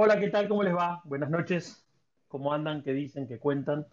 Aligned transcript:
Hola, 0.00 0.20
¿qué 0.20 0.28
tal? 0.28 0.46
¿Cómo 0.46 0.62
les 0.62 0.76
va? 0.76 1.00
Buenas 1.02 1.28
noches. 1.28 1.84
¿Cómo 2.28 2.54
andan? 2.54 2.84
¿Qué 2.84 2.92
dicen? 2.92 3.26
¿Qué 3.26 3.40
cuentan? 3.40 3.84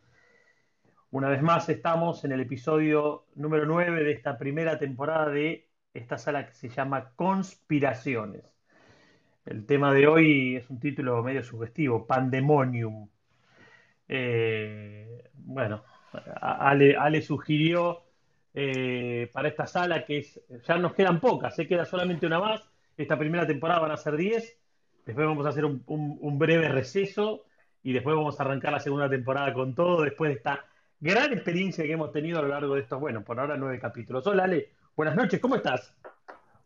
Una 1.09 1.29
vez 1.29 1.41
más 1.41 1.67
estamos 1.67 2.23
en 2.25 2.31
el 2.31 2.41
episodio 2.41 3.25
número 3.33 3.65
9 3.65 4.03
de 4.03 4.11
esta 4.11 4.37
primera 4.37 4.77
temporada 4.77 5.29
de 5.29 5.67
esta 5.95 6.19
sala 6.19 6.45
que 6.45 6.53
se 6.53 6.69
llama 6.69 7.13
Conspiraciones. 7.15 8.53
El 9.47 9.65
tema 9.65 9.91
de 9.95 10.05
hoy 10.05 10.57
es 10.57 10.69
un 10.69 10.79
título 10.79 11.23
medio 11.23 11.41
sugestivo, 11.43 12.05
Pandemonium. 12.05 13.09
Eh, 14.07 15.23
bueno, 15.33 15.85
Ale, 16.39 17.19
sugirió 17.23 18.03
eh, 18.53 19.31
para 19.33 19.47
esta 19.47 19.65
sala 19.65 20.05
que 20.05 20.19
es, 20.19 20.39
ya 20.67 20.77
nos 20.77 20.93
quedan 20.93 21.19
pocas, 21.19 21.55
se 21.55 21.67
queda 21.67 21.83
solamente 21.83 22.27
una 22.27 22.39
más. 22.39 22.61
Esta 22.95 23.17
primera 23.17 23.47
temporada 23.47 23.79
van 23.79 23.91
a 23.93 23.97
ser 23.97 24.15
10 24.15 24.64
Después 25.05 25.27
vamos 25.27 25.45
a 25.45 25.49
hacer 25.49 25.65
un, 25.65 26.39
breve 26.39 26.67
receso 26.67 27.43
y 27.83 27.93
después 27.93 28.15
vamos 28.15 28.39
a 28.39 28.43
arrancar 28.43 28.73
la 28.73 28.79
segunda 28.79 29.07
temporada 29.07 29.53
con 29.53 29.75
todo, 29.75 30.01
después 30.01 30.29
de 30.29 30.37
esta 30.37 30.65
gran 30.99 31.31
experiencia 31.31 31.83
que 31.83 31.91
hemos 31.91 32.11
tenido 32.11 32.39
a 32.39 32.41
lo 32.41 32.47
largo 32.47 32.73
de 32.73 32.81
estos, 32.81 32.99
bueno, 32.99 33.23
por 33.23 33.39
ahora 33.39 33.55
nueve 33.55 33.79
capítulos. 33.79 34.25
Hola 34.25 34.45
Ale, 34.45 34.71
buenas 34.95 35.15
noches, 35.15 35.39
¿cómo 35.39 35.57
estás? 35.57 35.93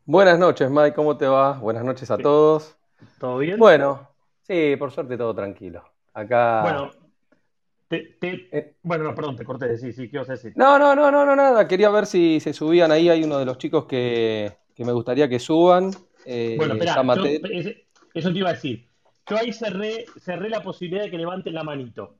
Buenas 0.06 0.40
noches 0.40 0.72
Mike, 0.72 0.94
¿cómo 0.94 1.18
te 1.18 1.28
va? 1.28 1.60
Buenas 1.60 1.84
noches 1.84 2.10
a 2.10 2.18
todos. 2.18 2.78
¿Todo 3.20 3.40
bien? 3.40 3.60
Bueno, 3.60 4.08
sí, 4.44 4.76
por 4.80 4.92
suerte 4.92 5.18
todo 5.18 5.36
tranquilo. 5.36 5.84
Acá... 6.14 6.62
Bueno, 6.62 6.92
eh. 7.92 8.76
bueno, 8.84 9.04
no, 9.04 9.16
perdón, 9.16 9.36
te 9.36 9.44
corté, 9.44 9.78
sí, 9.78 9.92
sí, 9.92 10.10
¿qué 10.10 10.20
a 10.20 10.24
decir? 10.24 10.54
No, 10.56 10.80
no, 10.80 10.96
no, 10.96 11.12
no, 11.12 11.26
no, 11.26 11.36
nada, 11.36 11.68
quería 11.68 11.90
ver 11.90 12.06
si 12.06 12.40
se 12.40 12.54
subían 12.54 12.90
ahí, 12.94 13.10
hay 13.10 13.22
uno 13.22 13.38
de 13.38 13.46
los 13.46 13.58
chicos 13.58 13.84
que, 13.86 14.54
me 14.78 14.94
gustaría 14.94 15.28
que 15.28 15.40
suban. 15.40 15.92
Eh, 16.26 16.56
bueno, 16.58 16.76
espera, 16.76 17.04
eso 18.14 18.32
te 18.32 18.40
iba 18.40 18.50
a 18.50 18.54
decir. 18.54 18.88
Yo 19.28 19.38
ahí 19.38 19.54
cerré, 19.54 20.06
cerré 20.20 20.50
la 20.50 20.64
posibilidad 20.64 21.04
de 21.04 21.12
que 21.12 21.18
levanten 21.18 21.54
la 21.54 21.64
manito. 21.64 22.16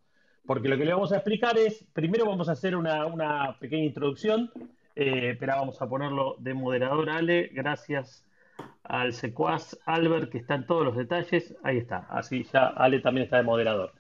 Porque 0.46 0.70
lo 0.70 0.78
que 0.78 0.86
le 0.86 0.94
vamos 0.94 1.12
a 1.12 1.18
explicar 1.18 1.58
es, 1.58 1.86
primero 1.94 2.26
vamos 2.26 2.50
a 2.50 2.54
hacer 2.54 2.76
una, 2.76 3.58
pequeña 3.60 3.86
introducción. 3.86 4.52
Eh, 4.96 5.32
espera, 5.32 5.56
vamos 5.56 5.82
a 5.82 5.88
ponerlo 5.88 6.36
de 6.40 6.54
moderador, 6.54 7.10
Ale. 7.10 7.50
Gracias 7.54 8.26
al 8.84 9.14
secuaz 9.14 9.80
Albert, 9.86 10.32
que 10.32 10.40
está 10.40 10.56
en 10.56 10.66
todos 10.66 10.84
los 10.86 10.98
detalles. 10.98 11.56
Ahí 11.64 11.78
está. 11.78 12.08
Así 12.10 12.44
ya 12.52 12.68
Ale 12.68 13.00
también 13.00 13.26
está 13.26 13.38
de 13.38 13.44
moderador. 13.44 13.94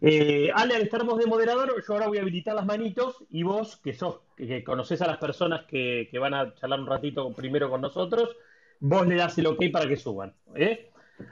Eh, 0.00 0.50
Ale, 0.52 0.74
al 0.74 0.82
estar 0.82 1.04
de 1.04 1.26
moderador, 1.26 1.72
yo 1.86 1.92
ahora 1.92 2.08
voy 2.08 2.18
a 2.18 2.22
habilitar 2.22 2.56
las 2.56 2.66
manitos 2.66 3.24
y 3.30 3.44
vos, 3.44 3.76
que 3.76 3.94
sos, 3.94 4.20
que 4.36 4.64
conoces 4.64 5.00
a 5.00 5.06
las 5.06 5.18
personas 5.18 5.64
que, 5.66 6.08
que 6.10 6.18
van 6.18 6.34
a 6.34 6.54
charlar 6.56 6.80
un 6.80 6.88
ratito 6.88 7.32
primero 7.32 7.70
con 7.70 7.80
nosotros, 7.80 8.36
vos 8.82 9.06
le 9.06 9.14
das 9.14 9.38
el 9.38 9.46
ok 9.46 9.64
para 9.72 9.88
que 9.88 9.96
suban. 9.96 10.34
¿eh? 10.54 10.90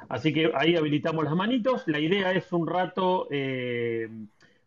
Así 0.08 0.32
que 0.32 0.52
ahí 0.54 0.76
habilitamos 0.76 1.24
las 1.24 1.34
manitos. 1.34 1.82
La 1.86 1.98
idea 1.98 2.32
es 2.32 2.52
un 2.52 2.66
rato, 2.66 3.26
eh, 3.30 4.08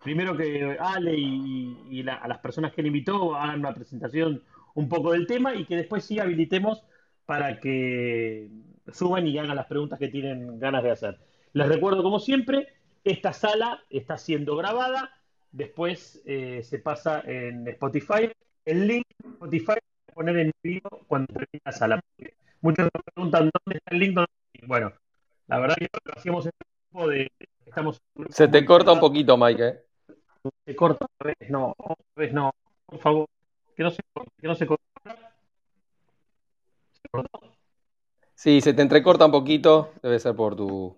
primero 0.04 0.36
que 0.36 0.78
Ale 0.80 1.16
y, 1.16 2.06
a 2.08 2.28
las 2.28 2.40
personas 2.40 2.74
que 2.74 2.82
él 2.82 2.88
invitó 2.88 3.36
hagan 3.36 3.60
una 3.60 3.74
presentación 3.74 4.44
un 4.76 4.90
poco 4.90 5.14
del 5.14 5.28
tema 5.28 5.56
y 5.56 5.66
que 5.66 5.78
después 5.78 6.04
sí 6.04 6.20
habilitemos 6.20 6.84
para 7.26 7.60
que 7.60 8.50
suban 8.92 9.28
y 9.28 9.38
hagan 9.38 9.56
las 9.56 9.68
preguntas 9.68 9.98
que 9.98 10.10
tienen 10.10 10.60
ganas 10.60 10.84
de 10.84 10.92
hacer. 10.92 11.20
Les 11.54 11.68
recuerdo, 11.68 12.04
como 12.04 12.20
siempre, 12.20 12.68
esta 13.06 13.32
sala 13.32 13.82
está 13.90 14.18
siendo 14.18 14.58
grabada, 14.58 15.12
después 15.52 16.22
eh, 16.26 16.62
se 16.64 16.80
pasa 16.80 17.22
en 17.26 17.66
Spotify. 17.70 18.30
El 18.66 18.88
link 18.88 19.06
de 19.20 19.30
Spotify 19.30 19.66
voy 19.68 19.78
a 20.10 20.14
poner 20.14 20.38
en 20.40 20.52
vivo 20.62 21.06
cuando 21.08 21.28
termine 21.28 21.62
la 21.64 21.72
sala. 21.72 22.02
Muchos 22.64 22.86
me 22.86 23.02
preguntan 23.14 23.52
dónde 23.54 23.78
está 23.78 23.94
el 23.94 24.00
link. 24.00 24.18
Bueno, 24.66 24.94
la 25.48 25.60
verdad 25.60 25.76
que 25.76 25.90
lo 25.92 26.14
hacíamos 26.16 26.46
en 26.46 26.52
el 26.58 26.68
grupo 26.90 27.08
de. 27.10 27.32
Estamos 27.66 28.02
Se 28.30 28.48
te 28.48 28.66
corta 28.66 28.94
un 28.94 29.02
poquito, 29.02 29.38
Mike. 29.38 29.68
¿eh? 29.68 29.84
Se 30.66 30.74
corta, 30.74 31.06
otra 31.06 31.34
vez 31.38 31.50
no, 31.50 31.74
otra 31.78 32.06
vez 32.16 32.34
no. 32.34 32.56
Por 32.86 33.00
favor, 33.00 33.28
que 33.76 33.84
no 33.84 33.92
se 33.92 34.02
corte, 34.14 34.32
que 34.40 34.48
no 34.48 34.56
se 34.56 34.66
corte. 34.66 34.84
¿Se 36.94 37.10
cortó? 37.12 37.42
Sí, 38.34 38.62
se 38.62 38.74
te 38.74 38.82
entrecorta 38.82 39.26
un 39.26 39.32
poquito, 39.34 39.92
debe 40.02 40.18
ser 40.20 40.34
por 40.34 40.56
tu, 40.56 40.98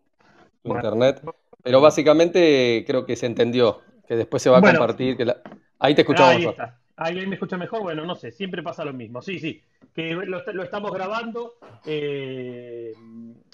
internet. 0.64 1.24
Pero 1.64 1.82
básicamente 1.82 2.84
creo 2.86 3.08
que 3.08 3.16
se 3.16 3.26
entendió, 3.26 3.82
que 4.08 4.16
después 4.16 4.44
se 4.44 4.52
va 4.52 4.60
a 4.60 4.62
compartir. 4.62 5.18
Que 5.18 5.34
Ahí 5.80 5.96
te 5.96 6.02
escuchamos. 6.02 6.36
Ahí 6.36 6.46
está. 6.46 6.80
Ahí 6.98 7.26
me 7.28 7.36
escucha 7.36 7.58
mejor. 7.58 7.82
Bueno, 7.82 8.06
no 8.06 8.16
sé, 8.16 8.32
siempre 8.32 8.64
pasa 8.64 8.86
lo 8.86 8.94
mismo. 8.94 9.22
Sí, 9.22 9.40
sí 9.40 9.62
que 9.96 10.14
lo, 10.14 10.64
estamos 10.64 10.92
grabando. 10.92 11.54
Eh, 11.86 12.94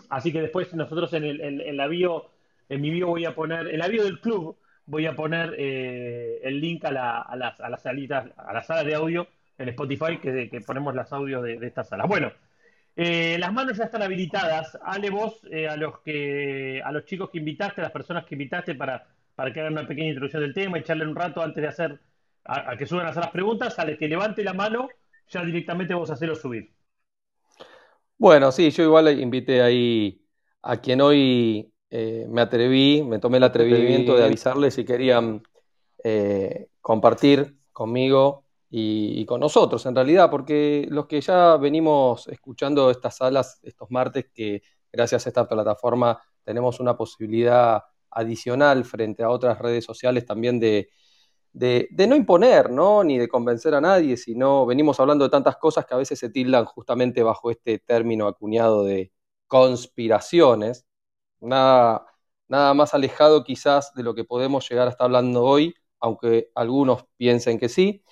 así 0.09 0.34
que 0.34 0.41
después 0.41 0.74
nosotros 0.74 1.13
en, 1.13 1.24
el, 1.24 1.62
en, 1.62 1.78
la 1.78 1.88
bio, 1.88 2.31
en 2.68 2.81
mi 2.81 2.90
bio 2.90 3.07
voy 3.07 3.25
a 3.25 3.35
poner, 3.35 3.68
en 3.68 3.79
la 3.79 3.88
bio 3.88 4.03
del 4.03 4.19
club 4.19 4.57
voy 4.88 5.06
a 5.06 5.16
poner 5.16 5.56
eh, 5.57 6.40
el 6.44 6.59
link 6.59 6.84
a, 6.84 6.91
la, 6.91 7.22
a, 7.22 7.35
las, 7.35 7.62
a 7.62 7.69
las 7.69 7.84
salitas, 7.84 8.25
a 8.35 8.53
las 8.53 8.66
salas 8.66 8.85
de 8.85 8.96
audio 8.96 9.28
en 9.58 9.69
Spotify 9.69 10.18
que, 10.18 10.50
que 10.50 10.62
ponemos 10.62 10.96
las 10.96 11.13
audios 11.13 11.44
de, 11.44 11.59
estas 11.62 11.90
salas. 11.90 12.08
Bueno, 12.08 12.31
eh, 12.96 13.38
las 13.40 13.53
manos 13.53 13.78
ya 13.78 13.85
están 13.85 14.02
habilitadas. 14.02 14.78
Ale 14.84 15.12
vos 15.12 15.41
a 15.69 15.78
los 15.78 16.00
que 16.00 16.81
a 16.84 16.91
los 16.91 17.06
chicos 17.06 17.29
que 17.29 17.38
invitaste, 17.38 17.81
a 17.81 17.84
las 17.84 17.94
personas 17.94 18.25
que 18.25 18.34
invitaste 18.34 18.73
para, 18.73 19.06
para 19.35 19.53
que 19.53 19.59
hagan 19.59 19.73
una 19.73 19.88
pequeña 19.88 20.08
introducción 20.08 20.41
del 20.41 20.56
tema 20.56 20.78
y 20.78 20.81
echarle 20.81 21.06
un 21.06 21.16
rato 21.16 21.44
antes 21.44 21.62
de 21.62 21.68
hacer 21.68 22.00
a, 22.46 22.72
a 22.72 22.78
que 22.78 22.85
suban 22.85 23.06
a 23.06 23.09
hacer 23.09 23.24
las 23.24 23.31
preguntas, 23.31 23.78
al 23.79 23.97
que 23.97 24.07
levante 24.07 24.44
la 24.44 24.53
mano 24.53 24.90
ya 25.31 25.44
directamente 25.44 25.94
vamos 25.94 26.09
a 26.09 26.13
hacerlo 26.13 26.35
subir. 26.35 26.74
Bueno, 28.18 28.52
sí, 28.52 28.69
yo 28.69 28.84
igual 28.84 29.19
invité 29.19 29.62
ahí 29.62 30.22
a 30.62 30.78
quien 30.78 31.02
hoy 31.02 31.72
eh, 31.90 32.28
me 32.29 32.41
atreví, 32.41 33.03
me 33.03 33.19
tomé 33.19 33.38
el 33.38 33.44
atrevimiento 33.44 34.16
de 34.16 34.25
avisarles 34.25 34.75
si 34.75 34.85
querían 34.85 35.41
eh, 36.03 36.68
compartir 36.81 37.57
conmigo 37.72 38.46
y, 38.69 39.25
con 39.25 39.41
nosotros 39.41 39.85
en 39.85 39.96
realidad, 39.96 40.29
porque 40.29 40.85
los 40.90 41.08
que 41.08 41.19
ya 41.19 41.58
venimos 41.58 42.28
escuchando 42.28 42.90
estas 42.91 43.18
salas 43.18 43.59
estos 43.63 43.91
martes, 43.91 44.28
que 44.34 44.62
gracias 44.91 45.25
a 45.25 45.29
esta 45.29 45.47
plataforma 45.47 46.22
tenemos 46.44 46.79
una 46.79 46.96
posibilidad 46.96 47.84
adicional 48.12 48.85
frente 48.85 49.23
a 49.23 49.29
otras 49.29 49.59
redes 49.59 49.84
sociales 49.84 50.25
también 50.25 50.59
de, 50.59 50.90
de, 51.54 51.90
no 52.08 52.16
imponer, 52.16 52.70
¿no? 52.72 53.04
Ni 53.04 53.18
de 53.18 53.28
convencer 53.28 53.74
a 53.76 53.82
nadie, 53.82 54.18
sino 54.18 54.66
venimos 54.66 55.00
hablando 55.00 55.26
de 55.26 55.32
tantas 55.32 55.58
cosas 55.58 55.86
que 55.86 55.94
a 55.94 55.98
veces 55.98 56.20
se 56.20 56.30
tildan 56.30 56.66
justamente 56.66 57.24
bajo 57.24 57.52
este 57.52 57.80
término 57.80 58.28
acuñado 58.28 58.84
de 58.84 59.12
conspiraciones. 59.48 60.86
Nada, 61.42 62.06
nada 62.48 62.74
más 62.74 62.94
alejado 62.94 63.44
quizás 63.44 63.94
de 63.96 64.04
lo 64.04 64.16
que 64.16 64.24
podemos 64.24 64.68
llegar 64.70 64.88
a 64.88 64.92
estar 64.92 65.06
hablando 65.06 65.44
hoy, 65.44 65.76
aunque 66.00 66.52
algunos 66.56 67.06
piensen 67.18 67.60
que 67.60 67.70
sí. 67.70 68.04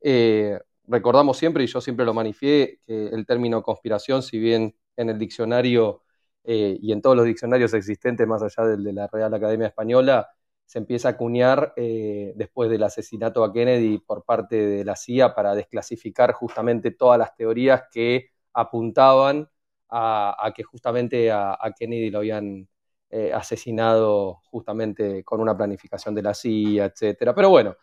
Eh, 0.00 0.58
recordamos 0.84 1.36
siempre, 1.38 1.64
y 1.64 1.66
yo 1.66 1.80
siempre 1.80 2.06
lo 2.06 2.14
manifié, 2.14 2.80
que 2.86 3.08
el 3.08 3.26
término 3.26 3.62
conspiración, 3.62 4.22
si 4.22 4.38
bien 4.38 4.76
en 4.96 5.10
el 5.10 5.18
diccionario 5.18 6.02
eh, 6.44 6.78
y 6.80 6.92
en 6.92 7.02
todos 7.02 7.16
los 7.16 7.26
diccionarios 7.26 7.74
existentes, 7.74 8.26
más 8.26 8.42
allá 8.42 8.68
del 8.68 8.84
de 8.84 8.92
la 8.92 9.08
Real 9.08 9.34
Academia 9.34 9.68
Española, 9.68 10.28
se 10.66 10.78
empieza 10.78 11.08
a 11.08 11.10
acuñar 11.12 11.72
eh, 11.76 12.32
después 12.36 12.68
del 12.68 12.82
asesinato 12.82 13.44
a 13.44 13.52
Kennedy 13.52 13.98
por 13.98 14.24
parte 14.24 14.56
de 14.56 14.84
la 14.84 14.96
CIA 14.96 15.34
para 15.34 15.54
desclasificar 15.54 16.32
justamente 16.32 16.90
todas 16.90 17.18
las 17.18 17.34
teorías 17.36 17.84
que 17.90 18.30
apuntaban 18.52 19.48
a, 19.88 20.52
que 20.54 20.64
justamente 20.64 21.30
a, 21.30 21.56
Kennedy 21.78 22.10
lo 22.10 22.18
habían 22.18 22.68
eh, 23.10 23.32
asesinado 23.32 24.40
justamente 24.50 25.22
con 25.22 25.40
una 25.40 25.56
planificación 25.56 26.14
de 26.14 26.22
la 26.22 26.34
CIA, 26.34 26.86
etc. 26.86 27.32
Pero 27.34 27.50
bueno, 27.50 27.76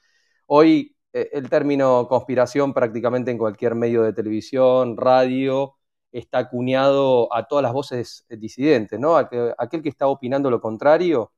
hoy 0.47 0.93
eh, 1.13 1.29
el 1.31 1.49
término 1.49 2.05
conspiración 2.09 2.73
prácticamente 2.73 3.31
en 3.31 3.37
cualquier 3.37 3.75
medio 3.75 4.03
de 4.03 4.11
televisión, 4.11 4.97
radio, 4.97 5.77
está 6.11 6.39
acuñado 6.39 7.33
a 7.33 7.47
todas 7.47 7.63
las 7.63 7.73
voces 7.73 8.25
disidentes, 8.29 8.99
¿no? 8.99 9.15
aquel 9.15 9.81
que 9.81 9.89
está 9.89 10.07
opinando 10.07 10.51
lo 10.51 10.61
contrario 10.61 11.31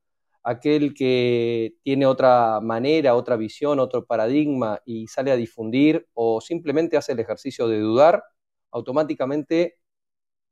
aquel 0.46 0.94
que 0.94 1.76
tiene 1.84 2.06
otra 2.06 2.60
manera, 2.62 3.16
otra 3.16 3.36
visión, 3.36 3.80
otro 3.80 4.06
paradigma 4.06 4.80
y 4.86 5.08
sale 5.08 5.32
a 5.32 5.36
difundir 5.36 6.08
o 6.14 6.40
simplemente 6.42 6.98
hace 6.98 7.14
el 7.14 7.20
ejercicio 7.20 7.68
de 7.68 7.80
dudar, 7.80 8.24
automáticamente 8.72 9.80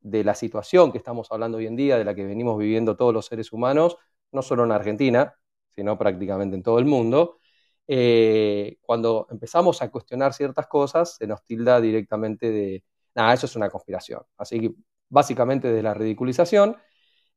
de 0.01 0.24
la 0.24 0.36
situación 0.36 0.92
que 0.92 0.98
estamos 0.98 1.31
hablando 1.31 1.60
hoy 1.60 1.68
en 1.68 1.75
día, 1.75 1.98
de 1.98 2.06
la 2.06 2.16
que 2.16 2.25
venimos 2.25 2.57
viviendo 2.57 2.98
todos 2.98 3.13
los 3.13 3.28
seres 3.28 3.54
humanos, 3.54 3.98
no 4.31 4.42
solo 4.42 4.63
en 4.66 4.72
Argentina, 4.72 5.36
sino 5.69 5.98
prácticamente 5.98 6.56
en 6.56 6.63
todo 6.63 6.80
el 6.80 6.86
mundo, 6.86 7.40
eh, 7.88 8.78
cuando 8.81 9.28
empezamos 9.30 9.81
a 9.81 9.92
cuestionar 9.92 10.34
ciertas 10.34 10.68
cosas, 10.68 11.18
se 11.18 11.28
nos 11.28 11.44
tilda 11.44 11.81
directamente 11.81 12.51
de, 12.51 12.84
nada, 13.16 13.34
eso 13.34 13.45
es 13.45 13.56
una 13.56 13.69
conspiración. 13.69 14.22
Así 14.38 14.60
que 14.60 14.72
básicamente 15.10 15.72
de 15.72 15.84
la 15.84 15.94
ridiculización. 15.94 16.78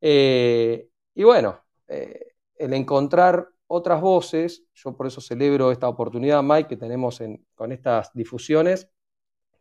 Eh, 0.00 0.88
y 1.14 1.24
bueno, 1.24 1.64
eh, 1.88 2.35
el 2.58 2.72
encontrar 2.74 3.48
otras 3.66 4.00
voces, 4.00 4.64
yo 4.74 4.96
por 4.96 5.06
eso 5.06 5.20
celebro 5.20 5.72
esta 5.72 5.88
oportunidad, 5.88 6.42
Mike, 6.42 6.68
que 6.68 6.76
tenemos 6.76 7.20
con 7.54 7.72
estas 7.72 8.12
difusiones, 8.14 8.88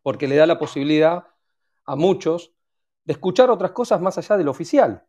porque 0.03 0.27
le 0.27 0.35
da 0.35 0.45
la 0.45 0.59
posibilidad 0.59 1.25
a 1.85 1.95
muchos 1.95 2.53
de 3.03 3.13
escuchar 3.13 3.49
otras 3.49 3.71
cosas 3.71 4.01
más 4.01 4.17
allá 4.17 4.37
del 4.37 4.47
oficial. 4.49 5.05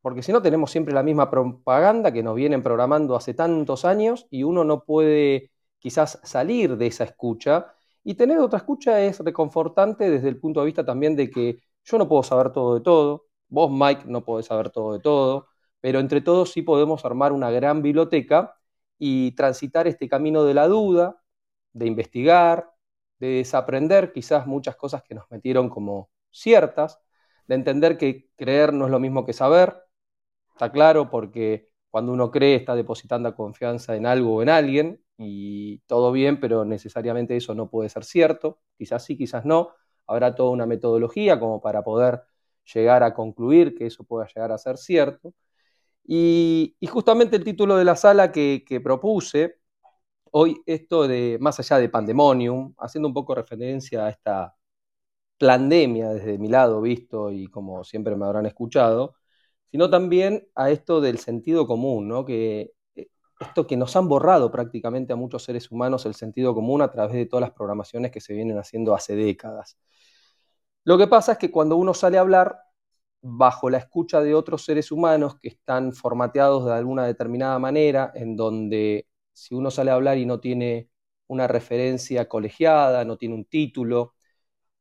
porque 0.00 0.22
si 0.22 0.32
no 0.32 0.40
tenemos 0.42 0.70
siempre 0.70 0.94
la 0.94 1.02
misma 1.02 1.30
propaganda 1.30 2.12
que 2.12 2.22
nos 2.22 2.36
vienen 2.36 2.62
programando 2.62 3.16
hace 3.16 3.34
tantos 3.34 3.84
años 3.84 4.26
y 4.30 4.44
uno 4.44 4.64
no 4.64 4.84
puede 4.84 5.50
quizás 5.78 6.20
salir 6.22 6.76
de 6.76 6.86
esa 6.86 7.04
escucha. 7.04 7.74
Y 8.04 8.14
tener 8.14 8.38
otra 8.38 8.58
escucha 8.58 9.00
es 9.00 9.18
reconfortante 9.20 10.08
desde 10.10 10.28
el 10.28 10.38
punto 10.38 10.60
de 10.60 10.66
vista 10.66 10.84
también 10.84 11.16
de 11.16 11.28
que 11.30 11.60
yo 11.84 11.98
no 11.98 12.08
puedo 12.08 12.22
saber 12.22 12.52
todo 12.52 12.74
de 12.74 12.80
todo, 12.82 13.26
vos 13.48 13.70
Mike 13.70 14.04
no 14.06 14.24
podés 14.24 14.46
saber 14.46 14.70
todo 14.70 14.92
de 14.92 15.00
todo, 15.00 15.48
pero 15.86 16.00
entre 16.00 16.20
todos 16.20 16.50
sí 16.50 16.62
podemos 16.62 17.04
armar 17.04 17.30
una 17.32 17.48
gran 17.52 17.80
biblioteca 17.80 18.56
y 18.98 19.30
transitar 19.36 19.86
este 19.86 20.08
camino 20.08 20.42
de 20.42 20.52
la 20.52 20.66
duda, 20.66 21.22
de 21.72 21.86
investigar, 21.86 22.72
de 23.20 23.28
desaprender 23.28 24.12
quizás 24.12 24.48
muchas 24.48 24.74
cosas 24.74 25.04
que 25.04 25.14
nos 25.14 25.30
metieron 25.30 25.68
como 25.68 26.10
ciertas, 26.32 26.98
de 27.46 27.54
entender 27.54 27.96
que 27.98 28.28
creer 28.34 28.72
no 28.72 28.86
es 28.86 28.90
lo 28.90 28.98
mismo 28.98 29.24
que 29.24 29.32
saber, 29.32 29.76
está 30.50 30.72
claro, 30.72 31.08
porque 31.08 31.70
cuando 31.88 32.12
uno 32.12 32.32
cree 32.32 32.56
está 32.56 32.74
depositando 32.74 33.32
confianza 33.36 33.94
en 33.94 34.06
algo 34.06 34.34
o 34.34 34.42
en 34.42 34.48
alguien, 34.48 35.00
y 35.16 35.78
todo 35.86 36.10
bien, 36.10 36.40
pero 36.40 36.64
necesariamente 36.64 37.36
eso 37.36 37.54
no 37.54 37.70
puede 37.70 37.90
ser 37.90 38.02
cierto, 38.04 38.58
quizás 38.76 39.04
sí, 39.04 39.16
quizás 39.16 39.44
no, 39.44 39.70
habrá 40.08 40.34
toda 40.34 40.50
una 40.50 40.66
metodología 40.66 41.38
como 41.38 41.60
para 41.60 41.84
poder 41.84 42.24
llegar 42.74 43.04
a 43.04 43.14
concluir 43.14 43.76
que 43.76 43.86
eso 43.86 44.02
pueda 44.02 44.26
llegar 44.26 44.50
a 44.50 44.58
ser 44.58 44.78
cierto. 44.78 45.32
Y, 46.06 46.76
justamente 46.88 47.36
el 47.36 47.44
título 47.44 47.76
de 47.76 47.84
la 47.84 47.96
sala 47.96 48.32
que, 48.32 48.64
que, 48.66 48.80
propuse, 48.80 49.58
hoy 50.32 50.62
esto 50.66 51.08
de 51.08 51.38
más 51.40 51.58
allá 51.60 51.78
de 51.78 51.88
pandemonium, 51.88 52.74
haciendo 52.78 53.08
un 53.08 53.14
poco 53.14 53.34
referencia 53.34 54.06
a 54.06 54.10
esta 54.10 54.56
pandemia 55.38 56.10
desde 56.10 56.38
mi 56.38 56.48
lado 56.48 56.80
visto 56.80 57.30
y 57.32 57.48
como 57.48 57.84
siempre 57.84 58.16
me 58.16 58.24
habrán 58.26 58.46
escuchado, 58.46 59.16
sino 59.70 59.90
también 59.90 60.48
a 60.54 60.70
esto 60.70 61.00
del 61.00 61.18
sentido 61.18 61.66
común, 61.66 62.08
¿no? 62.08 62.24
que 62.24 62.72
eh, 62.94 63.08
esto 63.40 63.66
que 63.66 63.76
nos 63.76 63.96
han 63.96 64.08
borrado 64.08 64.50
prácticamente 64.50 65.12
a 65.12 65.16
muchos 65.16 65.44
seres 65.44 65.70
humanos 65.70 66.06
el 66.06 66.14
sentido 66.14 66.54
común 66.54 66.82
a 66.82 66.90
través 66.90 67.14
de 67.14 67.26
todas 67.26 67.42
las 67.42 67.52
programaciones 67.52 68.10
que 68.10 68.20
se 68.20 68.34
vienen 68.34 68.58
haciendo 68.58 68.94
hace 68.94 69.16
décadas. 69.16 69.78
Lo 70.84 70.96
que 70.98 71.06
pasa 71.06 71.32
es 71.32 71.38
que 71.38 71.50
cuando 71.50 71.76
uno 71.76 71.94
sale 71.94 72.16
a 72.18 72.20
hablar, 72.20 72.58
bajo 73.28 73.70
la 73.70 73.78
escucha 73.78 74.20
de 74.22 74.34
otros 74.34 74.64
seres 74.64 74.92
humanos 74.92 75.36
que 75.40 75.48
están 75.48 75.92
formateados 75.92 76.64
de 76.66 76.72
alguna 76.72 77.04
determinada 77.06 77.58
manera, 77.58 78.12
en 78.14 78.36
donde 78.36 79.08
si 79.32 79.54
uno 79.54 79.70
sale 79.70 79.90
a 79.90 79.94
hablar 79.94 80.18
y 80.18 80.26
no 80.26 80.40
tiene 80.40 80.90
una 81.26 81.48
referencia 81.48 82.28
colegiada, 82.28 83.04
no 83.04 83.16
tiene 83.16 83.34
un 83.34 83.44
título, 83.44 84.14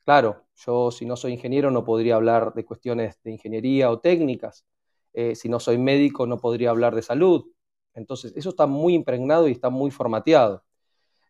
claro, 0.06 0.46
yo 0.56 0.92
si 0.92 1.06
no 1.06 1.16
soy 1.16 1.34
ingeniero 1.34 1.72
no 1.72 1.84
podría 1.86 2.16
hablar 2.16 2.54
de 2.54 2.66
cuestiones 2.66 3.20
de 3.24 3.32
ingeniería 3.32 3.90
o 3.92 4.00
técnicas, 4.00 4.66
eh, 5.14 5.36
si 5.36 5.50
no 5.50 5.60
soy 5.60 5.78
médico 5.80 6.28
no 6.28 6.38
podría 6.38 6.70
hablar 6.70 6.96
de 6.96 7.02
salud, 7.02 7.46
entonces 7.94 8.34
eso 8.36 8.50
está 8.50 8.68
muy 8.68 8.94
impregnado 8.94 9.48
y 9.48 9.54
está 9.54 9.70
muy 9.70 9.92
formateado. 9.92 10.64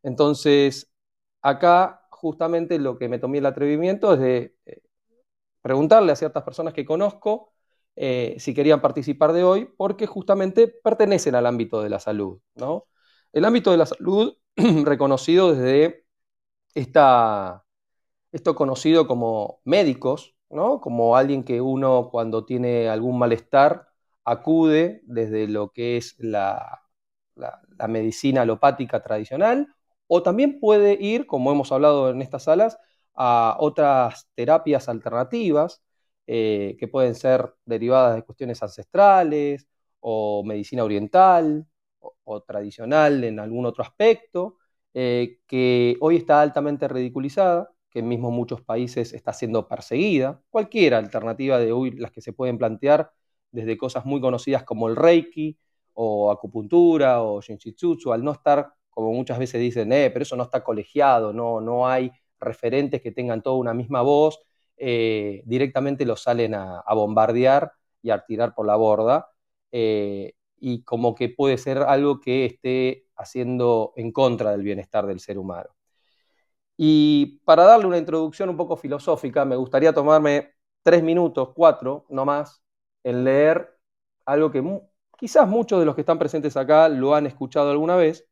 Entonces, 0.03 0.91
acá 1.41 2.05
justamente 2.11 2.79
lo 2.79 2.97
que 2.97 3.09
me 3.09 3.19
tomé 3.19 3.39
el 3.39 3.45
atrevimiento 3.45 4.13
es 4.13 4.19
de 4.19 4.55
eh, 4.65 4.81
preguntarle 5.65 6.11
a 6.11 6.15
ciertas 6.15 6.43
personas 6.43 6.75
que 6.75 6.85
conozco 6.85 7.51
eh, 7.95 8.35
si 8.37 8.53
querían 8.53 8.81
participar 8.81 9.33
de 9.33 9.43
hoy, 9.43 9.67
porque 9.77 10.05
justamente 10.05 10.67
pertenecen 10.67 11.33
al 11.33 11.47
ámbito 11.47 11.81
de 11.81 11.89
la 11.89 11.99
salud. 11.99 12.39
¿no? 12.53 12.85
El 13.33 13.45
ámbito 13.45 13.71
de 13.71 13.77
la 13.77 13.87
salud, 13.87 14.37
reconocido 14.85 15.55
desde 15.55 16.05
esta, 16.75 17.65
esto 18.31 18.53
conocido 18.53 19.07
como 19.07 19.61
médicos, 19.63 20.35
¿no? 20.51 20.79
como 20.81 21.17
alguien 21.17 21.43
que 21.43 21.61
uno 21.61 22.09
cuando 22.11 22.45
tiene 22.45 22.87
algún 22.87 23.17
malestar 23.17 23.87
acude 24.23 25.01
desde 25.05 25.47
lo 25.47 25.71
que 25.71 25.97
es 25.97 26.13
la, 26.19 26.83
la 27.33 27.87
medicina 27.87 28.43
alopática 28.43 29.01
tradicional, 29.01 29.73
o 30.05 30.21
también 30.21 30.59
puede 30.59 30.95
ir, 31.01 31.25
como 31.25 31.51
hemos 31.51 31.71
hablado 31.71 32.11
en 32.11 32.21
estas 32.21 32.43
salas, 32.43 32.77
a 33.15 33.57
otras 33.59 34.27
terapias 34.35 34.89
alternativas 34.89 35.81
eh, 36.27 36.75
que 36.79 36.87
pueden 36.87 37.15
ser 37.15 37.53
derivadas 37.65 38.15
de 38.15 38.23
cuestiones 38.23 38.61
ancestrales 38.63 39.67
o 39.99 40.43
medicina 40.43 40.83
oriental 40.83 41.67
o, 42.23 42.41
tradicional 42.43 43.23
en 43.23 43.39
algún 43.39 43.65
otro 43.65 43.83
aspecto, 43.83 44.57
eh, 44.93 45.39
que 45.47 45.97
hoy 46.01 46.17
está 46.17 46.41
altamente 46.41 46.87
ridiculizada, 46.87 47.71
que 47.89 47.99
en 47.99 48.07
mismo 48.07 48.31
muchos 48.31 48.61
países 48.61 49.13
está 49.13 49.33
siendo 49.33 49.67
perseguida. 49.67 50.41
Cualquier 50.49 50.95
alternativa 50.95 51.59
de 51.59 51.71
hoy, 51.71 51.91
las 51.91 52.11
que 52.11 52.21
se 52.21 52.33
pueden 52.33 52.57
plantear, 52.57 53.11
desde 53.51 53.77
cosas 53.77 54.05
muy 54.05 54.21
conocidas 54.21 54.63
como 54.63 54.89
el 54.89 54.95
Reiki 54.95 55.57
o 55.93 56.31
acupuntura 56.31 57.21
o 57.23 57.41
Shinshitsutsu, 57.41 58.11
al 58.13 58.23
no 58.23 58.31
estar, 58.33 58.73
como 58.89 59.11
muchas 59.13 59.39
veces 59.39 59.61
dicen, 59.61 59.91
eh, 59.93 60.09
pero 60.11 60.23
eso 60.23 60.35
no 60.35 60.43
está 60.43 60.63
colegiado, 60.63 61.33
no, 61.33 61.61
no 61.61 61.87
hay 61.87 62.11
referentes 62.39 63.01
que 63.01 63.11
tengan 63.11 63.41
toda 63.41 63.57
una 63.57 63.73
misma 63.73 64.01
voz, 64.01 64.39
eh, 64.77 65.41
directamente 65.45 66.05
los 66.05 66.21
salen 66.23 66.53
a, 66.55 66.83
bombardear 66.93 67.73
y 68.01 68.11
a 68.11 68.25
tirar 68.25 68.53
por 68.53 68.65
la 68.67 68.75
borda, 68.75 69.29
eh, 69.71 70.33
y 70.57 70.83
como 70.83 71.15
que 71.15 71.29
puede 71.29 71.57
ser 71.57 71.79
algo 71.79 72.19
que 72.19 72.45
esté 72.45 73.07
haciendo 73.15 73.93
en 73.95 74.11
contra 74.11 74.51
del 74.51 74.63
bienestar 74.63 75.05
del 75.05 75.19
ser 75.19 75.37
humano. 75.37 75.69
Y 76.77 77.39
para 77.45 77.63
darle 77.63 77.87
una 77.87 77.97
introducción 77.97 78.49
un 78.49 78.57
poco 78.57 78.75
filosófica, 78.75 79.45
me 79.45 79.55
gustaría 79.55 79.93
tomarme 79.93 80.51
tres 80.83 81.03
minutos, 81.03 81.49
cuatro, 81.55 82.05
no 82.09 82.25
más, 82.25 82.61
en 83.03 83.23
leer 83.23 83.77
algo 84.25 84.51
que 84.51 84.63
quizás 85.17 85.47
muchos 85.47 85.79
de 85.79 85.85
los 85.85 85.95
que 85.95 86.01
están 86.01 86.19
presentes 86.19 86.57
acá 86.57 86.89
lo 86.89 87.15
han 87.15 87.25
escuchado 87.27 87.71
alguna 87.71 87.95
vez, 87.95 88.27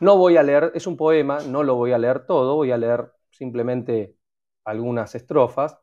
no 0.00 0.16
voy 0.16 0.36
a 0.36 0.42
leer, 0.42 0.72
es 0.74 0.86
un 0.86 0.96
poema, 0.96 1.40
no 1.40 1.62
lo 1.62 1.74
voy 1.76 1.92
a 1.92 1.98
leer 1.98 2.26
todo, 2.26 2.56
voy 2.56 2.72
a 2.72 2.78
leer 2.78 3.12
simplemente 3.30 4.16
algunas 4.64 5.14
estrofas 5.14 5.78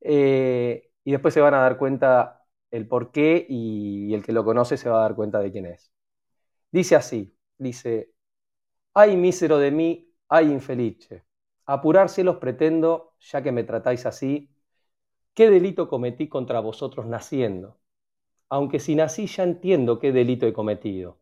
eh, 0.00 0.90
y 1.04 1.12
después 1.12 1.34
se 1.34 1.40
van 1.40 1.54
a 1.54 1.60
dar 1.60 1.78
cuenta 1.78 2.42
el 2.70 2.88
por 2.88 3.12
qué 3.12 3.46
y 3.48 4.14
el 4.14 4.22
que 4.24 4.32
lo 4.32 4.44
conoce 4.44 4.76
se 4.76 4.88
va 4.90 4.98
a 4.98 5.02
dar 5.02 5.14
cuenta 5.14 5.40
de 5.40 5.52
quién 5.52 5.66
es. 5.66 5.92
Dice 6.72 6.96
así, 6.96 7.36
dice, 7.58 8.12
ay 8.94 9.16
mísero 9.16 9.58
de 9.58 9.70
mí, 9.70 10.12
ay 10.28 10.50
infelice, 10.52 11.24
apurar 11.66 12.08
cielos 12.08 12.38
pretendo, 12.38 13.14
ya 13.20 13.42
que 13.42 13.52
me 13.52 13.64
tratáis 13.64 14.06
así, 14.06 14.50
¿qué 15.34 15.50
delito 15.50 15.88
cometí 15.88 16.28
contra 16.28 16.60
vosotros 16.60 17.06
naciendo? 17.06 17.78
Aunque 18.48 18.80
si 18.80 18.94
nací 18.96 19.26
ya 19.26 19.44
entiendo 19.44 19.98
qué 20.00 20.12
delito 20.12 20.46
he 20.46 20.52
cometido 20.52 21.20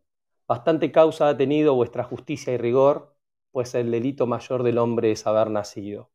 Bastante 0.53 0.91
causa 0.91 1.29
ha 1.29 1.35
tenido 1.35 1.73
vuestra 1.73 2.03
justicia 2.03 2.53
y 2.53 2.57
rigor, 2.57 3.15
pues 3.49 3.73
el 3.73 3.89
delito 3.89 4.27
mayor 4.27 4.61
del 4.61 4.77
hombre 4.77 5.11
es 5.11 5.25
haber 5.25 5.49
nacido. 5.49 6.11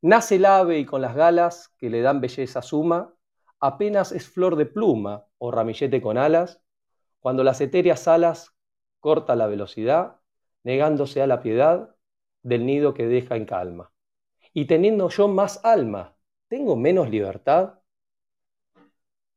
Nace 0.00 0.36
el 0.36 0.46
ave 0.46 0.78
y 0.78 0.86
con 0.86 1.02
las 1.02 1.14
galas 1.14 1.68
que 1.76 1.90
le 1.90 2.00
dan 2.00 2.22
belleza 2.22 2.62
suma, 2.62 3.14
apenas 3.60 4.12
es 4.12 4.26
flor 4.30 4.56
de 4.56 4.64
pluma 4.64 5.26
o 5.36 5.50
ramillete 5.50 6.00
con 6.00 6.16
alas, 6.16 6.62
cuando 7.20 7.44
las 7.44 7.60
etéreas 7.60 8.08
alas 8.08 8.56
corta 8.98 9.36
la 9.36 9.46
velocidad, 9.46 10.22
negándose 10.62 11.20
a 11.20 11.26
la 11.26 11.42
piedad 11.42 11.94
del 12.42 12.64
nido 12.64 12.94
que 12.94 13.06
deja 13.06 13.36
en 13.36 13.44
calma. 13.44 13.92
Y 14.54 14.64
teniendo 14.64 15.10
yo 15.10 15.28
más 15.28 15.62
alma, 15.66 16.16
¿tengo 16.48 16.76
menos 16.76 17.10
libertad? 17.10 17.80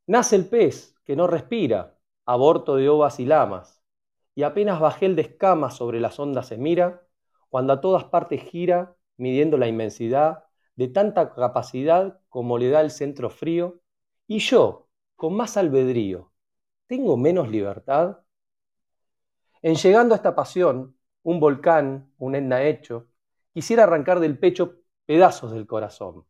Nace 0.07 0.37
el 0.37 0.47
pez 0.47 0.95
que 1.03 1.17
no 1.17 1.27
respira, 1.27 1.99
aborto 2.25 2.77
de 2.77 2.87
ovas 2.87 3.19
y 3.19 3.25
lamas, 3.25 3.80
y 4.35 4.43
apenas 4.43 4.79
bajé 4.79 5.07
el 5.07 5.15
de 5.15 5.23
escamas 5.23 5.75
sobre 5.75 5.99
las 5.99 6.19
ondas 6.19 6.47
se 6.47 6.57
mira, 6.57 7.07
cuando 7.49 7.73
a 7.73 7.81
todas 7.81 8.05
partes 8.05 8.43
gira, 8.43 8.95
midiendo 9.17 9.57
la 9.57 9.67
inmensidad 9.67 10.45
de 10.75 10.87
tanta 10.87 11.33
capacidad 11.33 12.19
como 12.29 12.57
le 12.57 12.69
da 12.69 12.81
el 12.81 12.91
centro 12.91 13.29
frío, 13.29 13.81
y 14.27 14.39
yo, 14.39 14.87
con 15.15 15.35
más 15.35 15.57
albedrío, 15.57 16.31
¿tengo 16.87 17.17
menos 17.17 17.49
libertad? 17.49 18.19
En 19.61 19.75
llegando 19.75 20.15
a 20.15 20.17
esta 20.17 20.33
pasión, 20.33 20.97
un 21.23 21.39
volcán, 21.39 22.11
un 22.17 22.35
etna 22.35 22.63
hecho, 22.63 23.07
quisiera 23.53 23.83
arrancar 23.83 24.19
del 24.19 24.39
pecho 24.39 24.79
pedazos 25.05 25.51
del 25.51 25.67
corazón. 25.67 26.25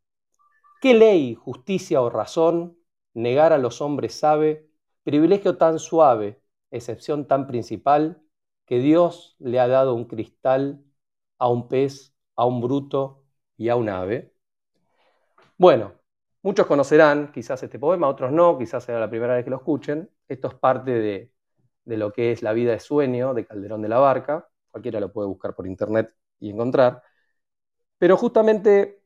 ¿Qué 0.81 0.95
ley, 0.95 1.35
justicia 1.35 2.01
o 2.01 2.09
razón 2.09 2.77
negar 3.13 3.53
a 3.53 3.59
los 3.59 3.81
hombres 3.81 4.15
sabe 4.15 4.67
privilegio 5.03 5.57
tan 5.57 5.79
suave 5.79 6.40
excepción 6.71 7.27
tan 7.27 7.47
principal 7.47 8.21
que 8.65 8.79
Dios 8.79 9.35
le 9.39 9.59
ha 9.59 9.67
dado 9.67 9.93
un 9.95 10.05
cristal 10.05 10.83
a 11.37 11.49
un 11.49 11.67
pez, 11.67 12.13
a 12.35 12.45
un 12.45 12.61
bruto 12.61 13.23
y 13.57 13.69
a 13.69 13.75
un 13.75 13.89
ave. 13.89 14.33
Bueno, 15.57 15.93
muchos 16.41 16.65
conocerán 16.67 17.31
quizás 17.31 17.61
este 17.63 17.79
poema, 17.79 18.07
otros 18.07 18.31
no, 18.31 18.57
quizás 18.57 18.83
sea 18.83 18.99
la 18.99 19.09
primera 19.09 19.35
vez 19.35 19.43
que 19.43 19.49
lo 19.51 19.57
escuchen. 19.57 20.09
Esto 20.27 20.47
es 20.47 20.55
parte 20.55 20.91
de, 20.91 21.31
de 21.85 21.97
lo 21.97 22.11
que 22.11 22.31
es 22.31 22.41
La 22.41 22.53
vida 22.53 22.71
de 22.71 22.79
sueño 22.79 23.33
de 23.33 23.45
Calderón 23.45 23.81
de 23.81 23.89
la 23.89 23.99
Barca. 23.99 24.49
Cualquiera 24.71 24.99
lo 24.99 25.11
puede 25.11 25.27
buscar 25.27 25.55
por 25.55 25.67
internet 25.67 26.13
y 26.39 26.49
encontrar. 26.51 27.03
Pero 27.97 28.17
justamente 28.17 29.01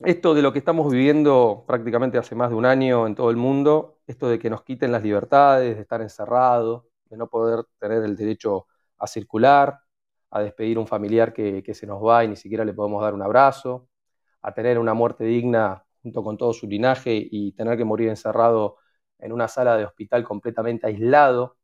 esto 0.00 0.34
de 0.34 0.42
lo 0.42 0.52
que 0.52 0.60
estamos 0.60 0.90
viviendo 0.90 1.64
prácticamente 1.66 2.18
hace 2.18 2.34
más 2.34 2.50
de 2.50 2.56
un 2.56 2.66
año 2.66 3.06
en 3.06 3.14
todo 3.14 3.30
el 3.30 3.36
mundo, 3.36 4.00
esto 4.06 4.28
de 4.28 4.38
que 4.38 4.50
nos 4.50 4.62
quiten 4.62 4.92
las 4.92 5.02
libertades, 5.02 5.76
de 5.76 5.82
estar 5.82 6.00
encerrados, 6.02 6.84
de 7.10 7.16
no 7.16 7.28
poder 7.28 7.64
tener 7.78 8.02
el 8.04 8.16
derecho 8.16 8.66
a 8.98 9.06
circular, 9.06 9.80
a 10.30 10.40
despedir 10.40 10.78
un 10.78 10.86
familiar 10.86 11.32
que, 11.32 11.62
se 11.74 11.86
nos 11.86 12.02
va 12.02 12.24
y 12.24 12.28
ni 12.28 12.36
siquiera 12.36 12.64
le 12.64 12.72
podemos 12.72 13.02
dar 13.02 13.14
un 13.14 13.22
abrazo, 13.22 13.88
a 14.42 14.54
tener 14.54 14.78
una 14.78 14.94
muerte 14.94 15.24
digna 15.24 15.84
junto 16.02 16.22
con 16.22 16.38
todo 16.38 16.52
su 16.52 16.66
linaje 16.66 17.28
y 17.30 17.52
tener 17.52 17.76
que 17.76 17.84
morir 17.84 18.08
encerrado 18.08 18.76
en 19.18 19.32
una 19.32 19.48
sala 19.48 19.76
de 19.76 19.84
hospital 19.84 20.24
completamente 20.24 20.86
aislado, 20.86 21.58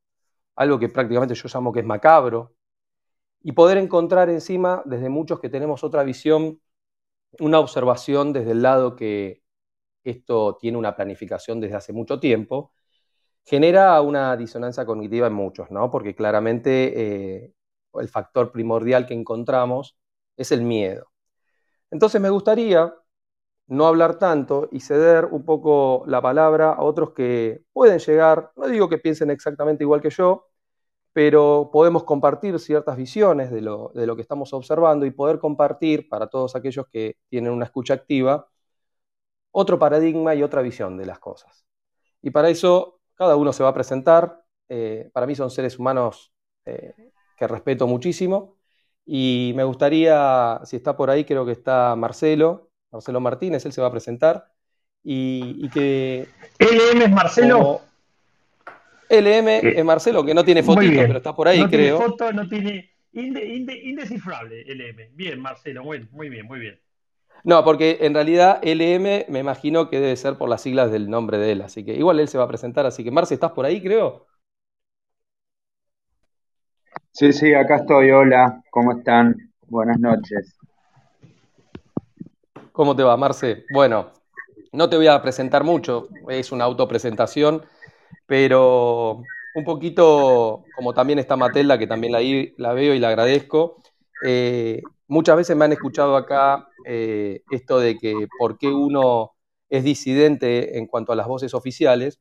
algo 0.56 0.78
que 0.78 0.88
prácticamente 0.88 1.34
yo 1.34 1.48
llamo 1.52 1.72
que 1.72 1.80
es 1.80 1.86
macabro, 1.86 2.54
y 3.42 3.52
poder 3.52 3.78
encontrar 3.78 4.28
encima, 4.28 4.82
desde 4.84 5.08
muchos 5.08 5.40
que 5.40 5.48
tenemos 5.48 5.84
otra 5.84 6.02
visión, 6.02 6.60
una 7.38 7.60
observación 7.60 8.32
desde 8.32 8.52
el 8.52 8.62
lado 8.62 8.96
que 8.96 9.42
esto 10.04 10.56
tiene 10.60 10.78
una 10.78 10.96
planificación 10.96 11.60
desde 11.60 11.76
hace 11.76 11.92
mucho 11.92 12.18
tiempo, 12.20 12.72
genera 13.46 14.00
una 14.02 14.36
disonancia 14.36 14.84
cognitiva 14.84 15.28
en 15.28 15.32
muchos, 15.34 15.70
¿no? 15.70 15.90
Porque 15.90 16.14
claramente 16.14 17.44
eh, 17.44 17.54
el 17.94 18.08
factor 18.08 18.52
primordial 18.52 19.06
que 19.06 19.14
encontramos 19.14 19.96
es 20.36 20.52
el 20.52 20.62
miedo. 20.62 21.08
Entonces 21.90 22.20
me 22.20 22.30
gustaría 22.30 22.92
no 23.68 23.86
hablar 23.86 24.18
tanto 24.18 24.68
y 24.72 24.80
ceder 24.80 25.26
un 25.26 25.44
poco 25.44 26.04
la 26.06 26.20
palabra 26.22 26.72
a 26.72 26.82
otros 26.82 27.12
que 27.12 27.62
pueden 27.72 27.98
llegar, 28.00 28.52
no 28.56 28.68
digo 28.68 28.88
que 28.88 28.98
piensen 28.98 29.30
exactamente 29.30 29.84
igual 29.84 30.00
que 30.00 30.10
yo, 30.10 30.48
pero 31.12 31.70
podemos 31.72 32.04
compartir 32.04 32.58
ciertas 32.60 32.96
visiones 32.96 33.50
de 33.50 33.62
lo, 33.62 33.92
de 33.94 34.06
lo 34.06 34.16
que 34.16 34.22
estamos 34.22 34.52
observando 34.52 35.06
y 35.06 35.10
poder 35.12 35.38
compartir 35.38 36.08
para 36.08 36.28
todos 36.28 36.56
aquellos 36.56 36.86
que 36.88 37.16
tienen 37.28 37.52
una 37.52 37.64
escucha 37.66 37.94
activa 37.94 38.48
otro 39.52 39.78
paradigma 39.78 40.34
y 40.34 40.42
otra 40.42 40.60
visión 40.62 40.98
de 40.98 41.06
las 41.06 41.18
cosas. 41.18 41.64
Y 42.20 42.30
para 42.30 42.50
eso 42.50 42.95
cada 43.16 43.36
uno 43.36 43.52
se 43.52 43.62
va 43.62 43.70
a 43.70 43.74
presentar. 43.74 44.42
Eh, 44.68 45.10
para 45.12 45.26
mí 45.26 45.34
son 45.34 45.50
seres 45.50 45.78
humanos 45.78 46.32
eh, 46.64 46.94
que 47.36 47.48
respeto 47.48 47.86
muchísimo. 47.86 48.56
Y 49.04 49.52
me 49.54 49.64
gustaría, 49.64 50.60
si 50.64 50.76
está 50.76 50.96
por 50.96 51.10
ahí, 51.10 51.24
creo 51.24 51.46
que 51.46 51.52
está 51.52 51.94
Marcelo, 51.96 52.70
Marcelo 52.90 53.20
Martínez, 53.20 53.64
él 53.64 53.72
se 53.72 53.80
va 53.80 53.88
a 53.88 53.92
presentar. 53.92 54.52
Y, 55.02 55.68
que... 55.70 56.26
LM 56.58 57.02
es 57.02 57.10
Marcelo. 57.10 57.80
LM 59.08 59.48
es 59.62 59.84
Marcelo, 59.84 60.24
que 60.24 60.34
no 60.34 60.44
tiene 60.44 60.64
fotito, 60.64 61.00
pero 61.06 61.18
está 61.18 61.34
por 61.34 61.46
ahí, 61.46 61.60
no 61.60 61.70
creo. 61.70 61.98
Tiene 61.98 62.10
foto, 62.10 62.32
no 62.32 62.48
tiene 62.48 62.90
indescifrable 63.12 64.64
LM. 64.66 65.10
Bien, 65.14 65.40
Marcelo, 65.40 65.84
muy 65.84 66.28
bien, 66.28 66.46
muy 66.46 66.58
bien. 66.58 66.80
No, 67.46 67.62
porque 67.62 67.98
en 68.00 68.12
realidad 68.12 68.58
LM 68.62 69.26
me 69.28 69.38
imagino 69.38 69.88
que 69.88 70.00
debe 70.00 70.16
ser 70.16 70.36
por 70.36 70.48
las 70.48 70.62
siglas 70.62 70.90
del 70.90 71.08
nombre 71.08 71.38
de 71.38 71.52
él, 71.52 71.62
así 71.62 71.84
que 71.84 71.94
igual 71.94 72.18
él 72.18 72.26
se 72.26 72.38
va 72.38 72.42
a 72.42 72.48
presentar, 72.48 72.86
así 72.86 73.04
que 73.04 73.12
Marce, 73.12 73.34
¿estás 73.34 73.52
por 73.52 73.64
ahí, 73.64 73.80
creo? 73.80 74.26
Sí, 77.12 77.32
sí, 77.32 77.54
acá 77.54 77.76
estoy, 77.76 78.10
hola, 78.10 78.60
¿cómo 78.68 78.98
están? 78.98 79.36
Buenas 79.68 80.00
noches. 80.00 80.58
¿Cómo 82.72 82.96
te 82.96 83.04
va, 83.04 83.16
Marce? 83.16 83.64
Bueno, 83.70 84.10
no 84.72 84.90
te 84.90 84.96
voy 84.96 85.06
a 85.06 85.22
presentar 85.22 85.62
mucho, 85.62 86.08
es 86.28 86.50
una 86.50 86.64
autopresentación, 86.64 87.62
pero 88.26 89.22
un 89.54 89.64
poquito, 89.64 90.64
como 90.74 90.94
también 90.94 91.20
está 91.20 91.36
Matela, 91.36 91.78
que 91.78 91.86
también 91.86 92.12
la, 92.12 92.72
veo 92.72 92.92
y 92.92 92.98
la 92.98 93.08
agradezco, 93.08 93.76
eh, 94.24 94.82
muchas 95.08 95.36
veces 95.36 95.56
me 95.56 95.64
han 95.64 95.72
escuchado 95.72 96.16
acá 96.16 96.68
eh, 96.84 97.42
esto 97.50 97.78
de 97.78 97.96
que 97.98 98.26
por 98.38 98.58
qué 98.58 98.68
uno 98.68 99.32
es 99.68 99.84
disidente 99.84 100.78
en 100.78 100.86
cuanto 100.86 101.12
a 101.12 101.16
las 101.16 101.26
voces 101.26 101.54
oficiales, 101.54 102.20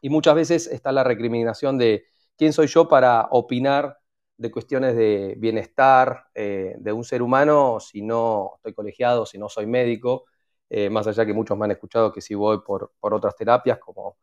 y 0.00 0.10
muchas 0.10 0.34
veces 0.34 0.66
está 0.66 0.92
la 0.92 1.04
recriminación 1.04 1.78
de 1.78 2.04
quién 2.36 2.52
soy 2.52 2.66
yo 2.66 2.88
para 2.88 3.28
opinar 3.30 3.98
de 4.36 4.50
cuestiones 4.50 4.96
de 4.96 5.34
bienestar 5.38 6.26
eh, 6.34 6.74
de 6.78 6.92
un 6.92 7.04
ser 7.04 7.22
humano 7.22 7.78
si 7.80 8.02
no 8.02 8.52
estoy 8.56 8.74
colegiado, 8.74 9.24
si 9.26 9.38
no 9.38 9.48
soy 9.48 9.66
médico, 9.66 10.24
eh, 10.68 10.90
más 10.90 11.06
allá 11.06 11.24
que 11.24 11.32
muchos 11.32 11.56
me 11.56 11.64
han 11.66 11.70
escuchado 11.70 12.12
que 12.12 12.20
si 12.20 12.34
voy 12.34 12.60
por, 12.60 12.92
otras 13.00 13.36
terapias, 13.36 13.78
como 13.78 14.18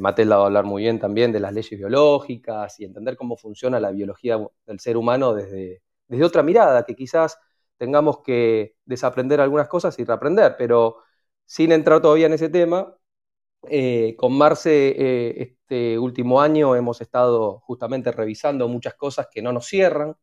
Matilda 0.00 0.36
va 0.38 0.44
a 0.44 0.46
hablar 0.46 0.64
muy 0.64 0.82
bien 0.82 0.98
también 0.98 1.32
de 1.32 1.40
las 1.40 1.52
leyes 1.52 1.78
biológicas 1.78 2.80
y 2.80 2.84
entender 2.84 3.16
cómo 3.16 3.36
funciona 3.36 3.78
la 3.78 3.90
biología 3.90 4.38
del 4.66 4.80
ser 4.80 4.96
humano 4.96 5.34
desde, 5.34 5.82
desde 6.08 6.24
otra 6.24 6.42
mirada, 6.42 6.84
que 6.84 6.94
quizás 6.94 7.38
tengamos 7.78 8.20
que 8.22 8.76
desaprender 8.84 9.40
algunas 9.40 9.68
cosas 9.68 9.98
y 9.98 10.04
reaprender, 10.04 10.56
pero 10.58 10.98
sin 11.44 11.72
entrar 11.72 12.00
todavía 12.00 12.26
en 12.26 12.34
ese 12.34 12.48
tema, 12.48 12.94
eh, 13.68 14.16
con 14.16 14.36
Marce 14.36 14.88
eh, 14.88 15.42
este 15.42 15.98
último 15.98 16.40
año 16.40 16.74
hemos 16.74 17.00
estado 17.00 17.60
justamente 17.60 18.10
revisando 18.10 18.66
muchas 18.68 18.94
cosas 18.94 19.28
que 19.30 19.40
no 19.42 19.52
nos 19.52 19.66
cierran 19.66 20.16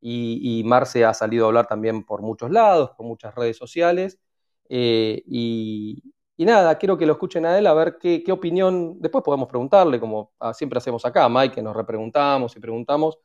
y, 0.00 0.62
Marce 0.64 1.04
ha 1.04 1.14
salido 1.14 1.46
a 1.46 1.48
hablar 1.48 1.66
también 1.66 2.04
por 2.04 2.22
muchos 2.22 2.50
lados, 2.50 2.90
por 2.96 3.06
muchas 3.06 3.34
redes 3.34 3.56
sociales 3.56 4.20
eh, 4.68 5.22
y, 5.26 6.12
nada, 6.38 6.76
quiero 6.78 6.98
que 6.98 7.06
lo 7.06 7.12
escuchen 7.14 7.46
a 7.46 7.58
él 7.58 7.66
a 7.66 7.74
ver 7.74 7.98
qué, 7.98 8.22
qué 8.22 8.32
opinión, 8.32 9.00
después 9.00 9.24
podemos 9.24 9.48
preguntarle, 9.48 9.98
como 10.00 10.32
ah, 10.40 10.54
siempre 10.54 10.78
hacemos 10.78 11.04
acá, 11.06 11.28
Mike, 11.28 11.56
que 11.56 11.62
nos 11.62 11.74
repreguntamos 11.74 12.56
y 12.56 12.60
preguntamos, 12.60 13.18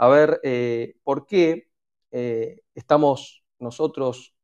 a 0.00 0.08
ver 0.08 0.40
eh, 0.44 0.96
por 1.04 1.26
qué 1.26 1.68
eh, 2.10 2.62
estamos 2.74 3.44
nosotros 3.58 4.34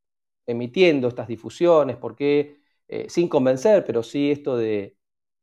emitiendo 0.47 1.09
estas 1.09 1.29
difusiones, 1.29 1.97
por 1.97 2.15
qué, 2.15 2.61
eh, 2.89 3.07
sin 3.09 3.27
convencer, 3.29 3.85
pero 3.87 4.03
sí 4.03 4.31
esto 4.31 4.59
de 4.59 4.99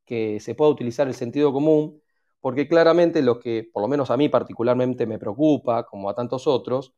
que 0.05 0.39
se 0.39 0.53
pueda 0.55 0.69
utilizar 0.71 1.07
el 1.07 1.15
sentido 1.15 1.51
común, 1.51 1.99
porque 2.41 2.67
claramente 2.67 3.23
lo 3.23 3.39
que 3.39 3.67
por 3.73 3.81
lo 3.81 3.87
menos 3.87 4.11
a 4.11 4.17
mí 4.17 4.29
particularmente 4.29 5.07
me 5.07 5.17
preocupa, 5.17 5.85
como 5.87 6.09
a 6.11 6.15
tantos 6.15 6.45
otros, 6.45 6.93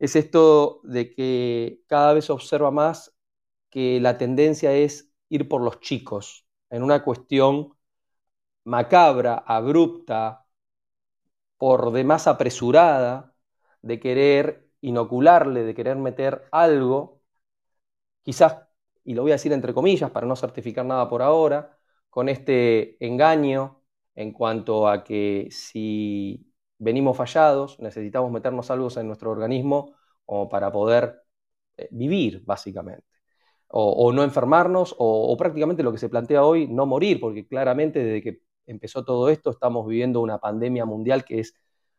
es 0.00 0.16
esto 0.16 0.80
de 0.84 1.10
que 1.12 1.82
cada 1.86 2.14
vez 2.14 2.26
se 2.26 2.32
observa 2.32 2.70
más 2.72 3.14
que 3.70 4.00
la 4.00 4.18
tendencia 4.18 4.72
es 4.74 5.12
ir 5.28 5.48
por 5.48 5.62
los 5.62 5.80
chicos, 5.80 6.46
en 6.70 6.82
una 6.82 7.04
cuestión 7.04 7.74
macabra, 8.64 9.44
abrupta, 9.46 10.46
por 11.60 11.92
demás 11.92 12.26
apresurada 12.26 13.34
de 13.82 14.00
querer 14.00 14.70
inocularle, 14.80 15.62
de 15.64 15.74
querer 15.74 15.96
meter 15.98 16.48
algo, 16.52 17.22
quizás, 18.22 18.66
y 19.04 19.14
lo 19.14 19.22
voy 19.22 19.32
a 19.32 19.34
decir 19.34 19.52
entre 19.52 19.74
comillas 19.74 20.10
para 20.10 20.26
no 20.26 20.36
certificar 20.36 20.86
nada 20.86 21.08
por 21.10 21.20
ahora, 21.22 21.76
con 22.08 22.28
este 22.30 22.96
engaño 23.04 23.82
en 24.14 24.32
cuanto 24.32 24.88
a 24.88 25.04
que 25.04 25.48
si 25.50 26.50
venimos 26.78 27.16
fallados, 27.16 27.78
necesitamos 27.80 28.30
meternos 28.32 28.70
algo 28.70 28.88
en 28.96 29.06
nuestro 29.06 29.30
organismo 29.30 29.94
como 30.24 30.48
para 30.48 30.72
poder 30.72 31.22
eh, 31.76 31.88
vivir, 31.90 32.42
básicamente. 32.46 33.06
O, 33.68 34.12
no 34.12 34.24
enfermarnos, 34.24 34.94
o, 34.98 35.32
o, 35.32 35.36
prácticamente 35.36 35.82
lo 35.82 35.92
que 35.92 35.98
se 35.98 36.08
plantea 36.08 36.44
hoy, 36.44 36.68
no 36.68 36.86
morir, 36.86 37.20
porque 37.20 37.46
claramente 37.46 38.02
desde 38.02 38.22
que 38.22 38.42
empezó 38.72 39.04
todo 39.04 39.28
esto, 39.28 39.50
estamos 39.50 39.86
viviendo 39.86 40.20
una 40.20 40.38
pandemia 40.38 40.84
mundial 40.84 41.24
que 41.24 41.40
es 41.40 41.54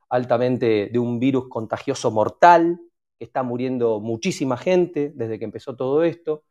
altamente 0.09 0.89
de 0.91 0.99
un 0.99 1.19
virus 1.19 1.47
contagioso 1.49 2.11
mortal, 2.11 2.79
que 3.17 3.25
está 3.25 3.43
muriendo 3.43 3.99
muchísima 3.99 4.57
gente 4.57 5.11
desde 5.15 5.39
que 5.39 5.45
empezó 5.45 5.75
todo 5.75 6.03
esto, 6.03 6.43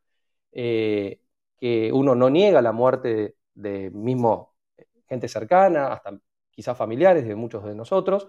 eh, 0.53 1.21
que 1.59 1.93
uno 1.93 2.15
no 2.15 2.31
niega 2.31 2.63
la 2.63 2.73
muerte 2.73 3.37
de, 3.55 3.91
mismo 3.91 4.55
gente 5.09 5.29
cercana, 5.29 5.93
hasta 5.93 6.19
quizás 6.51 6.77
familiares 6.77 7.27
de 7.27 7.35
muchos 7.35 7.65
de 7.65 7.75
nosotros, 7.75 8.29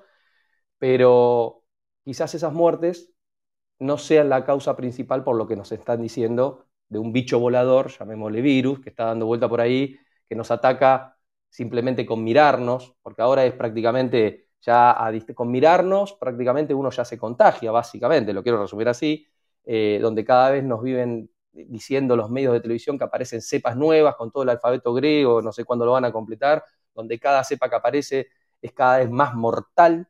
pero 0.78 1.64
quizás 2.04 2.34
esas 2.36 2.54
muertes 2.54 3.12
no 3.80 3.98
sean 3.98 4.30
la 4.30 4.46
causa 4.46 4.76
principal 4.76 5.24
por 5.24 5.36
lo 5.36 5.48
que 5.48 5.56
nos 5.56 5.72
están 5.72 6.02
diciendo 6.02 6.68
de 6.90 7.00
un 7.00 7.14
bicho 7.14 7.40
volador, 7.40 7.90
llamémosle 7.90 8.42
virus, 8.42 8.80
que 8.82 8.90
está 8.90 9.06
dando 9.06 9.26
vuelta 9.26 9.48
por 9.48 9.62
ahí, 9.62 9.98
que 10.28 10.36
nos 10.36 10.52
ataca 10.52 11.18
simplemente 11.52 12.06
con 12.06 12.24
mirarnos, 12.24 12.96
porque 13.04 13.22
ahora 13.22 13.46
es 13.46 13.54
prácticamente 13.54 14.48
ya 14.62 14.96
con 15.36 15.52
mirarnos 15.52 16.14
prácticamente 16.14 16.74
uno 16.74 16.90
ya 16.92 17.04
se 17.04 17.18
contagia, 17.18 17.72
básicamente, 17.72 18.32
lo 18.32 18.42
quiero 18.42 18.62
resumir 18.62 18.88
así, 18.88 19.28
eh, 19.66 20.00
donde 20.02 20.24
cada 20.24 20.52
vez 20.52 20.64
nos 20.64 20.82
viven 20.82 21.30
diciendo 21.52 22.16
los 22.16 22.30
medios 22.30 22.54
de 22.54 22.62
televisión 22.62 22.98
que 22.98 23.04
aparecen 23.04 23.42
cepas 23.42 23.76
nuevas 23.76 24.16
con 24.16 24.32
todo 24.32 24.44
el 24.44 24.50
alfabeto 24.50 24.94
griego, 24.94 25.42
no 25.42 25.52
sé 25.52 25.66
cuándo 25.66 25.86
lo 25.86 25.92
van 25.92 26.06
a 26.06 26.12
completar, 26.12 26.64
donde 26.96 27.20
cada 27.20 27.44
cepa 27.44 27.70
que 27.70 27.76
aparece 27.76 28.28
es 28.62 28.72
cada 28.72 29.00
vez 29.00 29.10
más 29.10 29.36
mortal 29.36 30.08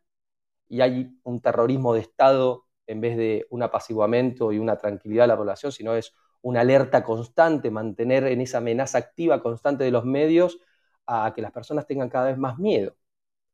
y 0.68 0.82
hay 0.82 1.18
un 1.24 1.42
terrorismo 1.42 1.94
de 1.94 2.02
Estado 2.02 2.66
en 2.86 3.02
vez 3.02 3.18
de 3.18 3.48
un 3.50 3.64
apaciguamiento 3.64 4.52
y 4.52 4.60
una 4.60 4.78
tranquilidad 4.78 5.24
de 5.24 5.30
la 5.30 5.38
población, 5.38 5.72
sino 5.72 5.96
es 5.96 6.14
una 6.42 6.62
alerta 6.62 7.04
constante, 7.04 7.72
mantener 7.72 8.26
en 8.26 8.42
esa 8.42 8.60
amenaza 8.60 9.00
activa 9.00 9.42
constante 9.42 9.84
de 9.84 9.92
los 9.92 10.06
medios 10.06 10.60
a 11.06 11.34
que 11.36 11.42
las 11.42 11.52
personas 11.52 11.88
tengan 11.88 12.10
cada 12.10 12.28
vez 12.28 12.38
más 12.38 12.58
miedo. 12.60 12.96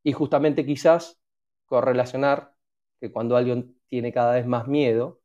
Y 0.03 0.13
justamente 0.13 0.65
quizás 0.65 1.19
correlacionar 1.65 2.53
que 2.99 3.11
cuando 3.11 3.37
alguien 3.37 3.79
tiene 3.89 4.13
cada 4.13 4.33
vez 4.33 4.45
más 4.47 4.67
miedo, 4.67 5.21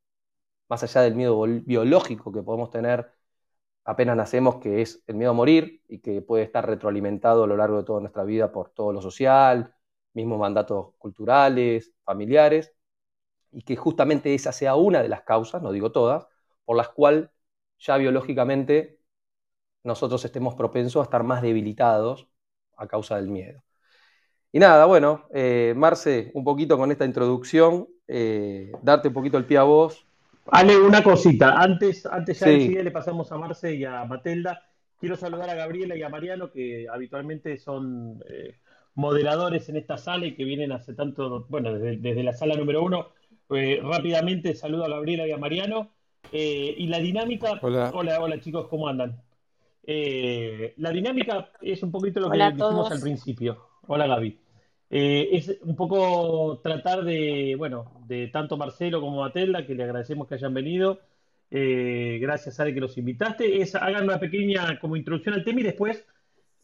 más 0.68 0.82
allá 0.82 1.02
del 1.02 1.14
miedo 1.14 1.40
biológico 1.64 2.32
que 2.32 2.42
podemos 2.42 2.70
tener 2.70 3.12
apenas 3.84 4.16
nacemos, 4.16 4.56
que 4.56 4.82
es 4.82 5.02
el 5.06 5.16
miedo 5.16 5.32
a 5.32 5.34
morir 5.34 5.82
y 5.88 6.00
que 6.00 6.22
puede 6.22 6.44
estar 6.44 6.66
retroalimentado 6.66 7.44
a 7.44 7.46
lo 7.46 7.56
largo 7.56 7.78
de 7.78 7.84
toda 7.84 8.00
nuestra 8.00 8.24
vida 8.24 8.52
por 8.52 8.70
todo 8.70 8.92
lo 8.92 9.02
social, 9.02 9.74
mismos 10.14 10.38
mandatos 10.38 10.94
culturales, 10.98 11.92
familiares, 12.04 12.72
y 13.52 13.62
que 13.62 13.76
justamente 13.76 14.34
esa 14.34 14.52
sea 14.52 14.76
una 14.76 15.02
de 15.02 15.08
las 15.08 15.22
causas, 15.22 15.62
no 15.62 15.72
digo 15.72 15.92
todas, 15.92 16.26
por 16.64 16.76
las 16.76 16.90
cuales 16.90 17.30
ya 17.78 17.96
biológicamente 17.98 19.00
nosotros 19.84 20.24
estemos 20.24 20.54
propensos 20.54 21.00
a 21.00 21.04
estar 21.04 21.24
más 21.24 21.42
debilitados 21.42 22.28
a 22.76 22.86
causa 22.86 23.16
del 23.16 23.28
miedo. 23.28 23.62
Y 24.50 24.58
nada, 24.58 24.84
bueno, 24.84 25.26
eh, 25.32 25.72
Marce, 25.76 26.30
un 26.34 26.44
poquito 26.44 26.76
con 26.76 26.90
esta 26.90 27.04
introducción, 27.04 27.88
eh, 28.06 28.70
darte 28.82 29.08
un 29.08 29.14
poquito 29.14 29.38
el 29.38 29.46
pie 29.46 29.58
a 29.58 29.62
vos. 29.62 30.04
Ale, 30.50 30.78
una 30.78 31.02
cosita, 31.02 31.56
antes, 31.56 32.04
antes 32.04 32.40
ya 32.40 32.48
le 32.48 32.90
pasamos 32.90 33.30
a 33.32 33.38
Marce 33.38 33.74
y 33.74 33.84
a 33.84 34.04
Matelda, 34.04 34.62
quiero 35.00 35.16
saludar 35.16 35.48
a 35.48 35.54
Gabriela 35.54 35.96
y 35.96 36.02
a 36.02 36.08
Mariano, 36.08 36.50
que 36.50 36.86
habitualmente 36.92 37.56
son 37.56 38.22
eh, 38.28 38.56
moderadores 38.94 39.68
en 39.68 39.76
esta 39.76 39.96
sala 39.96 40.26
y 40.26 40.34
que 40.34 40.44
vienen 40.44 40.72
hace 40.72 40.92
tanto, 40.92 41.46
bueno, 41.48 41.72
desde, 41.72 42.22
la 42.22 42.34
sala 42.34 42.54
número 42.54 42.82
uno. 42.82 43.08
rápidamente 43.48 44.54
saludo 44.54 44.84
a 44.84 44.90
Gabriela 44.90 45.26
y 45.26 45.32
a 45.32 45.38
Mariano. 45.38 45.92
y 46.30 46.86
la 46.88 46.98
dinámica, 46.98 47.58
hola. 47.62 47.90
hola, 47.94 48.20
hola 48.20 48.40
chicos, 48.40 48.68
¿cómo 48.68 48.88
andan? 48.88 49.18
Eh, 49.84 50.74
la 50.76 50.90
dinámica 50.90 51.50
es 51.60 51.82
un 51.82 51.90
poquito 51.90 52.20
lo 52.20 52.30
que 52.30 52.38
dijimos 52.38 52.90
al 52.90 53.00
principio. 53.00 53.66
Hola 53.86 54.06
Gaby. 54.06 54.38
Eh, 54.90 55.30
es 55.32 55.58
un 55.62 55.74
poco 55.74 56.60
tratar 56.62 57.02
de, 57.02 57.54
bueno, 57.56 58.02
de 58.06 58.28
tanto 58.28 58.56
Marcelo 58.56 59.00
como 59.00 59.22
Matelda, 59.22 59.66
que 59.66 59.74
le 59.74 59.84
agradecemos 59.84 60.28
que 60.28 60.34
hayan 60.34 60.54
venido. 60.54 61.00
Eh, 61.50 62.18
gracias, 62.20 62.60
Ale, 62.60 62.74
que 62.74 62.80
los 62.80 62.96
invitaste. 62.98 63.60
Es, 63.60 63.74
hagan 63.74 64.04
una 64.04 64.20
pequeña 64.20 64.78
como 64.78 64.96
introducción 64.96 65.34
al 65.34 65.44
tema 65.44 65.60
y 65.60 65.64
después 65.64 66.06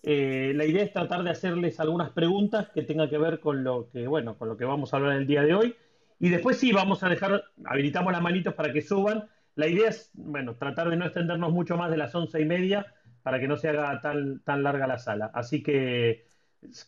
la 0.00 0.64
idea 0.64 0.84
es 0.84 0.92
tratar 0.92 1.22
de 1.22 1.30
hacerles 1.30 1.80
algunas 1.80 2.10
preguntas 2.12 2.70
que 2.72 2.82
tengan 2.82 3.10
que 3.10 3.18
ver 3.18 3.40
con 3.40 3.62
lo 3.62 3.90
que, 3.90 4.06
bueno, 4.06 4.38
con 4.38 4.48
lo 4.48 4.56
que 4.56 4.64
vamos 4.64 4.94
a 4.94 4.96
hablar 4.96 5.16
el 5.16 5.26
día 5.26 5.42
de 5.42 5.54
hoy. 5.54 5.74
Y 6.20 6.30
después 6.30 6.56
sí, 6.56 6.72
vamos 6.72 7.02
a 7.02 7.08
dejar, 7.08 7.44
habilitamos 7.64 8.12
las 8.12 8.22
manitos 8.22 8.54
para 8.54 8.72
que 8.72 8.80
suban. 8.80 9.28
La 9.54 9.66
idea 9.66 9.88
es, 9.88 10.10
bueno, 10.14 10.54
tratar 10.54 10.88
de 10.88 10.96
no 10.96 11.04
extendernos 11.04 11.52
mucho 11.52 11.76
más 11.76 11.90
de 11.90 11.98
las 11.98 12.14
once 12.14 12.40
y 12.40 12.44
media 12.44 12.86
para 13.28 13.40
que 13.40 13.46
no 13.46 13.58
se 13.58 13.68
haga 13.68 14.00
tan, 14.00 14.40
tan 14.40 14.62
larga 14.62 14.86
la 14.86 14.96
sala. 14.96 15.30
Así 15.34 15.62
que 15.62 16.24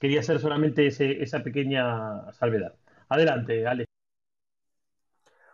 quería 0.00 0.20
hacer 0.20 0.40
solamente 0.40 0.86
esa 0.86 1.42
pequeña 1.42 2.32
salvedad. 2.32 2.76
Adelante, 3.10 3.66
Ale. 3.66 3.84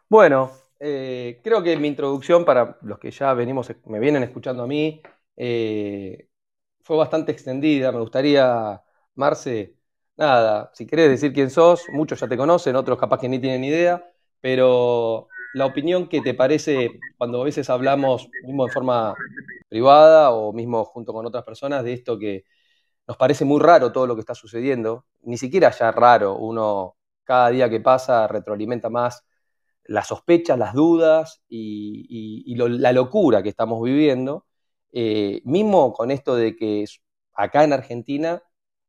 Bueno, 0.09 0.52
eh, 0.78 1.40
creo 1.43 1.61
que 1.64 1.76
mi 1.76 1.88
introducción 1.88 2.45
para 2.45 2.78
los 2.83 3.00
que 3.00 3.11
ya 3.11 3.35
venimos, 3.35 3.69
me 3.87 3.99
vienen 3.99 4.23
escuchando 4.23 4.62
a 4.62 4.69
mí, 4.69 5.02
eh, 5.37 6.28
fue 6.83 6.97
bastante 6.97 7.33
extendida. 7.33 7.90
Me 7.90 7.99
gustaría, 7.99 8.81
Marce, 9.16 9.75
nada, 10.16 10.71
si 10.73 10.87
querés 10.87 11.11
decir 11.11 11.33
quién 11.33 11.50
sos, 11.50 11.88
muchos 11.88 12.21
ya 12.21 12.28
te 12.28 12.37
conocen, 12.37 12.76
otros 12.76 12.97
capaz 12.97 13.19
que 13.19 13.28
ni 13.28 13.40
tienen 13.40 13.64
idea, 13.64 14.09
pero 14.40 15.26
la 15.56 15.64
opinión 15.64 16.06
que 16.06 16.20
te 16.20 16.34
parece 16.34 17.00
cuando 17.16 17.40
a 17.40 17.44
veces 17.44 17.70
hablamos, 17.70 18.28
mismo 18.44 18.66
de 18.66 18.72
forma 18.75 19.14
privada 19.70 20.30
o 20.30 20.52
mismo 20.52 20.84
junto 20.84 21.14
con 21.14 21.25
otras 21.25 21.44
personas 21.44 21.82
de 21.82 21.94
esto 21.94 22.18
que 22.18 22.44
nos 23.08 23.16
parece 23.16 23.46
muy 23.46 23.58
raro 23.58 23.90
todo 23.90 24.06
lo 24.06 24.14
que 24.14 24.20
está 24.20 24.34
sucediendo, 24.34 25.06
ni 25.22 25.38
siquiera 25.38 25.70
ya 25.70 25.90
raro, 25.92 26.36
uno 26.36 26.96
cada 27.25 27.48
día 27.48 27.70
que 27.70 27.80
pasa 27.80 28.28
retroalimenta 28.28 28.90
más 28.90 29.25
las 29.84 30.08
sospechas, 30.08 30.58
las 30.58 30.75
dudas 30.75 31.42
y, 31.48 32.54
la 32.54 32.92
locura 32.92 33.42
que 33.42 33.48
estamos 33.48 33.82
viviendo, 33.82 34.44
eh, 34.92 35.40
mismo 35.46 35.94
con 35.94 36.10
esto 36.10 36.36
de 36.36 36.54
que 36.54 36.84
acá 37.32 37.64
en 37.64 37.72
Argentina 37.72 38.42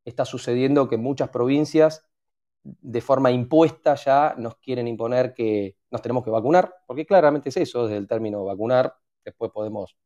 está 0.04 0.26
sucediendo 0.26 0.90
que 0.90 0.98
muchas 0.98 1.30
provincias 1.30 2.10
de 2.62 3.00
forma 3.00 3.32
impuesta 3.32 3.96
ya 3.96 4.36
nos 4.38 4.58
quieren 4.58 4.90
imponer 4.90 5.34
que 5.34 5.77
tenemos 6.02 6.24
que 6.24 6.30
vacunar, 6.32 6.74
porque 6.86 7.06
claramente 7.06 7.50
es 7.50 7.58
eso, 7.58 7.84
desde 7.88 7.98
el 7.98 8.08
término 8.08 8.44
vacunar, 8.46 8.96
después 9.24 9.52
podemos 9.52 9.98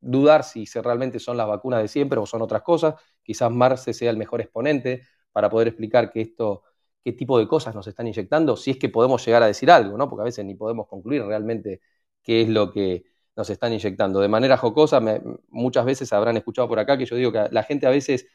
dudar 0.00 0.44
si 0.44 0.64
realmente 0.66 1.18
son 1.18 1.36
las 1.36 1.48
vacunas 1.48 1.82
de 1.82 1.88
siempre 1.88 2.18
o 2.18 2.26
son 2.26 2.42
otras 2.42 2.62
cosas. 2.62 2.94
Quizás 3.22 3.50
Marce 3.50 3.92
sea 3.94 4.10
el 4.10 4.16
mejor 4.16 4.40
exponente 4.40 5.02
para 5.32 5.50
poder 5.50 5.68
explicar 5.68 6.10
que 6.10 6.20
esto, 6.20 6.62
qué 7.04 7.12
tipo 7.12 7.38
de 7.38 7.48
cosas 7.48 7.74
nos 7.74 7.86
están 7.86 8.06
inyectando, 8.06 8.56
si 8.56 8.72
es 8.72 8.78
que 8.78 8.88
podemos 8.88 9.24
llegar 9.24 9.42
a 9.42 9.46
decir 9.46 9.70
algo, 9.70 9.96
¿no? 9.96 10.08
Porque 10.08 10.22
a 10.22 10.24
veces 10.24 10.44
ni 10.44 10.54
podemos 10.54 10.86
concluir 10.88 11.24
realmente 11.24 11.80
qué 12.22 12.42
es 12.42 12.48
lo 12.48 12.70
que 12.72 13.04
nos 13.36 13.50
están 13.50 13.72
inyectando. 13.72 14.20
De 14.20 14.28
manera 14.28 14.56
jocosa, 14.56 15.00
muchas 15.48 15.84
veces 15.84 16.12
habrán 16.12 16.36
escuchado 16.36 16.68
por 16.68 16.78
acá 16.78 16.98
que 16.98 17.06
yo 17.06 17.16
digo 17.16 17.32
que 17.32 17.46
la 17.50 17.62
gente 17.62 17.86
a 17.86 17.90
veces 17.90 18.26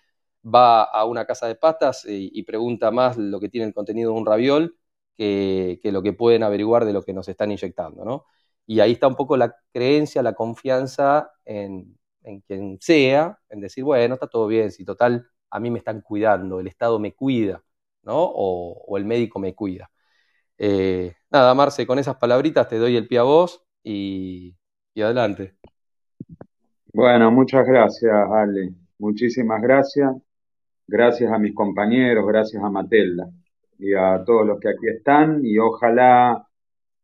va 0.43 0.83
a 0.83 1.05
una 1.05 1.25
casa 1.25 1.47
de 1.47 1.55
pastas 1.55 2.05
y, 2.07 2.43
pregunta 2.43 2.91
más 2.91 3.17
lo 3.17 3.39
que 3.39 3.49
tiene 3.49 3.67
el 3.67 3.73
contenido 3.73 4.11
de 4.13 4.19
un 4.19 4.25
raviol 4.25 4.77
que, 5.17 5.79
lo 5.91 6.01
que 6.01 6.13
pueden 6.13 6.43
averiguar 6.43 6.85
de 6.85 6.93
lo 6.93 7.03
que 7.03 7.13
nos 7.13 7.27
están 7.27 7.51
inyectando, 7.51 8.03
¿no? 8.05 8.25
Y 8.65 8.79
ahí 8.79 8.93
está 8.93 9.07
un 9.07 9.15
poco 9.15 9.35
la 9.37 9.55
creencia, 9.71 10.21
la 10.21 10.33
confianza 10.33 11.31
en, 11.45 11.97
quien 12.47 12.77
sea, 12.79 13.37
en 13.49 13.59
decir, 13.59 13.83
bueno, 13.83 14.15
está 14.15 14.27
todo 14.27 14.47
bien, 14.47 14.71
si 14.71 14.85
total 14.85 15.27
a 15.49 15.59
mí 15.59 15.69
me 15.69 15.79
están 15.79 16.01
cuidando, 16.01 16.59
el 16.59 16.67
Estado 16.67 16.99
me 16.99 17.13
cuida, 17.13 17.61
¿no? 18.03 18.15
O, 18.15 18.97
el 18.97 19.05
médico 19.05 19.39
me 19.39 19.53
cuida. 19.53 19.89
Eh, 20.57 21.13
nada, 21.29 21.53
Marce, 21.53 21.85
con 21.85 21.99
esas 21.99 22.15
palabritas 22.15 22.67
te 22.67 22.77
doy 22.77 22.95
el 22.95 23.07
pie 23.07 23.19
a 23.19 23.23
vos 23.23 23.63
y, 23.83 24.55
y 24.93 25.01
adelante. 25.01 25.55
Bueno, 26.93 27.31
muchas 27.31 27.65
gracias, 27.65 28.13
Ale. 28.31 28.73
Muchísimas 28.99 29.61
gracias. 29.61 30.11
Gracias 30.87 31.31
a 31.31 31.39
mis 31.39 31.53
compañeros, 31.53 32.25
gracias 32.27 32.63
a 32.63 32.69
Matelda 32.69 33.29
y 33.79 33.93
a 33.93 34.23
todos 34.25 34.45
los 34.47 34.59
que 34.59 34.69
aquí 34.69 34.87
están 34.87 35.41
y 35.43 35.57
ojalá 35.57 36.47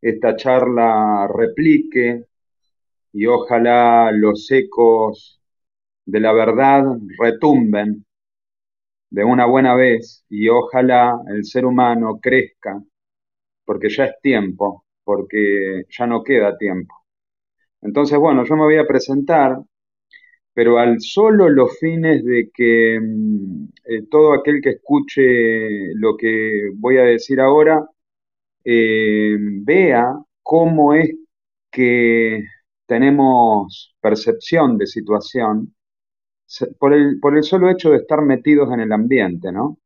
esta 0.00 0.36
charla 0.36 1.28
replique 1.28 2.26
y 3.12 3.26
ojalá 3.26 4.10
los 4.12 4.50
ecos 4.50 5.40
de 6.06 6.20
la 6.20 6.32
verdad 6.32 6.84
retumben 7.18 8.04
de 9.10 9.24
una 9.24 9.46
buena 9.46 9.74
vez 9.74 10.24
y 10.28 10.48
ojalá 10.48 11.20
el 11.28 11.44
ser 11.44 11.66
humano 11.66 12.18
crezca, 12.22 12.82
porque 13.64 13.88
ya 13.88 14.04
es 14.06 14.20
tiempo, 14.22 14.84
porque 15.04 15.84
ya 15.88 16.06
no 16.06 16.22
queda 16.22 16.56
tiempo. 16.56 16.94
Entonces, 17.82 18.18
bueno, 18.18 18.44
yo 18.44 18.56
me 18.56 18.62
voy 18.64 18.78
a 18.78 18.86
presentar, 18.86 19.58
pero 20.60 20.78
al 20.78 21.00
solo 21.00 21.48
los 21.48 21.78
fines 21.78 22.22
de 22.22 22.50
que 22.52 23.00
mm, 23.00 23.64
eh, 23.86 24.02
todo 24.10 24.34
aquel 24.34 24.60
que 24.62 24.68
escuche 24.72 25.94
lo 25.94 26.18
que 26.18 26.68
voy 26.76 26.98
a 26.98 27.02
decir 27.04 27.40
ahora 27.40 27.88
eh, 28.62 29.38
vea 29.40 30.14
cómo 30.42 30.92
es 30.92 31.14
que 31.70 32.44
tenemos 32.84 33.96
percepción 34.02 34.76
de 34.76 34.86
situación 34.86 35.74
por 36.78 36.92
el, 36.92 37.18
por 37.20 37.38
el 37.38 37.42
solo 37.42 37.70
hecho 37.70 37.92
de 37.92 37.96
estar 37.96 38.20
metidos 38.20 38.70
en 38.70 38.80
el 38.80 38.92
ambiente, 38.92 39.50
¿no? 39.52 39.78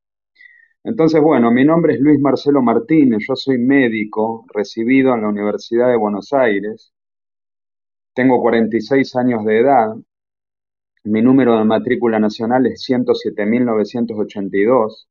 Entonces, 0.82 1.20
bueno, 1.22 1.52
mi 1.52 1.64
nombre 1.64 1.94
es 1.94 2.00
Luis 2.00 2.18
Marcelo 2.20 2.62
Martínez, 2.62 3.24
yo 3.28 3.37
soy 3.37 3.58
médico 3.58 4.44
recibido 4.52 5.14
en 5.14 5.22
la 5.22 5.28
Universidad 5.28 5.88
de 5.90 5.96
Buenos 5.98 6.32
Aires, 6.32 6.92
tengo 8.12 8.40
46 8.40 9.14
años 9.16 9.44
de 9.44 9.58
edad, 9.60 9.94
mi 11.04 11.22
número 11.22 11.58
de 11.58 11.64
matrícula 11.64 12.18
nacional 12.18 12.66
es 12.66 12.84
107.982, 12.88 15.06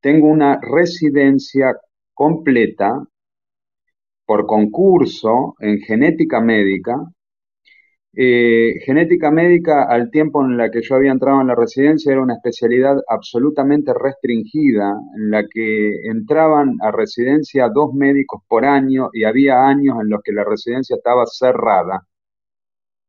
tengo 0.00 0.28
una 0.28 0.60
residencia 0.60 1.76
completa 2.14 3.06
por 4.26 4.46
concurso 4.46 5.54
en 5.60 5.80
genética 5.80 6.40
médica. 6.40 6.96
Eh, 8.18 8.80
genética 8.84 9.30
médica, 9.30 9.84
al 9.84 10.10
tiempo 10.10 10.42
en 10.44 10.56
la 10.56 10.70
que 10.70 10.80
yo 10.82 10.94
había 10.96 11.12
entrado 11.12 11.40
en 11.40 11.48
la 11.48 11.54
residencia, 11.54 12.12
era 12.12 12.22
una 12.22 12.34
especialidad 12.34 12.96
absolutamente 13.08 13.92
restringida, 13.94 14.94
en 15.16 15.30
la 15.30 15.46
que 15.46 15.92
entraban 16.04 16.76
a 16.80 16.90
residencia 16.92 17.68
dos 17.68 17.92
médicos 17.94 18.42
por 18.48 18.64
año 18.64 19.10
y 19.12 19.24
había 19.24 19.66
años 19.66 19.96
en 20.00 20.08
los 20.08 20.22
que 20.22 20.32
la 20.32 20.44
residencia 20.44 20.96
estaba 20.96 21.26
cerrada. 21.26 22.06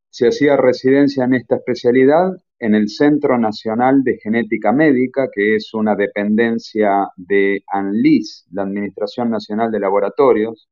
Se 0.10 0.28
hacía 0.28 0.58
residencia 0.58 1.26
en 1.26 1.36
esta 1.36 1.58
especialidad 1.58 2.32
en 2.60 2.76
el 2.76 2.89
Centro 2.89 3.38
Nacional 3.38 4.04
de 4.04 4.17
Genética 4.17 4.72
Médica, 4.72 5.30
que 5.34 5.56
es 5.56 5.74
una 5.74 5.96
dependencia 5.96 7.08
de 7.15 7.63
ANLIS, 7.67 8.48
la 8.52 8.63
Administración 8.63 9.30
Nacional 9.30 9.72
de 9.72 9.80
Laboratorios 9.80 10.67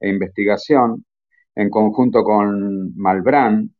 e 0.00 0.08
Investigación, 0.08 1.04
en 1.54 1.70
conjunto 1.70 2.22
con 2.24 2.96
Malbrán. 2.96 3.74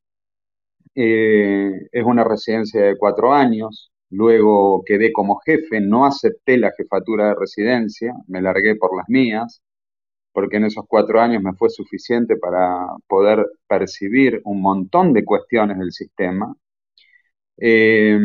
Eh, 0.95 1.89
es 1.93 2.05
una 2.05 2.25
residencia 2.25 2.83
de 2.83 2.97
cuatro 2.99 3.33
años. 3.33 3.93
Luego 4.11 4.83
quedé 4.85 5.13
como 5.13 5.41
jefe, 5.45 5.81
no 5.81 6.07
acepté 6.07 6.57
la 6.59 6.73
jefatura 6.77 7.29
de 7.29 7.35
residencia, 7.35 8.15
me 8.27 8.43
largué 8.43 8.77
por 8.77 8.97
las 8.97 9.07
mías, 9.09 9.63
porque 10.39 10.59
en 10.59 10.67
esos 10.67 10.85
cuatro 10.87 11.21
años 11.21 11.43
me 11.43 11.53
fue 11.55 11.69
suficiente 11.69 12.37
para 12.37 12.87
poder 13.09 13.45
percibir 13.67 14.41
un 14.45 14.63
montón 14.63 15.13
de 15.13 15.25
cuestiones 15.25 15.81
del 15.81 15.91
sistema. 15.91 16.55
Eh, 17.57 18.17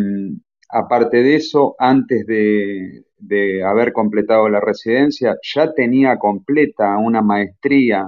aparte 0.69 1.23
de 1.23 1.36
eso, 1.36 1.76
antes 1.80 2.23
de, 2.28 3.63
haber 3.65 3.93
completado 3.93 4.47
la 4.47 4.60
residencia, 4.60 5.36
ya 5.41 5.73
tenía 5.73 6.19
completa 6.19 6.99
una 6.99 7.23
maestría, 7.23 8.08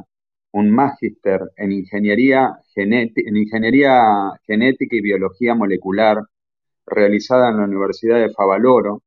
un 0.52 0.70
magíster 0.70 1.42
en 1.58 1.72
ingeniería 1.72 2.60
genética 2.76 4.96
y 4.96 5.02
biología 5.02 5.56
molecular 5.56 6.22
realizada 6.86 7.50
en 7.50 7.58
la 7.58 7.64
Universidad 7.64 8.20
de 8.20 8.30
Favaloro. 8.30 9.02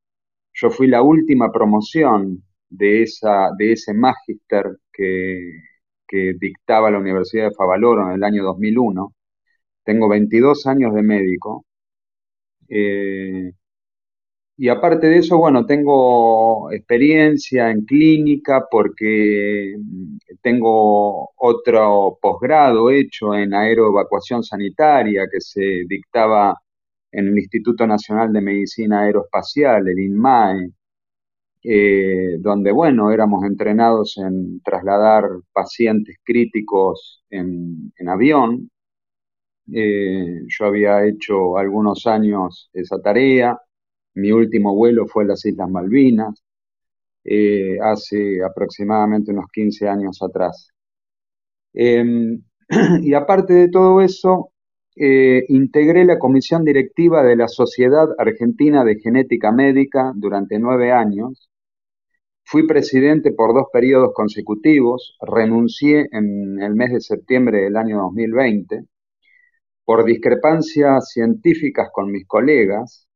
Yo 0.51 0.69
fui 0.69 0.87
la 0.87 1.03
última 1.03 1.53
promoción 1.53 2.43
de, 2.69 3.03
esa, 3.03 3.49
de 3.57 3.73
ese 3.73 3.93
magíster 3.93 4.65
que, 4.93 5.61
que 6.07 6.33
dictaba 6.39 6.91
la 6.91 6.99
Universidad 6.99 7.49
de 7.49 7.55
Favaloro 7.55 8.07
en 8.09 8.15
el 8.15 8.23
año 8.23 8.43
2001. 8.43 9.13
Tengo 9.83 10.09
22 10.09 10.67
años 10.67 10.93
de 10.95 11.03
médico. 11.03 11.65
Eh, 12.69 13.51
y 14.57 14.67
aparte 14.69 15.07
de 15.07 15.19
eso, 15.19 15.37
bueno, 15.37 15.65
tengo 15.65 16.69
experiencia 16.71 17.71
en 17.71 17.85
clínica 17.85 18.65
porque 18.69 19.75
mm, 19.77 20.17
tengo 20.41 21.31
otro 21.37 22.17
posgrado 22.21 22.89
hecho 22.91 23.33
en 23.35 23.53
aeroevacuación 23.53 24.43
sanitaria 24.43 25.27
que 25.31 25.39
se 25.41 25.85
dictaba 25.87 26.55
en 27.11 27.27
el 27.29 27.37
Instituto 27.39 27.87
Nacional 27.87 28.33
de 28.33 28.41
Medicina 28.41 29.01
Aeroespacial, 29.03 29.87
el 29.87 29.99
INMAE, 29.99 30.71
eh, 31.63 32.37
donde, 32.39 32.71
bueno, 32.71 33.11
éramos 33.11 33.43
entrenados 33.45 34.17
en 34.17 34.61
trasladar 34.61 35.25
pacientes 35.53 36.17
críticos 36.23 37.23
en, 37.29 37.91
avión. 38.07 38.69
Eh, 39.73 40.41
yo 40.47 40.65
había 40.65 41.05
hecho 41.05 41.57
algunos 41.57 42.07
años 42.07 42.69
esa 42.73 42.99
tarea 43.01 43.59
mi 44.19 44.31
último 44.31 44.75
vuelo 44.75 45.07
fue 45.07 45.23
a 45.23 45.27
las 45.27 45.45
Islas 45.45 45.69
Malvinas, 45.69 46.43
eh, 47.23 47.77
hace 47.81 48.43
aproximadamente 48.43 49.31
unos 49.31 49.45
15 49.51 49.87
años 49.87 50.21
atrás. 50.21 50.69
Em, 51.73 52.41
y 53.03 53.13
aparte 53.13 53.53
de 53.53 53.69
todo 53.69 54.01
eso, 54.01 54.51
eh, 54.99 55.45
integré 55.49 56.05
la 56.05 56.19
comisión 56.19 56.65
directiva 56.65 57.23
de 57.23 57.35
la 57.35 57.47
Sociedad 57.47 58.09
Argentina 58.17 58.83
de 58.83 58.99
Genética 58.99 59.51
Médica 59.51 60.11
durante 60.15 60.59
nueve 60.59 60.91
años. 60.91 61.49
Fui 62.43 62.67
presidente 62.67 63.31
por 63.31 63.53
dos 63.53 63.67
periodos 63.71 64.11
consecutivos, 64.13 65.17
renuncié 65.21 66.07
en 66.11 66.61
el 66.61 66.75
mes 66.75 66.91
de 66.91 67.01
septiembre 67.01 67.61
del 67.61 67.77
año 67.77 67.97
2020 67.99 68.83
por 69.85 70.05
discrepancias 70.05 71.11
científicas 71.11 71.89
con 71.93 72.11
mis 72.11 72.27
colegas 72.27 73.09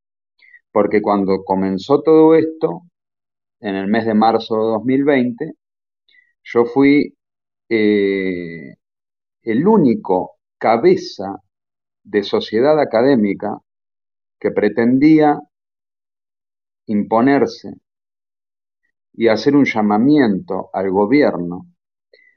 porque 0.74 1.02
cuando 1.02 1.43
comenzó 1.46 2.02
todo 2.02 2.36
esto, 2.36 2.82
en 3.62 3.76
el 3.76 3.88
mes 3.88 4.06
de 4.06 4.15
marzo 4.15 4.56
de 4.56 4.72
2020, 4.74 5.54
yo 6.43 6.65
fui 6.65 7.15
eh, 7.69 8.74
el 9.43 9.67
único 9.67 10.38
cabeza 10.58 11.38
de 12.04 12.24
sociedad 12.24 12.80
académica 12.80 13.60
que 14.39 14.52
pretendía 14.52 15.39
imponerse 16.88 17.74
y 19.13 19.28
hacer 19.28 19.56
un 19.56 19.66
llamamiento 19.66 20.70
al 20.74 20.89
gobierno 20.92 21.68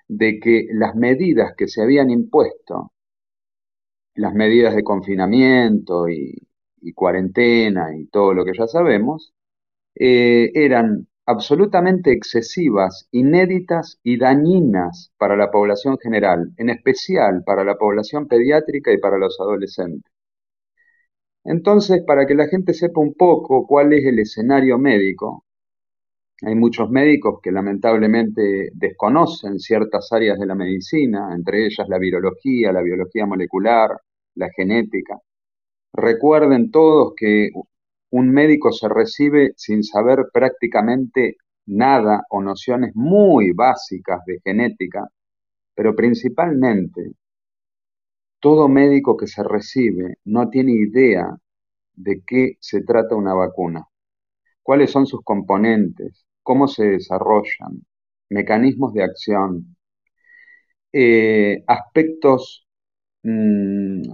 de 0.09 0.39
que 0.41 0.67
las 0.73 0.95
medidas 0.95 1.55
que 1.57 1.69
se 1.69 1.83
habían 1.83 2.11
impuesto, 2.11 2.93
las 4.15 4.35
medidas 4.35 4.75
de 4.75 4.85
confinamiento 4.85 6.09
y, 6.09 6.35
cuarentena 6.95 7.97
y 7.97 8.07
todo 8.07 8.33
lo 8.33 8.45
que 8.45 8.53
ya 8.57 8.69
sabemos, 8.69 9.35
eh, 9.97 10.53
eran 10.55 11.09
absolutamente 11.27 12.13
excesivas, 12.13 13.09
inéditas 13.11 13.99
y 14.03 14.17
dañinas 14.19 15.13
para 15.19 15.37
la 15.37 15.51
población 15.51 15.99
general, 15.99 16.53
en 16.57 16.71
especial 16.71 17.43
para 17.45 17.65
la 17.65 17.77
población 17.77 18.29
pediátrica 18.29 18.93
y 18.93 18.99
para 18.99 19.19
los 19.19 19.39
adolescentes. 19.41 20.11
Entonces, 21.45 22.03
para 22.07 22.27
que 22.27 22.35
la 22.35 22.49
gente 22.49 22.75
sepa 22.75 23.01
un 23.01 23.15
poco 23.15 23.67
cuál 23.67 23.93
es 23.93 24.05
el 24.05 24.19
escenario 24.19 24.79
médico, 24.79 25.45
hay 26.43 26.55
muchos 26.55 26.91
médicos 26.91 27.41
que 27.43 27.51
lamentablemente 27.51 28.71
desconocen 28.75 29.59
ciertas 29.59 30.13
áreas 30.13 30.39
de 30.39 30.47
la 30.47 30.55
medicina, 30.55 31.35
entre 31.35 31.67
ellas 31.67 31.89
la 31.89 31.99
virología, 31.99 32.73
la 32.73 32.83
biología 32.83 33.27
molecular, 33.27 33.91
la 34.35 34.49
genética. 34.55 35.19
Recuerden 35.95 36.71
todos 36.71 37.15
que 37.17 37.51
un 38.11 38.31
médico 38.31 38.73
se 38.73 38.89
recibe 38.89 39.53
sin 39.57 39.83
saber 39.83 40.27
prácticamente 40.33 41.37
nada 41.67 42.25
o 42.31 42.41
nociones 42.43 42.93
muy 42.95 43.53
básicas 43.53 44.25
de 44.27 44.41
genética, 44.45 45.09
pero 45.75 45.95
principalmente 45.95 47.13
todo 48.41 48.69
médico 48.69 49.17
que 49.17 49.27
se 49.27 49.43
recibe 49.43 50.17
no 50.25 50.49
tiene 50.49 50.73
idea 50.73 51.37
de 51.95 52.23
qué 52.27 52.57
se 52.61 52.83
trata 52.83 53.17
una 53.17 53.35
vacuna, 53.35 53.85
cuáles 54.63 54.91
son 54.91 55.07
sus 55.07 55.23
componentes, 55.25 56.27
cómo 56.43 56.69
se 56.69 56.85
desarrollan, 56.87 57.85
mecanismos 58.29 58.93
de 58.95 59.03
acción, 59.05 59.77
eh, 60.93 61.65
aspectos 61.67 62.66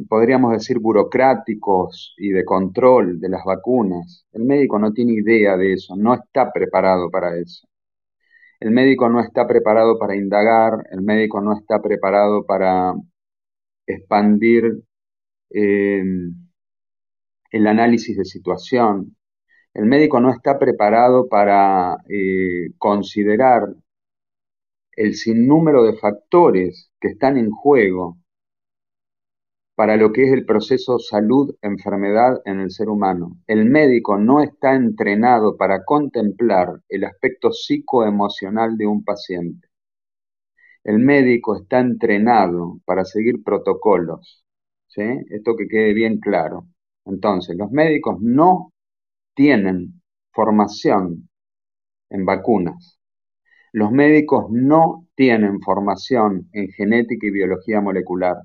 podríamos 0.09 0.53
decir, 0.53 0.79
burocráticos 0.79 2.15
y 2.19 2.31
de 2.31 2.45
control 2.45 3.21
de 3.21 3.29
las 3.29 3.45
vacunas. 3.45 4.27
El 4.33 4.45
médico 4.45 4.79
no 4.79 4.93
tiene 4.93 5.13
idea 5.15 5.57
de 5.57 5.75
eso, 5.75 5.97
no 5.97 6.15
está 6.15 6.53
preparado 6.53 7.11
para 7.11 7.37
eso. 7.39 7.67
El 8.61 8.71
médico 8.71 9.09
no 9.09 9.21
está 9.21 9.47
preparado 9.47 9.99
para 9.99 10.17
indagar, 10.17 10.87
el 10.91 11.03
médico 11.03 11.41
no 11.41 11.55
está 11.59 11.83
preparado 11.83 12.45
para 12.47 12.95
expandir 13.87 14.83
eh, 15.51 16.03
el 17.51 17.67
análisis 17.67 18.17
de 18.17 18.25
situación. 18.25 19.17
El 19.75 19.87
médico 19.87 20.21
no 20.21 20.31
está 20.31 20.59
preparado 20.59 21.29
para 21.29 21.97
eh, 22.09 22.73
considerar 22.79 23.69
el 24.97 25.15
sinnúmero 25.15 25.85
de 25.85 25.97
factores 25.99 26.91
que 27.01 27.09
están 27.09 27.37
en 27.39 27.51
juego 27.51 28.22
para 29.83 29.97
lo 29.97 30.13
que 30.13 30.23
es 30.23 30.33
el 30.33 30.47
proceso 30.47 31.01
salud-enfermedad 31.01 32.41
en 32.45 32.61
el 32.61 32.71
ser 32.71 32.89
humano. 32.89 33.41
El 33.49 33.65
médico 33.65 34.17
no 34.17 34.41
está 34.41 34.77
entrenado 34.77 35.57
para 35.57 35.83
contemplar 35.85 36.81
el 36.89 37.03
aspecto 37.03 37.51
psicoemocional 37.51 38.77
de 38.77 38.87
un 38.87 39.03
paciente. 39.03 39.67
El 40.85 41.01
médico 41.01 41.57
está 41.57 41.81
entrenado 41.81 42.79
para 42.85 43.05
seguir 43.05 43.43
protocolos. 43.43 44.45
¿sí? 44.87 45.03
Esto 45.31 45.57
que 45.57 45.67
quede 45.67 45.93
bien 45.95 46.21
claro. 46.21 46.69
Entonces, 47.05 47.57
los 47.57 47.73
médicos 47.73 48.19
no 48.21 48.73
tienen 49.35 50.01
formación 50.33 51.29
en 52.09 52.25
vacunas. 52.25 53.01
Los 53.73 53.91
médicos 53.91 54.47
no 54.49 55.09
tienen 55.17 55.61
formación 55.61 56.49
en 56.53 56.69
genética 56.69 57.27
y 57.27 57.33
biología 57.33 57.81
molecular 57.81 58.37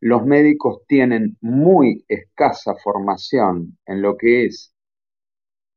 los 0.00 0.24
médicos 0.24 0.82
tienen 0.86 1.36
muy 1.40 2.04
escasa 2.08 2.74
formación 2.82 3.78
en 3.86 4.02
lo 4.02 4.16
que 4.16 4.46
es 4.46 4.74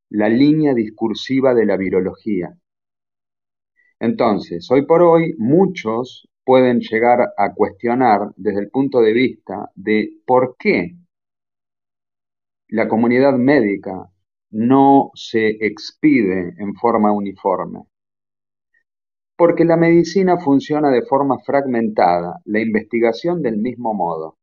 la 0.09 0.29
línea 0.29 0.73
discursiva 0.73 1.53
de 1.53 1.65
la 1.65 1.75
virología. 1.75 2.55
Entonces, 3.99 4.69
hoy 4.71 4.85
por 4.85 5.01
hoy, 5.01 5.33
muchos 5.37 6.27
pueden 6.45 6.79
llegar 6.79 7.19
a 7.37 7.53
cuestionar 7.53 8.31
desde 8.35 8.59
el 8.61 8.69
punto 8.69 9.01
de 9.01 9.13
vista 9.13 9.71
de 9.75 10.11
por 10.25 10.55
qué 10.57 10.95
la 12.67 12.87
comunidad 12.87 13.33
médica 13.33 14.09
no 14.51 15.11
se 15.15 15.49
expide 15.65 16.53
en 16.57 16.75
forma 16.75 17.11
uniforme. 17.11 17.83
Porque 19.43 19.65
la 19.65 19.75
medicina 19.75 20.37
funciona 20.37 20.89
de 20.89 21.01
forma 21.01 21.37
fragmentada, 21.37 22.39
la 22.45 22.61
investigación 22.61 23.41
del 23.41 23.57
mismo 23.57 23.93
modo. 23.93 24.37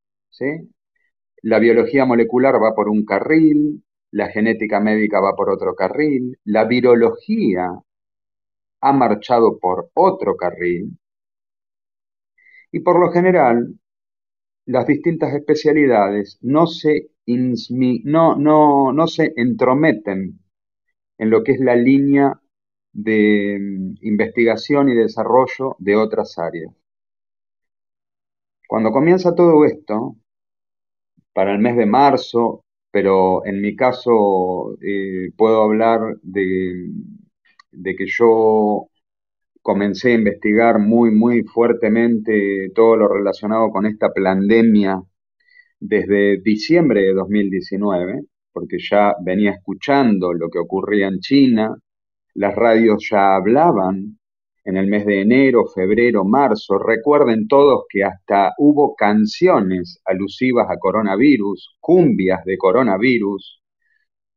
La 1.41 1.59
biología 1.59 2.05
molecular 2.05 2.63
va 2.63 2.75
por 2.75 2.91
un 2.91 3.07
carril, 3.07 3.83
la 4.11 4.29
genética 4.29 4.79
médica 4.79 5.19
va 5.19 5.35
por 5.35 5.49
otro 5.49 5.75
carril, 5.75 6.37
la 6.45 6.67
virología 6.67 7.81
ha 8.83 8.93
marchado 8.93 9.59
por 9.59 9.89
otro 9.95 10.37
carril, 10.37 10.99
y 12.71 12.81
por 12.81 13.01
lo 13.01 13.11
general 13.11 13.81
las 14.67 14.87
distintas 14.87 15.33
especialidades 15.33 16.37
no 16.43 16.67
se, 16.67 17.09
no, 17.25 18.37
no, 18.37 18.93
no 18.93 19.07
se 19.07 19.33
entrometen 19.35 20.41
en 21.17 21.31
lo 21.31 21.43
que 21.43 21.53
es 21.53 21.61
la 21.61 21.75
línea 21.75 22.39
de 22.92 23.59
mm, 23.61 23.94
investigación 24.03 24.88
y 24.88 24.94
desarrollo 24.94 25.76
de 25.79 25.96
otras 25.96 26.38
áreas. 26.38 26.72
Cuando 28.66 28.90
comienza 28.90 29.35
todo 29.35 29.64
esto, 29.66 30.16
para 31.33 31.53
el 31.53 31.59
mes 31.59 31.76
de 31.76 31.87
marzo, 31.87 32.64
pero 32.90 33.44
en 33.46 33.61
mi 33.61 33.76
caso 33.76 34.76
eh, 34.83 35.31
puedo 35.37 35.62
hablar 35.62 36.00
de, 36.22 36.90
de 37.72 37.96
que 37.96 38.07
yo 38.07 38.88
comencé 39.62 40.12
a 40.12 40.14
investigar 40.14 40.79
muy, 40.79 41.11
muy 41.12 41.42
fuertemente 41.44 42.70
todo 42.74 42.96
lo 42.96 43.09
relacionado 43.09 43.70
con 43.70 43.87
esta 43.87 44.12
pandemia 44.12 45.00
desde 45.81 46.40
diciembre 46.42 47.03
de 47.03 47.14
2019, 47.14 48.22
porque 48.53 48.79
ya 48.79 49.14
venía 49.24 49.53
escuchando 49.53 50.33
lo 50.33 50.48
que 50.50 50.59
ocurría 50.59 51.09
en 51.09 51.20
China, 51.20 51.76
las 52.35 52.55
radios 52.55 53.07
ya 53.11 53.35
hablaban 53.35 54.19
en 54.64 54.77
el 54.77 54.87
mes 54.87 55.07
de 55.07 55.23
enero, 55.23 55.66
febrero, 55.66 56.25
marzo. 56.25 56.79
Recuerden 56.79 57.49
todos 57.49 57.85
que 57.88 58.05
hasta 58.05 58.53
hubo 58.59 58.95
canciones 58.95 60.01
alusivas 60.05 60.69
a 60.71 60.79
coronavirus, 60.79 61.77
cumbias 61.81 62.45
de 62.45 62.57
coronavirus, 62.59 63.62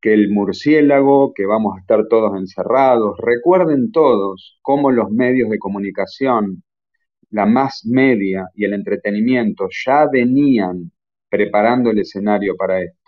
que 0.01 0.13
el 0.13 0.29
murciélago, 0.31 1.33
que 1.33 1.45
vamos 1.45 1.75
a 1.77 1.81
estar 1.81 2.07
todos 2.09 2.37
encerrados. 2.37 3.17
Recuerden 3.19 3.91
todos 3.91 4.59
cómo 4.61 4.91
los 4.91 5.09
medios 5.11 5.49
de 5.49 5.59
comunicación, 5.59 6.63
la 7.29 7.45
más 7.45 7.85
media 7.85 8.49
y 8.53 8.65
el 8.65 8.73
entretenimiento 8.73 9.67
ya 9.85 10.07
venían 10.11 10.91
preparando 11.29 11.89
el 11.89 11.99
escenario 11.99 12.55
para 12.55 12.81
esto. 12.81 13.02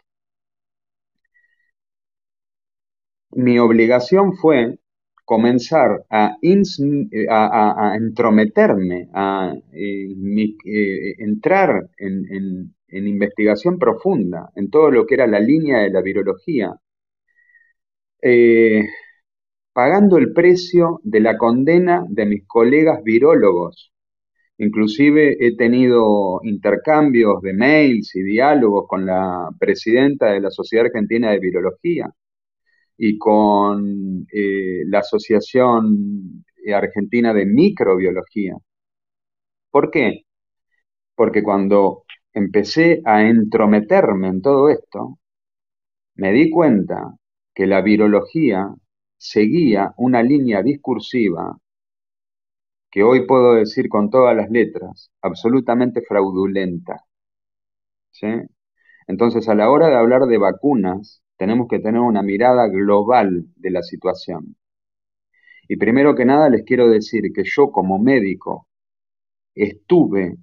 Mi 3.36 3.60
obligación 3.60 4.36
fue 4.38 4.80
comenzar 5.26 6.06
a, 6.10 6.38
entrometerme, 6.42 9.10
a 9.14 9.54
eh, 9.74 10.16
eh, 10.66 11.16
entrar 11.20 11.90
en, 11.98 12.74
investigación 12.90 13.78
profunda 13.78 14.50
en 14.56 14.70
todo 14.70 14.90
lo 14.92 15.06
que 15.06 15.16
era 15.16 15.28
la 15.28 15.40
línea 15.40 15.80
de 15.80 15.90
la 15.92 16.02
virología, 16.02 16.74
eh, 18.22 18.84
pagando 19.74 20.18
el 20.18 20.34
precio 20.34 21.00
de 21.04 21.20
la 21.20 21.38
condena 21.38 22.06
de 22.10 22.26
mis 22.26 22.48
colegas 22.48 23.04
virólogos. 23.04 23.92
Inclusive 24.58 25.38
he 25.46 25.56
tenido 25.58 26.40
intercambios 26.44 27.42
de 27.42 27.54
mails 27.54 28.16
y 28.16 28.24
diálogos 28.24 28.86
con 28.88 29.06
la 29.06 29.50
presidenta 29.60 30.32
de 30.32 30.42
la 30.42 30.50
Sociedad 30.52 30.86
Argentina 30.86 31.32
de 31.32 31.40
Virología, 31.40 32.10
y 32.98 33.18
con 33.18 34.26
eh, 34.32 34.84
la 34.88 35.00
Asociación 35.00 36.44
Argentina 36.74 37.34
de 37.34 37.46
Microbiología. 37.46 38.56
¿Por 39.70 39.92
qué? 39.92 40.24
Porque 41.16 41.44
cuando 41.44 42.04
empecé 42.34 43.02
a 43.06 43.24
entrometerme 43.28 44.28
en 44.28 44.42
todo 44.42 44.70
esto, 44.70 45.20
me 46.16 46.32
di 46.32 46.50
cuenta 46.50 47.16
que 47.54 47.68
la 47.68 47.82
virología 47.82 48.74
seguía 49.18 49.94
una 49.98 50.24
línea 50.24 50.62
discursiva 50.64 51.58
que 52.92 53.04
hoy 53.04 53.26
puedo 53.28 53.54
decir 53.56 53.90
con 53.90 54.10
todas 54.10 54.36
las 54.36 54.50
letras, 54.50 55.12
absolutamente 55.22 56.02
fraudulenta. 56.02 57.04
Entonces, 59.08 59.50
a 59.50 59.56
la 59.56 59.70
hora 59.70 59.90
de 59.90 59.96
hablar 59.96 60.24
de 60.28 60.38
vacunas, 60.38 61.22
tenemos 61.38 61.68
que 61.68 61.80
tener 61.80 62.02
una 62.02 62.22
mirada 62.24 62.68
global 62.68 63.46
de 63.56 63.72
la 63.72 63.82
situación. 63.84 64.56
Y 65.68 65.78
primero 65.78 66.16
que 66.16 66.26
nada 66.26 66.50
les 66.50 66.64
quiero 66.64 66.90
decir 66.90 67.32
que 67.34 67.44
yo 67.44 67.72
como 67.72 68.00
médico 68.00 68.68
estuve, 69.56 70.36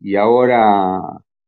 y 0.00 0.16
ahora 0.16 1.00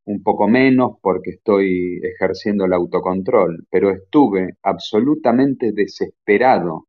un 0.04 0.22
poco 0.22 0.48
menos 0.48 0.92
porque 1.02 1.30
estoy 1.32 2.00
ejerciendo 2.02 2.64
el 2.64 2.72
autocontrol, 2.72 3.66
pero 3.70 3.90
estuve 3.90 4.56
absolutamente 4.62 5.72
desesperado 5.72 6.86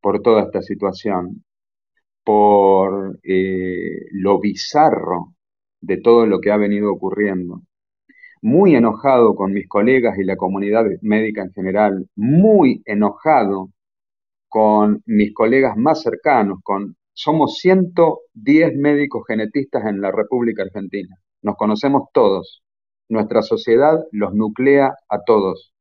por 0.00 0.22
toda 0.22 0.44
esta 0.44 0.62
situación, 0.62 1.44
por 2.24 3.18
eh, 3.24 4.06
lo 4.12 4.38
bizarro 4.40 5.34
de 5.80 5.98
todo 5.98 6.26
lo 6.26 6.40
que 6.40 6.52
ha 6.52 6.56
venido 6.56 6.92
ocurriendo 6.92 7.62
muy 8.42 8.74
enojado 8.74 9.34
con 9.34 9.52
mis 9.52 9.68
colegas 9.68 10.18
y 10.18 10.24
la 10.24 10.36
comunidad 10.36 10.84
médica 11.02 11.42
en 11.42 11.52
general, 11.52 12.08
muy 12.16 12.82
enojado 12.86 13.70
con 14.48 15.02
mis 15.06 15.32
colegas 15.34 15.76
más 15.76 16.02
cercanos, 16.02 16.58
con 16.62 16.96
somos 17.12 17.58
110 17.58 18.76
médicos 18.76 19.24
genetistas 19.26 19.84
en 19.86 20.00
la 20.00 20.10
República 20.10 20.62
Argentina. 20.62 21.16
Nos 21.42 21.56
conocemos 21.56 22.08
todos. 22.14 22.62
Nuestra 23.10 23.42
sociedad 23.42 23.98
los 24.12 24.32
nuclea 24.34 24.94
a 25.08 25.22
todos. 25.24 25.74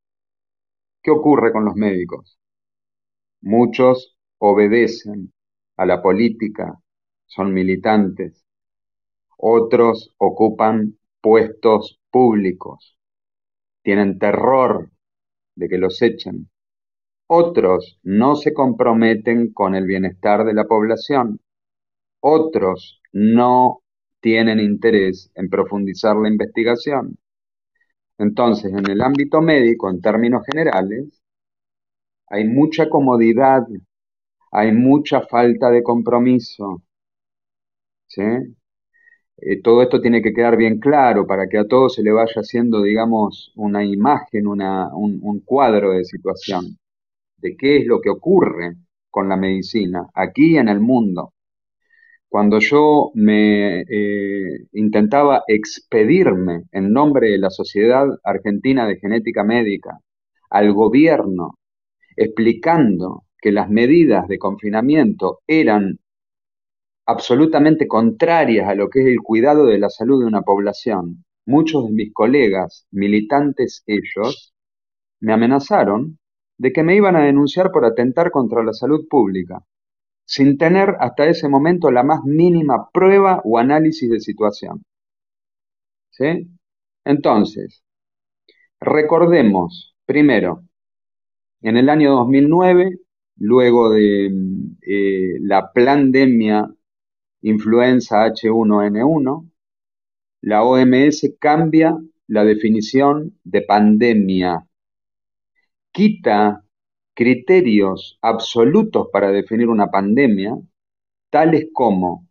¿Qué 1.02 1.12
ocurre 1.12 1.54
con 1.54 1.64
los 1.64 1.76
médicos? 1.76 2.38
Muchos 3.42 4.18
obedecen 4.38 5.32
a 5.78 5.86
la 5.86 6.02
política, 6.02 6.78
son 7.26 7.54
militantes. 7.54 8.44
Otros 9.38 10.14
ocupan 10.18 10.99
puestos 11.22 12.00
públicos, 12.12 12.98
tienen 13.84 14.20
terror 14.20 14.90
de 15.56 15.70
que 15.70 15.78
los 15.78 16.02
echen. 16.02 16.50
Otros 17.28 18.00
no 18.04 18.36
se 18.36 18.54
comprometen 18.54 19.54
con 19.54 19.76
el 19.76 19.86
bienestar 19.86 20.46
de 20.46 20.54
la 20.54 20.66
población. 20.66 21.40
Otros 22.22 23.02
no 23.12 23.82
tienen 24.22 24.60
interés 24.60 25.32
en 25.36 25.50
profundizar 25.50 26.16
la 26.16 26.30
investigación. 26.30 27.18
Entonces, 28.18 28.72
en 28.74 28.90
el 28.90 29.02
ámbito 29.02 29.42
médico, 29.42 29.90
en 29.90 30.02
términos 30.02 30.44
generales, 30.46 31.22
hay 32.28 32.46
mucha 32.46 32.90
comodidad, 32.90 33.64
hay 34.52 34.72
mucha 34.72 35.22
falta 35.22 35.70
de 35.72 35.84
compromiso. 35.84 36.84
¿sí? 38.08 38.22
Eh, 39.42 39.62
todo 39.62 39.82
esto 39.82 40.02
tiene 40.02 40.22
que 40.22 40.34
quedar 40.34 40.58
bien 40.58 40.80
claro 40.80 41.26
para 41.26 41.48
que 41.48 41.58
a 41.58 41.68
todos 41.68 41.96
se 41.96 42.04
le 42.04 42.12
vaya 42.12 42.34
haciendo, 42.36 42.82
digamos, 42.82 43.52
una 43.56 43.86
imagen, 43.86 44.48
una, 44.48 44.90
un, 44.96 45.42
cuadro 45.46 45.92
de 45.94 46.04
situación, 46.04 46.78
de 47.38 47.56
qué 47.58 47.78
es 47.78 47.86
lo 47.86 48.02
que 48.02 48.10
ocurre 48.10 48.76
con 49.10 49.30
la 49.30 49.38
medicina 49.38 50.08
aquí 50.14 50.58
en 50.58 50.68
el 50.70 50.80
mundo. 50.82 51.34
Cuando 52.28 52.60
yo 52.60 53.12
me 53.16 53.82
eh, 53.82 54.68
intentaba 54.74 55.44
expedirme 55.48 56.64
en 56.72 56.92
nombre 56.92 57.30
de 57.32 57.40
la 57.40 57.50
Sociedad 57.50 58.08
Argentina 58.24 58.86
de 58.88 58.98
Genética 58.98 59.44
Médica 59.44 60.00
al 60.50 60.74
gobierno, 60.74 61.56
explicando 62.16 63.24
que 63.42 63.52
las 63.52 63.70
medidas 63.70 64.28
de 64.28 64.38
confinamiento 64.38 65.40
eran 65.48 66.00
absolutamente 67.10 67.88
contrarias 67.88 68.70
a 68.70 68.76
lo 68.76 68.88
que 68.90 69.02
es 69.02 69.08
el 69.08 69.20
cuidado 69.22 69.66
de 69.66 69.80
la 69.80 69.90
salud 69.90 70.20
de 70.22 70.28
una 70.28 70.44
población, 70.44 71.26
muchos 71.44 71.88
de 71.88 71.92
mis 71.92 72.14
colegas, 72.14 72.86
militantes 72.92 73.84
ellos, 73.88 74.54
me 75.20 75.34
amenazaron 75.34 76.20
de 76.60 76.72
que 76.72 76.84
me 76.84 76.96
iban 76.96 77.16
a 77.16 77.24
denunciar 77.24 77.72
por 77.72 77.84
atentar 77.84 78.30
contra 78.30 78.64
la 78.64 78.74
salud 78.74 79.08
pública, 79.10 79.66
sin 80.26 80.60
tener 80.60 80.98
hasta 81.00 81.26
ese 81.26 81.50
momento 81.50 81.90
la 81.90 82.04
más 82.04 82.24
mínima 82.26 82.90
prueba 82.94 83.42
o 83.44 83.58
análisis 83.58 84.08
de 84.08 84.20
situación. 84.20 84.84
Entonces, 87.06 87.82
recordemos, 88.80 89.96
primero, 90.06 90.64
en 91.62 91.78
el 91.78 91.90
año 91.90 92.12
2009, 92.12 93.00
luego 93.38 93.90
de 93.90 94.28
eh, 94.82 95.40
la 95.40 95.72
pandemia 95.74 96.70
influenza 97.42 98.26
H1N1, 98.28 99.50
la 100.42 100.64
OMS 100.64 101.36
cambia 101.40 101.98
la 102.28 102.44
definición 102.44 103.40
de 103.44 103.62
pandemia, 103.62 104.68
quita 105.92 106.64
criterios 107.14 108.18
absolutos 108.22 109.08
para 109.12 109.32
definir 109.32 109.68
una 109.68 109.88
pandemia, 109.88 110.58
tales 111.30 111.68
como 111.74 112.28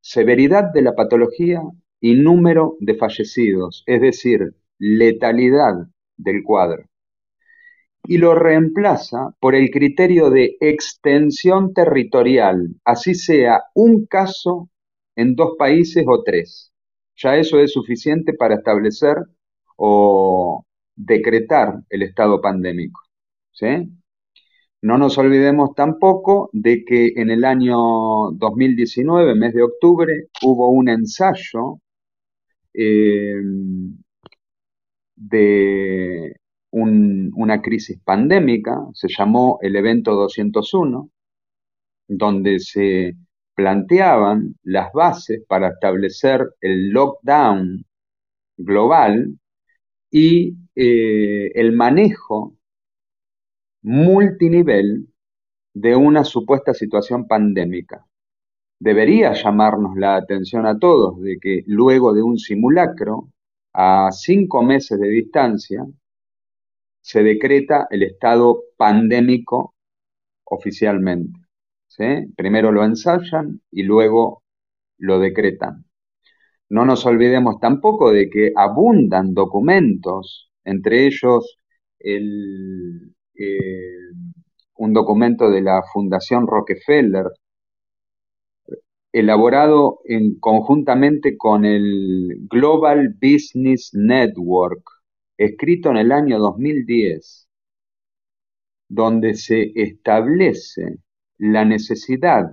severidad 0.00 0.72
de 0.72 0.82
la 0.82 0.94
patología 0.94 1.62
y 2.00 2.14
número 2.14 2.76
de 2.80 2.94
fallecidos, 2.94 3.82
es 3.86 4.00
decir, 4.00 4.54
letalidad 4.78 5.88
del 6.16 6.42
cuadro 6.42 6.84
y 8.06 8.18
lo 8.18 8.34
reemplaza 8.34 9.34
por 9.40 9.54
el 9.54 9.70
criterio 9.70 10.30
de 10.30 10.56
extensión 10.60 11.72
territorial, 11.72 12.76
así 12.84 13.14
sea 13.14 13.62
un 13.74 14.06
caso 14.06 14.68
en 15.16 15.34
dos 15.34 15.56
países 15.58 16.04
o 16.06 16.22
tres. 16.22 16.72
Ya 17.16 17.36
eso 17.36 17.60
es 17.60 17.72
suficiente 17.72 18.34
para 18.34 18.56
establecer 18.56 19.16
o 19.76 20.64
decretar 20.96 21.80
el 21.88 22.02
estado 22.02 22.40
pandémico. 22.40 23.00
No 24.82 24.98
nos 24.98 25.16
olvidemos 25.16 25.74
tampoco 25.74 26.50
de 26.52 26.84
que 26.84 27.12
en 27.16 27.30
el 27.30 27.44
año 27.44 27.76
2019, 28.32 29.34
mes 29.34 29.54
de 29.54 29.62
octubre, 29.62 30.28
hubo 30.42 30.68
un 30.70 30.88
ensayo 30.88 31.80
eh, 32.74 33.34
de 35.16 36.36
una 36.82 37.62
crisis 37.62 38.00
pandémica, 38.04 38.86
se 38.92 39.08
llamó 39.08 39.58
el 39.62 39.76
evento 39.76 40.14
201, 40.14 41.08
donde 42.08 42.58
se 42.58 43.14
planteaban 43.54 44.56
las 44.64 44.92
bases 44.92 45.44
para 45.46 45.68
establecer 45.68 46.54
el 46.60 46.90
lockdown 46.90 47.84
global 48.56 49.38
y 50.10 50.56
eh, 50.74 51.52
el 51.54 51.72
manejo 51.72 52.56
multinivel 53.82 55.08
de 55.74 55.94
una 55.94 56.24
supuesta 56.24 56.74
situación 56.74 57.26
pandémica. 57.26 58.04
Debería 58.80 59.32
llamarnos 59.32 59.96
la 59.96 60.16
atención 60.16 60.66
a 60.66 60.78
todos 60.78 61.20
de 61.20 61.38
que 61.40 61.62
luego 61.66 62.12
de 62.12 62.22
un 62.22 62.38
simulacro, 62.38 63.28
a 63.72 64.10
cinco 64.12 64.62
meses 64.62 64.98
de 64.98 65.08
distancia, 65.08 65.84
se 67.04 67.22
decreta 67.22 67.86
el 67.90 68.02
estado 68.02 68.62
pandémico 68.78 69.74
oficialmente. 70.44 71.38
Primero 72.34 72.72
lo 72.72 72.82
ensayan 72.82 73.60
y 73.70 73.82
luego 73.82 74.42
lo 74.96 75.18
decretan. 75.18 75.84
No 76.70 76.86
nos 76.86 77.04
olvidemos 77.04 77.60
tampoco 77.60 78.10
de 78.10 78.30
que 78.30 78.52
abundan 78.56 79.34
documentos, 79.34 80.50
entre 80.64 81.06
ellos 81.06 81.58
eh, 82.00 82.22
un 84.76 84.92
documento 84.94 85.50
de 85.50 85.60
la 85.60 85.82
Fundación 85.92 86.46
Rockefeller, 86.46 87.26
elaborado 89.12 90.00
en, 90.06 90.40
conjuntamente 90.40 91.36
con 91.36 91.66
el 91.66 92.46
Global 92.48 93.14
Business 93.20 93.90
Network, 93.92 94.82
escrito 95.36 95.90
en 95.90 95.96
el 95.96 96.12
año 96.12 96.38
2010, 96.38 97.48
donde 98.88 99.34
se 99.34 99.72
establece 99.74 100.98
la 101.38 101.64
necesidad 101.64 102.50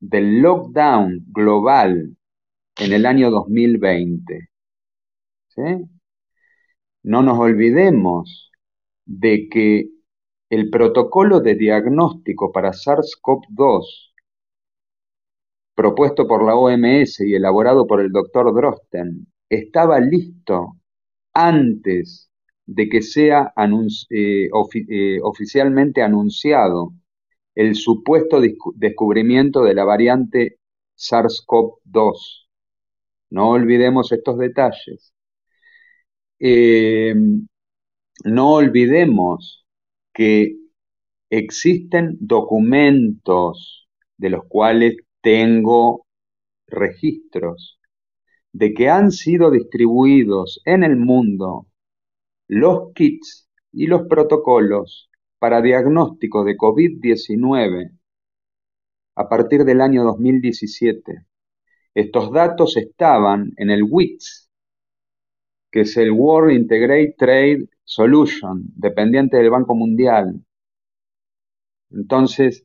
del 0.00 0.40
lockdown 0.40 1.24
global 1.28 2.16
en 2.78 2.92
el 2.92 3.06
año 3.06 3.30
2020. 3.30 4.50
No 7.02 7.22
nos 7.22 7.38
olvidemos 7.38 8.50
de 9.04 9.48
que 9.48 9.88
el 10.50 10.70
protocolo 10.70 11.40
de 11.40 11.54
diagnóstico 11.54 12.52
para 12.52 12.72
SARS-CoV-2 12.72 14.06
propuesto 15.74 16.26
por 16.26 16.44
la 16.44 16.56
OMS 16.56 17.20
y 17.20 17.34
elaborado 17.34 17.86
por 17.86 18.00
el 18.00 18.10
doctor 18.10 18.52
Drosten 18.54 19.26
estaba 19.48 20.00
listo 20.00 20.75
antes 21.36 22.30
de 22.64 22.88
que 22.88 23.02
sea 23.02 23.52
eh, 24.10 24.48
eh, 24.88 25.18
oficialmente 25.22 26.02
anunciado 26.02 26.94
el 27.54 27.74
supuesto 27.74 28.40
descubrimiento 28.74 29.62
de 29.62 29.74
la 29.74 29.84
variante 29.84 30.58
SARS-CoV-2. 30.96 32.48
No 33.30 33.50
olvidemos 33.50 34.12
estos 34.12 34.38
detalles. 34.38 35.12
Eh, 36.38 37.14
no 38.24 38.54
olvidemos 38.54 39.66
que 40.14 40.56
existen 41.28 42.16
documentos 42.18 43.88
de 44.16 44.30
los 44.30 44.44
cuales 44.48 44.96
tengo 45.20 46.06
registros 46.66 47.78
de 48.56 48.72
que 48.72 48.88
han 48.88 49.10
sido 49.10 49.50
distribuidos 49.50 50.62
en 50.64 50.82
el 50.82 50.96
mundo 50.96 51.66
los 52.48 52.94
kits 52.94 53.50
y 53.70 53.86
los 53.86 54.06
protocolos 54.08 55.10
para 55.38 55.60
diagnóstico 55.60 56.42
de 56.42 56.56
COVID-19 56.56 57.90
a 59.16 59.28
partir 59.28 59.64
del 59.64 59.82
año 59.82 60.04
2017. 60.04 61.26
Estos 61.94 62.32
datos 62.32 62.78
estaban 62.78 63.52
en 63.58 63.68
el 63.68 63.82
WITS, 63.82 64.50
que 65.70 65.82
es 65.82 65.94
el 65.98 66.12
World 66.12 66.56
Integrated 66.56 67.14
Trade 67.18 67.68
Solution, 67.84 68.62
dependiente 68.74 69.36
del 69.36 69.50
Banco 69.50 69.74
Mundial. 69.74 70.42
Entonces, 71.90 72.64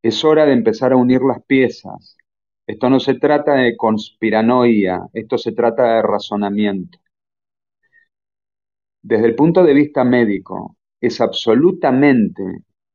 es 0.00 0.24
hora 0.24 0.46
de 0.46 0.54
empezar 0.54 0.94
a 0.94 0.96
unir 0.96 1.20
las 1.20 1.42
piezas. 1.44 2.16
Esto 2.66 2.90
no 2.90 2.98
se 2.98 3.14
trata 3.14 3.54
de 3.54 3.76
conspiranoia, 3.76 5.06
esto 5.12 5.38
se 5.38 5.52
trata 5.52 5.96
de 5.96 6.02
razonamiento. 6.02 6.98
Desde 9.02 9.26
el 9.26 9.36
punto 9.36 9.62
de 9.62 9.72
vista 9.72 10.02
médico, 10.04 10.76
es 11.00 11.20
absolutamente 11.20 12.42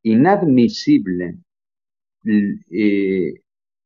inadmisible 0.03 1.38
eh, 2.25 3.34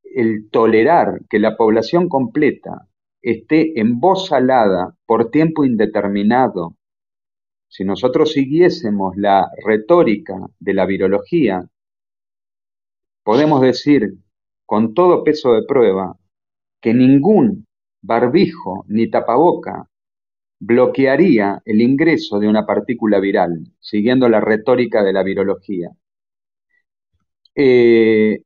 el 0.03 0.49
tolerar 0.49 1.21
que 1.29 1.39
la 1.39 1.55
población 1.55 2.09
completa 2.09 2.87
esté 3.21 3.79
en 3.79 3.99
voz 3.99 4.31
alada 4.31 4.95
por 5.05 5.29
tiempo 5.29 5.65
indeterminado. 5.65 6.77
Si 7.67 7.83
nosotros 7.83 8.31
siguiésemos 8.31 9.15
la 9.17 9.51
retórica 9.63 10.35
de 10.59 10.73
la 10.73 10.85
virología, 10.85 11.67
podemos 13.23 13.61
decir 13.61 14.24
con 14.65 14.93
todo 14.93 15.23
peso 15.23 15.53
de 15.53 15.63
prueba 15.63 16.17
que 16.81 16.93
ningún 16.93 17.67
barbijo 18.01 18.85
ni 18.87 19.09
tapaboca 19.09 19.89
bloquearía 20.59 21.61
el 21.65 21.81
ingreso 21.81 22.39
de 22.39 22.47
una 22.47 22.65
partícula 22.65 23.19
viral, 23.19 23.65
siguiendo 23.79 24.29
la 24.29 24.39
retórica 24.41 25.03
de 25.03 25.13
la 25.13 25.23
virología. 25.23 25.89
Eh, 27.55 28.41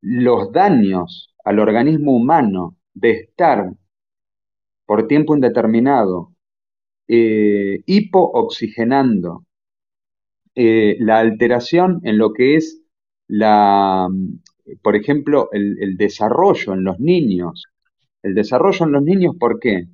los 0.00 0.52
daños 0.52 1.34
al 1.44 1.58
organismo 1.58 2.12
humano 2.16 2.76
de 2.94 3.10
estar 3.12 3.70
por 4.86 5.06
tiempo 5.06 5.34
indeterminado 5.34 6.32
eh, 7.08 7.80
hipooxigenando, 7.86 9.44
eh, 10.54 10.96
la 11.00 11.20
alteración 11.20 12.00
en 12.04 12.18
lo 12.18 12.32
que 12.32 12.56
es 12.56 12.82
la, 13.28 14.08
por 14.82 14.96
ejemplo, 14.96 15.48
el, 15.52 15.96
desarrollo 15.96 16.74
en 16.74 16.84
los 16.84 16.98
niños. 17.00 17.64
El 18.22 18.34
desarrollo 18.34 18.86
en 18.86 18.92
los 18.92 19.02
niños, 19.02 19.36
¿por 19.38 19.60
qué? 19.60 19.86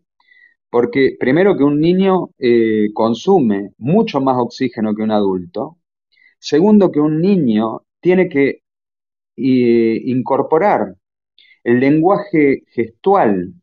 Porque 0.70 1.16
primero 1.18 1.56
que 1.56 1.64
un 1.64 1.80
niño 1.80 2.30
eh, 2.38 2.88
consume 2.94 3.72
mucho 3.78 4.20
más 4.20 4.36
oxígeno 4.38 4.94
que 4.94 5.02
un 5.02 5.12
adulto. 5.12 5.78
Segundo 6.38 6.90
que 6.92 7.00
un 7.00 7.20
niño 7.20 7.82
tiene 8.00 8.28
que 8.28 8.60
incorporar 9.36 10.94
el 11.64 11.80
lenguaje 11.80 12.64
gestual 12.68 13.54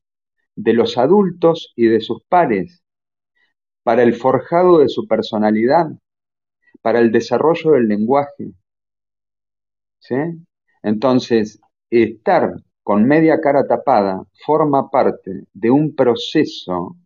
de 0.56 0.74
los 0.74 0.97
adultos 0.97 1.74
y 1.76 1.88
de 1.88 2.02
sus 2.02 2.24
pares 2.28 2.84
para 3.84 4.04
el 4.04 4.13
forjado 4.15 4.80
de 4.80 4.89
su 4.89 5.08
personalidad, 5.08 5.88
para 6.82 7.00
el 7.00 7.12
desarrollo 7.12 7.71
del 7.71 7.88
lenguaje. 7.88 8.54
¿sí? 10.00 10.15
Entonces, 10.84 11.60
estar 11.89 12.54
con 12.84 13.06
media 13.06 13.39
cara 13.39 13.67
tapada 13.67 14.24
forma 14.46 14.89
parte 14.89 15.46
de 15.54 15.70
un 15.70 15.96
proceso 15.96 16.98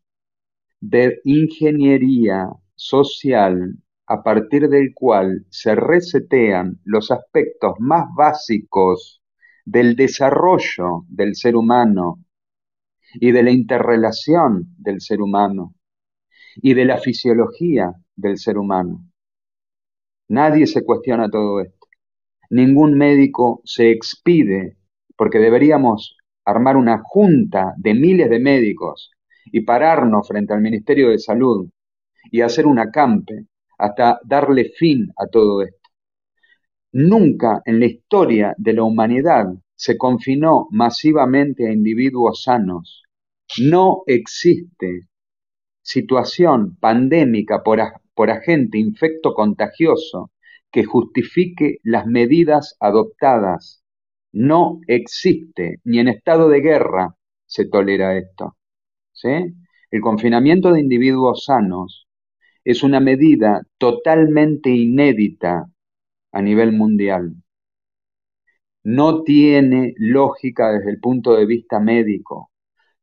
de 0.79 1.19
ingeniería 1.23 2.49
social 2.75 3.77
a 4.07 4.23
partir 4.23 4.69
del 4.69 4.93
cual 4.93 5.45
se 5.49 5.75
resetean 5.75 6.79
los 6.83 7.11
aspectos 7.11 7.73
más 7.79 8.05
básicos 8.15 9.21
del 9.65 9.95
desarrollo 9.95 11.05
del 11.09 11.35
ser 11.35 11.55
humano 11.55 12.23
y 13.15 13.31
de 13.31 13.43
la 13.43 13.51
interrelación 13.51 14.75
del 14.77 15.01
ser 15.01 15.21
humano 15.21 15.73
y 16.57 16.73
de 16.73 16.85
la 16.85 16.99
fisiología 16.99 17.91
del 18.15 18.37
ser 18.37 18.57
humano. 18.57 19.03
Nadie 20.27 20.67
se 20.67 20.83
cuestiona 20.83 21.29
todo 21.29 21.61
esto 21.61 21.74
ningún 22.49 22.97
médico 22.97 23.61
se 23.63 23.91
expide, 23.91 24.77
porque 25.15 25.39
deberíamos 25.39 26.17
armar 26.45 26.77
una 26.77 27.01
junta 27.03 27.73
de 27.77 27.93
miles 27.93 28.29
de 28.29 28.39
médicos 28.39 29.11
y 29.45 29.61
pararnos 29.61 30.27
frente 30.27 30.53
al 30.53 30.61
Ministerio 30.61 31.09
de 31.09 31.19
Salud 31.19 31.69
y 32.31 32.41
hacer 32.41 32.67
un 32.67 32.79
acampe 32.79 33.45
hasta 33.77 34.19
darle 34.23 34.71
fin 34.77 35.11
a 35.17 35.27
todo 35.27 35.61
esto. 35.61 35.89
Nunca 36.93 37.61
en 37.65 37.79
la 37.79 37.87
historia 37.87 38.55
de 38.57 38.73
la 38.73 38.83
humanidad 38.83 39.47
se 39.75 39.97
confinó 39.97 40.67
masivamente 40.71 41.67
a 41.67 41.73
individuos 41.73 42.43
sanos. 42.43 43.03
No 43.59 44.03
existe 44.07 45.07
situación 45.81 46.77
pandémica 46.77 47.61
por, 47.63 47.79
por 48.13 48.31
agente 48.31 48.77
infecto 48.77 49.33
contagioso 49.33 50.31
que 50.75 50.83
justifique 50.83 51.77
las 51.83 52.05
medidas 52.05 52.75
adoptadas. 52.81 53.81
No 54.33 54.81
existe, 54.87 55.79
ni 55.85 55.99
en 55.99 56.09
estado 56.09 56.49
de 56.49 56.59
guerra 56.59 57.15
se 57.45 57.65
tolera 57.69 58.17
esto. 58.17 58.57
El 59.23 60.01
confinamiento 60.01 60.73
de 60.73 60.81
individuos 60.81 61.45
sanos 61.45 62.09
es 62.65 62.83
una 62.83 62.99
medida 62.99 63.61
totalmente 63.77 64.69
inédita 64.69 65.65
a 66.33 66.41
nivel 66.41 66.73
mundial. 66.73 67.35
No 68.83 69.23
tiene 69.23 69.93
lógica 69.95 70.73
desde 70.73 70.91
el 70.91 70.99
punto 70.99 71.37
de 71.37 71.45
vista 71.45 71.79
médico. 71.79 72.51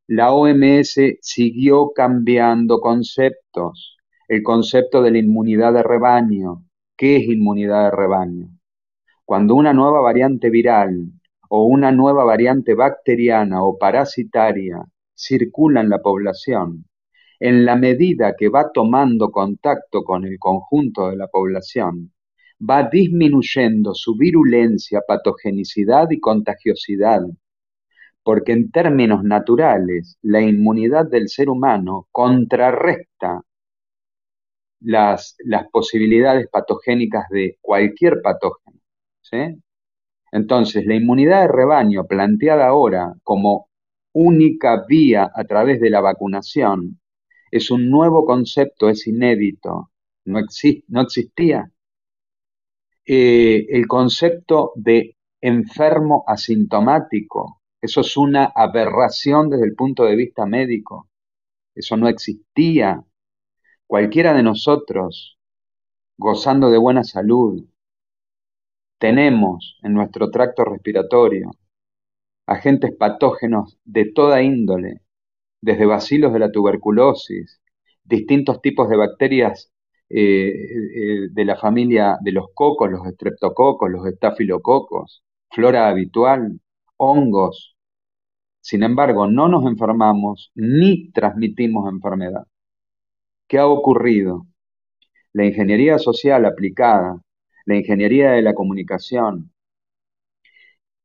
La 0.07 0.35
OMS 0.35 1.01
siguió 1.23 1.93
cambiando 1.95 2.81
conceptos. 2.81 3.97
El 4.29 4.43
concepto 4.43 5.01
de 5.01 5.13
la 5.13 5.19
inmunidad 5.21 5.73
de 5.73 5.83
rebaño. 5.83 6.67
¿Qué 6.97 7.17
es 7.17 7.25
inmunidad 7.25 7.85
de 7.85 7.97
rebaño? 7.97 8.49
Cuando 9.25 9.55
una 9.55 9.73
nueva 9.73 10.01
variante 10.01 10.51
viral 10.51 11.13
o 11.49 11.65
una 11.65 11.91
nueva 11.91 12.25
variante 12.25 12.75
bacteriana 12.75 13.63
o 13.63 13.79
parasitaria 13.79 14.85
circula 15.15 15.81
en 15.81 15.89
la 15.89 16.01
población, 16.01 16.85
en 17.41 17.65
la 17.65 17.77
medida 17.77 18.35
que 18.39 18.49
va 18.49 18.71
tomando 18.73 19.31
contacto 19.31 20.05
con 20.05 20.25
el 20.25 20.39
conjunto 20.39 21.09
de 21.09 21.17
la 21.17 21.29
población, 21.29 22.13
va 22.61 22.89
disminuyendo 22.89 23.95
su 23.95 24.17
virulencia, 24.17 25.01
patogenicidad 25.07 26.09
y 26.11 26.21
contagiosidad, 26.21 27.23
porque 28.23 28.53
en 28.53 28.71
términos 28.71 29.25
naturales 29.25 30.19
la 30.23 30.41
inmunidad 30.41 31.09
del 31.11 31.29
ser 31.29 31.49
humano 31.49 32.07
contrarresta 32.13 33.43
las, 34.83 35.37
posibilidades 35.71 36.49
patogénicas 36.49 37.29
de 37.31 37.59
cualquier 37.61 38.21
patógeno. 38.23 38.79
Entonces, 40.31 40.85
la 40.87 40.95
inmunidad 40.95 41.43
de 41.43 41.49
rebaño 41.49 42.05
planteada 42.07 42.67
ahora 42.67 43.15
como 43.23 43.69
única 44.13 44.85
vía 44.87 45.31
a 45.35 45.45
través 45.45 45.81
de 45.81 45.91
la 45.91 46.01
vacunación 46.01 47.01
es 47.51 47.71
un 47.71 47.91
nuevo 47.91 48.25
concepto, 48.25 48.89
es 48.89 49.07
inédito, 49.07 49.91
no, 50.25 50.41
no 50.89 51.01
existía. 51.01 51.71
Eh, 53.05 53.67
el 53.69 53.87
concepto 53.87 54.73
de 54.77 55.17
enfermo 55.41 56.25
asintomático, 56.27 57.61
eso 57.81 58.01
es 58.01 58.17
una 58.17 58.45
aberración 58.55 59.51
desde 59.51 59.67
el 59.67 59.75
punto 59.75 60.05
de 60.05 60.17
vista 60.17 60.47
médico, 60.47 61.09
eso 61.75 61.97
no 61.97 62.09
existía. 62.09 63.03
Cualquiera 63.93 64.33
de 64.33 64.43
nosotros, 64.43 65.39
gozando 66.17 66.71
de 66.71 66.79
buena 66.79 67.05
salud, 67.05 67.63
tenemos 68.99 69.79
en 69.83 69.93
nuestro 69.93 70.31
tracto 70.31 70.65
respiratorio 70.65 71.51
agentes 72.47 72.97
patógenos 72.97 73.79
de 73.85 74.11
toda 74.11 74.41
índole, 74.41 75.03
desde 75.61 75.85
bacilos 75.85 76.33
de 76.33 76.39
la 76.39 76.51
tuberculosis, 76.51 77.61
distintos 78.03 78.63
tipos 78.63 78.89
de 78.89 78.97
bacterias 78.97 79.71
eh, 80.09 80.49
eh, 80.49 81.29
de 81.31 81.45
la 81.45 81.59
familia 81.59 82.17
de 82.23 82.33
los 82.33 82.47
cocos, 82.55 82.91
los 82.91 83.07
estreptococos, 83.07 83.91
los 83.91 84.07
estafilococos, 84.07 85.23
flora 85.51 85.91
habitual, 85.91 86.59
hongos. 86.97 87.77
Sin 88.63 88.85
embargo, 88.85 89.27
no 89.27 89.49
nos 89.49 89.67
enfermamos 89.67 90.51
ni 90.55 91.11
transmitimos 91.11 91.93
enfermedad. 91.93 92.47
¿Qué 93.53 93.59
ha 93.59 93.67
ocurrido? 93.67 94.47
La 95.35 95.45
ingeniería 95.45 95.99
social 95.99 96.47
aplicada, 96.47 97.21
la 97.67 97.77
ingeniería 97.77 98.31
de 98.31 98.41
la 98.41 98.55
comunicación, 98.55 99.53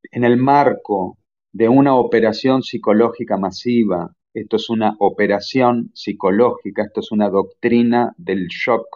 en 0.03 0.23
el 0.23 0.37
marco 0.37 1.17
de 1.51 1.67
una 1.67 1.95
operación 1.95 2.63
psicológica 2.63 3.35
masiva, 3.35 4.15
esto 4.33 4.55
es 4.55 4.69
una 4.69 4.95
operación 4.99 5.91
psicológica, 5.93 6.83
esto 6.83 7.01
es 7.01 7.11
una 7.11 7.29
doctrina 7.29 8.13
del 8.17 8.47
shock, 8.47 8.87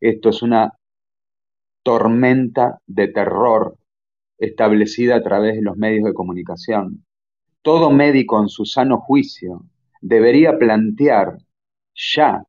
esto 0.00 0.28
es 0.28 0.40
una 0.40 0.72
tormenta 1.82 2.78
de 2.86 3.08
terror 3.08 3.78
establecida 4.38 5.16
a 5.16 5.22
través 5.24 5.56
de 5.56 5.62
los 5.62 5.76
medios 5.76 6.04
de 6.04 6.14
comunicación. 6.14 7.04
Todo 7.62 7.90
médico 7.90 8.40
en 8.40 8.48
su 8.48 8.64
sano 8.64 9.00
juicio 9.00 9.64
debería 10.00 10.56
plantear 10.56 11.36
ya 11.94 12.44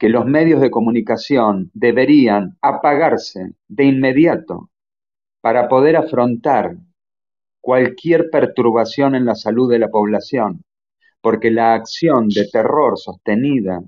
que 0.00 0.08
los 0.08 0.24
medios 0.24 0.62
de 0.62 0.70
comunicación 0.70 1.70
deberían 1.74 2.56
apagarse 2.62 3.52
de 3.68 3.84
inmediato 3.84 4.70
para 5.42 5.68
poder 5.68 5.94
afrontar 5.96 6.78
cualquier 7.60 8.30
perturbación 8.30 9.14
en 9.14 9.26
la 9.26 9.34
salud 9.34 9.70
de 9.70 9.78
la 9.78 9.88
población, 9.88 10.64
porque 11.20 11.50
la 11.50 11.74
acción 11.74 12.28
de 12.28 12.48
terror 12.50 12.98
sostenida 12.98 13.82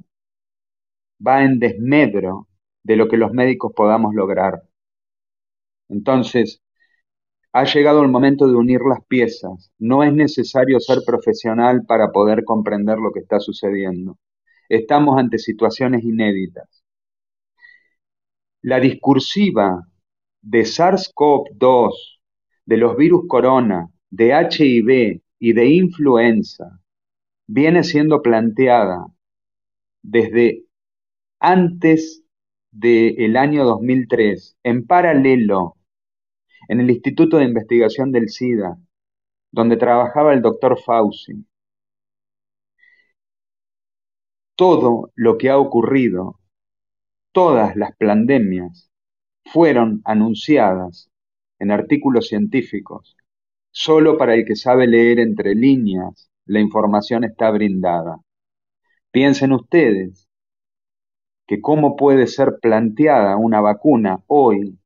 va 1.27 1.45
en 1.45 1.59
desmedro 1.59 2.47
de 2.83 2.97
lo 2.97 3.09
que 3.09 3.17
los 3.17 3.33
médicos 3.33 3.73
podamos 3.75 4.15
lograr. 4.15 4.61
Entonces, 5.89 6.61
ha 7.55 7.65
llegado 7.65 8.03
el 8.03 8.09
momento 8.09 8.47
de 8.47 8.55
unir 8.55 8.83
las 8.83 9.03
piezas. 9.07 9.73
No 9.79 10.03
es 10.03 10.13
necesario 10.13 10.79
ser 10.79 10.99
profesional 11.07 11.87
para 11.87 12.13
poder 12.13 12.45
comprender 12.45 12.99
lo 12.99 13.13
que 13.13 13.21
está 13.21 13.41
sucediendo. 13.41 14.19
Estamos 14.73 15.19
ante 15.19 15.37
situaciones 15.37 16.03
inéditas. 16.03 16.83
La 18.63 18.81
discursiva 18.81 19.87
de 20.41 20.63
SARS-CoV-2, 20.63 21.93
de 22.65 22.77
los 22.79 22.97
virus 22.97 23.25
corona, 23.29 23.91
de 24.09 24.31
HIV 24.31 25.21
y 25.39 25.53
de 25.53 25.67
influenza 25.67 26.81
viene 27.47 27.85
siendo 27.85 28.23
planteada 28.23 29.05
desde 30.01 30.65
antes 31.39 32.25
del 32.71 33.37
año 33.37 33.65
2003, 33.65 34.57
en 34.63 34.87
paralelo, 34.87 35.77
en 36.69 36.81
el 36.81 36.91
Instituto 36.91 37.37
de 37.37 37.45
Investigación 37.45 38.11
del 38.11 38.31
SIDA, 38.31 38.79
donde 39.51 39.77
trabajaba 39.77 40.33
el 40.33 40.41
doctor 40.41 40.81
Fauci. 40.81 41.45
Todo 44.57 45.11
lo 45.15 45.39
que 45.39 45.51
ha 45.51 45.59
ocurrido, 45.59 46.39
todas 47.33 47.77
las 47.77 47.97
pandemias, 47.97 48.91
fueron 49.45 50.03
anunciadas 50.05 51.11
en 51.59 51.71
artículos 51.71 52.29
científicos, 52.29 53.17
solo 53.71 54.19
para 54.19 54.35
el 54.35 54.45
que 54.45 54.57
sabe 54.57 54.87
leer 54.87 55.19
entre 55.21 55.55
líneas 55.55 56.31
la 56.47 56.61
información 56.61 57.25
está 57.25 57.51
brindada. 57.51 58.21
Piensen 59.11 59.53
ustedes 59.53 60.29
que 61.47 61.61
cómo 61.61 61.97
puede 61.97 62.27
ser 62.27 62.59
planteada 62.61 63.37
una 63.37 63.61
vacuna 63.61 64.23
hoy, 64.27 64.79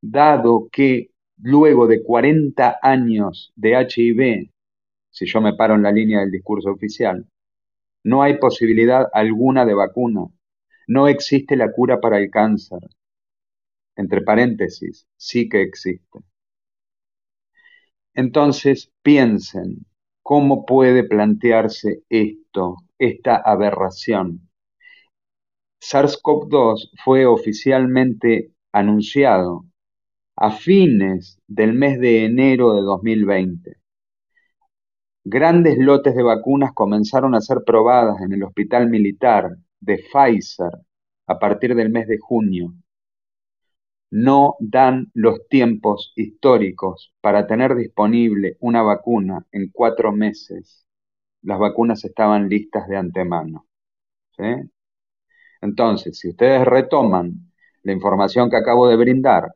dado 0.00 0.68
que 0.70 1.10
luego 1.38 1.86
de 1.86 2.02
40 2.02 2.78
años 2.82 3.52
de 3.56 3.74
HIV, 3.74 4.50
si 5.10 5.26
yo 5.26 5.40
me 5.40 5.54
paro 5.54 5.74
en 5.74 5.82
la 5.82 5.92
línea 5.92 6.20
del 6.20 6.30
discurso 6.30 6.70
oficial, 6.70 7.26
no 8.06 8.22
hay 8.22 8.38
posibilidad 8.38 9.08
alguna 9.12 9.64
de 9.64 9.74
vacuna, 9.74 10.26
no 10.86 11.08
existe 11.08 11.56
la 11.56 11.72
cura 11.72 12.00
para 12.00 12.18
el 12.18 12.30
cáncer. 12.30 12.78
Entre 13.96 14.20
paréntesis, 14.20 15.08
sí 15.16 15.48
que 15.48 15.62
existe. 15.62 16.20
Entonces 18.14 18.92
piensen, 19.02 19.86
¿cómo 20.22 20.64
puede 20.64 21.02
plantearse 21.02 22.04
esto, 22.08 22.76
esta 22.96 23.38
aberración? 23.38 24.50
SARS-CoV-2 25.80 26.90
fue 27.04 27.26
oficialmente 27.26 28.52
anunciado 28.70 29.64
a 30.36 30.52
fines 30.52 31.40
del 31.48 31.72
mes 31.72 31.98
de 31.98 32.24
enero 32.24 32.74
de 32.74 32.82
2020. 32.82 33.76
Grandes 35.28 35.76
lotes 35.78 36.14
de 36.14 36.22
vacunas 36.22 36.72
comenzaron 36.72 37.34
a 37.34 37.40
ser 37.40 37.58
probadas 37.66 38.20
en 38.22 38.32
el 38.32 38.44
hospital 38.44 38.88
militar 38.88 39.56
de 39.80 39.98
Pfizer 39.98 40.70
a 41.26 41.38
partir 41.38 41.74
del 41.74 41.90
mes 41.90 42.06
de 42.08 42.18
junio 42.18 42.72
no 44.10 44.56
dan 44.60 45.10
los 45.14 45.46
tiempos 45.48 46.12
históricos 46.16 47.12
para 47.20 47.46
tener 47.46 47.74
disponible 47.74 48.56
una 48.60 48.82
vacuna 48.82 49.44
en 49.52 49.70
cuatro 49.72 50.12
meses. 50.12 50.86
Las 51.42 51.58
vacunas 51.58 52.04
estaban 52.04 52.48
listas 52.48 52.88
de 52.88 52.96
antemano. 52.96 53.66
Entonces, 55.60 56.18
si 56.18 56.30
ustedes 56.30 56.64
retoman 56.64 57.52
la 57.82 57.92
información 57.92 58.50
que 58.50 58.56
acabo 58.56 58.88
de 58.88 58.96
brindar, 58.96 59.54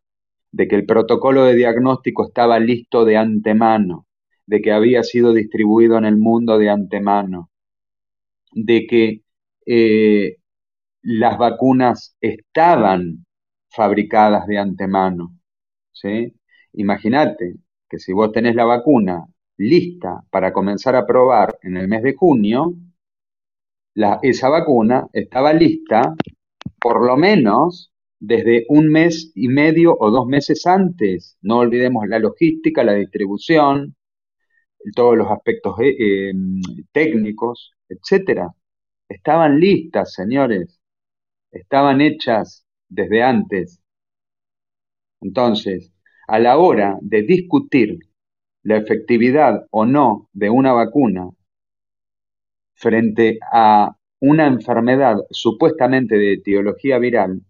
de 0.52 0.66
que 0.66 0.76
el 0.76 0.86
protocolo 0.86 1.44
de 1.44 1.54
diagnóstico 1.54 2.26
estaba 2.26 2.58
listo 2.58 3.04
de 3.04 3.16
antemano, 3.16 4.06
de 4.50 4.60
que 4.60 4.72
había 4.72 5.04
sido 5.04 5.32
distribuido 5.32 5.96
en 5.96 6.04
el 6.04 6.16
mundo 6.16 6.58
de 6.58 6.70
antemano, 6.70 7.50
de 8.52 8.84
que 8.88 9.22
eh, 9.64 10.38
las 11.02 11.38
vacunas 11.38 12.16
estaban 12.20 13.24
fabricadas 13.68 14.48
de 14.48 14.58
antemano. 14.58 15.38
¿sí? 15.92 16.34
Imagínate 16.72 17.58
que 17.88 18.00
si 18.00 18.12
vos 18.12 18.32
tenés 18.32 18.56
la 18.56 18.64
vacuna 18.64 19.24
lista 19.56 20.24
para 20.30 20.52
comenzar 20.52 20.96
a 20.96 21.06
probar 21.06 21.56
en 21.62 21.76
el 21.76 21.86
mes 21.86 22.02
de 22.02 22.16
junio, 22.16 22.74
esa 24.22 24.48
vacuna 24.48 25.06
estaba 25.12 25.52
lista 25.52 26.16
por 26.80 27.06
lo 27.06 27.16
menos 27.16 27.92
desde 28.18 28.64
un 28.68 28.88
mes 28.88 29.30
y 29.36 29.46
medio 29.46 29.96
o 29.96 30.10
dos 30.10 30.26
meses 30.26 30.66
antes. 30.66 31.38
No 31.40 31.58
olvidemos 31.58 32.08
la 32.08 32.18
logística, 32.18 32.82
la 32.82 32.94
distribución, 32.94 33.94
todos 34.94 35.16
los 35.16 35.30
aspectos 35.30 35.78
eh, 35.80 35.96
eh, 35.98 36.32
técnicos, 36.92 37.72
etcétera. 37.88 38.54
Estaban 39.08 39.58
listas, 39.60 40.14
señores. 40.14 40.80
Estaban 41.50 42.00
hechas 42.00 42.66
desde 42.88 43.22
antes. 43.22 43.80
Entonces, 45.20 45.92
a 46.28 46.38
la 46.38 46.58
hora 46.58 46.98
de 47.00 47.22
discutir 47.22 47.98
la 48.62 48.76
efectividad 48.76 49.66
o 49.70 49.86
no 49.86 50.28
de 50.32 50.50
una 50.50 50.72
vacuna 50.72 51.30
frente 52.74 53.38
a 53.52 53.94
una 54.20 54.46
enfermedad 54.46 55.16
supuestamente 55.30 56.16
de 56.16 56.34
etiología 56.34 56.98
viral, 56.98 57.42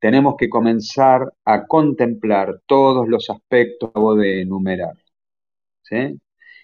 tenemos 0.00 0.36
que 0.36 0.48
comenzar 0.48 1.32
a 1.44 1.66
contemplar 1.66 2.60
todos 2.66 3.08
los 3.08 3.30
aspectos 3.30 3.90
que 3.90 3.92
acabo 3.92 4.14
de 4.14 4.42
enumerar. 4.42 4.94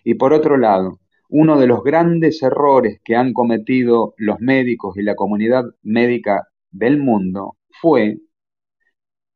Y 0.05 0.15
por 0.15 0.33
otro 0.33 0.57
lado, 0.57 1.01
uno 1.29 1.59
de 1.59 1.67
los 1.67 1.83
grandes 1.83 2.43
errores 2.43 3.01
que 3.05 3.17
han 3.17 3.33
cometido 3.33 4.15
los 4.17 4.41
médicos 4.41 4.97
y 4.97 5.03
la 5.03 5.15
comunidad 5.15 5.65
médica 5.83 6.49
del 6.71 6.99
mundo 6.99 7.57
fue 7.81 8.19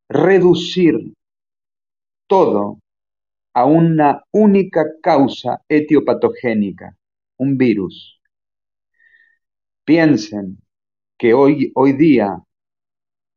reducir 0.08 1.14
todo 2.26 2.78
a 3.54 3.64
una 3.66 4.24
única 4.32 4.84
causa 5.02 5.62
etiopatogénica, 5.68 6.96
un 7.36 7.56
virus. 7.56 8.20
Piensen 9.84 10.58
que 11.16 11.34
hoy, 11.34 11.70
hoy 11.74 11.92
día 11.92 12.42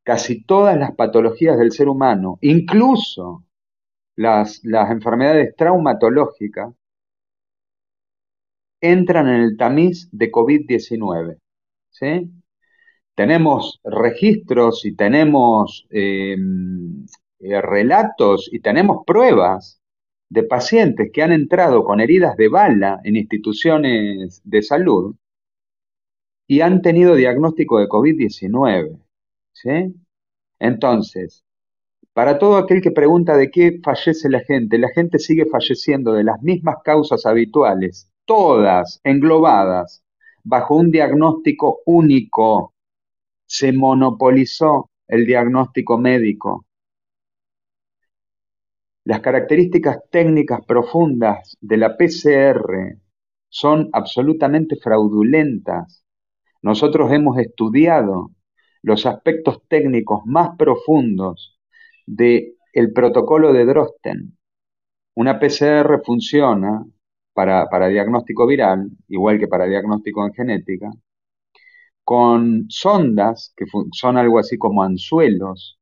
casi 0.04 0.44
todas 0.44 0.78
las 0.80 0.96
patologías 0.96 1.58
del 1.58 1.72
ser 1.72 1.90
humano, 1.90 2.40
incluso 2.42 3.44
las, 4.16 4.62
las 4.64 4.90
enfermedades 4.90 5.56
traumatológicas, 5.56 6.74
entran 8.82 9.28
en 9.28 9.42
el 9.42 9.58
tamiz 9.58 10.10
de 10.12 10.32
COVID-19. 10.32 11.38
¿sí? 11.90 12.30
Tenemos 13.16 13.80
registros 13.84 14.86
y 14.86 14.96
tenemos 14.96 15.88
em, 15.90 17.06
eh, 17.40 17.62
relatos 17.62 18.50
y 18.52 18.60
tenemos 18.60 19.04
pruebas 19.06 19.82
de 20.30 20.44
pacientes 20.44 21.10
que 21.14 21.24
han 21.24 21.32
entrado 21.32 21.84
con 21.84 22.00
heridas 22.02 22.36
de 22.38 22.50
bala 22.50 23.00
en 23.04 23.16
instituciones 23.16 24.42
de 24.44 24.62
salud 24.62 25.16
y 26.48 26.62
han 26.62 26.82
tenido 26.82 27.16
diagnóstico 27.16 27.80
de 27.80 27.88
COVID-19. 27.88 29.00
¿sí? 29.54 29.96
Entonces, 30.60 31.44
para 32.14 32.40
todo 32.40 32.58
aquel 32.58 32.82
que 32.82 32.92
pregunta 32.92 33.38
de 33.38 33.52
qué 33.52 33.80
fallece 33.84 34.30
la 34.30 34.40
gente, 34.40 34.78
la 34.78 34.90
gente 34.90 35.20
sigue 35.20 35.46
falleciendo 35.46 36.14
de 36.14 36.24
las 36.24 36.42
mismas 36.42 36.78
causas 36.84 37.26
habituales, 37.26 38.10
todas 38.28 39.00
englobadas 39.04 40.04
bajo 40.44 40.76
un 40.76 40.92
diagnóstico 40.92 41.80
único. 41.88 42.76
Se 43.48 43.72
monopolizó 43.72 44.92
el 45.08 45.26
diagnóstico 45.26 45.98
médico. 45.98 46.66
Las 49.06 49.22
características 49.22 50.00
técnicas 50.12 50.60
profundas 50.68 51.58
de 51.62 51.78
la 51.78 51.96
PCR 51.96 53.00
son 53.48 53.90
absolutamente 53.94 54.76
fraudulentas. 54.76 56.04
Nosotros 56.62 57.12
hemos 57.14 57.40
estudiado 57.40 58.32
los 58.82 59.06
aspectos 59.06 59.62
técnicos 59.70 60.22
más 60.26 60.58
profundos 60.58 61.58
del 62.06 62.56
el 62.74 62.92
protocolo 62.92 63.54
de 63.54 63.66
Drosten. 63.66 64.38
Una 65.16 65.40
PCR 65.40 66.02
funciona 66.06 66.86
para, 67.38 67.88
diagnóstico 67.88 68.48
viral, 68.48 68.90
igual 69.10 69.40
que 69.40 69.48
para 69.48 69.66
diagnóstico 69.68 70.26
en 70.26 70.34
genética, 70.34 70.90
con 72.04 72.66
sondas 72.70 73.54
que 73.56 73.66
son 73.92 74.18
algo 74.18 74.40
así 74.40 74.58
como 74.58 74.82
anzuelos, 74.82 75.80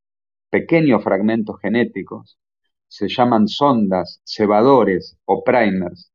pequeños 0.50 1.02
fragmentos 1.02 1.58
genéticos, 1.62 2.38
se 2.90 3.08
llaman 3.08 3.48
sondas, 3.48 4.22
cebadores 4.26 5.18
o 5.24 5.44
primers, 5.46 6.12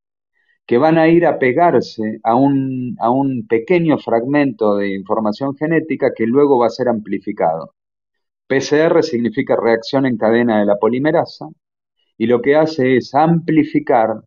que 0.67 0.77
van 0.77 0.99
a 0.99 1.09
ir 1.09 1.25
a 1.25 1.39
pegarse 1.39 2.21
a 2.23 2.35
un 2.37 3.47
pequeño 3.49 3.99
fragmento 3.99 4.77
de 4.77 4.95
información 4.95 5.57
genética 5.57 6.13
que 6.15 6.27
luego 6.27 6.59
va 6.59 6.67
a 6.67 6.71
ser 6.71 6.89
amplificado. 6.89 7.75
PCR 8.47 9.03
significa 9.03 9.57
reacción 9.57 10.05
en 10.05 10.19
cadena 10.19 10.61
de 10.61 10.67
la 10.67 10.77
polimerasa 10.77 11.47
y 12.19 12.27
lo 12.27 12.43
que 12.43 12.57
hace 12.57 12.99
es 12.99 13.15
amplificar 13.15 14.21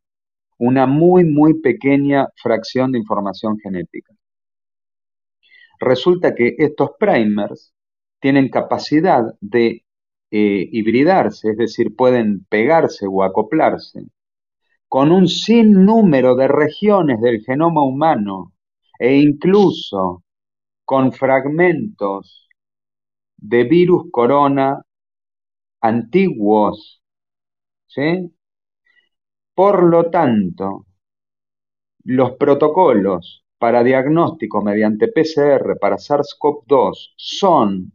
una 0.66 0.86
muy, 0.88 1.26
muy 1.26 1.60
pequeña 1.60 2.30
fracción 2.42 2.94
de 2.94 3.00
información 3.00 3.58
genética. 3.60 4.14
Resulta 5.80 6.34
que 6.34 6.56
estos 6.58 6.92
primers 6.98 7.74
tienen 8.22 8.50
capacidad 8.50 9.24
de 9.42 9.84
eh, 10.32 10.70
hibridarse, 10.72 11.52
es 11.52 11.58
decir, 11.58 11.96
pueden 11.98 12.46
pegarse 12.46 13.06
o 13.10 13.24
acoplarse 13.24 14.06
con 14.88 15.12
un 15.12 15.28
sinnúmero 15.28 16.36
de 16.36 16.48
regiones 16.48 17.20
del 17.20 17.42
genoma 17.44 17.84
humano 17.84 18.54
e 19.00 19.18
incluso 19.18 20.24
con 20.86 21.12
fragmentos 21.12 22.48
de 23.36 23.64
virus 23.66 24.04
corona 24.12 24.82
antiguos. 25.82 27.02
¿sí? 27.88 28.32
Por 29.56 29.84
lo 29.84 30.10
tanto, 30.10 30.88
los 32.06 32.32
protocolos 32.38 33.46
para 33.58 33.84
diagnóstico 33.84 34.62
mediante 34.62 35.08
PCR 35.08 35.78
para 35.80 35.98
SARS-CoV-2 35.98 37.14
son 37.16 37.94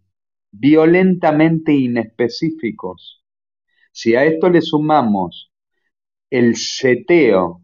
violentamente 0.51 1.73
inespecíficos. 1.73 3.25
Si 3.93 4.15
a 4.15 4.25
esto 4.25 4.49
le 4.49 4.63
sumamos 4.63 5.53
el 6.31 6.57
seteo 6.57 7.63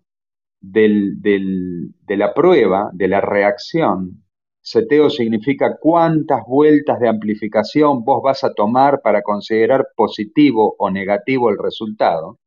de 0.61 1.92
la 2.09 2.34
prueba, 2.34 2.90
de 2.92 3.09
la 3.09 3.20
reacción. 3.20 4.24
Seteo 4.61 5.11
significa 5.11 5.76
cuántas 5.78 6.40
vueltas 6.47 6.99
de 6.99 7.09
amplificación 7.09 8.03
vos 8.05 8.22
vas 8.22 8.45
a 8.45 8.55
tomar 8.55 9.03
para 9.03 9.22
considerar 9.22 9.88
positivo 9.95 10.74
o 10.78 10.90
negativo 10.90 11.51
el 11.51 11.59
resultado. 11.59 12.40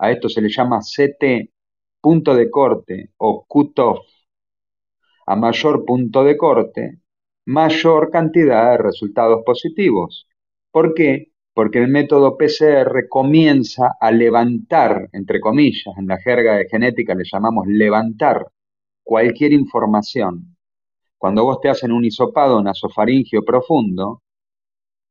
A 0.00 0.10
esto 0.10 0.28
se 0.28 0.40
le 0.40 0.48
llama 0.48 0.80
CT, 0.80 1.50
punto 2.00 2.34
de 2.34 2.50
corte 2.50 3.10
o 3.18 3.44
cutoff. 3.46 4.00
A 5.26 5.36
mayor 5.36 5.84
punto 5.84 6.24
de 6.24 6.36
corte, 6.36 7.00
mayor 7.46 8.10
cantidad 8.10 8.72
de 8.72 8.78
resultados 8.78 9.42
positivos. 9.44 10.26
¿Por 10.70 10.94
qué? 10.94 11.30
porque 11.60 11.78
el 11.78 11.88
método 11.88 12.36
PCR 12.38 13.08
comienza 13.08 13.96
a 14.00 14.10
levantar, 14.12 15.08
entre 15.12 15.40
comillas, 15.40 15.94
en 15.98 16.06
la 16.06 16.18
jerga 16.18 16.56
de 16.56 16.68
genética 16.68 17.14
le 17.14 17.24
llamamos 17.30 17.66
levantar 17.66 18.46
cualquier 19.02 19.52
información. 19.52 20.56
Cuando 21.18 21.44
vos 21.44 21.60
te 21.60 21.68
hacen 21.68 21.92
un 21.92 22.04
hisopado 22.04 22.62
nasofaringio 22.62 23.44
profundo, 23.44 24.22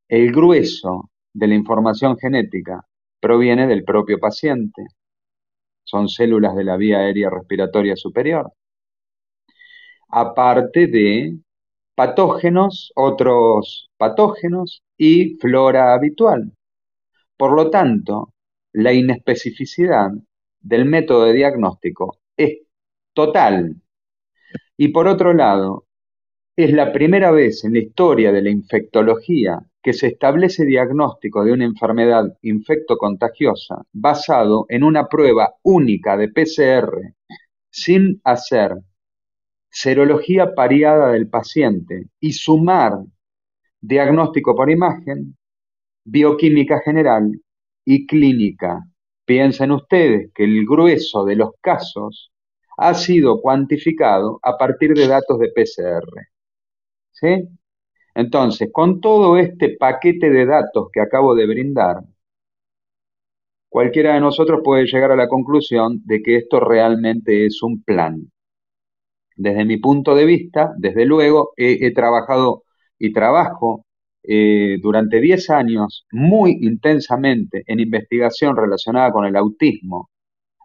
el 0.07 0.31
grueso 0.31 1.11
de 1.33 1.47
la 1.47 1.55
información 1.55 2.17
genética 2.17 2.83
proviene 3.20 3.67
del 3.67 3.84
propio 3.84 4.20
paciente. 4.20 4.86
Son 5.84 6.07
células 6.07 6.55
de 6.55 6.63
la 6.63 6.78
vía 6.78 6.99
aérea 6.99 7.30
respiratoria 7.30 7.95
superior. 7.95 8.53
Aparte 10.09 10.88
de 10.88 11.38
patógenos, 11.95 12.91
otros 12.95 13.89
patógenos 13.97 14.84
y 14.97 15.38
flora 15.38 15.93
habitual. 15.93 16.51
Por 17.38 17.53
lo 17.53 17.70
tanto, 17.70 18.34
la 18.74 18.93
inespecificidad 18.93 20.09
del 20.59 20.86
método 20.86 21.26
de 21.26 21.34
diagnóstico 21.34 22.20
es 22.38 22.59
total. 23.13 23.76
Y 24.78 24.89
por 24.89 25.07
otro 25.07 25.34
lado, 25.34 25.86
es 26.55 26.74
la 26.74 26.91
primera 26.91 27.32
vez 27.32 27.63
en 27.63 27.74
la 27.74 27.80
historia 27.80 28.32
de 28.32 28.41
la 28.41 28.49
infectología 28.49 29.59
que 29.82 29.93
se 29.93 30.07
establece 30.07 30.65
diagnóstico 30.65 31.43
de 31.43 31.53
una 31.53 31.65
enfermedad 31.65 32.38
infectocontagiosa 32.41 33.84
basado 33.93 34.65
en 34.69 34.84
una 34.84 35.07
prueba 35.07 35.55
única 35.63 36.17
de 36.17 36.30
PCR 36.30 37.13
sin 37.69 38.19
hacer 38.23 38.75
serología 39.69 40.53
pareada 40.53 41.11
del 41.11 41.30
paciente 41.30 42.07
y 42.19 42.34
sumar 42.34 42.99
diagnóstico 43.80 44.55
por 44.55 44.69
imagen 44.69 45.38
bioquímica 46.03 46.82
general 46.84 47.39
y 47.86 48.05
clínica. 48.05 48.84
Piensen 49.25 49.71
ustedes 49.71 50.32
que 50.34 50.43
el 50.43 50.65
grueso 50.65 51.23
de 51.23 51.36
los 51.36 51.51
casos 51.61 52.32
ha 52.77 52.93
sido 52.93 53.41
cuantificado 53.41 54.39
a 54.41 54.57
partir 54.57 54.93
de 54.93 55.07
datos 55.07 55.39
de 55.39 55.51
PCR. 55.53 56.27
¿Sí? 57.11 57.59
Entonces, 58.20 58.70
con 58.74 58.99
todo 58.99 59.38
este 59.38 59.78
paquete 59.78 60.30
de 60.30 60.45
datos 60.45 60.89
que 60.91 60.99
acabo 60.99 61.36
de 61.36 61.47
brindar, 61.47 62.03
cualquiera 63.70 64.13
de 64.13 64.20
nosotros 64.20 64.59
puede 64.61 64.86
llegar 64.88 65.11
a 65.13 65.15
la 65.15 65.30
conclusión 65.30 66.01
de 66.03 66.22
que 66.22 66.36
esto 66.36 66.59
realmente 66.59 67.45
es 67.45 67.63
un 67.63 67.82
plan. 67.82 68.30
Desde 69.38 69.63
mi 69.63 69.78
punto 69.78 70.15
de 70.15 70.26
vista, 70.26 70.74
desde 70.78 71.05
luego, 71.05 71.53
he, 71.55 71.93
trabajado 71.93 72.63
y 72.97 73.13
trabajo 73.13 73.86
eh, 74.24 74.80
durante 74.82 75.22
10 75.22 75.49
años 75.51 76.05
muy 76.11 76.57
intensamente 76.59 77.63
en 77.67 77.80
investigación 77.80 78.57
relacionada 78.57 79.13
con 79.13 79.26
el 79.26 79.38
autismo, 79.38 80.09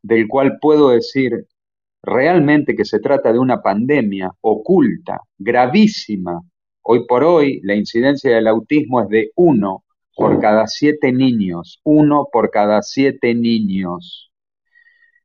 del 0.03 0.27
cual 0.27 0.59
puedo 0.61 0.91
decir 0.91 1.47
realmente 2.03 2.75
que 2.75 2.85
se 2.85 2.99
trata 2.99 3.33
de 3.33 3.39
una 3.39 3.63
pandemia 3.63 4.33
oculta, 4.41 5.21
gravísima. 5.39 6.41
Hoy 6.87 7.07
por 7.07 7.25
hoy 7.25 7.61
la 7.63 7.75
incidencia 7.75 8.35
del 8.35 8.47
autismo 8.47 9.01
es 9.01 9.09
de 9.09 9.31
uno 9.37 9.85
por 10.15 10.39
cada 10.39 10.67
siete 10.67 11.13
niños, 11.13 11.81
uno 11.83 12.29
por 12.31 12.51
cada 12.51 12.83
siete 12.83 13.35
niños. 13.35 14.31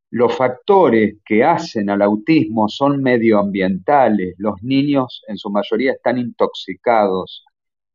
Los 0.10 0.38
factores 0.38 1.18
que 1.26 1.44
hacen 1.44 1.90
al 1.90 2.02
autismo 2.02 2.70
son 2.70 3.04
medioambientales. 3.04 4.36
Los 4.38 4.64
niños 4.64 5.22
en 5.28 5.38
su 5.38 5.50
mayoría 5.50 5.92
están 5.92 6.18
intoxicados 6.18 7.44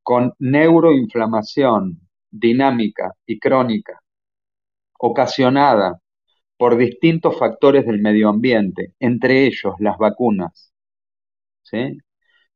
con 0.03 0.35
neuroinflamación 0.39 2.01
dinámica 2.31 3.15
y 3.25 3.39
crónica, 3.39 3.99
ocasionada 4.99 6.01
por 6.59 6.77
distintos 6.77 7.39
factores 7.39 7.87
del 7.87 8.03
medio 8.03 8.29
ambiente, 8.29 8.93
entre 9.01 9.47
ellos 9.47 9.75
las 9.79 9.97
vacunas. 9.97 10.71
¿Sí? 11.63 11.99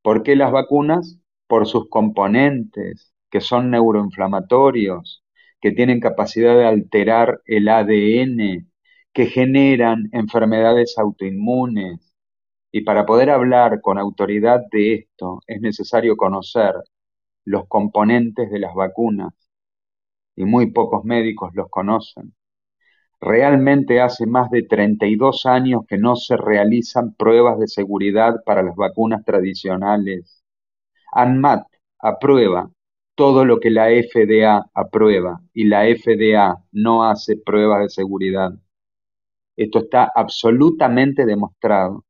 ¿Por 0.09 0.23
qué 0.23 0.37
las 0.37 0.53
vacunas? 0.53 1.21
Por 1.47 1.67
sus 1.67 1.91
componentes, 1.91 3.13
que 3.31 3.43
son 3.43 3.71
neuroinflamatorios, 3.71 5.23
que 5.61 5.73
tienen 5.73 6.01
capacidad 6.01 6.57
de 6.57 6.65
alterar 6.65 7.43
el 7.45 7.69
ADN, 7.69 8.67
que 9.13 9.27
generan 9.27 10.09
enfermedades 10.13 10.97
autoinmunes. 10.97 12.15
Y 12.73 12.85
para 12.85 13.05
poder 13.05 13.29
hablar 13.29 13.83
con 13.83 13.99
autoridad 13.99 14.63
de 14.73 14.95
esto 14.95 15.41
es 15.47 15.61
necesario 15.61 16.17
conocer 16.17 16.73
los 17.45 17.69
componentes 17.69 18.51
de 18.51 18.61
las 18.61 18.75
vacunas 18.75 19.35
y 20.37 20.47
muy 20.47 20.71
pocos 20.71 21.05
médicos 21.05 21.51
los 21.53 21.69
conocen. 21.69 22.33
Realmente 23.21 24.01
hace 24.01 24.27
más 24.27 24.51
de 24.51 24.63
32 24.63 25.47
años 25.47 25.83
que 25.89 25.99
no 25.99 26.17
se 26.17 26.37
realizan 26.37 27.15
pruebas 27.15 27.59
de 27.59 27.69
seguridad 27.69 28.43
para 28.45 28.63
las 28.63 28.77
vacunas 28.77 29.25
tradicionales. 29.25 30.45
ANMAT 31.13 31.67
aprueba 31.99 32.71
todo 33.17 33.45
lo 33.45 33.59
que 33.61 33.71
la 33.71 33.91
FDA 33.91 34.71
aprueba 34.75 35.41
y 35.53 35.65
la 35.65 35.87
FDA 35.89 36.63
no 36.73 37.05
hace 37.05 37.37
pruebas 37.37 37.81
de 37.83 37.89
seguridad. 37.91 38.53
Esto 39.57 39.81
está 39.81 40.11
absolutamente 40.15 41.27
demostrado. 41.27 42.05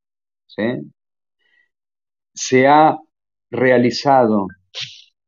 Se 2.33 2.67
ha 2.67 2.97
realizado 3.51 4.47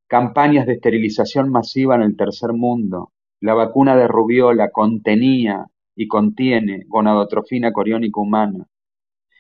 campañas 0.07 0.67
de 0.67 0.75
esterilización 0.75 1.51
masiva 1.51 1.95
en 1.97 2.03
el 2.03 2.17
tercer 2.17 2.53
mundo. 2.53 3.13
La 3.41 3.55
vacuna 3.55 3.97
de 3.97 4.09
rubiola 4.09 4.71
contenía 4.71 5.67
y 5.95 6.09
contiene 6.09 6.85
gonadotrofina 6.87 7.73
coriónica 7.73 8.21
humana. 8.21 8.67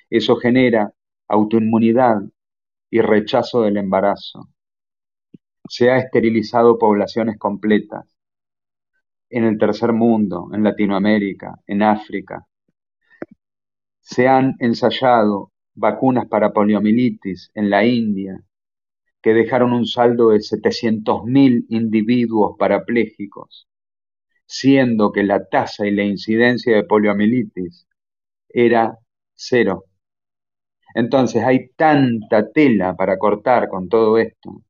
Eso 0.09 0.36
genera 0.36 0.92
autoinmunidad 1.28 2.22
y 2.90 3.01
rechazo 3.01 3.62
del 3.62 3.76
embarazo. 3.76 4.48
Se 5.68 5.90
ha 5.90 5.98
esterilizado 5.98 6.78
poblaciones 6.78 7.38
completas 7.38 8.16
en 9.30 9.44
el 9.44 9.59
tercer 9.59 9.92
mundo, 9.92 10.51
en 10.53 10.64
Latinoamérica, 10.64 11.61
en 11.66 11.82
África, 11.82 12.46
se 14.11 14.26
han 14.26 14.57
ensayado 14.59 15.53
vacunas 15.74 16.26
para 16.26 16.53
poliomielitis 16.53 17.53
en 17.55 17.70
la 17.70 17.86
India, 17.86 18.42
que 19.22 19.34
dejaron 19.34 19.72
un 19.72 19.86
saldo 19.86 20.30
de 20.30 20.40
700.000 20.40 21.66
individuos 21.68 22.57
parapléjicos, 22.59 23.68
siendo 24.51 25.12
que 25.12 25.22
la 25.22 25.44
tasa 25.46 25.86
y 25.86 25.92
la 25.92 26.03
incidencia 26.03 26.74
de 26.74 26.82
poliomielitis 26.82 27.86
era 28.48 28.98
cero. 29.32 29.84
Entonces 30.92 31.44
hay 31.44 31.68
tanta 31.76 32.51
tela 32.51 32.96
para 32.96 33.16
cortar 33.16 33.68
con 33.68 33.88
todo 33.88 34.18
esto, 34.18 34.62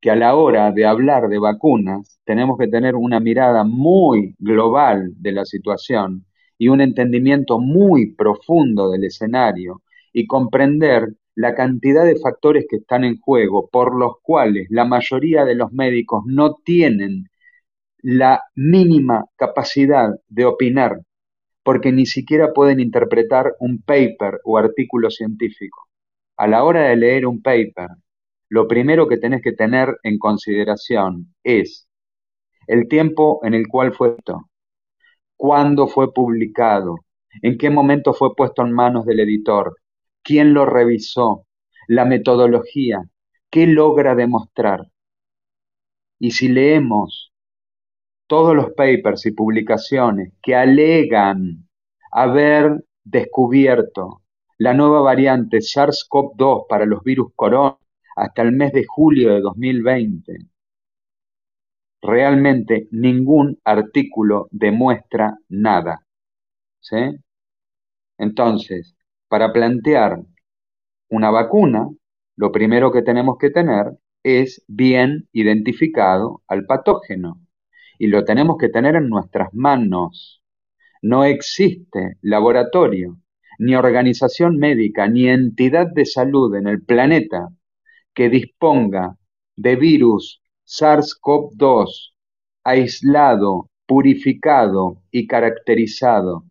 que 0.00 0.10
a 0.12 0.14
la 0.14 0.36
hora 0.36 0.70
de 0.70 0.86
hablar 0.86 1.28
de 1.28 1.40
vacunas 1.40 2.20
tenemos 2.24 2.56
que 2.56 2.68
tener 2.68 2.94
una 2.94 3.18
mirada 3.18 3.64
muy 3.64 4.36
global 4.38 5.10
de 5.16 5.32
la 5.32 5.44
situación 5.44 6.26
y 6.56 6.68
un 6.68 6.80
entendimiento 6.80 7.58
muy 7.58 8.14
profundo 8.14 8.88
del 8.92 9.02
escenario 9.02 9.82
y 10.12 10.28
comprender 10.28 11.08
la 11.34 11.56
cantidad 11.56 12.04
de 12.04 12.20
factores 12.20 12.66
que 12.70 12.76
están 12.76 13.02
en 13.02 13.18
juego 13.18 13.68
por 13.68 13.98
los 13.98 14.20
cuales 14.22 14.68
la 14.70 14.84
mayoría 14.84 15.44
de 15.44 15.56
los 15.56 15.72
médicos 15.72 16.22
no 16.24 16.54
tienen 16.64 17.28
la 18.04 18.42
mínima 18.54 19.24
capacidad 19.34 20.10
de 20.28 20.44
opinar 20.44 21.00
porque 21.62 21.90
ni 21.90 22.04
siquiera 22.04 22.52
pueden 22.52 22.78
interpretar 22.78 23.54
un 23.60 23.80
paper 23.80 24.40
o 24.44 24.58
artículo 24.58 25.10
científico. 25.10 25.88
A 26.36 26.46
la 26.46 26.64
hora 26.64 26.82
de 26.82 26.96
leer 26.96 27.26
un 27.26 27.40
paper, 27.40 27.88
lo 28.50 28.68
primero 28.68 29.08
que 29.08 29.16
tenés 29.16 29.40
que 29.40 29.52
tener 29.52 29.96
en 30.02 30.18
consideración 30.18 31.34
es 31.42 31.88
el 32.66 32.88
tiempo 32.88 33.40
en 33.42 33.54
el 33.54 33.68
cual 33.68 33.94
fue 33.94 34.16
esto, 34.18 34.50
cuándo 35.34 35.86
fue 35.86 36.12
publicado, 36.12 36.96
en 37.40 37.56
qué 37.56 37.70
momento 37.70 38.12
fue 38.12 38.34
puesto 38.36 38.60
en 38.60 38.72
manos 38.72 39.06
del 39.06 39.20
editor, 39.20 39.78
quién 40.22 40.52
lo 40.52 40.66
revisó, 40.66 41.46
la 41.88 42.04
metodología, 42.04 43.02
qué 43.48 43.66
logra 43.66 44.14
demostrar. 44.14 44.88
Y 46.18 46.32
si 46.32 46.48
leemos 46.48 47.33
todos 48.34 48.56
los 48.56 48.72
papers 48.72 49.26
y 49.26 49.30
publicaciones 49.30 50.32
que 50.42 50.56
alegan 50.56 51.68
haber 52.10 52.84
descubierto 53.04 54.22
la 54.58 54.74
nueva 54.74 55.02
variante 55.02 55.58
SARS-CoV-2 55.58 56.66
para 56.68 56.84
los 56.84 57.04
virus 57.04 57.28
corona 57.36 57.78
hasta 58.16 58.42
el 58.42 58.50
mes 58.50 58.72
de 58.72 58.86
julio 58.88 59.32
de 59.32 59.40
2020, 59.40 60.36
realmente 62.02 62.88
ningún 62.90 63.60
artículo 63.62 64.48
demuestra 64.50 65.38
nada. 65.48 66.04
Entonces, 68.18 68.96
para 69.28 69.52
plantear 69.52 70.18
una 71.08 71.30
vacuna, 71.30 71.88
lo 72.34 72.50
primero 72.50 72.90
que 72.90 73.02
tenemos 73.02 73.38
que 73.38 73.50
tener 73.50 73.96
es 74.24 74.64
bien 74.66 75.28
identificado 75.30 76.42
al 76.48 76.66
patógeno 76.66 77.43
y 78.04 78.06
lo 78.06 78.22
tenemos 78.22 78.58
que 78.58 78.68
tener 78.68 78.96
en 78.96 79.08
nuestras 79.08 79.48
manos. 79.54 80.42
No 81.00 81.24
existe 81.24 82.18
laboratorio, 82.20 83.16
ni 83.58 83.76
organización 83.76 84.58
médica, 84.58 85.08
ni 85.08 85.26
entidad 85.26 85.86
de 85.86 86.04
salud 86.04 86.54
en 86.54 86.68
el 86.68 86.84
planeta 86.84 87.48
que 88.12 88.28
disponga 88.28 89.16
de 89.56 89.76
virus 89.76 90.42
SARS-CoV-2 90.66 92.12
aislado, 92.62 93.70
purificado 93.86 95.02
y 95.10 95.26
caracterizado. 95.26 96.44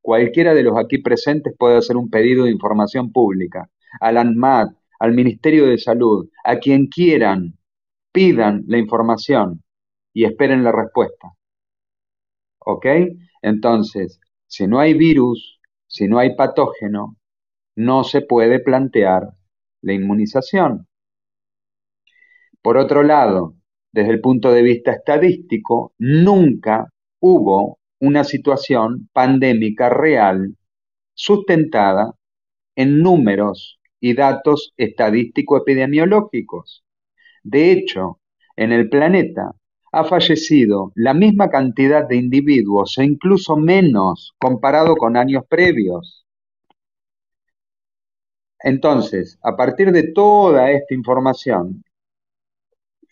Cualquiera 0.00 0.54
de 0.54 0.62
los 0.62 0.78
aquí 0.78 1.02
presentes 1.02 1.54
puede 1.58 1.76
hacer 1.76 1.98
un 1.98 2.08
pedido 2.08 2.46
de 2.46 2.50
información 2.50 3.12
pública 3.12 3.68
al 4.00 4.16
ANMAT, 4.16 4.74
al 5.00 5.12
Ministerio 5.12 5.66
de 5.66 5.76
Salud, 5.76 6.30
a 6.44 6.56
quien 6.56 6.86
quieran, 6.86 7.58
pidan 8.10 8.64
la 8.68 8.78
información 8.78 9.63
y 10.14 10.24
esperen 10.24 10.64
la 10.64 10.72
respuesta. 10.72 11.34
¿Ok? 12.60 12.86
Entonces, 13.42 14.18
si 14.46 14.66
no 14.66 14.80
hay 14.80 14.94
virus, 14.94 15.60
si 15.86 16.08
no 16.08 16.18
hay 16.18 16.34
patógeno, 16.34 17.18
no 17.76 18.04
se 18.04 18.22
puede 18.22 18.60
plantear 18.60 19.34
la 19.82 19.92
inmunización. 19.92 20.88
Por 22.62 22.78
otro 22.78 23.02
lado, 23.02 23.56
desde 23.92 24.12
el 24.12 24.20
punto 24.20 24.52
de 24.52 24.62
vista 24.62 24.92
estadístico, 24.92 25.92
nunca 25.98 26.86
hubo 27.20 27.78
una 28.00 28.24
situación 28.24 29.10
pandémica 29.12 29.90
real 29.90 30.56
sustentada 31.14 32.14
en 32.76 33.00
números 33.00 33.80
y 34.00 34.14
datos 34.14 34.72
estadístico-epidemiológicos. 34.76 36.84
De 37.42 37.72
hecho, 37.72 38.20
en 38.56 38.72
el 38.72 38.88
planeta 38.88 39.52
ha 39.94 40.04
fallecido 40.04 40.92
la 40.96 41.14
misma 41.14 41.48
cantidad 41.48 42.06
de 42.06 42.16
individuos 42.16 42.98
e 42.98 43.04
incluso 43.04 43.56
menos 43.56 44.34
comparado 44.38 44.96
con 44.96 45.16
años 45.16 45.44
previos. 45.48 46.26
Entonces, 48.58 49.38
a 49.42 49.56
partir 49.56 49.92
de 49.92 50.12
toda 50.12 50.70
esta 50.72 50.94
información, 50.94 51.84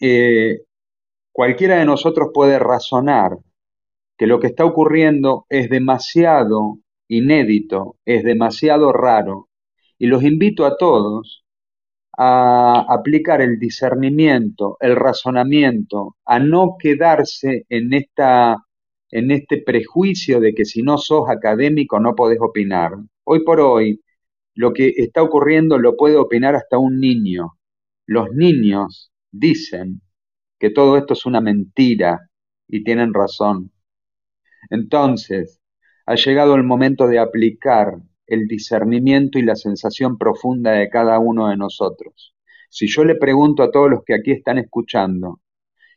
eh, 0.00 0.62
cualquiera 1.30 1.76
de 1.76 1.84
nosotros 1.84 2.30
puede 2.34 2.58
razonar 2.58 3.38
que 4.18 4.26
lo 4.26 4.40
que 4.40 4.48
está 4.48 4.64
ocurriendo 4.64 5.46
es 5.48 5.70
demasiado 5.70 6.78
inédito, 7.08 7.96
es 8.04 8.24
demasiado 8.24 8.92
raro, 8.92 9.48
y 9.98 10.06
los 10.06 10.24
invito 10.24 10.66
a 10.66 10.76
todos 10.76 11.41
a 12.16 12.84
aplicar 12.88 13.40
el 13.40 13.58
discernimiento, 13.58 14.76
el 14.80 14.96
razonamiento, 14.96 16.16
a 16.24 16.38
no 16.38 16.76
quedarse 16.78 17.64
en, 17.68 17.92
esta, 17.94 18.56
en 19.10 19.30
este 19.30 19.62
prejuicio 19.62 20.40
de 20.40 20.54
que 20.54 20.64
si 20.64 20.82
no 20.82 20.98
sos 20.98 21.28
académico 21.28 22.00
no 22.00 22.14
podés 22.14 22.38
opinar. 22.40 22.92
Hoy 23.24 23.44
por 23.44 23.60
hoy, 23.60 24.00
lo 24.54 24.72
que 24.72 24.92
está 24.96 25.22
ocurriendo 25.22 25.78
lo 25.78 25.96
puede 25.96 26.16
opinar 26.16 26.54
hasta 26.54 26.78
un 26.78 27.00
niño. 27.00 27.58
Los 28.06 28.30
niños 28.32 29.12
dicen 29.30 30.02
que 30.58 30.70
todo 30.70 30.98
esto 30.98 31.14
es 31.14 31.24
una 31.26 31.40
mentira 31.40 32.30
y 32.68 32.84
tienen 32.84 33.14
razón. 33.14 33.72
Entonces, 34.70 35.60
ha 36.06 36.14
llegado 36.14 36.54
el 36.54 36.64
momento 36.64 37.06
de 37.06 37.18
aplicar 37.18 37.94
el 38.34 38.46
discernimiento 38.46 39.38
y 39.38 39.42
la 39.42 39.56
sensación 39.56 40.18
profunda 40.18 40.72
de 40.72 40.88
cada 40.88 41.18
uno 41.18 41.48
de 41.48 41.56
nosotros. 41.56 42.34
Si 42.68 42.86
yo 42.88 43.04
le 43.04 43.16
pregunto 43.16 43.62
a 43.62 43.70
todos 43.70 43.90
los 43.90 44.04
que 44.04 44.14
aquí 44.14 44.32
están 44.32 44.58
escuchando, 44.58 45.40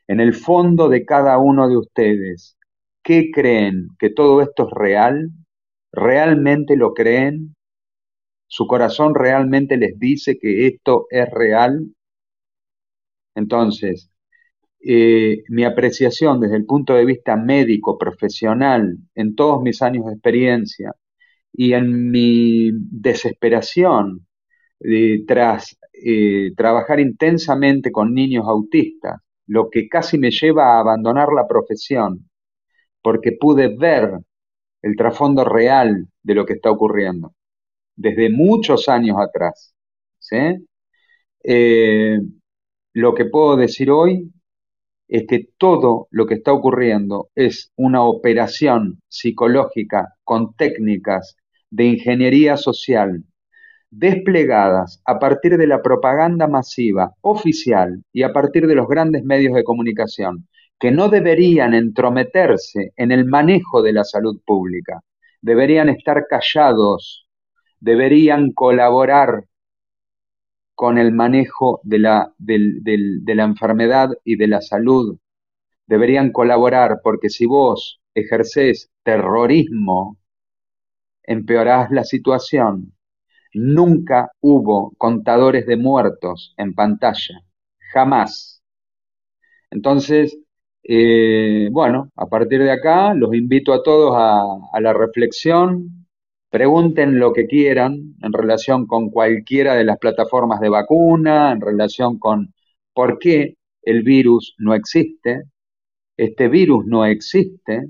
en 0.07 0.19
el 0.19 0.33
fondo 0.33 0.89
de 0.89 1.05
cada 1.05 1.37
uno 1.37 1.67
de 1.67 1.77
ustedes, 1.77 2.57
¿qué 3.03 3.31
creen 3.31 3.89
que 3.99 4.09
todo 4.09 4.41
esto 4.41 4.67
es 4.67 4.73
real? 4.73 5.31
¿Realmente 5.91 6.75
lo 6.75 6.93
creen? 6.93 7.55
¿Su 8.47 8.67
corazón 8.67 9.15
realmente 9.15 9.77
les 9.77 9.97
dice 9.97 10.37
que 10.37 10.67
esto 10.67 11.07
es 11.09 11.29
real? 11.31 11.87
Entonces, 13.35 14.09
eh, 14.81 15.43
mi 15.49 15.63
apreciación 15.63 16.39
desde 16.39 16.57
el 16.57 16.65
punto 16.65 16.93
de 16.93 17.05
vista 17.05 17.35
médico, 17.35 17.97
profesional, 17.97 18.97
en 19.15 19.35
todos 19.35 19.61
mis 19.61 19.81
años 19.81 20.05
de 20.05 20.13
experiencia, 20.13 20.93
y 21.57 21.73
en 21.73 22.11
mi 22.11 22.71
desesperación 22.73 24.25
tras 25.25 25.77
eh, 25.93 26.51
trabajar 26.55 26.99
intensamente 26.99 27.91
con 27.91 28.13
niños 28.13 28.45
autistas, 28.47 29.21
lo 29.47 29.69
que 29.69 29.87
casi 29.87 30.17
me 30.17 30.31
lleva 30.31 30.75
a 30.75 30.79
abandonar 30.81 31.29
la 31.33 31.47
profesión, 31.47 32.29
porque 33.01 33.31
pude 33.39 33.75
ver 33.75 34.19
el 34.81 34.95
trasfondo 34.95 35.43
real 35.45 36.07
de 36.23 36.35
lo 36.35 36.45
que 36.45 36.53
está 36.53 36.71
ocurriendo, 36.71 37.33
desde 37.95 38.29
muchos 38.29 38.89
años 38.89 39.17
atrás. 39.19 39.73
Eh, 41.43 42.19
lo 42.93 43.13
que 43.13 43.25
puedo 43.25 43.55
decir 43.55 43.91
hoy 43.91 44.31
es 45.07 45.25
que 45.27 45.47
todo 45.57 46.07
lo 46.11 46.25
que 46.25 46.35
está 46.35 46.51
ocurriendo 46.51 47.29
es 47.35 47.71
una 47.75 48.03
operación 48.03 49.01
psicológica 49.07 50.15
con 50.23 50.55
técnicas 50.55 51.37
de 51.69 51.85
ingeniería 51.85 52.57
social 52.57 53.23
desplegadas 53.89 55.01
a 55.05 55.19
partir 55.19 55.57
de 55.57 55.67
la 55.67 55.81
propaganda 55.81 56.47
masiva 56.47 57.13
oficial 57.21 58.03
y 58.11 58.23
a 58.23 58.33
partir 58.33 58.67
de 58.67 58.75
los 58.75 58.87
grandes 58.87 59.23
medios 59.23 59.53
de 59.53 59.63
comunicación, 59.63 60.47
que 60.79 60.91
no 60.91 61.07
deberían 61.07 61.73
entrometerse 61.73 62.91
en 62.97 63.11
el 63.11 63.25
manejo 63.25 63.81
de 63.81 63.93
la 63.93 64.03
salud 64.03 64.41
pública, 64.45 65.01
deberían 65.41 65.89
estar 65.89 66.25
callados, 66.27 67.27
deberían 67.79 68.51
colaborar 68.51 69.45
con 70.73 70.97
el 70.97 71.13
manejo 71.13 71.79
de 71.83 71.99
la, 71.99 72.33
de 72.37 73.35
la 73.35 73.43
enfermedad 73.43 74.09
y 74.25 74.35
de 74.35 74.47
la 74.47 74.61
salud, 74.61 75.17
deberían 75.87 76.31
colaborar 76.33 76.99
porque 77.01 77.29
si 77.29 77.45
vos 77.45 78.01
ejercés 78.13 78.91
terrorismo 79.03 80.17
empeorás 81.27 81.91
la 81.91 82.03
situación. 82.03 82.93
Nunca 83.53 84.31
hubo 84.41 84.93
contadores 84.97 85.65
de 85.65 85.77
muertos 85.77 86.53
en 86.57 86.73
pantalla, 86.73 87.41
jamás. 87.93 88.61
Entonces, 89.71 90.37
eh, 90.83 91.69
bueno, 91.71 92.09
a 92.15 92.27
partir 92.27 92.61
de 92.61 92.71
acá 92.71 93.13
los 93.13 93.33
invito 93.33 93.73
a 93.73 93.83
todos 93.83 94.13
a, 94.15 94.41
a 94.73 94.81
la 94.81 94.93
reflexión, 94.93 96.07
pregunten 96.49 97.19
lo 97.19 97.33
que 97.33 97.47
quieran 97.47 98.15
en 98.21 98.33
relación 98.33 98.87
con 98.87 99.09
cualquiera 99.09 99.75
de 99.75 99.83
las 99.83 99.97
plataformas 99.99 100.59
de 100.61 100.69
vacuna, 100.69 101.51
en 101.51 101.61
relación 101.61 102.19
con 102.19 102.53
por 102.93 103.19
qué 103.19 103.57
el 103.81 104.03
virus 104.03 104.55
no 104.57 104.73
existe. 104.73 105.43
Este 106.17 106.47
virus 106.47 106.85
no 106.85 107.05
existe, 107.05 107.87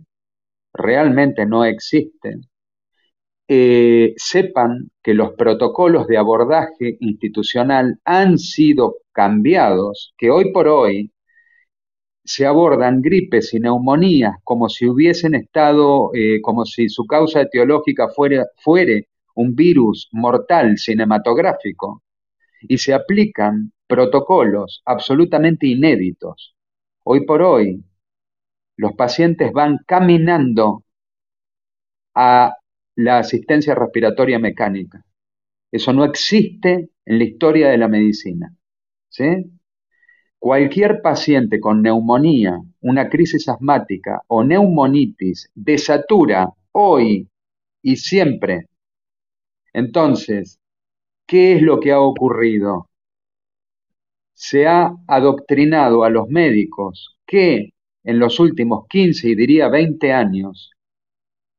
realmente 0.73 1.45
no 1.45 1.65
existe. 1.65 2.37
Eh, 3.47 4.13
sepan 4.17 4.89
que 5.03 5.13
los 5.13 5.33
protocolos 5.33 6.07
de 6.07 6.17
abordaje 6.17 6.97
institucional 6.99 7.99
han 8.03 8.39
sido 8.39 8.97
cambiados, 9.11 10.13
que 10.17 10.31
hoy 10.31 10.51
por 10.51 10.67
hoy 10.67 11.11
se 12.23 12.45
abordan 12.47 13.01
gripes 13.01 13.53
y 13.53 13.59
neumonías 13.59 14.35
como 14.43 14.67
si 14.67 14.87
hubiesen 14.87 15.35
estado, 15.35 16.09
eh, 16.15 16.41
como 16.41 16.65
si 16.65 16.89
su 16.89 17.05
causa 17.05 17.41
etiológica 17.41 18.09
fuera, 18.09 18.45
un 19.35 19.55
virus 19.55 20.09
mortal 20.11 20.77
cinematográfico, 20.77 22.01
y 22.61 22.77
se 22.79 22.93
aplican 22.93 23.71
protocolos 23.87 24.81
absolutamente 24.85 25.67
inéditos. 25.67 26.55
Hoy 27.03 27.25
por 27.25 27.43
hoy, 27.43 27.83
los 28.77 28.93
pacientes 28.93 29.51
van 29.53 29.79
caminando 29.85 30.83
a 32.15 32.55
la 32.95 33.19
asistencia 33.19 33.75
respiratoria 33.75 34.39
mecánica. 34.39 35.03
Eso 35.71 35.93
no 35.93 36.05
existe 36.05 36.89
en 37.05 37.17
la 37.17 37.23
historia 37.23 37.69
de 37.69 37.77
la 37.77 37.87
medicina. 37.87 38.55
¿sí? 39.09 39.25
Cualquier 40.39 41.01
paciente 41.01 41.59
con 41.59 41.81
neumonía, 41.81 42.59
una 42.81 43.09
crisis 43.09 43.49
asmática 43.49 44.21
o 44.27 44.43
neumonitis 44.43 45.49
desatura 45.55 46.49
hoy 46.71 47.27
y 47.81 47.95
siempre. 47.97 48.67
Entonces, 49.73 50.59
¿qué 51.25 51.53
es 51.53 51.61
lo 51.61 51.79
que 51.79 51.91
ha 51.91 51.99
ocurrido? 51.99 52.89
Se 54.33 54.67
ha 54.67 54.93
adoctrinado 55.07 56.03
a 56.03 56.09
los 56.09 56.27
médicos 56.29 57.17
que 57.25 57.71
en 58.03 58.19
los 58.19 58.39
últimos 58.39 58.85
15 58.87 59.29
y 59.29 59.35
diría 59.35 59.67
20 59.67 60.13
años 60.13 60.74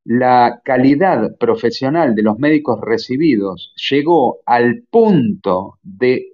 la 0.06 0.60
calidad 0.64 1.36
profesional 1.36 2.14
de 2.14 2.22
los 2.22 2.38
médicos 2.38 2.80
recibidos 2.80 3.74
llegó 3.90 4.38
al 4.46 4.84
punto 4.88 5.78
de, 5.82 6.28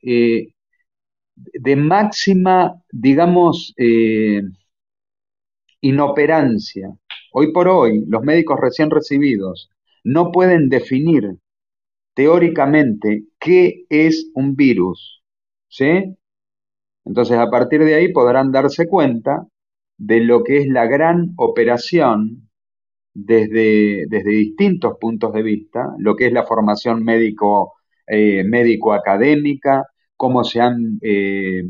eh, 0.00 0.52
de 1.34 1.76
máxima, 1.76 2.80
digamos, 2.92 3.74
eh, 3.78 4.42
inoperancia. 5.80 6.96
Hoy 7.32 7.52
por 7.52 7.66
hoy, 7.68 8.04
los 8.06 8.22
médicos 8.22 8.60
recién 8.60 8.90
recibidos 8.90 9.70
no 10.04 10.30
pueden 10.30 10.68
definir 10.68 11.36
teóricamente 12.14 13.24
qué 13.40 13.86
es 13.88 14.30
un 14.34 14.54
virus. 14.54 15.24
¿Sí? 15.68 16.16
Entonces, 17.04 17.38
a 17.38 17.50
partir 17.50 17.84
de 17.84 17.94
ahí 17.96 18.12
podrán 18.12 18.52
darse 18.52 18.86
cuenta 18.86 19.48
de 19.98 20.20
lo 20.20 20.44
que 20.44 20.58
es 20.58 20.68
la 20.68 20.86
gran 20.86 21.32
operación 21.36 22.45
desde, 23.18 24.04
desde 24.08 24.30
distintos 24.30 24.98
puntos 25.00 25.32
de 25.32 25.42
vista, 25.42 25.94
lo 25.98 26.14
que 26.16 26.26
es 26.26 26.32
la 26.34 26.44
formación 26.44 27.02
médico, 27.02 27.74
eh, 28.06 28.44
médico-académica, 28.44 29.86
cómo 30.16 30.44
se 30.44 30.60
han, 30.60 30.98
eh, 31.00 31.62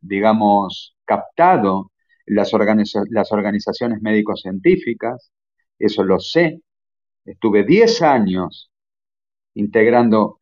digamos, 0.00 0.96
captado 1.04 1.92
las, 2.24 2.50
las 3.10 3.32
organizaciones 3.32 4.00
médico-científicas, 4.00 5.30
eso 5.78 6.02
lo 6.02 6.18
sé. 6.18 6.62
Estuve 7.26 7.64
10 7.64 8.00
años 8.00 8.70
integrando 9.54 10.38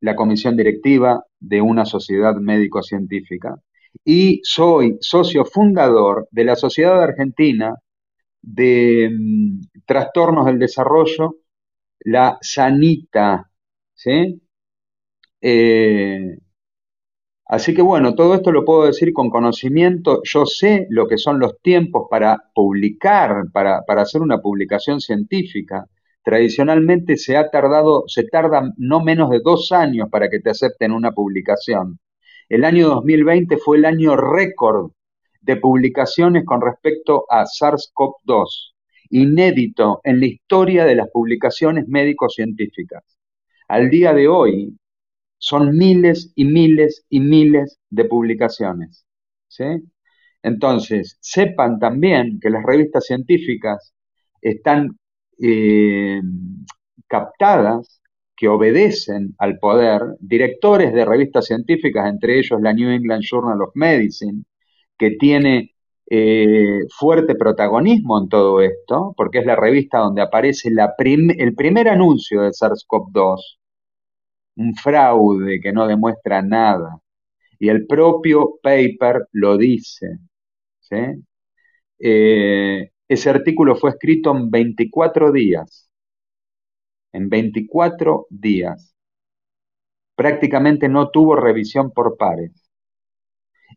la 0.00 0.14
comisión 0.14 0.56
directiva 0.56 1.24
de 1.40 1.60
una 1.62 1.84
sociedad 1.84 2.36
médico-científica 2.36 3.56
y 4.04 4.40
soy 4.44 4.98
socio 5.00 5.44
fundador 5.44 6.28
de 6.30 6.44
la 6.44 6.54
Sociedad 6.54 7.02
Argentina 7.02 7.74
de 8.42 9.10
mm, 9.12 9.60
trastornos 9.86 10.46
del 10.46 10.58
desarrollo, 10.58 11.36
la 12.00 12.38
sanita, 12.42 13.50
¿sí? 13.94 14.42
Eh, 15.40 16.36
Así 17.46 17.74
que 17.74 17.82
bueno, 17.82 18.14
todo 18.14 18.34
esto 18.36 18.52
lo 18.52 18.64
puedo 18.64 18.86
decir 18.86 19.12
con 19.12 19.28
conocimiento. 19.28 20.20
Yo 20.24 20.46
sé 20.46 20.86
lo 20.88 21.08
que 21.08 21.18
son 21.18 21.40
los 21.40 21.60
tiempos 21.60 22.06
para 22.08 22.38
publicar, 22.54 23.50
para, 23.52 23.82
para 23.82 24.02
hacer 24.02 24.22
una 24.22 24.38
publicación 24.38 25.00
científica. 25.00 25.84
Tradicionalmente 26.22 27.16
se 27.16 27.36
ha 27.36 27.50
tardado, 27.50 28.04
se 28.06 28.22
tarda 28.24 28.72
no 28.76 29.02
menos 29.02 29.30
de 29.30 29.40
dos 29.40 29.72
años 29.72 30.08
para 30.10 30.28
que 30.30 30.38
te 30.38 30.50
acepten 30.50 30.92
una 30.92 31.10
publicación. 31.10 31.98
El 32.48 32.64
año 32.64 32.88
2020 32.88 33.56
fue 33.56 33.78
el 33.78 33.84
año 33.84 34.16
récord 34.16 34.92
de 35.40 35.56
publicaciones 35.56 36.44
con 36.44 36.60
respecto 36.60 37.24
a 37.28 37.44
SARS-CoV-2, 37.44 38.74
inédito 39.10 40.00
en 40.04 40.20
la 40.20 40.26
historia 40.26 40.84
de 40.84 40.96
las 40.96 41.08
publicaciones 41.10 41.88
médico-científicas. 41.88 43.04
Al 43.68 43.90
día 43.90 44.12
de 44.12 44.28
hoy 44.28 44.76
son 45.38 45.76
miles 45.76 46.32
y 46.34 46.44
miles 46.44 47.04
y 47.08 47.20
miles 47.20 47.78
de 47.88 48.04
publicaciones. 48.04 49.04
Entonces, 50.42 51.18
sepan 51.20 51.78
también 51.78 52.38
que 52.40 52.50
las 52.50 52.62
revistas 52.64 53.06
científicas 53.06 53.92
están 54.40 54.98
eh, 55.42 56.20
captadas, 57.06 58.00
que 58.36 58.48
obedecen 58.48 59.34
al 59.38 59.58
poder, 59.58 60.00
directores 60.18 60.94
de 60.94 61.04
revistas 61.04 61.46
científicas, 61.46 62.08
entre 62.08 62.38
ellos 62.38 62.60
la 62.62 62.72
New 62.72 62.90
England 62.90 63.22
Journal 63.22 63.60
of 63.60 63.70
Medicine, 63.74 64.44
que 65.00 65.12
tiene 65.12 65.74
eh, 66.10 66.80
fuerte 66.98 67.34
protagonismo 67.34 68.18
en 68.20 68.28
todo 68.28 68.60
esto, 68.60 69.14
porque 69.16 69.38
es 69.38 69.46
la 69.46 69.56
revista 69.56 69.98
donde 69.98 70.20
aparece 70.22 70.68
el 70.68 71.54
primer 71.54 71.88
anuncio 71.88 72.42
de 72.42 72.50
SARS-CoV-2, 72.50 73.58
un 74.56 74.74
fraude 74.74 75.60
que 75.62 75.72
no 75.72 75.86
demuestra 75.86 76.42
nada. 76.42 77.00
Y 77.58 77.68
el 77.70 77.86
propio 77.86 78.58
paper 78.62 79.28
lo 79.32 79.56
dice. 79.56 80.18
Eh, 81.98 82.90
ese 83.08 83.30
artículo 83.30 83.76
fue 83.76 83.90
escrito 83.90 84.36
en 84.36 84.50
24 84.50 85.32
días. 85.32 85.90
En 87.12 87.28
24 87.28 88.26
días. 88.30 88.94
Prácticamente 90.14 90.88
no 90.88 91.10
tuvo 91.10 91.36
revisión 91.36 91.90
por 91.92 92.16
pares. 92.18 92.69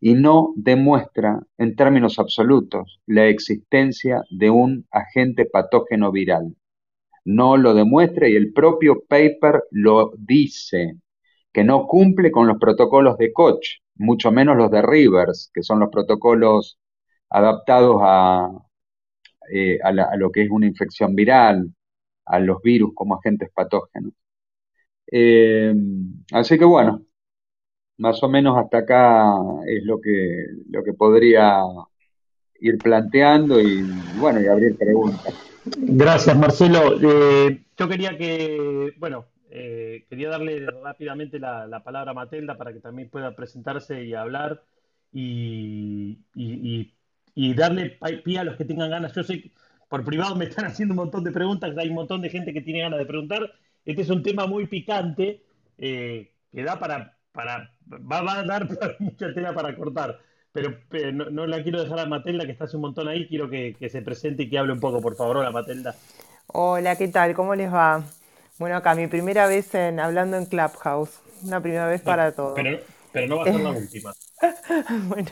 Y 0.06 0.16
no 0.16 0.52
demuestra 0.58 1.42
en 1.58 1.78
términos 1.78 2.20
absolutos 2.20 3.00
la 3.06 3.28
existencia 3.28 4.22
de 4.30 4.50
un 4.50 4.86
agente 4.92 5.46
patógeno 5.46 6.12
viral. 6.12 6.58
No 7.24 7.56
lo 7.56 7.74
demuestra 7.74 8.28
y 8.28 8.36
el 8.36 8.52
propio 8.52 9.04
paper 9.08 9.64
lo 9.72 10.12
dice, 10.18 10.98
que 11.54 11.64
no 11.64 11.88
cumple 11.88 12.32
con 12.32 12.48
los 12.48 12.58
protocolos 12.60 13.18
de 13.18 13.32
Koch, 13.32 13.66
mucho 13.96 14.30
menos 14.30 14.58
los 14.58 14.70
de 14.72 14.82
Rivers, 14.82 15.50
que 15.54 15.64
son 15.64 15.80
los 15.80 15.90
protocolos 15.90 16.78
adaptados 17.30 18.02
a, 18.02 18.50
eh, 19.54 19.80
a, 19.82 20.18
lo 20.18 20.32
que 20.34 20.42
es 20.44 20.50
una 20.52 20.68
infección 20.68 21.16
viral, 21.16 21.74
a 22.26 22.40
los 22.40 22.62
virus 22.62 22.92
como 22.94 23.16
agentes 23.16 23.50
patógenos. 23.54 24.12
Eh, 25.10 25.74
así 26.34 26.58
que 26.58 26.66
bueno, 26.66 27.06
más 27.98 28.22
o 28.24 28.30
menos 28.30 28.58
hasta 28.58 28.80
acá 28.80 29.34
es 29.68 29.84
lo 29.84 30.00
que, 30.02 30.46
lo 30.70 30.84
que 30.84 30.94
podría 30.94 31.62
ir 32.60 32.78
planteando 32.78 33.60
y 33.60 33.84
bueno, 34.18 34.42
y 34.42 34.48
abrir 34.48 34.78
preguntas. 34.78 35.34
Gracias, 35.78 36.38
Marcelo. 36.38 36.96
Eh, 37.02 37.64
yo 37.78 37.88
quería 37.88 38.18
que, 38.18 38.94
bueno, 38.98 39.26
quería 39.50 40.30
darle 40.30 40.66
rápidamente 40.84 41.40
la, 41.40 41.82
palabra 41.84 42.12
a 42.12 42.14
Matelda 42.16 42.58
para 42.58 42.74
que 42.74 42.80
también 42.80 43.10
pueda 43.10 43.36
presentarse 43.36 44.04
y 44.04 44.14
hablar 44.14 44.64
y, 45.12 46.18
y 46.34 46.94
y 47.36 47.54
darle 47.54 47.98
pie 48.24 48.40
a 48.40 48.44
los 48.44 48.56
que 48.56 48.66
tengan 48.66 48.90
ganas. 48.90 49.14
Yo 49.14 49.24
sé 49.24 49.42
que 49.42 49.52
por 49.90 50.04
privado 50.04 50.36
me 50.36 50.46
están 50.46 50.66
haciendo 50.66 50.94
un 50.94 50.98
montón 50.98 51.24
de 51.24 51.32
preguntas, 51.32 51.76
hay 51.78 51.90
un 51.90 51.96
montón 51.96 52.22
de 52.22 52.30
gente 52.30 52.54
que 52.54 52.62
tiene 52.62 52.82
ganas 52.82 53.00
de 53.00 53.06
preguntar. 53.06 53.52
Este 53.86 54.02
es 54.02 54.10
un 54.10 54.24
tema 54.24 54.48
muy 54.48 54.68
picante 54.68 55.44
eh, 55.78 56.32
que 56.52 56.64
da 56.64 56.80
para, 56.80 57.18
para 57.32 57.73
va, 57.90 58.40
a 58.40 58.44
dar 58.44 58.68
mucha 59.00 59.34
tela 59.34 59.54
para 59.54 59.76
cortar. 59.76 60.20
Pero, 60.54 60.78
no, 61.12 61.48
la 61.48 61.64
quiero 61.64 61.82
dejar 61.82 62.00
a 62.00 62.06
Matelda, 62.06 62.46
que 62.46 62.52
está 62.52 62.66
hace 62.66 62.76
un 62.76 62.84
montón 62.84 63.08
ahí. 63.08 63.28
Quiero 63.28 63.50
que, 63.50 63.76
se 63.90 64.02
presente 64.04 64.44
y 64.44 64.50
que 64.50 64.60
hable 64.60 64.74
un 64.74 64.80
poco, 64.80 65.02
por 65.02 65.16
favor. 65.16 65.38
Hola, 65.38 65.52
Matelda. 65.52 65.96
Hola, 66.48 66.96
¿qué 66.96 67.08
tal? 67.08 67.34
¿Cómo 67.34 67.56
les 67.56 67.74
va? 67.74 68.04
Bueno, 68.60 68.76
acá 68.76 68.94
mi 68.94 69.08
primera 69.08 69.48
vez 69.48 69.74
en, 69.74 70.00
hablando 70.00 70.38
en 70.38 70.46
Clubhouse. 70.46 71.22
Una 71.44 71.60
primera 71.60 71.88
vez 71.88 72.02
para 72.02 72.32
todos. 72.34 72.54
Pero, 72.54 72.80
pero 73.12 73.28
no 73.28 73.38
va 73.38 73.44
a 73.44 73.46
ser 73.46 73.62
la 73.62 73.72
última. 73.72 74.14
bueno, 75.08 75.30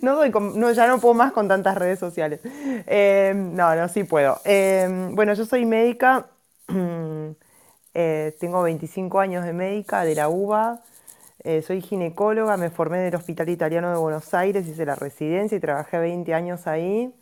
no, 0.00 0.72
ya 0.72 0.86
no 0.86 1.00
puedo 1.00 1.14
más 1.14 1.32
con 1.32 1.48
tantas 1.48 1.76
redes 1.76 1.98
sociales. 1.98 2.40
Eh, 2.44 3.32
no, 3.34 3.74
no, 3.74 3.88
sí 3.88 4.04
puedo. 4.04 4.40
Eh, 4.44 5.08
bueno, 5.12 5.34
yo 5.34 5.44
soy 5.44 5.66
médica, 5.66 6.26
eh, 7.94 8.36
tengo 8.40 8.62
25 8.62 9.20
años 9.20 9.44
de 9.44 9.52
médica 9.52 10.04
de 10.04 10.14
la 10.14 10.28
UBA, 10.28 10.80
soy 11.66 11.80
ginecóloga, 11.80 12.56
me 12.56 12.70
formé 12.70 12.98
en 12.98 13.06
el 13.06 13.14
Hospital 13.14 13.48
Italiano 13.48 13.90
de 13.90 13.96
Buenos 13.98 14.34
Aires, 14.34 14.66
hice 14.66 14.84
la 14.84 14.96
residencia 14.96 15.56
y 15.56 15.60
trabajé 15.60 15.98
20 15.98 16.34
años 16.34 16.66
ahí. 16.66 17.12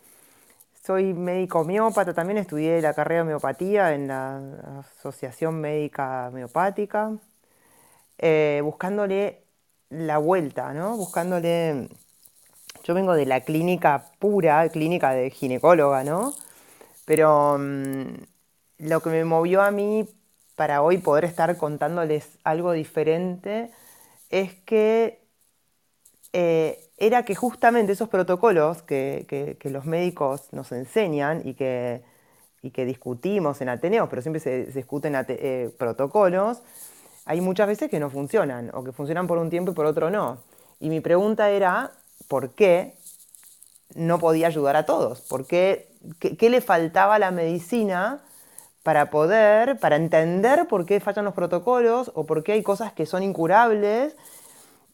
Soy 0.83 1.15
médico 1.15 1.61
homeópata, 1.61 2.15
también 2.15 2.39
estudié 2.39 2.81
la 2.83 2.95
carrera 2.95 3.21
de 3.21 3.23
homeopatía 3.23 3.95
en 3.95 4.09
la 4.09 4.81
Asociación 4.81 5.61
Médica 5.61 6.29
Homeopática, 6.29 7.13
buscándole 8.63 9.45
la 9.91 10.19
vuelta, 10.19 10.73
¿no? 10.73 10.97
Buscándole. 10.97 11.89
Yo 12.85 12.95
vengo 12.95 13.15
de 13.15 13.27
la 13.27 13.41
clínica 13.43 14.13
pura, 14.19 14.69
clínica 14.69 15.13
de 15.13 15.31
ginecóloga, 15.31 16.05
¿no? 16.05 16.35
Pero 17.07 17.59
mm, 17.59 18.05
lo 18.79 19.01
que 19.01 19.11
me 19.11 19.25
movió 19.25 19.63
a 19.63 19.71
mí 19.71 20.09
para 20.57 20.83
hoy 20.83 20.99
poder 20.99 21.25
estar 21.25 21.57
contándoles 21.57 22.39
algo 22.45 22.73
diferente 22.73 23.71
es 24.31 24.55
que 24.55 25.25
eh, 26.33 26.91
era 26.97 27.25
que 27.25 27.35
justamente 27.35 27.93
esos 27.93 28.09
protocolos 28.09 28.83
que, 28.83 29.59
los 29.65 29.85
médicos 29.85 30.49
nos 30.53 30.73
enseñan 30.73 31.43
y 31.45 31.55
que, 31.55 32.03
que 32.73 32.85
discutimos 32.85 33.61
en 33.61 33.69
Ateneos, 33.69 34.09
pero 34.09 34.23
siempre 34.23 34.41
se, 34.41 34.67
discuten 34.67 35.15
eh, 35.29 35.71
protocolos, 35.79 36.63
hay 37.25 37.41
muchas 37.41 37.67
veces 37.67 37.91
que 37.91 38.01
no 38.01 38.11
funcionan 38.11 38.71
o 38.75 38.85
que 38.85 38.93
funcionan 38.93 39.27
por 39.27 39.39
un 39.39 39.51
tiempo 39.51 39.73
y 39.73 39.75
por 39.75 39.87
otro 39.87 40.11
no. 40.11 40.39
Y 40.81 40.89
mi 40.89 41.01
pregunta 41.01 41.51
era, 41.51 41.93
¿por 42.29 42.51
qué 42.51 42.95
no 43.95 44.19
podía 44.19 44.49
ayudar 44.49 44.77
a 44.77 44.87
todos? 44.87 45.21
¿Por 45.23 45.47
qué, 45.47 45.89
qué, 46.19 46.51
le 46.51 46.61
faltaba 46.61 47.15
a 47.15 47.19
la 47.19 47.31
medicina 47.31 48.23
para 48.85 49.11
poder, 49.11 49.79
para 49.81 49.97
entender 49.97 50.69
por 50.69 50.87
qué 50.87 51.01
fallan 51.01 51.25
los 51.25 51.35
protocolos 51.35 52.13
o 52.15 52.27
por 52.27 52.45
qué 52.45 52.53
hay 52.53 52.63
cosas 52.63 52.93
que 52.93 53.07
son 53.07 53.23
incurables? 53.25 54.15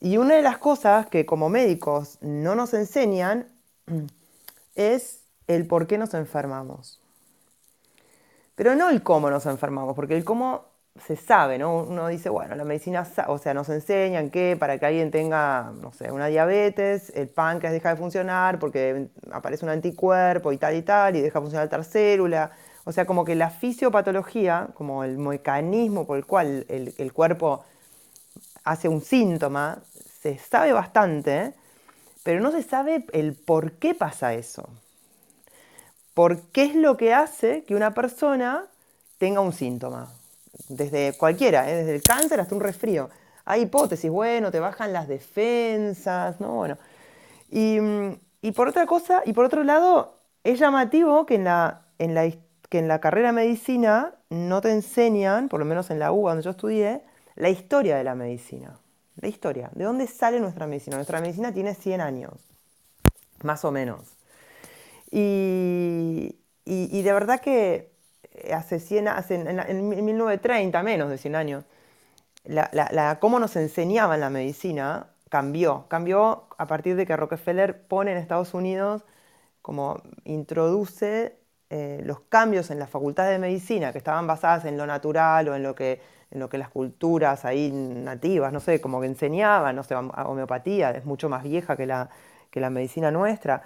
Y 0.00 0.16
una 0.16 0.36
de 0.36 0.42
las 0.42 0.58
cosas 0.58 1.06
que 1.08 1.26
como 1.26 1.50
médicos 1.50 2.16
no 2.22 2.54
nos 2.54 2.72
enseñan 2.72 3.48
es 4.76 5.24
el 5.48 5.66
por 5.66 5.88
qué 5.88 5.98
nos 5.98 6.14
enfermamos. 6.14 7.00
Pero 8.54 8.76
no 8.76 8.90
el 8.90 9.02
cómo 9.02 9.28
nos 9.28 9.44
enfermamos, 9.46 9.96
porque 9.96 10.16
el 10.16 10.24
cómo 10.24 10.66
se 11.04 11.16
sabe, 11.16 11.58
¿no? 11.58 11.82
Uno 11.82 12.06
dice, 12.06 12.28
bueno, 12.28 12.54
la 12.54 12.64
medicina, 12.64 13.06
o 13.26 13.38
sea, 13.38 13.54
nos 13.54 13.68
enseñan 13.70 14.30
que 14.30 14.56
para 14.56 14.78
que 14.78 14.86
alguien 14.86 15.10
tenga, 15.10 15.72
no 15.80 15.92
sé, 15.92 16.12
una 16.12 16.26
diabetes, 16.26 17.10
el 17.16 17.28
páncreas 17.28 17.72
deja 17.72 17.90
de 17.90 17.96
funcionar 17.96 18.60
porque 18.60 19.08
aparece 19.32 19.64
un 19.64 19.70
anticuerpo 19.70 20.52
y 20.52 20.58
tal 20.58 20.76
y 20.76 20.82
tal, 20.82 21.16
y 21.16 21.22
deja 21.22 21.40
de 21.40 21.42
funcionar 21.42 21.68
tal 21.68 21.84
célula. 21.84 22.52
O 22.90 22.92
sea, 22.92 23.06
como 23.06 23.24
que 23.24 23.36
la 23.36 23.50
fisiopatología, 23.50 24.70
como 24.74 25.04
el 25.04 25.16
mecanismo 25.16 26.08
por 26.08 26.18
el 26.18 26.26
cual 26.26 26.66
el, 26.68 27.12
cuerpo 27.12 27.64
hace 28.64 28.88
un 28.88 29.00
síntoma, 29.00 29.78
se 30.20 30.38
sabe 30.38 30.72
bastante, 30.72 31.54
pero 32.24 32.40
no 32.40 32.50
se 32.50 32.64
sabe 32.64 33.06
el 33.12 33.34
por 33.34 33.74
qué 33.74 33.94
pasa 33.94 34.34
eso. 34.34 34.68
¿Por 36.14 36.40
qué 36.48 36.64
es 36.64 36.74
lo 36.74 36.96
que 36.96 37.14
hace 37.14 37.62
que 37.62 37.76
una 37.76 37.94
persona 37.94 38.66
tenga 39.18 39.40
un 39.40 39.52
síntoma? 39.52 40.10
desde 40.68 41.16
cualquiera, 41.16 41.70
¿eh? 41.70 41.76
desde 41.76 41.94
el 41.94 42.02
cáncer 42.02 42.40
hasta 42.40 42.56
un 42.56 42.60
resfrío. 42.60 43.08
Hay 43.44 43.62
hipótesis, 43.62 44.10
bueno, 44.10 44.50
te 44.50 44.58
bajan 44.58 44.92
las 44.92 45.06
defensas, 45.06 46.40
¿no? 46.40 46.54
Bueno. 46.54 46.76
Y, 47.52 47.78
por 48.50 48.66
otra 48.66 48.84
cosa, 48.86 49.22
y 49.24 49.32
por 49.32 49.44
otro 49.44 49.62
lado, 49.62 50.18
es 50.42 50.58
llamativo 50.58 51.24
que 51.24 51.36
en 51.36 51.44
la, 51.44 51.82
en 52.00 52.14
la, 52.16 52.28
que 52.70 52.78
en 52.78 52.88
la 52.88 53.00
carrera 53.00 53.32
medicina 53.32 54.14
no 54.30 54.62
te 54.62 54.70
enseñan, 54.70 55.50
por 55.50 55.60
lo 55.60 55.66
menos 55.66 55.90
en 55.90 55.98
la 55.98 56.12
UBA 56.12 56.30
donde 56.30 56.44
yo 56.44 56.52
estudié, 56.52 57.02
la 57.36 57.50
historia 57.50 57.96
de 57.96 58.04
la 58.04 58.14
medicina. 58.14 58.78
La 59.16 59.28
historia, 59.28 59.70
¿de 59.74 59.84
dónde 59.84 60.06
sale 60.06 60.40
nuestra 60.40 60.66
medicina? 60.66 60.96
Nuestra 60.96 61.20
medicina 61.20 61.52
tiene 61.52 61.74
100 61.74 62.00
años, 62.00 62.32
más 63.42 63.64
o 63.66 63.70
menos. 63.70 64.16
y 65.10 66.32
de 66.64 67.12
verdad 67.12 67.40
que 67.40 67.90
hace 68.52 68.80
100, 68.80 69.08
hace, 69.08 69.34
en, 69.34 69.88
1930, 69.88 70.82
menos 70.82 71.10
de 71.10 71.18
100 71.18 71.34
años, 71.34 71.64
la, 72.44 73.18
cómo 73.20 73.38
nos 73.38 73.56
enseñaban 73.56 74.20
la 74.20 74.30
medicina, 74.30 75.08
cambió. 75.28 75.86
Cambió 75.88 76.46
a 76.58 76.66
partir 76.66 76.96
de 76.96 77.06
que 77.06 77.16
Rockefeller 77.16 77.86
pone 77.86 78.12
en 78.12 78.18
Estados 78.18 78.54
Unidos, 78.54 79.04
como 79.62 80.02
introduce 80.24 81.36
eh, 81.70 82.02
los 82.04 82.20
cambios 82.28 82.70
en 82.70 82.78
las 82.78 82.90
facultades 82.90 83.32
de 83.32 83.38
medicina 83.38 83.92
que 83.92 83.98
estaban 83.98 84.26
basadas 84.26 84.64
en 84.64 84.76
lo 84.76 84.86
natural 84.86 85.48
o 85.48 85.54
en 85.54 85.62
lo 85.62 85.74
que, 85.74 86.00
en 86.30 86.40
lo 86.40 86.48
que 86.48 86.58
las 86.58 86.68
culturas 86.68 87.44
ahí 87.44 87.70
nativas, 87.72 88.52
no 88.52 88.60
sé, 88.60 88.80
como 88.80 89.00
que 89.00 89.06
enseñaban, 89.06 89.76
no 89.76 89.82
sé, 89.82 89.94
homeopatía, 89.94 90.90
es 90.90 91.04
mucho 91.04 91.28
más 91.28 91.42
vieja 91.44 91.76
que 91.76 91.86
la, 91.86 92.10
que 92.50 92.60
la 92.60 92.70
medicina 92.70 93.10
nuestra. 93.10 93.62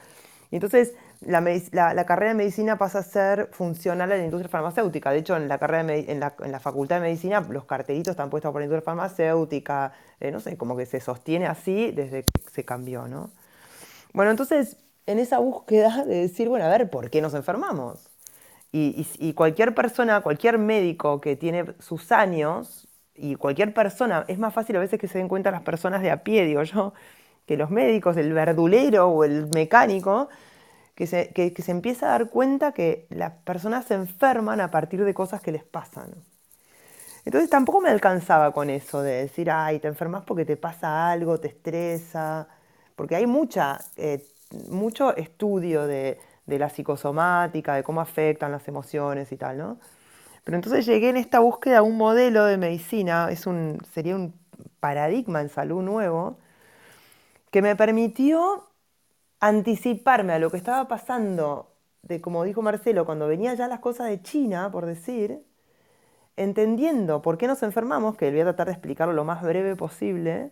Entonces 0.51 0.95
la, 1.27 2.05
carrera 2.05 2.33
de 2.33 2.35
medicina 2.35 2.77
pasa 2.77 2.99
a 2.99 3.03
ser 3.03 3.49
funcional 3.53 4.13
a 4.13 4.17
la 4.17 4.25
industria 4.25 4.49
farmacéutica. 4.49 5.11
De 5.11 5.19
hecho, 5.19 5.37
en 5.37 5.49
la, 5.49 5.59
carrera 5.59 5.95
en, 5.95 6.21
la, 6.21 6.61
facultad 6.61 6.97
de 6.97 7.03
medicina 7.03 7.41
los 7.41 7.65
cartelitos 7.65 8.13
están 8.13 8.31
puestos 8.31 8.53
por 8.53 8.61
la 8.61 8.67
industria 8.67 8.85
farmacéutica, 8.85 9.93
eh, 10.21 10.31
no 10.31 10.41
sé, 10.41 10.57
como 10.57 10.77
que 10.77 10.87
se 10.87 11.01
sostiene 11.01 11.47
así 11.47 11.91
desde 11.93 12.23
que 12.23 12.51
se 12.53 12.65
cambió, 12.65 13.09
¿no? 13.09 13.31
Bueno, 14.13 14.31
entonces, 14.31 14.77
en 15.07 15.19
esa 15.19 15.39
búsqueda 15.39 16.05
de 16.05 16.23
decir, 16.23 16.49
bueno, 16.49 16.65
a 16.67 16.69
ver, 16.69 16.91
¿por 16.91 17.11
qué 17.11 17.21
nos 17.21 17.35
enfermamos? 17.35 18.11
Y, 18.73 19.35
cualquier 19.35 19.75
persona, 19.75 20.21
cualquier 20.23 20.59
médico 20.59 21.21
que 21.21 21.37
tiene 21.37 21.75
sus 21.79 22.11
años, 22.11 22.89
y 23.15 23.37
cualquier 23.37 23.73
persona, 23.73 24.25
es 24.27 24.39
más 24.39 24.53
fácil 24.53 24.77
a 24.77 24.81
veces 24.81 24.99
que 24.99 25.07
se 25.07 25.19
den 25.19 25.29
cuenta 25.29 25.53
las 25.53 25.63
personas 25.63 26.03
de 26.03 26.11
a 26.11 26.25
pie, 26.25 26.45
digo 26.45 26.63
yo, 26.65 26.93
que 27.47 27.57
los 27.57 27.71
médicos, 27.71 28.17
el 28.17 28.33
verdulero 28.33 29.09
o 29.09 29.25
el 29.25 29.49
mecánico, 29.55 30.29
que 30.97 31.07
se, 31.07 31.33
se 31.35 31.71
empieza 31.71 32.07
a 32.07 32.11
dar 32.11 32.31
cuenta 32.31 32.73
que 32.73 33.07
las 33.11 33.33
personas 33.45 33.87
se 33.87 33.95
enferman 33.95 34.61
a 34.61 34.71
partir 34.71 35.05
de 35.05 35.15
cosas 35.15 35.41
que 35.41 35.53
les 35.53 35.65
pasan. 35.65 36.15
Entonces 37.25 37.51
tampoco 37.51 37.81
me 37.81 37.91
alcanzaba 37.91 38.53
con 38.53 38.71
eso 38.71 39.03
de 39.03 39.13
decir, 39.23 39.51
ay, 39.51 39.81
te 39.81 39.89
enfermas 39.89 40.25
porque 40.25 40.45
te 40.45 40.57
pasa 40.57 41.11
algo, 41.11 41.41
te 41.41 41.49
estresa, 41.49 42.49
porque 42.97 43.17
hay 43.17 43.27
mucha, 43.27 43.81
eh, 43.97 44.25
mucho 44.69 45.17
estudio 45.17 45.87
de, 45.87 46.19
la 46.47 46.69
psicosomática, 46.69 47.75
de 47.75 47.83
cómo 47.83 48.01
afectan 48.01 48.53
las 48.53 48.69
emociones 48.69 49.33
y 49.33 49.37
tal, 49.37 49.59
¿no? 49.59 49.79
Pero 50.45 50.57
entonces 50.57 50.87
llegué 50.87 51.09
en 51.09 51.17
esta 51.17 51.41
búsqueda 51.41 51.79
a 51.79 51.83
un 51.83 51.97
modelo 51.97 52.45
de 52.45 52.59
medicina, 52.59 53.29
es 53.31 53.47
un, 53.47 53.81
sería 53.93 54.15
un 54.15 54.35
paradigma 54.81 55.41
en 55.41 55.49
salud 55.49 55.83
nuevo, 55.83 56.39
que 57.51 57.63
me 57.63 57.77
permitió 57.77 58.69
anticiparme 59.41 60.33
a 60.35 60.39
lo 60.39 60.51
que 60.51 60.57
estaba 60.57 60.89
pasando, 60.89 61.73
de 62.03 62.21
como 62.21 62.45
dijo 62.45 62.63
Marcelo, 62.63 63.07
cuando 63.07 63.29
venían 63.29 63.57
ya 63.57 63.69
las 63.69 63.81
cosas 63.81 64.09
de 64.09 64.23
China, 64.23 64.71
por 64.71 64.87
decir, 64.87 65.43
entendiendo 66.37 67.23
por 67.23 67.39
qué 67.39 67.47
nos 67.47 67.63
enfermamos, 67.63 68.17
que 68.17 68.31
voy 68.31 68.41
a 68.41 68.45
tratar 68.45 68.67
de 68.69 68.73
explicarlo 68.73 69.15
lo 69.15 69.25
más 69.25 69.43
breve 69.43 69.77
posible, 69.77 70.51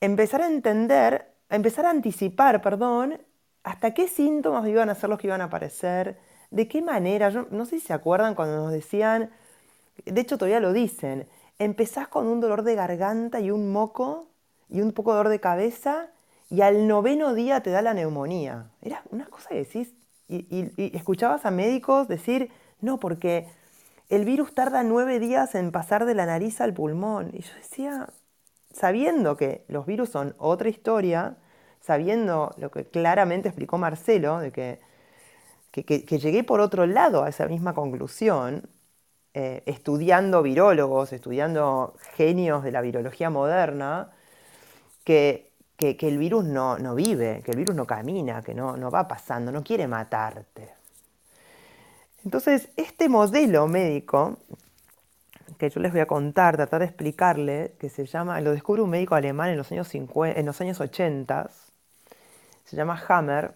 empezar 0.00 0.42
a 0.42 0.48
entender, 0.48 1.29
empezar 1.56 1.86
a 1.86 1.90
anticipar, 1.90 2.62
perdón, 2.62 3.20
hasta 3.62 3.92
qué 3.92 4.08
síntomas 4.08 4.66
iban 4.68 4.90
a 4.90 4.94
ser 4.94 5.10
los 5.10 5.18
que 5.18 5.26
iban 5.26 5.40
a 5.40 5.44
aparecer, 5.44 6.18
de 6.50 6.68
qué 6.68 6.82
manera, 6.82 7.28
yo 7.30 7.46
no 7.50 7.64
sé 7.64 7.80
si 7.80 7.86
se 7.86 7.92
acuerdan 7.92 8.34
cuando 8.34 8.56
nos 8.56 8.72
decían, 8.72 9.30
de 10.04 10.20
hecho 10.20 10.38
todavía 10.38 10.60
lo 10.60 10.72
dicen, 10.72 11.28
empezás 11.58 12.08
con 12.08 12.26
un 12.26 12.40
dolor 12.40 12.62
de 12.62 12.74
garganta 12.74 13.40
y 13.40 13.50
un 13.50 13.70
moco 13.70 14.28
y 14.68 14.80
un 14.80 14.92
poco 14.92 15.10
de 15.10 15.18
dolor 15.18 15.30
de 15.30 15.40
cabeza 15.40 16.08
y 16.48 16.62
al 16.62 16.88
noveno 16.88 17.34
día 17.34 17.62
te 17.62 17.70
da 17.70 17.82
la 17.82 17.94
neumonía. 17.94 18.70
Era 18.82 19.02
una 19.10 19.26
cosa 19.26 19.50
que 19.50 19.56
decís, 19.56 19.94
y, 20.28 20.96
escuchabas 20.96 21.44
a 21.46 21.50
médicos 21.50 22.08
decir, 22.08 22.50
no, 22.80 22.98
porque 22.98 23.48
el 24.08 24.24
virus 24.24 24.54
tarda 24.54 24.82
nueve 24.82 25.20
días 25.20 25.54
en 25.54 25.70
pasar 25.70 26.04
de 26.06 26.14
la 26.14 26.26
nariz 26.26 26.60
al 26.60 26.74
pulmón. 26.74 27.30
Y 27.32 27.42
yo 27.42 27.54
decía, 27.54 28.08
sabiendo 28.72 29.36
que 29.36 29.64
los 29.68 29.86
virus 29.86 30.10
son 30.10 30.34
otra 30.38 30.68
historia, 30.68 31.36
sabiendo 31.80 32.54
lo 32.58 32.70
que 32.70 32.86
claramente 32.86 33.48
explicó 33.48 33.78
Marcelo, 33.78 34.40
de 34.40 34.52
que, 34.52 34.80
que, 35.72 36.18
llegué 36.18 36.44
por 36.44 36.60
otro 36.60 36.86
lado 36.86 37.24
a 37.24 37.28
esa 37.28 37.46
misma 37.48 37.74
conclusión, 37.74 38.68
eh, 39.34 39.62
estudiando 39.66 40.42
virólogos, 40.42 41.12
estudiando 41.12 41.94
genios 42.16 42.64
de 42.64 42.72
la 42.72 42.80
virología 42.82 43.30
moderna, 43.30 44.10
que 45.04 45.50
que, 45.80 46.08
el 46.08 46.18
virus 46.18 46.44
no, 46.44 46.94
vive, 46.94 47.42
que 47.42 47.52
el 47.52 47.56
virus 47.56 47.74
no 47.74 47.86
camina, 47.86 48.42
que 48.42 48.54
no, 48.54 48.76
no 48.76 48.90
va 48.90 49.08
pasando, 49.08 49.50
no 49.50 49.64
quiere 49.64 49.88
matarte. 49.88 50.74
Entonces, 52.24 52.68
este 52.76 53.08
modelo 53.08 53.66
médico 53.66 54.38
que 55.60 55.70
yo 55.70 55.80
les 55.80 55.92
voy 55.92 56.00
a 56.00 56.06
contar, 56.06 56.56
tratar 56.56 56.80
de 56.80 56.86
explicarle, 56.86 57.74
que 57.78 57.90
se 57.90 58.06
llama, 58.06 58.40
lo 58.40 58.52
descubre 58.52 58.82
un 58.82 58.90
médico 58.90 59.14
alemán 59.14 59.50
en 59.50 59.58
los 59.58 59.70
años, 59.70 59.88
50, 59.88 60.40
en 60.40 60.46
los 60.46 60.60
años 60.60 60.80
80, 60.80 61.50
se 62.64 62.76
llama 62.76 63.00
Hammer, 63.08 63.54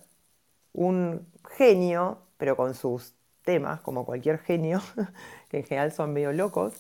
un 0.75 1.27
genio, 1.57 2.19
pero 2.37 2.57
con 2.57 2.75
sus 2.75 3.15
temas, 3.43 3.81
como 3.81 4.05
cualquier 4.05 4.39
genio, 4.39 4.83
que 5.49 5.59
en 5.59 5.65
general 5.65 5.93
son 5.93 6.13
medio 6.13 6.33
locos, 6.33 6.75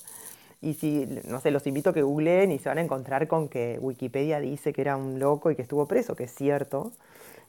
y 0.60 0.74
si, 0.74 1.06
no 1.26 1.40
sé, 1.40 1.50
los 1.50 1.66
invito 1.66 1.90
a 1.90 1.94
que 1.94 2.02
googleen 2.02 2.52
y 2.52 2.58
se 2.58 2.68
van 2.68 2.78
a 2.78 2.82
encontrar 2.82 3.26
con 3.28 3.48
que 3.48 3.78
Wikipedia 3.80 4.40
dice 4.40 4.72
que 4.72 4.80
era 4.80 4.96
un 4.96 5.18
loco 5.18 5.50
y 5.50 5.56
que 5.56 5.62
estuvo 5.62 5.86
preso, 5.86 6.16
que 6.16 6.24
es 6.24 6.34
cierto. 6.34 6.92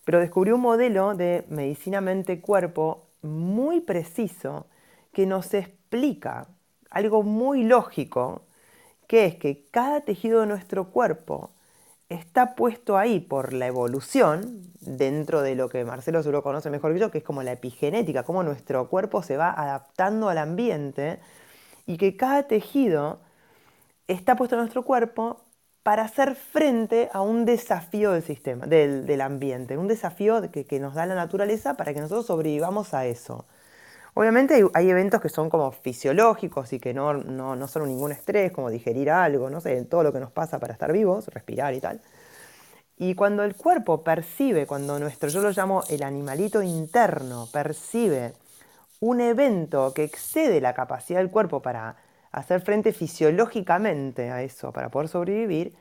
Pero 0.04 0.20
descubrió 0.20 0.56
un 0.56 0.62
modelo 0.62 1.16
de 1.16 1.46
medicina 1.48 2.02
mente-cuerpo 2.02 3.06
muy 3.22 3.80
preciso 3.80 4.68
que 5.14 5.26
nos 5.26 5.54
explica 5.54 6.48
algo 6.96 7.24
muy 7.24 7.64
lógico, 7.64 8.44
que 9.08 9.26
es 9.26 9.36
que 9.36 9.68
cada 9.70 10.02
tejido 10.02 10.40
de 10.42 10.48
nuestro 10.48 10.92
cuerpo 10.92 11.52
está 12.08 12.56
puesto 12.56 12.98
ahí 12.98 13.20
por 13.20 13.52
la 13.52 13.68
evolución, 13.68 14.72
dentro 14.80 15.42
de 15.42 15.56
lo 15.56 15.68
que 15.68 15.84
Marcelo 15.84 16.24
seguro 16.24 16.42
conoce 16.42 16.70
mejor 16.70 16.94
que 16.94 17.00
yo, 17.00 17.12
que 17.12 17.18
es 17.18 17.24
como 17.24 17.44
la 17.44 17.52
epigenética, 17.52 18.24
cómo 18.24 18.44
nuestro 18.44 18.88
cuerpo 18.88 19.24
se 19.24 19.36
va 19.36 19.52
adaptando 19.52 20.30
al 20.30 20.38
ambiente 20.38 21.20
y 21.86 21.98
que 21.98 22.16
cada 22.16 22.44
tejido 22.44 23.20
está 24.08 24.38
puesto 24.38 24.56
en 24.56 24.62
nuestro 24.62 24.84
cuerpo 24.84 25.42
para 25.84 26.04
hacer 26.04 26.36
frente 26.36 27.10
a 27.12 27.22
un 27.22 27.44
desafío 27.44 28.14
del 28.14 28.24
sistema, 28.24 28.68
del, 28.68 29.20
ambiente, 29.22 29.78
un 29.78 29.90
desafío 29.90 30.50
que, 30.50 30.80
nos 30.80 30.94
da 30.94 31.06
la 31.06 31.16
naturaleza 31.16 31.76
para 31.76 31.94
que 31.94 32.00
nosotros 32.00 32.26
sobrevivamos 32.26 32.94
a 32.94 33.06
eso. 33.06 33.46
Obviamente 34.18 34.64
hay, 34.74 34.90
eventos 34.90 35.20
que 35.20 35.28
son 35.28 35.50
como 35.50 35.74
fisiológicos 35.74 36.72
y 36.72 36.80
que 36.80 36.94
no, 36.94 37.14
no, 37.14 37.68
son 37.68 37.86
ningún 37.90 38.14
estrés, 38.14 38.54
como 38.54 38.70
digerir 38.70 39.12
algo, 39.12 39.50
no 39.50 39.60
sé, 39.60 39.84
todo 39.84 40.04
lo 40.04 40.14
que 40.14 40.22
nos 40.22 40.32
pasa 40.32 40.58
para 40.58 40.72
estar 40.72 40.94
vivos, 40.94 41.28
respirar 41.28 41.74
y 41.74 41.82
tal. 41.82 42.00
Y 42.98 43.14
cuando 43.14 43.44
el 43.44 43.56
cuerpo 43.56 44.06
percibe, 44.06 44.66
cuando 44.66 45.00
nuestro, 45.00 45.28
yo 45.28 45.42
lo 45.42 45.52
llamo 45.52 45.84
el 45.90 46.02
animalito 46.02 46.64
interno, 46.64 47.50
percibe 47.52 48.32
un 49.02 49.20
evento 49.20 49.94
que 49.94 50.06
excede 50.06 50.62
la 50.62 50.74
capacidad 50.74 51.20
del 51.20 51.30
cuerpo 51.30 51.62
para 51.62 51.98
hacer 52.32 52.62
frente 52.62 52.94
fisiológicamente 52.94 54.32
a 54.32 54.44
eso, 54.44 54.72
para 54.72 54.88
poder 54.88 55.10
sobrevivir, 55.10 55.76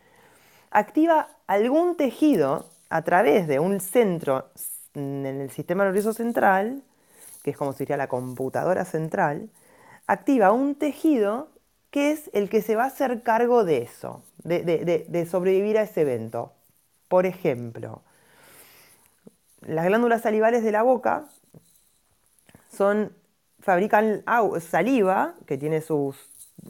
activa 0.73 1.29
algún 1.47 1.97
tejido 1.97 2.67
a 2.91 3.03
través 3.03 3.47
de 3.47 3.61
un 3.61 3.79
centro 3.79 4.51
en 4.95 5.25
el 5.25 5.51
sistema 5.53 5.85
nervioso 5.85 6.13
central, 6.13 6.83
que 7.45 7.51
es 7.51 7.59
como 7.59 7.75
sería 7.75 7.99
la 7.99 8.09
computadora 8.09 8.87
central, 8.87 9.51
activa 10.07 10.51
un 10.51 10.77
tejido 10.77 11.51
que 11.91 12.11
es 12.11 12.31
el 12.33 12.49
que 12.49 12.63
se 12.63 12.75
va 12.75 12.85
a 12.85 12.87
hacer 12.87 13.23
cargo 13.23 13.65
de 13.65 13.83
eso, 13.83 14.25
de, 14.43 15.29
sobrevivir 15.31 15.77
a 15.77 15.83
ese 15.83 16.01
evento. 16.01 16.53
Por 17.07 17.27
ejemplo, 17.27 18.03
las 19.61 19.85
glándulas 19.85 20.23
salivales 20.23 20.65
de 20.65 20.73
la 20.73 20.83
boca 20.83 21.27
son, 22.73 23.13
fabrican 23.61 24.25
saliva, 24.61 25.35
que 25.47 25.59
tiene 25.59 25.83
sus 25.83 26.17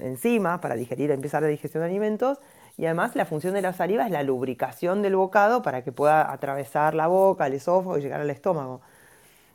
enzimas 0.00 0.58
para 0.58 0.74
digerir, 0.74 1.12
empezar 1.12 1.40
la 1.40 1.48
digestión 1.48 1.82
de 1.82 1.88
alimentos, 1.90 2.38
y 2.76 2.86
además 2.86 3.14
la 3.14 3.26
función 3.26 3.54
de 3.54 3.62
la 3.62 3.72
saliva 3.74 4.04
es 4.06 4.10
la 4.10 4.24
lubricación 4.24 5.02
del 5.02 5.14
bocado 5.14 5.62
para 5.62 5.84
que 5.84 5.92
pueda 5.92 6.32
atravesar 6.32 6.94
la 6.94 7.06
boca, 7.06 7.46
el 7.46 7.52
esófago 7.54 7.96
y 7.96 8.02
llegar 8.02 8.20
al 8.20 8.30
estómago. 8.30 8.82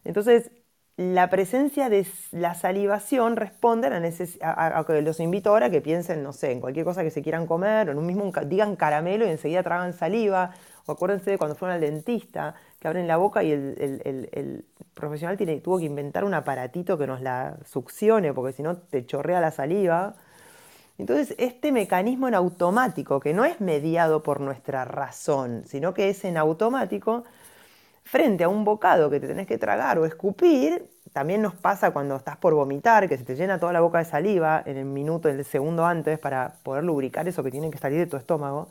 Entonces, 0.06 0.50
la 1.00 1.30
presencia 1.30 1.88
de 1.88 2.06
la 2.32 2.56
salivación 2.56 3.38
responde 3.38 3.88
a, 3.88 4.80
a, 4.80 5.02
los 5.02 5.22
invito 5.22 5.52
ahora 5.52 5.70
que 5.70 5.80
piensen, 5.80 6.22
no 6.24 6.34
sé, 6.34 6.52
en 6.52 6.60
cualquier 6.60 6.84
cosa 6.84 7.04
que 7.04 7.10
se 7.10 7.22
quieran 7.22 7.48
comer, 7.48 7.88
o 7.88 7.94
en 7.94 7.98
un 7.98 8.06
mismo, 8.06 8.30
digan 8.46 8.76
caramelo 8.76 9.26
y 9.26 9.30
enseguida 9.30 9.64
tragan 9.64 9.94
saliva, 9.94 10.52
o 10.86 10.92
acuérdense 10.92 11.32
de 11.32 11.38
cuando 11.38 11.56
fueron 11.56 11.76
al 11.76 11.80
dentista, 11.80 12.54
que 12.82 12.90
abren 12.90 13.08
la 13.08 13.16
boca 13.16 13.44
y 13.44 13.52
el, 13.54 14.66
profesional 14.94 15.38
tiene, 15.38 15.62
tuvo 15.62 15.78
que 15.78 15.86
inventar 15.86 16.26
un 16.26 16.34
aparatito 16.34 16.98
que 16.98 17.08
nos 17.08 17.22
la 17.22 17.56
succione, 17.64 18.34
porque 18.34 18.52
si 18.52 18.62
no 18.62 18.76
te 18.76 19.06
chorrea 19.06 19.40
la 19.40 19.52
saliva. 19.52 20.16
Entonces, 20.98 21.34
este 21.38 21.72
mecanismo 21.72 22.28
en 22.28 22.36
automático, 22.36 23.22
que 23.22 23.34
no 23.34 23.46
es 23.46 23.62
mediado 23.62 24.22
por 24.22 24.42
nuestra 24.42 24.84
razón, 24.84 25.64
sino 25.66 25.94
que 25.94 26.10
es 26.10 26.26
en 26.26 26.36
automático, 26.36 27.24
frente 28.12 28.44
a 28.44 28.50
un 28.50 28.64
bocado 28.64 29.10
que 29.10 29.20
te 29.20 29.28
tenés 29.28 29.48
que 29.48 29.58
tragar 29.58 30.00
o 30.00 30.06
escupir, 30.06 30.90
también 31.14 31.42
nos 31.42 31.56
pasa 31.56 31.92
cuando 31.92 32.16
estás 32.16 32.38
por 32.38 32.54
vomitar, 32.54 33.08
que 33.10 33.18
se 33.18 33.24
te 33.24 33.36
llena 33.36 33.60
toda 33.60 33.74
la 33.74 33.82
boca 33.82 34.00
de 34.00 34.06
saliva 34.06 34.64
en 34.66 34.78
el 34.78 34.86
minuto, 34.86 35.30
en 35.30 35.38
el 35.38 35.46
segundo 35.46 35.86
antes, 35.86 36.20
para 36.20 36.56
poder 36.64 36.84
lubricar 36.84 37.28
eso 37.28 37.44
que 37.44 37.52
tiene 37.52 37.70
que 37.72 37.78
salir 37.78 38.00
de 38.00 38.08
tu 38.08 38.18
estómago 38.18 38.70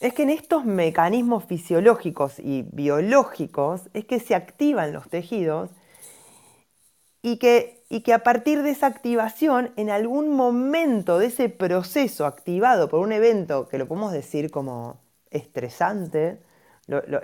es 0.00 0.14
que 0.14 0.22
en 0.22 0.30
estos 0.30 0.64
mecanismos 0.64 1.44
fisiológicos 1.44 2.38
y 2.38 2.62
biológicos 2.72 3.88
es 3.94 4.04
que 4.04 4.20
se 4.20 4.34
activan 4.34 4.92
los 4.92 5.08
tejidos 5.08 5.70
y 7.22 7.38
que, 7.38 7.84
y 7.88 8.02
que 8.02 8.14
a 8.14 8.22
partir 8.22 8.62
de 8.62 8.70
esa 8.70 8.86
activación, 8.86 9.72
en 9.76 9.90
algún 9.90 10.30
momento 10.30 11.18
de 11.18 11.26
ese 11.26 11.48
proceso 11.48 12.26
activado 12.26 12.88
por 12.88 13.00
un 13.00 13.12
evento 13.12 13.68
que 13.68 13.78
lo 13.78 13.88
podemos 13.88 14.12
decir 14.12 14.50
como 14.50 15.00
estresante, 15.30 16.40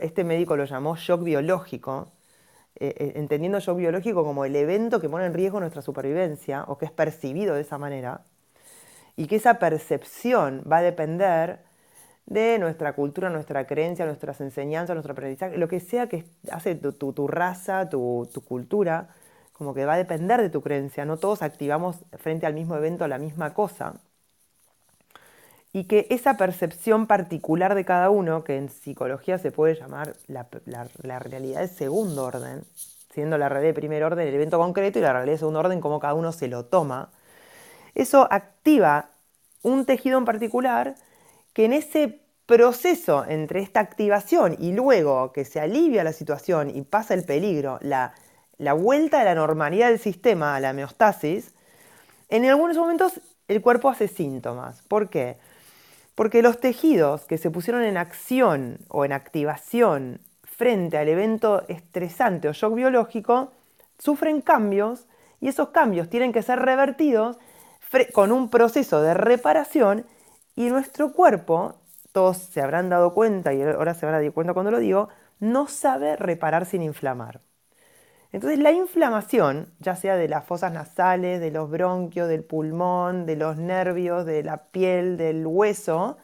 este 0.00 0.24
médico 0.24 0.56
lo 0.56 0.64
llamó 0.64 0.96
shock 0.96 1.22
biológico, 1.22 2.12
eh, 2.76 2.94
eh, 2.98 3.12
entendiendo 3.16 3.60
shock 3.60 3.78
biológico 3.78 4.24
como 4.24 4.44
el 4.44 4.56
evento 4.56 5.00
que 5.00 5.08
pone 5.08 5.26
en 5.26 5.34
riesgo 5.34 5.60
nuestra 5.60 5.82
supervivencia 5.82 6.64
o 6.68 6.78
que 6.78 6.86
es 6.86 6.92
percibido 6.92 7.54
de 7.54 7.62
esa 7.62 7.78
manera, 7.78 8.22
y 9.16 9.26
que 9.26 9.36
esa 9.36 9.58
percepción 9.58 10.64
va 10.70 10.78
a 10.78 10.82
depender 10.82 11.60
de 12.26 12.58
nuestra 12.58 12.94
cultura, 12.94 13.30
nuestra 13.30 13.66
creencia, 13.66 14.06
nuestras 14.06 14.40
enseñanzas, 14.40 14.94
nuestro 14.94 15.12
aprendizaje, 15.12 15.58
lo 15.58 15.68
que 15.68 15.80
sea 15.80 16.08
que 16.08 16.24
hace 16.50 16.74
tu, 16.74 17.28
raza, 17.28 17.88
tu, 17.88 18.28
cultura, 18.46 19.08
como 19.52 19.74
que 19.74 19.84
va 19.84 19.94
a 19.94 19.96
depender 19.98 20.40
de 20.40 20.50
tu 20.50 20.62
creencia. 20.62 21.04
No 21.04 21.18
todos 21.18 21.42
activamos 21.42 22.04
frente 22.18 22.46
al 22.46 22.54
mismo 22.54 22.76
evento 22.76 23.06
la 23.08 23.18
misma 23.18 23.54
cosa. 23.54 24.00
Y 25.74 25.84
que 25.84 26.06
esa 26.08 26.38
percepción 26.38 27.06
particular 27.06 27.74
de 27.74 27.84
cada 27.84 28.08
uno, 28.08 28.44
que 28.44 28.56
en 28.56 28.70
psicología 28.70 29.36
se 29.36 29.52
puede 29.52 29.74
llamar 29.74 30.14
la, 30.26 30.48
la 31.02 31.18
realidad 31.18 31.60
de 31.60 31.68
segundo 31.68 32.24
orden, 32.24 32.64
siendo 33.12 33.36
la 33.36 33.50
realidad 33.50 33.74
de 33.74 33.74
primer 33.74 34.02
orden 34.02 34.26
el 34.26 34.34
evento 34.34 34.58
concreto 34.58 34.98
y 34.98 35.02
la 35.02 35.12
realidad 35.12 35.34
de 35.34 35.38
segundo 35.38 35.60
orden 35.60 35.80
como 35.82 36.00
cada 36.00 36.14
uno 36.14 36.32
se 36.32 36.48
lo 36.48 36.64
toma, 36.64 37.10
eso 37.94 38.26
activa 38.30 39.10
un 39.62 39.84
tejido 39.84 40.18
en 40.18 40.24
particular 40.24 40.94
que 41.52 41.64
en 41.64 41.72
ese 41.72 42.20
proceso 42.46 43.24
entre 43.26 43.60
esta 43.60 43.80
activación 43.80 44.56
y 44.58 44.72
luego 44.72 45.32
que 45.32 45.44
se 45.44 45.60
alivia 45.60 46.04
la 46.04 46.12
situación 46.12 46.70
y 46.70 46.82
pasa 46.82 47.14
el 47.14 47.24
peligro, 47.24 47.78
la, 47.80 48.14
vuelta 48.74 49.20
a 49.20 49.24
la 49.24 49.34
normalidad 49.34 49.88
del 49.88 49.98
sistema, 49.98 50.54
a 50.54 50.60
la 50.60 50.70
homeostasis, 50.70 51.54
en 52.28 52.44
algunos 52.44 52.76
momentos 52.76 53.20
el 53.48 53.62
cuerpo 53.62 53.88
hace 53.88 54.08
síntomas. 54.08 54.82
¿Por 54.82 55.08
qué? 55.08 55.38
Porque 56.14 56.42
los 56.42 56.60
tejidos 56.60 57.24
que 57.24 57.38
se 57.38 57.50
pusieron 57.50 57.82
en 57.82 57.96
acción 57.96 58.78
o 58.88 59.04
en 59.04 59.12
activación 59.12 60.20
frente 60.42 60.96
al 60.98 61.08
evento 61.08 61.64
estresante 61.68 62.48
o 62.48 62.52
shock 62.52 62.74
biológico 62.74 63.52
sufren 63.98 64.40
cambios 64.40 65.06
y 65.40 65.48
esos 65.48 65.70
cambios 65.70 66.08
tienen 66.08 66.32
que 66.32 66.42
ser 66.42 66.60
revertidos 66.60 67.38
con 68.12 68.32
un 68.32 68.50
proceso 68.50 69.02
de 69.02 69.14
reparación 69.14 70.06
y 70.56 70.68
nuestro 70.68 71.12
cuerpo, 71.12 71.76
todos 72.12 72.38
se 72.38 72.60
habrán 72.60 72.88
dado 72.88 73.14
cuenta 73.14 73.52
y 73.52 73.62
ahora 73.62 73.94
se 73.94 74.06
van 74.06 74.14
a 74.14 74.20
dar 74.20 74.32
cuenta 74.32 74.54
cuando 74.54 74.70
lo 74.70 74.78
digo, 74.78 75.08
no 75.40 75.66
sabe 75.66 76.16
reparar 76.16 76.66
sin 76.66 76.82
inflamar. 76.82 77.40
Entonces 78.34 78.58
la 78.58 78.72
inflamación, 78.72 79.72
ya 79.78 79.94
sea 79.94 80.16
de 80.16 80.26
las 80.26 80.44
fosas 80.44 80.72
nasales, 80.72 81.40
de 81.40 81.52
los 81.52 81.70
bronquios, 81.70 82.28
del 82.28 82.42
pulmón, 82.42 83.26
de 83.26 83.36
los 83.36 83.58
nervios, 83.58 84.26
de 84.26 84.42
la 84.42 84.56
piel, 84.56 85.16
del 85.16 85.46
hueso, 85.46 86.16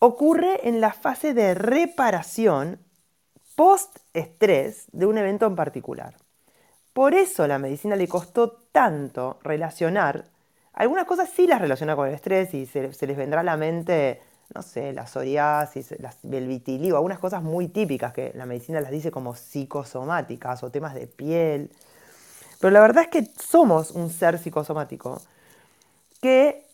ocurre 0.00 0.66
en 0.68 0.80
la 0.80 0.92
fase 0.92 1.34
de 1.34 1.54
reparación 1.54 2.80
post-estrés 3.54 4.86
de 4.90 5.06
un 5.06 5.18
evento 5.18 5.46
en 5.46 5.54
particular. 5.54 6.16
Por 6.92 7.14
eso 7.14 7.46
la 7.46 7.60
medicina 7.60 7.94
le 7.94 8.08
costó 8.08 8.50
tanto 8.72 9.38
relacionar 9.44 10.24
algunas 10.72 11.06
cosas 11.06 11.30
sí 11.30 11.46
las 11.46 11.60
relaciona 11.60 11.94
con 11.94 12.08
el 12.08 12.14
estrés 12.14 12.54
y 12.54 12.66
se, 12.66 12.88
les 12.88 13.16
vendrá 13.16 13.40
a 13.40 13.44
la 13.44 13.56
mente, 13.56 14.20
no 14.54 14.62
sé, 14.62 14.92
la 14.92 15.06
psoriasis, 15.06 15.92
el 15.92 16.48
vitiligo, 16.48 16.96
algunas 16.96 17.18
cosas 17.18 17.42
muy 17.42 17.68
típicas 17.68 18.12
que 18.12 18.32
la 18.34 18.46
medicina 18.46 18.80
las 18.80 18.90
dice 18.90 19.10
como 19.10 19.34
psicosomáticas 19.34 20.62
o 20.62 20.70
temas 20.70 20.94
de 20.94 21.06
piel. 21.06 21.70
Pero 22.60 22.70
la 22.70 22.80
verdad 22.80 23.04
es 23.04 23.08
que 23.08 23.30
somos 23.40 23.90
un 23.90 24.10
ser 24.10 24.38
psicosomático 24.38 25.20
que, 26.20 26.66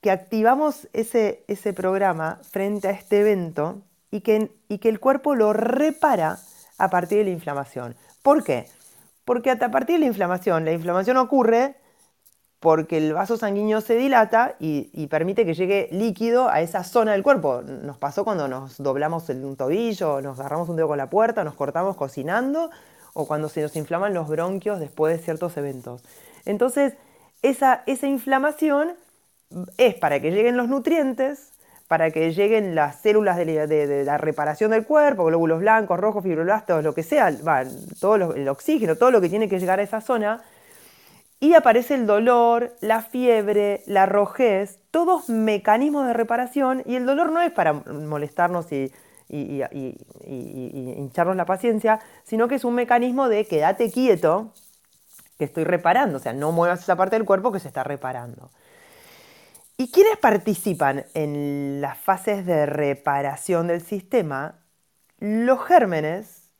que 0.00 0.10
activamos 0.10 0.88
ese, 0.92 1.44
ese 1.46 1.72
programa 1.72 2.40
frente 2.50 2.88
a 2.88 2.92
este 2.92 3.20
evento 3.20 3.82
y 4.10 4.22
que, 4.22 4.50
y 4.68 4.78
que 4.78 4.88
el 4.88 4.98
cuerpo 4.98 5.34
lo 5.34 5.52
repara 5.52 6.38
a 6.78 6.88
partir 6.88 7.18
de 7.18 7.24
la 7.24 7.30
inflamación. 7.30 7.96
¿Por 8.22 8.42
qué? 8.42 8.66
Porque 9.24 9.50
a 9.50 9.58
partir 9.58 9.96
de 9.96 10.00
la 10.00 10.06
inflamación, 10.06 10.64
la 10.64 10.72
inflamación 10.72 11.16
ocurre 11.18 11.76
porque 12.62 12.96
el 12.96 13.12
vaso 13.12 13.36
sanguíneo 13.36 13.80
se 13.80 13.96
dilata 13.96 14.54
y, 14.60 15.08
permite 15.08 15.44
que 15.44 15.52
llegue 15.52 15.88
líquido 15.90 16.48
a 16.48 16.60
esa 16.60 16.84
zona 16.84 17.10
del 17.10 17.24
cuerpo. 17.24 17.60
Nos 17.60 17.98
pasó 17.98 18.22
cuando 18.22 18.46
nos 18.46 18.80
doblamos 18.80 19.28
un 19.30 19.56
tobillo, 19.56 20.22
nos 20.22 20.38
agarramos 20.38 20.68
un 20.68 20.76
dedo 20.76 20.86
con 20.86 20.96
la 20.96 21.10
puerta, 21.10 21.42
nos 21.42 21.54
cortamos 21.54 21.96
cocinando 21.96 22.70
o 23.14 23.26
cuando 23.26 23.48
se 23.48 23.62
nos 23.62 23.74
inflaman 23.74 24.14
los 24.14 24.28
bronquios 24.28 24.78
después 24.78 25.12
de 25.12 25.24
ciertos 25.24 25.56
eventos. 25.56 26.04
Entonces, 26.44 26.94
esa, 27.42 27.82
inflamación 27.84 28.92
es 29.76 29.96
para 29.96 30.20
que 30.20 30.30
lleguen 30.30 30.56
los 30.56 30.68
nutrientes, 30.68 31.50
para 31.88 32.12
que 32.12 32.32
lleguen 32.32 32.76
las 32.76 33.00
células 33.00 33.38
de, 33.38 34.04
la 34.06 34.18
reparación 34.18 34.70
del 34.70 34.86
cuerpo, 34.86 35.24
glóbulos 35.24 35.58
blancos, 35.58 35.98
rojos, 35.98 36.22
fibroblastos, 36.22 36.84
lo 36.84 36.94
que 36.94 37.02
sea, 37.02 37.36
todo 38.00 38.34
el 38.34 38.48
oxígeno, 38.48 38.94
todo 38.94 39.10
lo 39.10 39.20
que 39.20 39.28
tiene 39.28 39.48
que 39.48 39.58
llegar 39.58 39.80
a 39.80 39.82
esa 39.82 40.00
zona, 40.00 40.44
y 41.42 41.54
aparece 41.54 41.96
el 41.96 42.06
dolor, 42.06 42.76
la 42.80 43.02
fiebre, 43.02 43.82
la 43.86 44.06
rojez, 44.06 44.78
todos 44.92 45.28
mecanismos 45.28 46.06
de 46.06 46.12
reparación 46.12 46.84
y 46.86 46.94
el 46.94 47.04
dolor 47.04 47.32
no 47.32 47.42
es 47.42 47.50
para 47.50 47.72
molestarnos 47.72 48.70
y, 48.70 48.92
hincharnos 49.28 51.34
la 51.34 51.44
paciencia, 51.44 51.98
sino 52.22 52.46
que 52.46 52.54
es 52.54 52.64
un 52.64 52.76
mecanismo 52.76 53.28
de 53.28 53.44
quédate 53.44 53.90
quieto, 53.90 54.52
que 55.36 55.46
estoy 55.46 55.64
reparando, 55.64 56.18
o 56.18 56.20
sea, 56.20 56.32
no 56.32 56.52
muevas 56.52 56.82
esa 56.82 56.94
parte 56.94 57.16
del 57.16 57.24
cuerpo 57.24 57.50
que 57.50 57.58
se 57.58 57.66
está 57.66 57.82
reparando. 57.82 58.52
¿Y 59.76 59.90
quiénes 59.90 60.18
participan 60.18 61.06
en 61.14 61.80
las 61.80 61.98
fases 61.98 62.46
de 62.46 62.66
reparación 62.66 63.66
del 63.66 63.80
sistema? 63.80 64.60
Los 65.18 65.64
gérmenes 65.64 66.52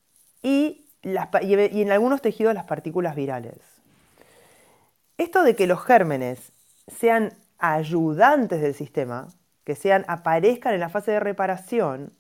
y 0.43 0.87
en 1.05 1.93
algunos 1.93 2.21
tejidos 2.21 2.53
las 2.53 2.65
partículas 2.65 3.15
virales. 3.15 3.72
Esto 5.19 5.43
de 5.43 5.55
que 5.55 5.67
los 5.67 5.83
gérmenes 5.83 6.53
sean 6.89 7.35
ayudantes 7.59 8.61
del 8.61 8.75
sistema, 8.75 9.29
que 9.65 9.75
sean, 9.75 10.05
aparezcan 10.09 10.75
en 10.75 10.81
la 10.81 10.89
fase 10.89 11.13
de 11.13 11.21
reparación 11.21 12.13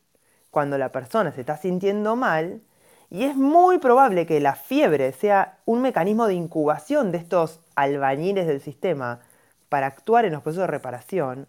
cuando 0.51 0.79
la 0.79 0.93
persona 0.93 1.33
se 1.33 1.41
está 1.41 1.57
sintiendo 1.57 2.15
mal, 2.15 2.63
y 3.11 3.25
es 3.25 3.37
muy 3.37 3.79
probable 3.79 4.27
que 4.27 4.41
la 4.41 4.55
fiebre 4.55 5.13
sea 5.13 5.59
un 5.65 5.83
mecanismo 5.83 6.27
de 6.27 6.35
incubación 6.35 7.13
de 7.13 7.19
estos 7.19 7.61
albañiles 7.75 8.47
del 8.47 8.61
sistema 8.61 9.21
para 9.69 9.87
actuar 9.87 10.25
en 10.25 10.33
los 10.33 10.43
procesos 10.43 10.63
de 10.63 10.69
reparación, 10.69 11.49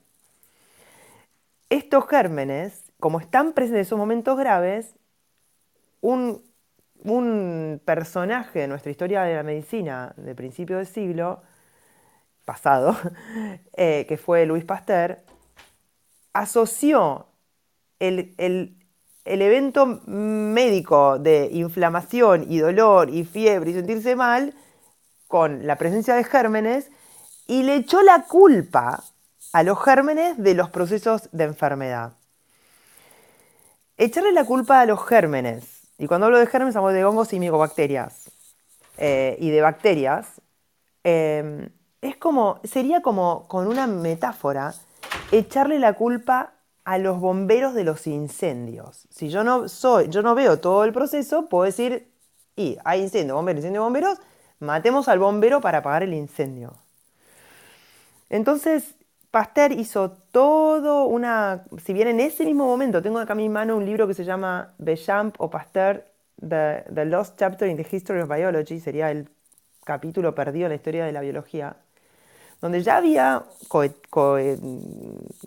estos 1.69 2.07
gérmenes, 2.07 2.83
como 2.99 3.19
están 3.19 3.53
presentes 3.53 3.77
en 3.77 3.81
esos 3.81 3.97
momentos 3.97 4.37
graves, 4.37 4.93
un 6.01 6.43
un 7.03 7.81
personaje 7.83 8.59
de 8.59 8.67
nuestra 8.67 8.91
historia 8.91 9.23
de 9.23 9.35
la 9.35 9.43
medicina 9.43 10.13
de 10.17 10.35
principio 10.35 10.77
del 10.77 10.87
siglo 10.87 11.41
pasado, 12.45 12.95
eh, 13.73 14.05
que 14.07 14.17
fue 14.17 14.45
Luis 14.45 14.65
Pasteur, 14.65 15.23
asoció 16.33 17.27
el, 17.99 18.33
evento 19.25 19.85
médico 19.85 21.19
de 21.19 21.49
inflamación 21.51 22.45
y 22.51 22.59
dolor 22.59 23.09
y 23.09 23.23
fiebre 23.23 23.71
y 23.71 23.73
sentirse 23.73 24.15
mal 24.15 24.53
con 25.27 25.65
la 25.65 25.77
presencia 25.77 26.15
de 26.15 26.23
gérmenes 26.23 26.89
y 27.47 27.63
le 27.63 27.75
echó 27.75 28.01
la 28.01 28.25
culpa 28.25 29.03
a 29.53 29.63
los 29.63 29.81
gérmenes 29.81 30.37
de 30.37 30.53
los 30.53 30.69
procesos 30.69 31.29
de 31.31 31.45
enfermedad. 31.45 32.13
Echarle 33.97 34.31
la 34.31 34.45
culpa 34.45 34.81
a 34.81 34.85
los 34.85 35.05
gérmenes 35.05 35.72
y 35.97 36.07
cuando 36.07 36.25
hablo 36.25 36.39
de 36.39 36.47
gérmenes, 36.47 36.75
hablo 36.75 36.89
de 36.89 37.05
hongos 37.05 37.33
y 37.33 37.39
micobacterias. 37.39 38.31
Eh, 38.97 39.37
y 39.39 39.49
de 39.49 39.61
bacterias. 39.61 40.41
Em, 41.03 41.69
es 42.01 42.15
como, 42.17 42.59
sería 42.63 43.01
como 43.01 43.47
con 43.47 43.67
una 43.67 43.87
metáfora, 43.87 44.73
echarle 45.31 45.79
la 45.79 45.93
culpa 45.93 46.53
a 46.83 46.97
los 46.97 47.19
bomberos 47.19 47.73
de 47.73 47.83
los 47.83 48.07
incendios. 48.07 49.07
Si 49.09 49.29
yo 49.29 49.43
no 49.43 49.69
soy, 49.69 50.09
yo 50.09 50.21
no 50.21 50.35
veo 50.35 50.59
todo 50.59 50.83
el 50.83 50.93
proceso, 50.93 51.47
puedo 51.47 51.63
decir, 51.63 52.11
y 52.55 52.77
hay 52.83 53.01
incendio, 53.01 53.35
bombero, 53.35 53.59
incendio, 53.59 53.83
bomberos, 53.83 54.19
matemos 54.59 55.07
al 55.07 55.19
bombero 55.19 55.61
para 55.61 55.79
apagar 55.79 56.03
el 56.03 56.13
incendio. 56.13 56.73
Entonces, 58.29 58.95
Pasteur 59.33 59.71
hizo 59.71 60.11
todo 60.31 61.05
una, 61.05 61.63
si 61.83 61.91
bien 61.91 62.07
en 62.07 62.19
ese 62.19 62.45
mismo 62.45 62.65
momento 62.67 63.01
tengo 63.01 63.17
acá 63.17 63.33
en 63.33 63.37
mi 63.37 63.49
mano 63.49 63.75
un 63.75 63.83
libro 63.83 64.07
que 64.07 64.13
se 64.13 64.23
llama 64.23 64.75
Bechamp 64.77 65.33
o 65.39 65.49
Pasteur, 65.49 66.05
The, 66.39 66.83
The 66.93 67.05
Lost 67.05 67.39
Chapter 67.39 67.67
in 67.67 67.77
the 67.77 67.87
History 67.91 68.21
of 68.21 68.29
Biology, 68.29 68.79
sería 68.79 69.09
el 69.09 69.27
capítulo 69.83 70.35
perdido 70.35 70.67
en 70.67 70.69
la 70.69 70.75
historia 70.75 71.05
de 71.05 71.11
la 71.13 71.21
biología, 71.21 71.77
donde 72.61 72.83
ya 72.83 72.97
había 72.97 73.43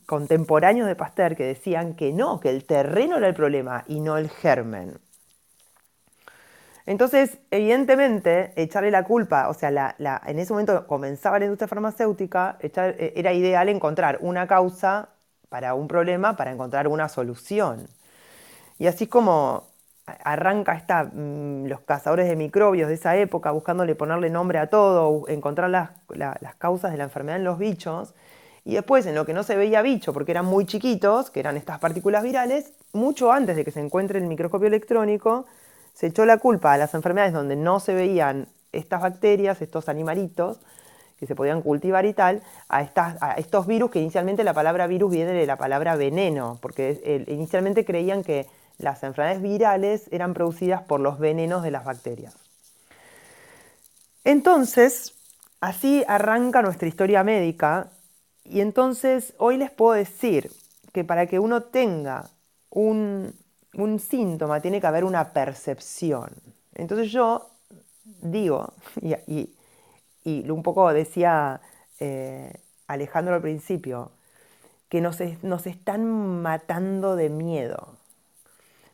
contemporáneos 0.05 0.89
de 0.89 0.97
Pasteur 0.97 1.37
que 1.37 1.45
decían 1.45 1.95
que 1.95 2.13
no, 2.13 2.41
que 2.41 2.51
el 2.51 2.65
terreno 2.65 3.19
era 3.19 3.29
el 3.29 3.35
problema 3.35 3.85
y 3.87 4.01
no 4.01 4.19
el 4.19 4.31
germen. 4.31 4.99
Entonces, 6.87 7.39
evidentemente, 7.51 8.53
echarle 8.57 8.93
la 8.93 9.03
culpa, 9.05 9.49
o 9.49 9.55
sea, 9.55 9.97
en 10.27 10.39
ese 10.39 10.53
momento 10.53 10.87
comenzaba 10.87 11.39
la 11.41 11.47
industria 11.47 11.67
farmacéutica, 11.69 12.59
eh, 12.61 13.13
era 13.17 13.33
ideal 13.33 13.69
encontrar 13.69 14.19
una 14.21 14.47
causa 14.47 15.09
para 15.49 15.75
un 15.75 15.89
problema 15.89 16.37
para 16.37 16.53
encontrar 16.53 16.89
una 16.89 17.09
solución. 17.09 17.89
Y 18.79 18.87
así 18.87 19.07
como 19.07 19.65
arranca 20.07 21.11
mm, 21.13 21.67
los 21.67 21.81
cazadores 21.81 22.29
de 22.29 22.37
microbios 22.37 22.89
de 22.89 22.95
esa 22.95 23.17
época, 23.17 23.51
buscándole 23.51 23.95
ponerle 23.95 24.31
nombre 24.31 24.59
a 24.59 24.69
todo, 24.69 25.29
encontrar 25.29 25.71
las, 25.71 25.91
causas 26.59 26.93
de 26.93 26.99
la 26.99 27.05
enfermedad 27.05 27.39
en 27.39 27.45
los 27.45 27.59
bichos, 27.59 28.15
y 28.65 28.75
después 28.75 29.07
en 29.07 29.15
lo 29.15 29.25
que 29.25 29.33
no 29.33 29.43
se 29.43 29.57
veía 29.57 29.83
bicho, 29.83 30.13
porque 30.13 30.33
eran 30.33 30.47
muy 30.47 30.67
chiquitos, 30.67 31.31
que 31.31 31.41
eran 31.41 31.57
estas 31.57 31.79
partículas 31.79 32.23
virales, 32.23 32.73
mucho 32.93 33.33
antes 33.33 33.57
de 33.57 33.65
que 33.65 33.71
se 33.71 33.81
encuentre 33.81 34.19
el 34.19 34.27
microscopio 34.27 34.69
electrónico, 34.69 35.47
se 35.97 36.09
echó 36.09 36.27
la 36.27 36.36
culpa 36.36 36.74
a 36.74 36.77
las 36.77 36.93
enfermedades 36.93 37.32
donde 37.32 37.56
no 37.56 37.81
se 37.81 37.94
veían 37.94 38.48
estas 38.70 39.01
bacterias, 39.01 39.62
estos 39.62 39.89
animalitos, 39.89 40.60
que 41.18 41.27
se 41.27 41.35
podían 41.35 41.62
cultivar 41.62 42.05
y 42.05 42.12
tal, 42.12 42.43
a, 42.68 42.82
estas, 42.82 43.16
a 43.23 43.32
estos 43.32 43.66
virus, 43.66 43.90
que 43.90 44.01
inicialmente 44.01 44.44
la 44.44 44.52
palabra 44.52 44.86
virus 44.86 45.10
viene 45.10 45.32
de 45.32 45.47
la 45.47 45.56
palabra 45.56 45.97
veneno, 45.97 46.59
porque 46.60 47.24
inicialmente 47.28 47.86
creían 47.86 48.23
que 48.23 48.47
las 48.77 49.02
enfermedades 49.05 49.40
virales 49.40 50.09
eran 50.10 50.35
producidas 50.35 50.82
por 50.82 51.01
los 51.01 51.18
venenos 51.18 51.62
de 51.62 51.70
las 51.70 51.86
bacterias. 51.86 52.36
Entonces, 54.23 55.14
así 55.62 56.05
arranca 56.06 56.60
nuestra 56.60 56.89
historia 56.89 57.24
médica 57.24 57.89
y 58.44 58.60
entonces 58.60 59.32
hoy 59.39 59.56
les 59.56 59.70
puedo 59.70 59.94
decir 59.94 60.51
que 60.93 61.05
para 61.05 61.27
que 61.27 61.39
uno 61.39 61.62
tenga 61.62 62.28
un, 62.68 63.32
síntoma 63.98 64.61
tiene 64.61 64.81
que 64.81 64.86
haber 64.86 65.05
una 65.05 65.32
percepción. 65.32 66.31
Entonces 66.74 67.11
yo 67.11 67.51
digo, 68.05 68.73
y, 69.27 69.53
un 70.24 70.62
poco 70.62 70.93
decía 70.93 71.61
eh, 72.01 72.53
Alejandro 72.86 73.35
al 73.35 73.43
principio, 73.43 74.11
que 74.89 75.01
nos, 75.01 75.19
nos 75.43 75.66
están 75.66 76.43
matando 76.43 77.16
de 77.16 77.28
miedo. 77.28 77.97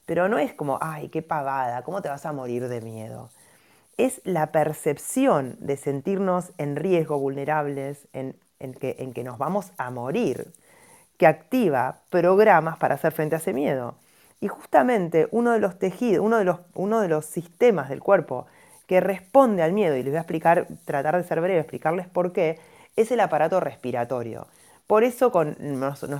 Pero 0.06 0.28
no 0.28 0.38
es 0.38 0.52
como, 0.52 0.78
ay, 0.80 1.08
qué 1.08 1.22
pavada, 1.22 1.82
¿cómo 1.82 2.02
te 2.02 2.08
vas 2.08 2.26
a 2.26 2.32
morir 2.32 2.68
de 2.68 2.80
miedo? 2.80 3.30
Es 3.98 4.20
la 4.24 4.52
percepción 4.52 5.56
de 5.60 5.76
sentirnos 5.76 6.52
en 6.58 6.76
riesgo, 6.76 7.18
vulnerables, 7.18 8.08
en, 8.12 8.34
que, 8.80 8.96
en 8.98 9.12
que 9.12 9.22
nos 9.22 9.38
vamos 9.38 9.72
a 9.76 9.90
morir, 9.90 10.52
que 11.18 11.26
activa 11.26 12.00
programas 12.10 12.78
para 12.78 12.96
hacer 12.96 13.12
frente 13.12 13.36
a 13.36 13.38
ese 13.38 13.52
miedo. 13.52 13.94
Y 14.42 14.48
justamente 14.48 15.28
uno 15.30 15.52
de 15.52 15.60
los 15.60 15.78
tejidos, 15.78 16.26
uno 16.26 16.36
de 16.36 16.44
los, 16.44 16.58
uno 16.74 17.00
de 17.00 17.06
los 17.06 17.24
sistemas 17.24 17.88
del 17.88 18.00
cuerpo 18.00 18.46
que 18.88 19.00
responde 19.00 19.62
al 19.62 19.72
miedo, 19.72 19.96
y 19.96 20.02
les 20.02 20.10
voy 20.10 20.16
a 20.16 20.22
explicar, 20.22 20.66
tratar 20.84 21.16
de 21.16 21.22
ser 21.22 21.40
breve, 21.40 21.60
explicarles 21.60 22.08
por 22.08 22.32
qué, 22.32 22.58
es 22.96 23.12
el 23.12 23.20
aparato 23.20 23.60
respiratorio. 23.60 24.48
Por 24.88 25.04
eso 25.04 25.30
con 25.30 25.56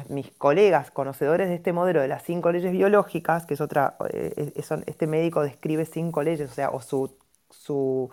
mis 0.09 0.31
colegas 0.31 0.93
conocedores 0.93 1.49
de 1.49 1.57
este 1.57 1.73
modelo 1.73 2.01
de 2.01 2.07
las 2.07 2.23
cinco 2.23 2.53
leyes 2.53 2.71
biológicas, 2.71 3.45
que 3.45 3.55
es 3.55 3.61
otra, 3.61 3.97
eh, 4.13 4.53
este 4.87 5.07
médico 5.09 5.43
describe 5.43 5.85
cinco 5.85 6.23
leyes, 6.23 6.49
o 6.49 6.55
sea, 6.55 6.71
o 6.71 6.81
su, 6.81 7.11
su, 7.51 8.09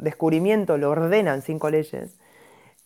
descubrimiento 0.00 0.78
lo 0.78 0.90
ordenan 0.90 1.42
cinco 1.42 1.70
leyes, 1.70 2.18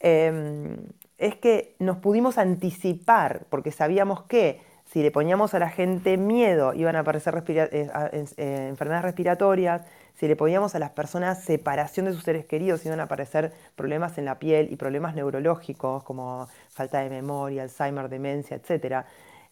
em, 0.01 0.77
es 1.17 1.35
que 1.37 1.77
nos 1.79 1.97
pudimos 1.97 2.37
anticipar, 2.37 3.47
porque 3.49 3.73
sabíamos 3.73 4.25
que 4.25 4.68
si 4.93 5.03
le 5.03 5.11
poníamos 5.11 5.53
a 5.55 5.59
la 5.59 5.69
gente 5.69 6.17
miedo, 6.17 6.73
iban 6.73 6.97
a 6.97 7.01
aparecer 7.01 7.43
eh, 7.47 7.91
eh, 8.37 8.67
enfermedades 8.69 9.05
respiratorias, 9.05 9.83
si 10.19 10.27
le 10.27 10.35
poníamos 10.35 10.75
a 10.75 10.79
las 10.79 10.91
personas 10.91 11.45
separación 11.45 12.07
de 12.07 12.13
sus 12.13 12.25
seres 12.25 12.47
queridos, 12.47 12.85
iban 12.87 12.99
a 13.01 13.05
aparecer 13.05 13.53
problemas 13.77 14.19
en 14.19 14.25
la 14.25 14.39
piel 14.39 14.73
y 14.73 14.77
problemas 14.77 15.15
neurológicos 15.15 16.03
como 16.05 16.49
falta 16.71 17.01
de 17.01 17.11
memoria, 17.11 17.63
Alzheimer, 17.63 18.09
demencia, 18.09 18.57
etc. 18.57 19.05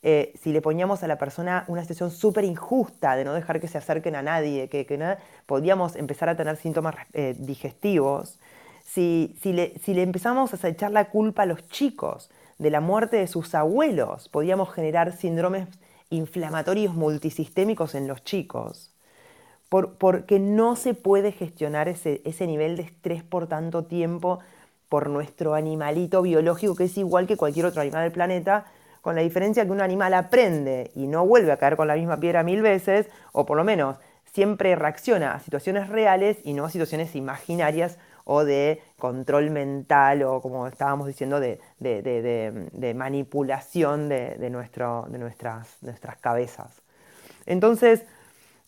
Eh, 0.02 0.32
si 0.42 0.52
le 0.52 0.62
poníamos 0.62 1.02
a 1.02 1.06
la 1.06 1.18
persona 1.18 1.64
una 1.68 1.82
situación 1.82 2.10
súper 2.10 2.44
injusta 2.44 3.14
de 3.14 3.24
no 3.24 3.34
dejar 3.34 3.60
que 3.60 3.68
se 3.68 3.78
acerquen 3.78 4.16
a 4.16 4.22
nadie, 4.22 4.68
que, 4.68 4.86
que 4.86 5.16
podíamos 5.44 5.96
empezar 5.96 6.30
a 6.30 6.36
tener 6.36 6.56
síntomas 6.56 6.96
digestivos, 7.38 8.38
si, 8.84 9.36
si 9.42 9.52
le 9.52 10.02
empezamos 10.02 10.64
a 10.64 10.68
echar 10.68 10.90
la 10.92 11.10
culpa 11.10 11.42
a 11.42 11.46
los 11.46 11.68
chicos, 11.68 12.30
de 12.59 12.70
la 12.70 12.81
muerte 12.81 13.16
de 13.16 13.27
sus 13.27 13.55
abuelos 13.55 14.28
podíamos 14.28 14.73
generar 14.73 15.12
síndromes 15.12 15.69
inflamatorios 16.11 16.95
multisistémicos 16.95 17.95
en 17.95 18.09
los 18.09 18.24
chicos, 18.24 18.93
porque 19.69 20.39
no 20.39 20.77
se 20.77 20.95
puede 20.95 21.33
gestionar 21.33 21.89
ese, 21.89 22.23
ese 22.24 22.47
nivel 22.47 22.77
de 22.77 22.85
estrés 22.85 23.23
por 23.23 23.49
tanto 23.49 23.85
tiempo 23.85 24.39
por 24.89 25.11
nuestro 25.11 25.55
animalito 25.55 26.23
biológico, 26.23 26.77
que 26.77 26.85
es 26.85 26.97
igual 26.97 27.27
que 27.27 27.37
cualquier 27.37 27.66
otro 27.66 27.83
animal 27.83 28.05
del 28.05 28.12
planeta, 28.12 28.66
con 29.03 29.16
la 29.16 29.23
diferencia 29.23 29.65
que 29.65 29.73
un 29.73 29.81
animal 29.81 30.15
aprende 30.15 30.91
y 30.95 31.07
no 31.07 31.27
vuelve 31.27 31.53
a 31.53 31.57
caer 31.57 31.77
con 31.77 31.89
la 31.89 31.97
misma 31.97 32.19
piedra 32.19 32.43
mil 32.43 32.62
veces, 32.62 33.09
o 33.33 33.47
por 33.47 33.57
lo 33.57 33.65
menos 33.65 33.97
siempre 34.33 34.77
reacciona 34.77 35.33
a 35.33 35.41
situaciones 35.41 35.89
reales 35.89 36.39
y 36.45 36.53
no 36.53 36.65
a 36.65 36.70
situaciones 36.70 37.16
imaginarias 37.16 37.99
o 38.28 38.44
de 38.44 38.82
control 38.98 39.51
mental 39.51 40.24
o 40.24 40.40
como 40.43 40.66
estábamos 40.66 41.07
diciendo 41.07 41.39
de, 41.39 41.61
manipulación 42.94 44.09
de, 44.09 44.51
nuestro, 44.51 45.07
de 45.09 45.19
nuestras, 45.19 45.77
nuestras 45.81 46.16
cabezas. 46.19 46.82
Entonces, 47.47 48.05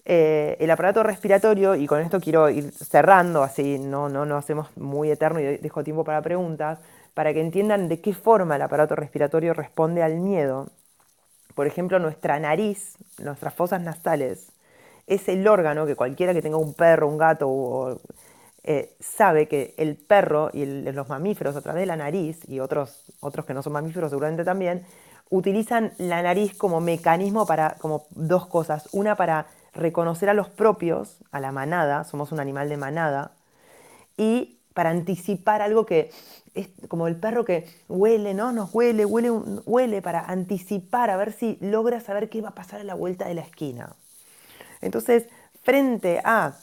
eh, 0.04 0.56
el 0.60 0.70
aparato 0.70 1.02
respiratorio, 1.02 1.74
y 1.74 1.88
con 1.88 2.00
esto 2.00 2.20
quiero 2.20 2.48
ir 2.48 2.70
cerrando, 2.72 3.42
así 3.42 3.80
no, 3.80 4.08
no, 4.08 4.24
no 4.24 4.36
hacemos 4.36 4.74
muy 4.76 5.10
eterno 5.10 5.40
y 5.40 5.58
dejo 5.58 5.82
tiempo 5.82 6.04
para 6.04 6.22
preguntas, 6.22 6.78
para 7.12 7.34
que 7.34 7.40
entiendan 7.40 7.88
de 7.88 8.00
qué 8.00 8.14
forma 8.14 8.54
el 8.56 8.62
aparato 8.62 8.94
respiratorio 8.94 9.54
responde 9.54 10.04
al 10.04 10.18
miedo. 10.20 10.68
Por 11.56 11.66
ejemplo, 11.66 11.98
nuestra 11.98 12.38
nariz, 12.38 12.96
nuestras 13.20 13.52
fosas 13.54 13.82
nasales, 13.82 14.52
es 15.08 15.28
el 15.28 15.48
órgano 15.48 15.84
que 15.84 15.96
cualquiera 15.96 16.32
que 16.32 16.42
tenga 16.42 16.58
un 16.58 16.74
perro, 16.74 17.08
un 17.08 17.18
gato 17.18 17.48
o 17.48 18.00
eh, 18.64 18.96
sabe 19.00 19.48
que 19.48 19.74
el 19.78 19.96
perro 19.96 20.50
y 20.52 20.66
los 20.66 21.08
mamíferos 21.08 21.56
a 21.56 21.62
través 21.62 21.80
de 21.80 21.86
la 21.86 21.96
nariz, 21.96 22.40
y 22.48 22.60
otros, 22.60 23.04
otros 23.20 23.46
que 23.46 23.54
no 23.54 23.62
son 23.62 23.72
mamíferos 23.72 24.10
seguramente 24.10 24.44
también, 24.44 24.84
utilizan 25.30 25.92
la 25.98 26.22
nariz 26.22 26.56
como 26.56 26.80
mecanismo 26.80 27.46
para 27.46 27.76
como 27.78 28.06
dos 28.10 28.46
cosas. 28.46 28.88
Una 28.92 29.16
para 29.16 29.46
reconocer 29.74 30.28
a 30.28 30.34
los 30.34 30.48
propios, 30.48 31.18
a 31.30 31.40
la 31.40 31.52
manada, 31.52 32.04
somos 32.04 32.32
un 32.32 32.40
animal 32.40 32.68
de 32.68 32.76
manada, 32.76 33.32
y 34.16 34.58
para 34.74 34.90
anticipar 34.90 35.60
algo 35.60 35.86
que 35.86 36.10
es 36.54 36.68
como 36.88 37.08
el 37.08 37.16
perro 37.16 37.44
que 37.44 37.68
huele, 37.88 38.34
¿no? 38.34 38.52
Nos 38.52 38.74
huele, 38.74 39.04
huele, 39.04 39.30
huele 39.30 40.02
para 40.02 40.20
anticipar, 40.20 41.10
a 41.10 41.16
ver 41.16 41.32
si 41.32 41.58
logra 41.60 42.00
saber 42.00 42.28
qué 42.28 42.40
va 42.40 42.50
a 42.50 42.54
pasar 42.54 42.80
a 42.80 42.84
la 42.84 42.94
vuelta 42.94 43.26
de 43.26 43.34
la 43.34 43.42
esquina. 43.42 43.94
Entonces, 44.80 45.28
frente 45.62 46.20
a 46.24 46.54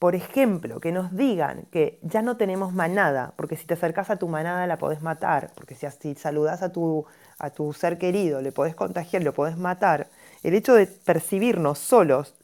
por 0.00 0.14
ejemplo, 0.14 0.80
que 0.80 0.92
nos 0.92 1.14
digan 1.14 1.66
que 1.70 1.98
ya 2.00 2.22
no 2.22 2.38
tenemos 2.38 2.72
manada, 2.72 3.34
porque 3.36 3.56
si 3.56 3.66
te 3.66 3.74
acercas 3.74 4.08
a 4.08 4.16
tu 4.16 4.28
manada 4.28 4.66
la 4.66 4.78
podés 4.78 5.02
matar, 5.02 5.50
porque 5.54 5.74
si, 5.74 5.84
así 5.84 6.14
saludas 6.14 6.62
a 6.62 6.72
tu, 6.72 7.04
a 7.38 7.50
tu 7.50 7.74
ser 7.74 7.98
querido, 7.98 8.40
le 8.40 8.50
podés 8.50 8.74
contagiar, 8.74 9.22
lo 9.22 9.34
podés 9.34 9.58
matar, 9.58 10.08
el 10.42 10.54
hecho 10.54 10.72
de 10.72 10.86
percibirnos 10.86 11.78
solos, 11.78 12.34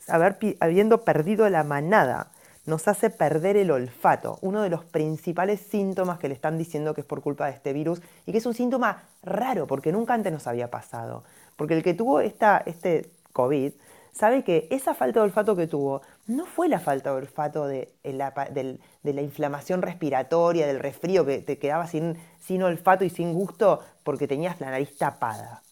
habiendo 0.60 1.02
perdido 1.02 1.48
la 1.48 1.64
manada, 1.64 2.30
nos 2.66 2.88
hace 2.88 3.08
perder 3.08 3.56
el 3.56 3.70
olfato, 3.70 4.38
uno 4.42 4.60
de 4.60 4.68
los 4.68 4.84
principales 4.84 5.60
síntomas 5.60 6.18
que 6.18 6.28
le 6.28 6.34
están 6.34 6.58
diciendo 6.58 6.92
que 6.92 7.00
es 7.00 7.06
por 7.06 7.22
culpa 7.22 7.46
de 7.46 7.52
este 7.52 7.72
virus 7.72 8.02
y 8.26 8.32
que 8.32 8.38
es 8.38 8.44
un 8.44 8.52
síntoma 8.52 9.04
raro 9.22 9.66
porque 9.66 9.92
nunca 9.92 10.12
antes 10.12 10.30
nos 10.30 10.46
había 10.46 10.70
pasado. 10.70 11.24
Porque 11.56 11.72
el 11.72 11.82
que 11.82 11.94
tuvo 11.94 12.20
esta, 12.20 12.62
este 12.66 13.08
COVID 13.32 13.72
sabe 14.12 14.44
que 14.44 14.66
esa 14.70 14.94
falta 14.94 15.20
de 15.20 15.24
olfato 15.24 15.56
que 15.56 15.66
tuvo 15.66 16.02
no 16.26 16.44
fue 16.44 16.68
la 16.68 16.80
falta 16.80 17.10
de 17.10 17.16
olfato 17.16 17.66
de, 17.66 17.94
la, 18.04 19.22
inflamación 19.22 19.82
respiratoria, 19.82 20.66
del 20.66 20.80
resfrío, 20.80 21.24
que 21.24 21.38
te 21.38 21.58
quedaba 21.58 21.86
sin, 21.86 22.16
sin 22.40 22.62
olfato 22.62 23.04
y 23.04 23.10
sin 23.10 23.32
gusto 23.32 23.80
porque 24.02 24.26
tenías 24.26 24.60
la 24.60 24.70
nariz 24.70 24.96
tapada, 24.98 25.62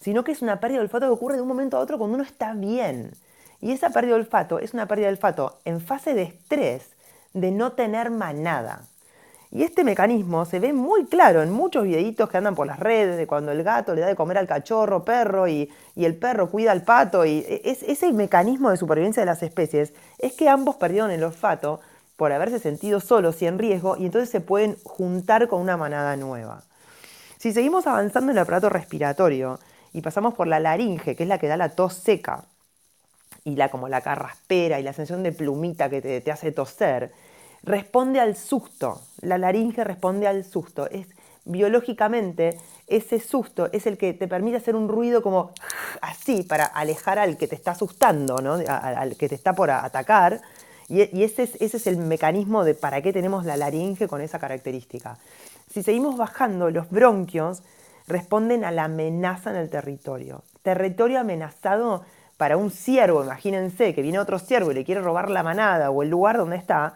sino 0.00 0.24
que 0.24 0.32
es 0.32 0.42
una 0.42 0.60
pérdida 0.60 0.78
de 0.78 0.84
olfato 0.84 1.06
que 1.06 1.12
ocurre 1.12 1.36
de 1.36 1.42
un 1.42 1.48
momento 1.48 1.76
a 1.76 1.80
otro 1.80 1.98
cuando 1.98 2.16
uno 2.16 2.24
está 2.24 2.54
bien. 2.54 3.12
Y 3.60 3.72
esa 3.72 3.90
pérdida 3.90 4.14
de 4.14 4.20
olfato 4.20 4.58
es 4.58 4.74
una 4.74 4.86
pérdida 4.86 5.06
de 5.06 5.12
olfato 5.12 5.60
en 5.64 5.80
fase 5.80 6.14
de 6.14 6.22
estrés, 6.22 6.90
de 7.32 7.50
no 7.50 7.72
tener 7.72 8.10
manada. 8.10 8.86
Y 9.52 9.64
este 9.64 9.82
mecanismo 9.82 10.44
se 10.44 10.60
ve 10.60 10.72
muy 10.72 11.06
claro 11.06 11.42
en 11.42 11.50
muchos 11.50 11.82
videitos 11.82 12.30
que 12.30 12.36
andan 12.36 12.54
por 12.54 12.68
las 12.68 12.78
redes, 12.78 13.16
de 13.16 13.26
cuando 13.26 13.50
el 13.50 13.64
gato 13.64 13.94
le 13.94 14.00
da 14.00 14.06
de 14.06 14.14
comer 14.14 14.38
al 14.38 14.46
cachorro 14.46 15.04
perro 15.04 15.48
y, 15.48 15.68
el 15.96 16.16
perro 16.16 16.50
cuida 16.50 16.70
al 16.70 16.82
pato. 16.82 17.26
Y 17.26 17.44
es, 17.64 17.82
ese 17.82 18.12
mecanismo 18.12 18.70
de 18.70 18.76
supervivencia 18.76 19.22
de 19.22 19.26
las 19.26 19.42
especies 19.42 19.92
es 20.18 20.34
que 20.34 20.48
ambos 20.48 20.76
perdieron 20.76 21.10
el 21.10 21.24
olfato 21.24 21.80
por 22.16 22.32
haberse 22.32 22.60
sentido 22.60 23.00
solos 23.00 23.42
y 23.42 23.46
en 23.46 23.58
riesgo 23.58 23.96
y 23.96 24.06
entonces 24.06 24.30
se 24.30 24.40
pueden 24.40 24.76
juntar 24.84 25.48
con 25.48 25.60
una 25.60 25.76
manada 25.76 26.16
nueva. 26.16 26.62
Si 27.38 27.52
seguimos 27.52 27.86
avanzando 27.86 28.30
en 28.30 28.36
el 28.36 28.42
aparato 28.42 28.68
respiratorio 28.68 29.58
y 29.92 30.00
pasamos 30.00 30.34
por 30.34 30.46
la 30.46 30.60
laringe, 30.60 31.16
que 31.16 31.24
es 31.24 31.28
la 31.28 31.38
que 31.38 31.48
da 31.48 31.56
la 31.56 31.70
tos 31.70 31.94
seca, 31.94 32.44
y 33.42 33.56
la 33.56 33.70
como 33.70 33.88
la 33.88 34.02
carraspera 34.02 34.78
y 34.78 34.82
la 34.82 34.92
sensación 34.92 35.22
de 35.22 35.32
plumita 35.32 35.88
que 35.88 36.20
te 36.20 36.30
hace 36.30 36.52
toser, 36.52 37.10
responde 37.62 38.20
al 38.20 38.36
susto. 38.36 39.00
La 39.20 39.38
laringe 39.38 39.84
responde 39.84 40.26
al 40.26 40.44
susto. 40.44 40.88
Es 40.90 41.06
biológicamente 41.44 42.58
ese 42.86 43.20
susto 43.20 43.68
es 43.72 43.86
el 43.86 43.96
que 43.96 44.12
te 44.12 44.28
permite 44.28 44.56
hacer 44.56 44.76
un 44.76 44.88
ruido 44.88 45.22
como 45.22 45.52
así 46.02 46.42
para 46.42 46.64
alejar 46.64 47.18
al 47.18 47.36
que 47.36 47.48
te 47.48 47.54
está 47.54 47.72
asustando, 47.72 48.38
¿no? 48.38 48.58
al 48.66 49.16
que 49.16 49.28
te 49.28 49.34
está 49.34 49.52
por 49.52 49.70
atacar. 49.70 50.40
Y, 50.88 51.22
ese, 51.22 51.44
es, 51.44 51.54
ese 51.60 51.76
es 51.76 51.86
el 51.86 51.98
mecanismo 51.98 52.64
de 52.64 52.74
para 52.74 53.00
qué 53.00 53.12
tenemos 53.12 53.44
la 53.44 53.56
laringe 53.56 54.08
con 54.08 54.20
esa 54.20 54.40
característica. 54.40 55.18
Si 55.70 55.84
seguimos 55.84 56.16
bajando, 56.16 56.68
los 56.70 56.90
bronquios 56.90 57.62
responden 58.08 58.64
a 58.64 58.72
la 58.72 58.84
amenaza 58.84 59.50
en 59.50 59.56
el 59.56 59.70
territorio. 59.70 60.42
Territorio 60.62 61.20
amenazado 61.20 62.04
para 62.36 62.56
un 62.56 62.72
ciervo, 62.72 63.22
imagínense 63.22 63.94
que 63.94 64.02
viene 64.02 64.18
otro 64.18 64.40
ciervo 64.40 64.72
y 64.72 64.74
le 64.74 64.84
quiere 64.84 65.00
robar 65.00 65.30
la 65.30 65.44
manada 65.44 65.90
o 65.90 66.02
el 66.02 66.10
lugar 66.10 66.38
donde 66.38 66.56
está, 66.56 66.94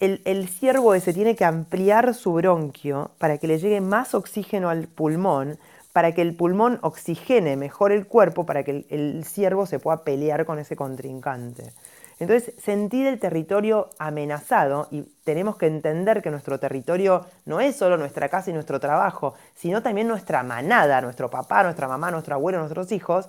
el, 0.00 0.48
ciervo 0.48 0.94
ese 0.94 1.12
tiene 1.12 1.36
que 1.36 1.44
ampliar 1.44 2.14
su 2.14 2.32
bronquio 2.32 3.10
para 3.18 3.36
que 3.38 3.46
le 3.46 3.58
llegue 3.58 3.82
más 3.82 4.14
oxígeno 4.14 4.70
al 4.70 4.88
pulmón, 4.88 5.58
para 5.92 6.12
que 6.12 6.22
el 6.22 6.34
pulmón 6.34 6.78
oxigene 6.82 7.56
mejor 7.56 7.92
el 7.92 8.06
cuerpo, 8.06 8.46
para 8.46 8.62
que 8.62 8.86
el, 8.88 9.24
ciervo 9.24 9.66
se 9.66 9.78
pueda 9.78 10.02
pelear 10.02 10.46
con 10.46 10.58
ese 10.58 10.74
contrincante. 10.74 11.72
Entonces, 12.18 12.54
sentir 12.62 13.06
el 13.06 13.18
territorio 13.18 13.90
amenazado, 13.98 14.88
y 14.90 15.02
tenemos 15.24 15.56
que 15.56 15.66
entender 15.66 16.22
que 16.22 16.30
nuestro 16.30 16.58
territorio 16.58 17.26
no 17.46 17.60
es 17.60 17.76
solo 17.76 17.96
nuestra 17.96 18.28
casa 18.28 18.50
y 18.50 18.52
nuestro 18.52 18.78
trabajo, 18.78 19.34
sino 19.54 19.82
también 19.82 20.08
nuestra 20.08 20.42
manada, 20.42 21.00
nuestro 21.00 21.30
papá, 21.30 21.62
nuestra 21.62 21.88
mamá, 21.88 22.10
nuestro 22.10 22.34
abuelo, 22.34 22.58
nuestros 22.58 22.92
hijos, 22.92 23.28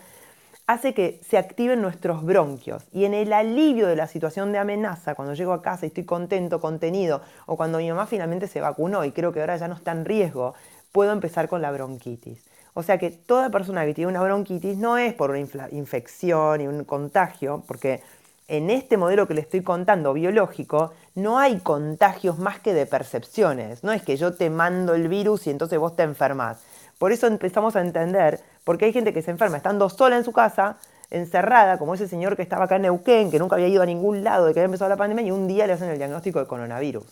hace 0.72 0.94
que 0.94 1.20
se 1.28 1.38
activen 1.38 1.82
nuestros 1.82 2.24
bronquios. 2.24 2.84
Y 2.92 3.06
en 3.06 3.14
el 3.14 3.34
alivio 3.34 3.88
de 3.88 3.96
la 3.96 4.08
situación 4.08 4.52
de 4.52 4.60
amenaza, 4.60 5.16
cuando 5.16 5.34
llego 5.34 5.54
a 5.54 5.62
casa 5.62 5.86
y 5.86 5.88
estoy 5.88 6.06
contento, 6.06 6.60
contenido, 6.60 7.22
o 7.46 7.58
cuando 7.58 7.78
mi 7.78 7.90
mamá 7.90 8.08
finalmente 8.08 8.48
se 8.48 8.62
vacunó 8.62 9.04
y 9.06 9.12
creo 9.12 9.34
que 9.34 9.42
ahora 9.42 9.58
ya 9.58 9.68
no 9.68 9.76
está 9.76 9.92
en 9.92 10.06
riesgo, 10.06 10.54
puedo 10.92 11.12
empezar 11.12 11.48
con 11.50 11.62
la 11.62 11.72
bronquitis. 11.72 12.44
O 12.74 12.84
sea 12.84 12.98
que 12.98 13.10
toda 13.10 13.50
persona 13.50 13.86
que 13.86 13.94
tiene 13.94 14.10
una 14.10 14.24
bronquitis 14.24 14.78
no 14.78 14.98
es 14.98 15.14
por 15.14 15.32
una 15.32 15.40
infección 15.72 16.62
y 16.62 16.68
un 16.68 16.86
contagio, 16.86 17.64
porque 17.68 18.02
en 18.48 18.70
este 18.70 18.98
modelo 18.98 19.28
que 19.28 19.34
le 19.34 19.42
estoy 19.42 19.62
contando 19.62 20.14
biológico, 20.14 20.94
no 21.16 21.40
hay 21.40 21.60
contagios 21.60 22.38
más 22.40 22.60
que 22.60 22.74
de 22.74 22.86
percepciones. 22.86 23.84
No 23.84 23.92
es 23.92 24.04
que 24.04 24.18
yo 24.18 24.34
te 24.34 24.50
mando 24.50 24.94
el 24.94 25.08
virus 25.08 25.48
y 25.48 25.50
entonces 25.50 25.80
vos 25.80 25.96
te 25.96 26.04
enfermas. 26.04 26.62
Por 26.98 27.12
eso 27.12 27.28
empezamos 27.28 27.76
a 27.76 27.82
entender 27.82 28.42
porque 28.64 28.86
hay 28.86 28.94
gente 28.94 29.14
que 29.14 29.22
se 29.22 29.32
enferma 29.32 29.58
estando 29.58 29.90
sola 29.90 30.18
en 30.18 30.24
su 30.24 30.32
casa, 30.32 30.78
encerrada, 31.10 31.78
como 31.78 31.94
ese 31.94 32.08
señor 32.08 32.36
que 32.36 32.42
estaba 32.42 32.66
acá 32.66 32.78
en 32.78 32.84
Neuquén, 32.84 33.32
que 33.32 33.40
nunca 33.40 33.56
había 33.56 33.68
ido 33.68 33.82
a 33.82 33.86
ningún 33.86 34.24
lado 34.24 34.46
de 34.46 34.54
que 34.54 34.60
había 34.60 34.66
empezado 34.66 34.90
la 34.90 34.98
pandemia, 34.98 35.26
y 35.26 35.32
un 35.32 35.48
día 35.48 35.68
le 35.68 35.74
hacen 35.74 35.90
el 35.90 35.98
diagnóstico 35.98 36.40
de 36.40 36.48
coronavirus. 36.48 37.04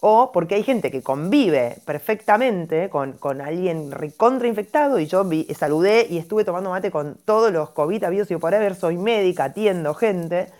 O 0.00 0.30
porque 0.32 0.54
hay 0.54 0.62
gente 0.62 0.92
que 0.92 1.02
convive 1.02 1.78
perfectamente 1.84 2.88
con, 2.88 3.18
alguien 3.40 3.90
contrainfectado 4.16 5.00
y 5.00 5.06
yo 5.06 5.28
saludé 5.56 6.06
y 6.08 6.18
estuve 6.18 6.44
tomando 6.44 6.70
mate 6.70 6.92
con 6.92 7.16
todos 7.24 7.52
los 7.52 7.70
COVID 7.70 8.04
habidos 8.04 8.30
y 8.30 8.36
por 8.36 8.54
haber, 8.54 8.76
soy 8.76 8.96
médica, 8.96 9.44
atiendo 9.44 9.94
gente 9.94 10.52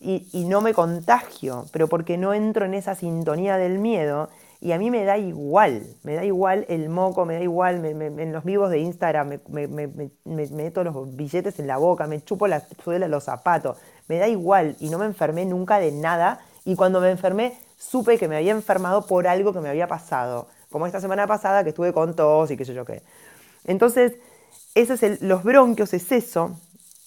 y 0.00 0.46
no 0.48 0.62
me 0.62 0.72
contagio, 0.72 1.66
pero 1.72 1.88
porque 1.88 2.16
no 2.16 2.32
entro 2.32 2.64
en 2.64 2.72
esa 2.72 2.94
sintonía 2.94 3.58
del 3.58 3.78
miedo 3.78 4.30
y 4.62 4.72
a 4.72 4.78
mí 4.78 4.90
me 4.90 5.04
da 5.04 5.16
igual, 5.16 5.86
me 6.02 6.14
da 6.14 6.24
igual 6.24 6.66
el 6.68 6.90
moco, 6.90 7.24
me 7.24 7.34
da 7.34 7.40
igual, 7.40 7.82
en 7.84 8.32
los 8.32 8.44
vivos 8.44 8.70
de 8.70 8.78
Instagram 8.78 9.38
me, 9.48 9.68
meto 10.26 10.84
los 10.84 11.16
billetes 11.16 11.58
en 11.58 11.66
la 11.66 11.78
boca, 11.78 12.06
me 12.06 12.22
chupo 12.22 12.46
la 12.46 12.62
suela 12.84 13.08
los 13.08 13.24
zapatos, 13.24 13.78
me 14.06 14.18
da 14.18 14.28
igual 14.28 14.76
y 14.78 14.90
no 14.90 14.98
me 14.98 15.06
enfermé 15.06 15.46
nunca 15.46 15.78
de 15.78 15.92
nada 15.92 16.40
y 16.66 16.76
cuando 16.76 17.00
me 17.00 17.10
enfermé 17.10 17.58
supe 17.78 18.18
que 18.18 18.28
me 18.28 18.36
había 18.36 18.52
enfermado 18.52 19.06
por 19.06 19.26
algo 19.26 19.54
que 19.54 19.60
me 19.60 19.70
había 19.70 19.88
pasado, 19.88 20.48
como 20.70 20.86
esta 20.86 21.00
semana 21.00 21.26
pasada 21.26 21.64
que 21.64 21.70
estuve 21.70 21.94
con 21.94 22.14
tos 22.14 22.50
y 22.50 22.58
qué 22.58 22.66
sé 22.66 22.74
yo 22.74 22.84
qué. 22.84 23.02
Entonces, 23.64 24.16
eso 24.74 24.92
es 24.92 25.02
el, 25.02 25.18
los 25.22 25.42
bronquios 25.42 25.94
es 25.94 26.12
eso 26.12 26.60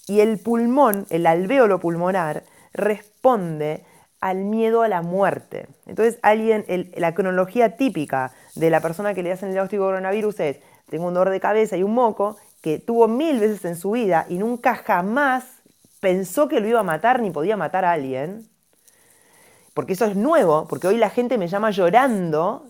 y 0.08 0.22
el 0.22 0.40
pulmón, 0.40 1.06
el 1.12 1.28
alvéolo 1.28 1.80
pulmonar, 1.80 2.44
responde 2.74 3.86
al 4.24 4.46
miedo 4.46 4.84
a 4.84 4.88
la 4.88 5.02
muerte. 5.02 5.68
Entonces, 5.86 6.18
alguien, 6.22 6.64
la 6.96 7.14
cronología 7.14 7.76
típica 7.76 8.32
de 8.56 8.70
la 8.70 8.80
persona 8.80 9.14
que 9.14 9.22
le 9.22 9.34
hacen 9.34 9.50
el 9.50 9.56
diagnóstico 9.56 9.84
de 9.84 9.90
coronavirus 9.90 10.40
es, 10.40 10.60
tengo 10.90 11.08
un 11.08 11.14
dolor 11.14 11.30
de 11.30 11.42
cabeza 11.42 11.76
y 11.76 11.84
un 11.84 11.94
moco, 11.94 12.38
que 12.62 12.80
tuvo 12.80 13.10
mil 13.10 13.42
veces 13.42 13.66
en 13.66 13.76
su 13.76 13.92
vida 13.92 14.26
y 14.30 14.38
nunca 14.38 14.76
jamás 14.76 15.44
pensó 16.00 16.48
que 16.48 16.62
lo 16.62 16.70
iba 16.70 16.80
a 16.80 16.84
matar 16.84 17.22
ni 17.22 17.32
podía 17.32 17.58
matar 17.58 17.84
a 17.84 17.92
alguien. 17.92 18.48
Porque 19.74 19.92
eso 19.92 20.06
es 20.06 20.16
nuevo, 20.16 20.68
porque 20.70 20.88
hoy 20.88 20.96
la 20.96 21.10
gente 21.10 21.38
me 21.38 21.50
llama 21.50 21.72
llorando 21.72 22.66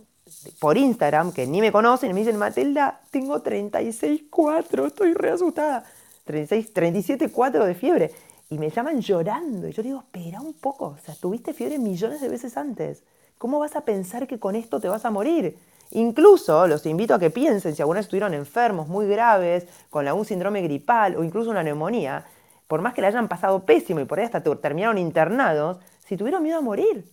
por 0.59 0.75
Instagram, 0.75 1.33
que 1.33 1.45
ni 1.45 1.61
me 1.61 1.71
conocen, 1.71 2.09
y 2.09 2.13
me 2.15 2.21
dicen, 2.21 2.37
Matilda, 2.37 3.01
tengo 3.11 3.43
36,4, 3.43 4.87
estoy 4.87 5.13
re 5.13 5.29
asustada. 5.29 5.83
36, 6.25 6.73
37,4 6.73 7.63
de 7.63 7.75
fiebre 7.75 8.11
y 8.53 8.59
me 8.59 8.69
llaman 8.69 9.01
llorando. 9.01 9.67
Y 9.67 9.71
yo 9.71 9.81
digo, 9.81 9.99
espera 9.99 10.39
un 10.39 10.53
poco, 10.53 10.85
o 10.85 10.97
sea, 11.03 11.15
tuviste 11.15 11.53
fiebre 11.53 11.79
millones 11.79 12.21
de 12.21 12.29
veces 12.29 12.55
antes. 12.55 13.03
¿Cómo 13.39 13.59
vas 13.59 13.75
a 13.75 13.81
pensar 13.81 14.27
que 14.27 14.39
con 14.39 14.55
esto 14.55 14.79
te 14.79 14.87
vas 14.87 15.05
a 15.05 15.11
morir? 15.11 15.57
Incluso 15.91 16.67
los 16.67 16.85
invito 16.85 17.15
a 17.15 17.19
que 17.19 17.29
piensen 17.29 17.75
si 17.75 17.81
alguna 17.81 17.99
estuvieron 17.99 18.33
enfermos 18.33 18.87
muy 18.87 19.07
graves, 19.07 19.65
con 19.89 20.07
algún 20.07 20.25
síndrome 20.25 20.61
gripal 20.61 21.15
o 21.15 21.23
incluso 21.23 21.49
una 21.49 21.63
neumonía, 21.63 22.25
por 22.67 22.81
más 22.81 22.93
que 22.93 23.01
le 23.01 23.07
hayan 23.07 23.27
pasado 23.27 23.65
pésimo 23.65 23.99
y 23.99 24.05
por 24.05 24.19
ahí 24.19 24.25
hasta 24.25 24.41
terminaron 24.41 24.97
internados, 24.97 25.77
si 26.05 26.15
tuvieron 26.15 26.43
miedo 26.43 26.59
a 26.59 26.61
morir. 26.61 27.05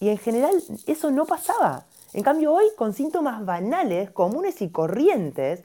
Y 0.00 0.08
en 0.08 0.18
general 0.18 0.54
eso 0.86 1.10
no 1.10 1.24
pasaba. 1.24 1.86
En 2.12 2.22
cambio 2.22 2.52
hoy, 2.52 2.66
con 2.76 2.92
síntomas 2.92 3.44
banales, 3.44 4.10
comunes 4.10 4.60
y 4.60 4.70
corrientes, 4.70 5.62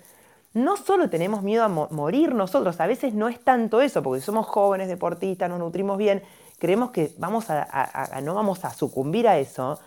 no 0.53 0.77
solo 0.77 1.09
tenemos 1.09 1.43
miedo 1.43 1.63
a 1.63 1.67
morir 1.67 2.33
nosotros, 2.33 2.79
a 2.79 2.87
veces 2.87 3.13
no 3.13 3.29
es 3.29 3.39
tanto 3.39 3.81
eso, 3.81 4.01
porque 4.01 4.21
somos 4.21 4.47
jóvenes, 4.47 4.87
deportistas, 4.87 5.49
nos 5.49 5.59
nutrimos 5.59 5.97
bien, 5.97 6.23
creemos 6.57 6.91
que 6.91 7.13
vamos 7.17 7.49
a, 7.49 8.19
no 8.23 8.33
vamos 8.33 8.65
a 8.65 8.71
sucumbir 8.71 9.27
a 9.27 9.37
eso, 9.37 9.79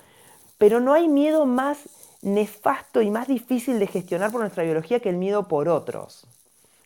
pero 0.58 0.80
no 0.80 0.92
hay 0.92 1.08
miedo 1.08 1.46
más 1.46 1.88
nefasto 2.22 3.02
y 3.02 3.10
más 3.10 3.26
difícil 3.26 3.80
de 3.80 3.88
gestionar 3.88 4.30
por 4.30 4.40
nuestra 4.40 4.62
biología 4.62 5.00
que 5.00 5.08
el 5.08 5.16
miedo 5.16 5.48
por 5.48 5.68
otros. 5.68 6.26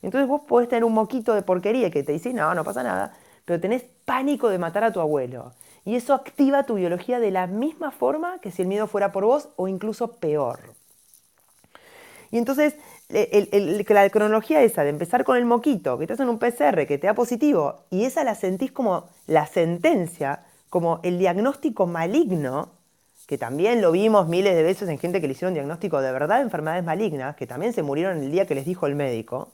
Entonces 0.01 0.29
vos 0.29 0.43
podés 0.43 0.69
tener 0.69 0.85
un 0.85 0.95
moquito 0.95 1.35
de 1.35 1.43
porquería 1.43 1.91
que 1.91 2.03
te 2.03 2.13
dice, 2.13 2.33
no, 2.33 2.55
no 2.55 2.65
pasa 2.65 2.83
nada, 2.83 3.15
pero 3.45 3.61
tenés 3.61 3.85
pánico 4.05 4.49
de 4.49 4.59
matar 4.59 4.85
a 4.85 4.93
tu 4.93 5.01
abuelo. 5.01 5.53
Y 5.85 5.95
eso 5.95 6.15
activa 6.15 6.65
tu 6.65 6.75
biología 6.75 7.21
de 7.21 7.31
la 7.31 7.47
misma 7.47 7.91
forma 7.91 8.39
que 8.41 8.51
si 8.51 8.63
el 8.63 8.69
miedo 8.69 8.87
fuera 8.87 9.13
por 9.13 9.25
vos 9.25 9.51
o 9.57 9.69
incluso 9.69 10.13
peor. 10.13 10.59
Y 12.31 12.39
entonces 12.39 12.75
la 13.09 14.11
cronología 14.11 14.63
esa 14.63 14.83
de 14.85 14.91
empezar 14.91 15.25
con 15.25 15.37
el 15.37 15.45
moquito, 15.45 15.99
que 15.99 16.07
te 16.07 16.15
hacen 16.15 16.29
un 16.29 16.39
PCR, 16.39 16.87
que 16.87 16.99
te 16.99 17.07
da 17.07 17.15
positivo, 17.15 17.85
y 17.91 18.05
esa 18.05 18.25
la 18.25 18.35
sentís 18.35 18.73
como 18.73 19.09
la 19.27 19.47
sentencia, 19.47 20.45
como 20.71 21.01
el 21.03 21.19
diagnóstico 21.19 21.87
maligno, 21.87 22.71
que 23.27 23.39
también 23.39 23.83
lo 23.83 23.93
vimos 23.93 24.29
miles 24.29 24.55
de 24.55 24.63
veces 24.63 24.89
en 24.89 24.99
gente 24.99 25.21
que 25.21 25.27
le 25.27 25.33
hicieron 25.33 25.55
diagnóstico 25.55 26.01
de 26.01 26.13
verdad 26.13 26.37
de 26.37 26.43
enfermedades 26.43 26.85
malignas, 26.85 27.37
que 27.37 27.47
también 27.47 27.73
se 27.73 27.83
murieron 27.83 28.19
el 28.19 28.31
día 28.31 28.47
que 28.47 28.55
les 28.55 28.65
dijo 28.65 28.87
el 28.87 28.95
médico. 28.95 29.49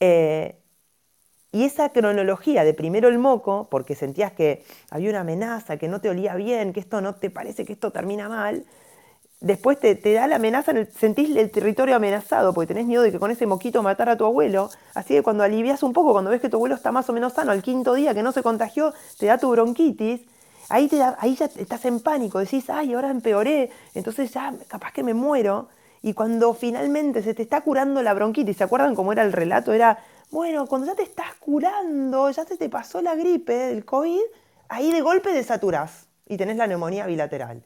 Eh, 0.00 0.56
y 1.50 1.64
esa 1.64 1.90
cronología 1.90 2.62
de 2.64 2.74
primero 2.74 3.08
el 3.08 3.18
moco, 3.18 3.68
porque 3.70 3.94
sentías 3.94 4.32
que 4.32 4.64
había 4.90 5.10
una 5.10 5.20
amenaza, 5.20 5.78
que 5.78 5.88
no 5.88 6.00
te 6.00 6.10
olía 6.10 6.34
bien, 6.34 6.72
que 6.72 6.80
esto 6.80 7.00
no 7.00 7.14
te 7.14 7.30
parece 7.30 7.64
que 7.64 7.72
esto 7.72 7.90
termina 7.90 8.28
mal, 8.28 8.64
después 9.40 9.78
te, 9.78 9.94
da 9.94 10.26
la 10.26 10.36
amenaza, 10.36 10.72
sentís 10.96 11.34
el 11.36 11.50
territorio 11.50 11.96
amenazado 11.96 12.52
porque 12.52 12.68
tenés 12.68 12.86
miedo 12.86 13.02
de 13.02 13.12
que 13.12 13.18
con 13.18 13.30
ese 13.30 13.46
moquito 13.46 13.82
matara 13.82 14.12
a 14.12 14.16
tu 14.16 14.24
abuelo. 14.24 14.70
Así 14.94 15.14
que 15.14 15.22
cuando 15.22 15.44
alivias 15.44 15.82
un 15.82 15.92
poco, 15.92 16.12
cuando 16.12 16.30
ves 16.30 16.40
que 16.40 16.48
tu 16.48 16.56
abuelo 16.56 16.74
está 16.74 16.92
más 16.92 17.08
o 17.08 17.12
menos 17.12 17.34
sano, 17.34 17.52
al 17.52 17.62
quinto 17.62 17.94
día 17.94 18.14
que 18.14 18.22
no 18.22 18.32
se 18.32 18.42
contagió, 18.42 18.92
te 19.18 19.26
da 19.26 19.38
tu 19.38 19.50
bronquitis. 19.50 20.22
Ahí, 20.70 20.88
te 20.88 21.02
ahí 21.02 21.34
ya 21.34 21.46
estás 21.46 21.84
en 21.86 22.00
pánico, 22.00 22.38
decís, 22.38 22.68
ay, 22.68 22.92
ahora 22.92 23.10
empeoré, 23.10 23.70
entonces 23.94 24.30
ya 24.32 24.52
capaz 24.66 24.92
que 24.92 25.02
me 25.02 25.14
muero. 25.14 25.68
Y 26.02 26.12
cuando 26.12 26.52
finalmente 26.54 27.22
se 27.22 27.34
te 27.34 27.42
está 27.42 27.62
curando 27.62 28.02
la 28.02 28.14
bronquitis, 28.14 28.56
¿se 28.56 28.64
acuerdan 28.64 28.94
cómo 28.94 29.12
era 29.12 29.22
el 29.22 29.32
relato? 29.32 29.72
Era, 29.72 29.98
bueno, 30.30 30.66
cuando 30.66 30.86
ya 30.86 30.94
te 30.94 31.02
estás 31.02 31.34
curando, 31.40 32.30
ya 32.30 32.44
se 32.44 32.56
te 32.56 32.68
pasó 32.68 33.00
la 33.00 33.14
gripe, 33.14 33.70
el 33.70 33.84
COVID, 33.84 34.20
ahí 34.68 34.92
de 34.92 35.00
golpe 35.00 35.32
desaturás 35.32 36.06
y 36.26 36.36
tenés 36.36 36.56
la 36.56 36.66
neumonía 36.66 37.06
bilateral. 37.06 37.64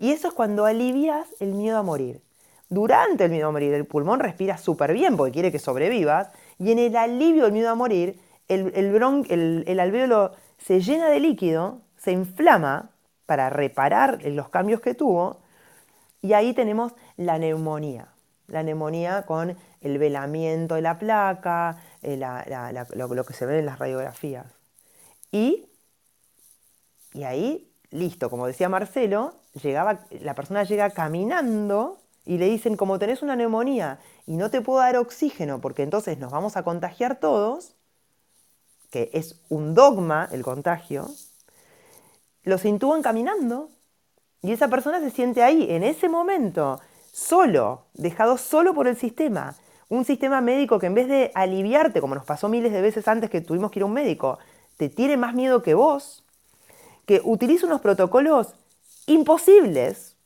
Y 0.00 0.12
eso 0.12 0.28
es 0.28 0.34
cuando 0.34 0.64
alivias 0.64 1.28
el 1.40 1.54
miedo 1.54 1.78
a 1.78 1.82
morir. 1.82 2.22
Durante 2.70 3.26
el 3.26 3.30
miedo 3.30 3.48
a 3.48 3.52
morir, 3.52 3.74
el 3.74 3.84
pulmón 3.84 4.18
respira 4.18 4.56
súper 4.56 4.94
bien 4.94 5.16
porque 5.16 5.32
quiere 5.32 5.52
que 5.52 5.58
sobrevivas. 5.58 6.28
Y 6.58 6.72
en 6.72 6.78
el 6.78 6.96
alivio 6.96 7.44
del 7.44 7.52
miedo 7.52 7.68
a 7.68 7.74
morir, 7.74 8.18
el, 8.48 8.72
el, 8.74 9.64
el, 9.66 9.80
alvéolo 9.80 10.32
se 10.58 10.80
llena 10.80 11.10
de 11.10 11.20
líquido, 11.20 11.82
se 11.98 12.12
inflama 12.12 12.90
para 13.26 13.50
reparar 13.50 14.24
los 14.24 14.48
cambios 14.48 14.80
que 14.80 14.94
tuvo 14.94 15.38
y 16.22 16.32
ahí 16.32 16.54
tenemos 16.54 16.92
la 17.16 17.38
neumonía. 17.38 18.08
La 18.46 18.62
neumonía 18.62 19.22
con 19.26 19.56
el 19.80 19.98
velamiento 19.98 20.76
de 20.76 20.82
la 20.82 20.98
placa, 20.98 21.76
eh, 22.02 22.16
lo, 22.16 23.24
que 23.24 23.34
se 23.34 23.46
ve 23.46 23.58
en 23.58 23.66
las 23.66 23.78
radiografías. 23.78 24.46
Y, 25.30 25.68
y 27.12 27.24
ahí, 27.24 27.70
listo, 27.90 28.30
como 28.30 28.46
decía 28.46 28.68
Marcelo, 28.68 29.39
llegaba, 29.54 30.00
la 30.10 30.34
persona 30.34 30.64
llega 30.64 30.90
caminando 30.90 31.98
y 32.24 32.38
le 32.38 32.46
dicen, 32.46 32.76
como 32.76 32.98
tenés 32.98 33.22
una 33.22 33.36
neumonía 33.36 33.98
y 34.26 34.36
no 34.36 34.50
te 34.50 34.60
puedo 34.60 34.80
dar 34.80 34.96
oxígeno 34.96 35.60
porque 35.60 35.82
entonces 35.82 36.18
nos 36.18 36.30
vamos 36.30 36.56
a 36.56 36.62
contagiar 36.62 37.18
todos, 37.18 37.74
que 38.90 39.10
es 39.12 39.40
un 39.48 39.74
dogma 39.74 40.28
el 40.32 40.42
contagio, 40.42 41.08
los 42.42 42.64
intuban 42.64 43.02
caminando 43.02 43.70
y 44.42 44.52
esa 44.52 44.68
persona 44.68 45.00
se 45.00 45.10
siente 45.10 45.42
ahí, 45.42 45.66
en 45.70 45.82
ese 45.82 46.08
momento, 46.08 46.80
solo, 47.12 47.84
dejado 47.94 48.38
solo 48.38 48.74
por 48.74 48.88
el 48.88 48.96
sistema. 48.96 49.54
Un 49.88 50.04
sistema 50.04 50.40
médico 50.40 50.78
que 50.78 50.86
en 50.86 50.94
vez 50.94 51.08
de 51.08 51.30
aliviarte, 51.34 52.00
como 52.00 52.14
nos 52.14 52.24
pasó 52.24 52.48
miles 52.48 52.72
de 52.72 52.80
veces 52.80 53.06
antes 53.08 53.28
que 53.28 53.40
tuvimos 53.40 53.70
que 53.70 53.80
ir 53.80 53.82
a 53.82 53.86
un 53.86 53.92
médico, 53.92 54.38
te 54.76 54.88
tiene 54.88 55.16
más 55.16 55.34
miedo 55.34 55.62
que 55.62 55.74
vos, 55.74 56.24
que 57.06 57.20
utiliza 57.24 57.66
unos 57.66 57.80
protocolos 57.80 58.54
imposibles, 59.10 60.16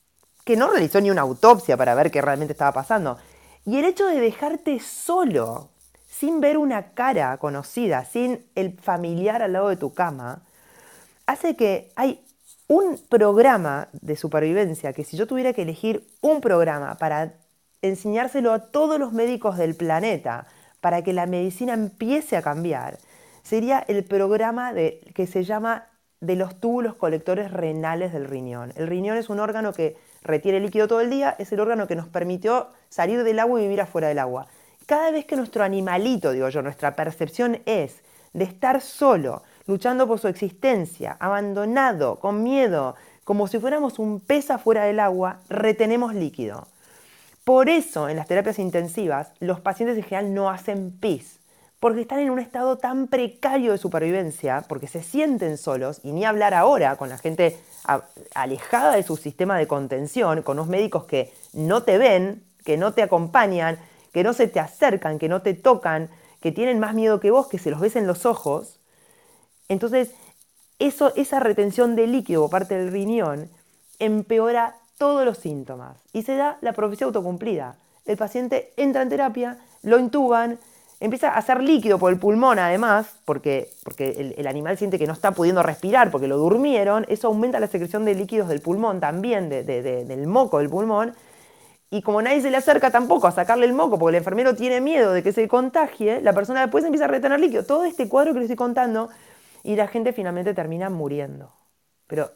que 0.44 0.56
no 0.56 0.70
realizó 0.70 1.00
ni 1.00 1.10
una 1.10 1.22
autopsia 1.22 1.76
para 1.76 1.94
ver 1.94 2.10
qué 2.10 2.20
realmente 2.20 2.52
estaba 2.52 2.72
pasando. 2.72 3.16
Y 3.64 3.78
el 3.78 3.86
hecho 3.86 4.06
de 4.06 4.20
dejarte 4.20 4.78
solo, 4.78 5.70
sin 6.06 6.40
ver 6.40 6.58
una 6.58 6.92
cara 6.92 7.36
conocida, 7.38 8.04
sin 8.04 8.44
el 8.54 8.78
familiar 8.78 9.42
al 9.42 9.54
lado 9.54 9.70
de 9.70 9.76
tu 9.76 9.94
cama, 9.94 10.42
hace 11.26 11.56
que 11.56 11.92
hay 11.96 12.22
un 12.68 13.00
programa 13.08 13.88
de 13.92 14.16
supervivencia, 14.16 14.92
que 14.92 15.04
si 15.04 15.16
yo 15.16 15.26
tuviera 15.26 15.54
que 15.54 15.62
elegir 15.62 16.06
un 16.20 16.42
programa 16.42 16.96
para 16.96 17.32
enseñárselo 17.80 18.52
a 18.52 18.70
todos 18.70 18.98
los 18.98 19.12
médicos 19.12 19.56
del 19.56 19.74
planeta, 19.74 20.46
para 20.80 21.02
que 21.02 21.14
la 21.14 21.24
medicina 21.24 21.72
empiece 21.72 22.36
a 22.36 22.42
cambiar, 22.42 22.98
sería 23.42 23.78
el 23.78 24.04
programa 24.04 24.74
de, 24.74 25.00
que 25.14 25.26
se 25.26 25.44
llama 25.44 25.86
de 26.24 26.36
los 26.36 26.58
túbulos 26.58 26.94
colectores 26.94 27.50
renales 27.50 28.12
del 28.12 28.26
riñón. 28.26 28.72
El 28.76 28.86
riñón 28.86 29.16
es 29.16 29.28
un 29.28 29.40
órgano 29.40 29.72
que 29.72 29.96
retiene 30.22 30.60
líquido 30.60 30.88
todo 30.88 31.00
el 31.00 31.10
día, 31.10 31.36
es 31.38 31.52
el 31.52 31.60
órgano 31.60 31.86
que 31.86 31.96
nos 31.96 32.08
permitió 32.08 32.68
salir 32.88 33.24
del 33.24 33.38
agua 33.38 33.60
y 33.60 33.64
vivir 33.64 33.82
afuera 33.82 34.08
del 34.08 34.18
agua. 34.18 34.46
Cada 34.86 35.10
vez 35.10 35.26
que 35.26 35.36
nuestro 35.36 35.64
animalito, 35.64 36.32
digo 36.32 36.48
yo, 36.48 36.62
nuestra 36.62 36.96
percepción 36.96 37.60
es 37.66 38.02
de 38.32 38.44
estar 38.44 38.80
solo, 38.80 39.42
luchando 39.66 40.06
por 40.06 40.18
su 40.18 40.28
existencia, 40.28 41.16
abandonado, 41.20 42.16
con 42.16 42.42
miedo, 42.42 42.94
como 43.24 43.46
si 43.46 43.58
fuéramos 43.58 43.98
un 43.98 44.20
pez 44.20 44.50
afuera 44.50 44.84
del 44.84 45.00
agua, 45.00 45.40
retenemos 45.48 46.14
líquido. 46.14 46.66
Por 47.44 47.68
eso 47.68 48.08
en 48.08 48.16
las 48.16 48.26
terapias 48.26 48.58
intensivas 48.58 49.32
los 49.40 49.60
pacientes 49.60 49.98
en 49.98 50.04
general 50.04 50.34
no 50.34 50.48
hacen 50.48 50.90
pis, 50.90 51.38
porque 51.84 52.00
están 52.00 52.20
en 52.20 52.30
un 52.30 52.38
estado 52.38 52.78
tan 52.78 53.08
precario 53.08 53.72
de 53.72 53.76
supervivencia, 53.76 54.64
porque 54.66 54.88
se 54.88 55.02
sienten 55.02 55.58
solos, 55.58 56.00
y 56.02 56.12
ni 56.12 56.24
hablar 56.24 56.54
ahora 56.54 56.96
con 56.96 57.10
la 57.10 57.18
gente 57.18 57.58
alejada 58.34 58.96
de 58.96 59.02
su 59.02 59.18
sistema 59.18 59.58
de 59.58 59.66
contención, 59.66 60.40
con 60.40 60.56
los 60.56 60.66
médicos 60.66 61.04
que 61.04 61.34
no 61.52 61.82
te 61.82 61.98
ven, 61.98 62.42
que 62.64 62.78
no 62.78 62.94
te 62.94 63.02
acompañan, 63.02 63.78
que 64.14 64.24
no 64.24 64.32
se 64.32 64.48
te 64.48 64.60
acercan, 64.60 65.18
que 65.18 65.28
no 65.28 65.42
te 65.42 65.52
tocan, 65.52 66.08
que 66.40 66.52
tienen 66.52 66.80
más 66.80 66.94
miedo 66.94 67.20
que 67.20 67.30
vos, 67.30 67.48
que 67.48 67.58
se 67.58 67.70
los 67.70 67.80
ves 67.80 67.96
en 67.96 68.06
los 68.06 68.24
ojos, 68.24 68.80
entonces, 69.68 70.14
esa 70.78 71.38
retención 71.38 71.96
de 71.96 72.06
líquido 72.06 72.40
por 72.44 72.50
parte 72.50 72.78
del 72.78 72.92
riñón 72.92 73.50
empeora 73.98 74.76
todos 74.96 75.26
los 75.26 75.36
síntomas 75.36 75.98
y 76.14 76.22
se 76.22 76.34
da 76.34 76.56
la 76.62 76.72
profecía 76.72 77.06
autocumplida. 77.06 77.76
El 78.06 78.16
paciente 78.16 78.72
entra 78.78 79.02
en 79.02 79.10
terapia, 79.10 79.58
lo 79.82 79.98
intuban, 79.98 80.58
empieza 81.00 81.30
a 81.30 81.38
hacer 81.38 81.62
líquido 81.62 81.98
por 81.98 82.12
el 82.12 82.18
pulmón 82.18 82.58
además, 82.58 83.06
porque, 83.24 83.70
porque 83.82 84.34
el, 84.36 84.46
animal 84.46 84.78
siente 84.78 84.98
que 84.98 85.06
no 85.06 85.12
está 85.12 85.32
pudiendo 85.32 85.62
respirar 85.62 86.10
porque 86.10 86.28
lo 86.28 86.36
durmieron, 86.36 87.04
eso 87.08 87.28
aumenta 87.28 87.60
la 87.60 87.66
secreción 87.66 88.04
de 88.04 88.14
líquidos 88.14 88.48
del 88.48 88.60
pulmón 88.60 89.00
también, 89.00 89.48
del 89.48 90.26
moco 90.26 90.58
del 90.58 90.70
pulmón, 90.70 91.14
y 91.90 92.02
como 92.02 92.20
nadie 92.22 92.40
se 92.40 92.50
le 92.50 92.56
acerca 92.56 92.90
tampoco 92.90 93.28
a 93.28 93.30
sacarle 93.30 93.66
el 93.66 93.72
moco 93.72 93.98
porque 93.98 94.16
el 94.16 94.18
enfermero 94.18 94.56
tiene 94.56 94.80
miedo 94.80 95.12
de 95.12 95.22
que 95.22 95.32
se 95.32 95.46
contagie, 95.46 96.20
la 96.22 96.32
persona 96.32 96.62
después 96.62 96.84
empieza 96.84 97.04
a 97.04 97.08
retener 97.08 97.38
líquido. 97.38 97.64
Todo 97.64 97.84
este 97.84 98.08
cuadro 98.08 98.32
que 98.32 98.40
les 98.40 98.46
estoy 98.46 98.56
contando 98.56 99.10
y 99.62 99.76
la 99.76 99.86
gente 99.86 100.12
finalmente 100.12 100.54
termina 100.54 100.90
muriendo. 100.90 101.52
Pero, 102.08 102.30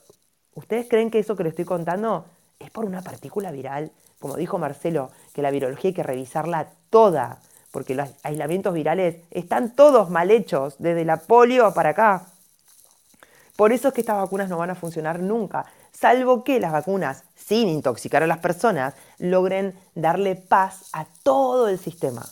¿ustedes 0.55 0.86
creen 0.89 1.10
que 1.10 1.18
eso 1.18 1.35
que 1.35 1.43
les 1.43 1.51
estoy 1.55 1.64
contando 1.64 2.24
es 2.60 2.70
por 2.70 2.85
una 2.85 3.02
partícula 3.02 3.51
viral? 3.51 3.90
Como 4.20 4.36
dijo 4.36 4.59
Marcelo, 4.59 5.10
que 5.32 5.43
la 5.43 5.51
virología 5.51 5.89
hay 5.89 5.94
que 5.94 6.02
revisarla 6.05 6.68
toda, 6.90 7.40
porque 7.70 7.95
los 7.95 8.09
aislamientos 8.23 8.74
virales 8.74 9.16
están 9.31 9.74
todos 9.74 10.11
mal 10.11 10.31
hechos, 10.31 10.77
desde 10.78 11.05
la 11.05 11.19
polio 11.19 11.73
para 11.74 11.90
acá. 11.90 12.27
Por 13.57 13.73
eso 13.73 13.89
es 13.89 13.95
que 13.95 14.01
estas 14.01 14.16
vacunas 14.16 14.49
no 14.49 14.59
van 14.59 14.70
a 14.70 14.74
funcionar 14.74 15.20
nunca, 15.20 15.66
salvo 15.93 16.45
que 16.45 16.61
las 16.61 16.73
vacunas, 16.73 17.24
sin 17.35 17.69
intoxicar 17.69 18.23
a 18.23 18.27
las 18.27 18.39
personas, 18.39 18.95
logren 19.19 19.74
darle 19.95 20.36
paz 20.36 20.89
a 20.93 21.07
todo 21.23 21.69
el 21.69 21.78
sistema. 21.78 22.24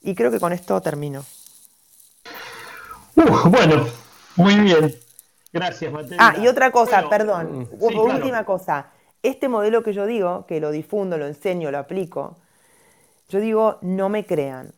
Y 0.00 0.14
creo 0.14 0.30
que 0.30 0.38
con 0.40 0.52
esto 0.52 0.80
termino 0.80 1.24
bueno, 3.26 3.86
muy 4.36 4.54
bien. 4.60 4.94
Gracias, 5.52 5.92
Matilda. 5.92 6.16
Ah, 6.20 6.34
y 6.40 6.46
otra 6.46 6.70
cosa, 6.70 7.08
perdón, 7.08 7.68
última 7.80 8.44
cosa. 8.44 8.90
Este 9.22 9.48
modelo 9.48 9.82
que 9.82 9.92
yo 9.92 10.06
digo, 10.06 10.46
que 10.46 10.60
lo 10.60 10.70
difundo, 10.70 11.18
lo 11.18 11.26
enseño, 11.26 11.70
lo 11.70 11.78
aplico, 11.78 12.36
yo 13.28 13.40
digo, 13.40 13.78
no 13.82 14.08
me 14.08 14.24
crean. 14.24 14.72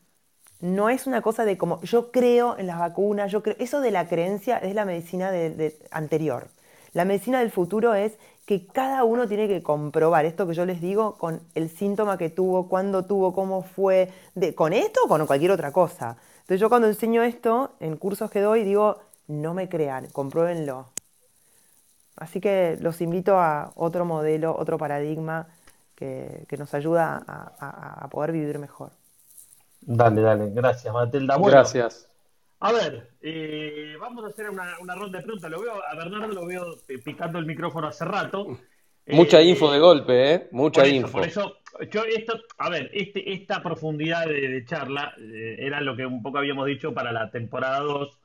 No 0.61 0.91
es 0.91 1.07
una 1.07 1.23
cosa 1.23 1.45
de 1.45 1.57
como 1.57 1.81
yo 1.83 2.11
creo 2.11 2.59
en 2.59 2.67
las 2.67 2.79
vacunas, 2.79 3.33
yo 3.33 3.43
creo. 3.43 3.57
Eso 3.59 3.81
de 3.81 3.91
la 3.91 4.09
creencia 4.09 4.59
es 4.59 4.75
la 4.75 4.85
medicina 4.85 5.31
de, 5.31 5.79
anterior. 5.91 6.49
La 6.93 7.05
medicina 7.05 7.39
del 7.39 7.51
futuro 7.51 7.95
es 7.95 8.19
que 8.45 8.67
cada 8.67 9.05
uno 9.05 9.29
tiene 9.29 9.47
que 9.47 9.63
comprobar 9.63 10.25
esto 10.25 10.47
que 10.47 10.55
yo 10.55 10.67
les 10.67 10.81
digo 10.81 11.17
con 11.17 11.41
el 11.55 11.71
síntoma 11.71 12.19
que 12.19 12.29
tuvo, 12.29 12.69
cuándo 12.69 13.05
tuvo, 13.05 13.33
cómo 13.33 13.63
fue, 13.63 14.13
con 14.57 14.73
esto 14.73 15.01
o 15.05 15.09
con 15.09 15.25
cualquier 15.27 15.53
otra 15.53 15.73
cosa. 15.73 16.17
Entonces 16.41 16.61
yo 16.61 16.69
cuando 16.69 16.89
enseño 16.89 17.23
esto 17.23 17.71
en 17.79 17.97
cursos 17.97 18.31
que 18.31 18.41
doy 18.41 18.65
digo, 18.65 18.99
no 19.29 19.55
me 19.55 19.69
crean, 19.69 20.09
compruébenlo. 20.09 20.89
Así 22.17 22.41
que 22.41 22.77
los 22.81 23.01
invito 23.01 23.39
a 23.39 23.73
otro 23.77 24.05
modelo, 24.05 24.55
otro 24.59 24.77
paradigma 24.77 25.47
que, 26.01 26.57
nos 26.57 26.73
ayuda 26.75 27.23
a, 27.27 28.09
poder 28.11 28.33
vivir 28.33 28.59
mejor. 28.59 28.91
Dale, 29.83 30.21
dale, 30.21 30.51
gracias 30.51 30.93
Matilda. 30.93 31.39
gracias. 31.39 32.09
A 32.61 32.73
ver, 32.73 33.11
eh, 33.23 33.97
vamos 33.99 34.25
a 34.25 34.29
hacer 34.29 34.51
una, 34.51 34.77
ronda 34.95 35.19
de 35.19 35.25
preguntas. 35.25 35.51
Lo 35.51 35.61
veo, 35.61 35.75
a 35.75 35.95
Bernardo 35.95 36.29
lo 36.29 36.47
veo 36.47 36.65
picando 37.05 37.39
el 37.39 37.47
micrófono 37.47 37.87
hace 37.87 38.05
rato. 38.05 38.59
Mucha 39.07 39.41
eh, 39.41 39.45
info 39.45 39.71
de 39.71 39.79
golpe, 39.79 40.35
¿eh? 40.35 40.49
Mucha 40.53 40.87
info. 40.87 41.13
Por 41.13 41.27
eso, 41.27 41.59
yo 41.91 42.05
esto, 42.05 42.39
a 42.59 42.69
ver, 42.69 42.91
este, 42.93 43.33
esta 43.33 43.63
profundidad 43.63 44.27
de, 44.27 44.65
charla 44.67 45.15
eh, 45.19 45.57
era 45.59 45.81
lo 45.81 45.97
que 45.97 46.05
un 46.05 46.23
poco 46.23 46.39
habíamos 46.39 46.67
dicho 46.67 46.93
para 46.93 47.13
la 47.13 47.31
temporada 47.31 47.81
2 47.81 48.21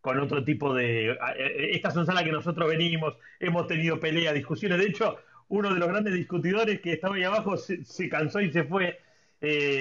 con 0.00 0.18
otro 0.18 0.44
tipo 0.44 0.74
de... 0.74 1.10
Eh, 1.10 1.70
esta 1.72 1.90
son 1.90 2.06
salas 2.06 2.24
que 2.24 2.32
nosotros 2.32 2.68
venimos, 2.68 3.16
hemos 3.40 3.66
tenido 3.66 3.98
peleas, 3.98 4.34
discusiones. 4.34 4.78
De 4.78 4.86
hecho, 4.86 5.16
uno 5.52 5.68
de 5.74 5.78
los 5.78 5.88
grandes 5.88 6.14
discutidores 6.14 6.80
que 6.80 6.94
estaba 6.94 7.16
ahí 7.16 7.24
abajo 7.24 7.58
se, 7.58 8.08
cansó 8.08 8.40
y 8.40 8.50
se 8.50 8.64
fue. 8.64 8.98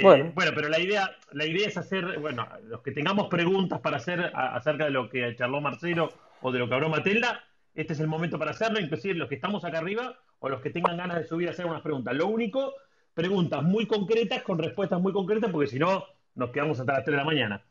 bueno. 0.01 0.33
pero 0.35 0.67
la 0.67 0.79
idea, 0.79 1.15
la 1.31 1.45
idea 1.45 1.69
es 1.69 1.77
hacer, 1.77 2.19
bueno, 2.19 2.45
los 2.67 2.81
que 2.81 2.91
tengamos 2.91 3.29
preguntas 3.29 3.79
para 3.79 3.95
hacer 3.95 4.33
acerca 4.35 4.83
de 4.83 4.91
lo 4.91 5.09
que 5.09 5.33
charló 5.37 5.61
Marcelo 5.61 6.11
o 6.41 6.51
de 6.51 6.59
lo 6.59 6.67
que 6.67 6.73
habló 6.73 6.89
Matelda, 6.89 7.45
este 7.73 7.93
es 7.93 8.01
el 8.01 8.07
momento 8.07 8.37
para 8.37 8.51
hacerlo, 8.51 8.81
inclusive 8.81 9.13
los 9.13 9.29
que 9.29 9.35
estamos 9.35 9.63
acá 9.63 9.77
arriba 9.77 10.17
o 10.39 10.49
los 10.49 10.59
que 10.59 10.71
tengan 10.71 10.97
ganas 10.97 11.17
de 11.19 11.23
subir 11.23 11.47
a 11.47 11.51
hacer 11.51 11.65
unas 11.65 11.81
preguntas. 11.81 12.13
Lo 12.15 12.27
único, 12.27 12.73
preguntas 13.13 13.63
muy 13.63 13.85
concretas 13.85 14.43
con 14.43 14.59
respuestas 14.59 14.99
muy 14.99 15.13
concretas, 15.13 15.51
porque 15.51 15.67
si 15.67 15.79
no, 15.79 16.03
nos 16.35 16.49
quedamos 16.49 16.81
hasta 16.81 16.91
las 16.91 17.05
3 17.05 17.13
de 17.13 17.17
la 17.17 17.23
mañana. 17.23 17.63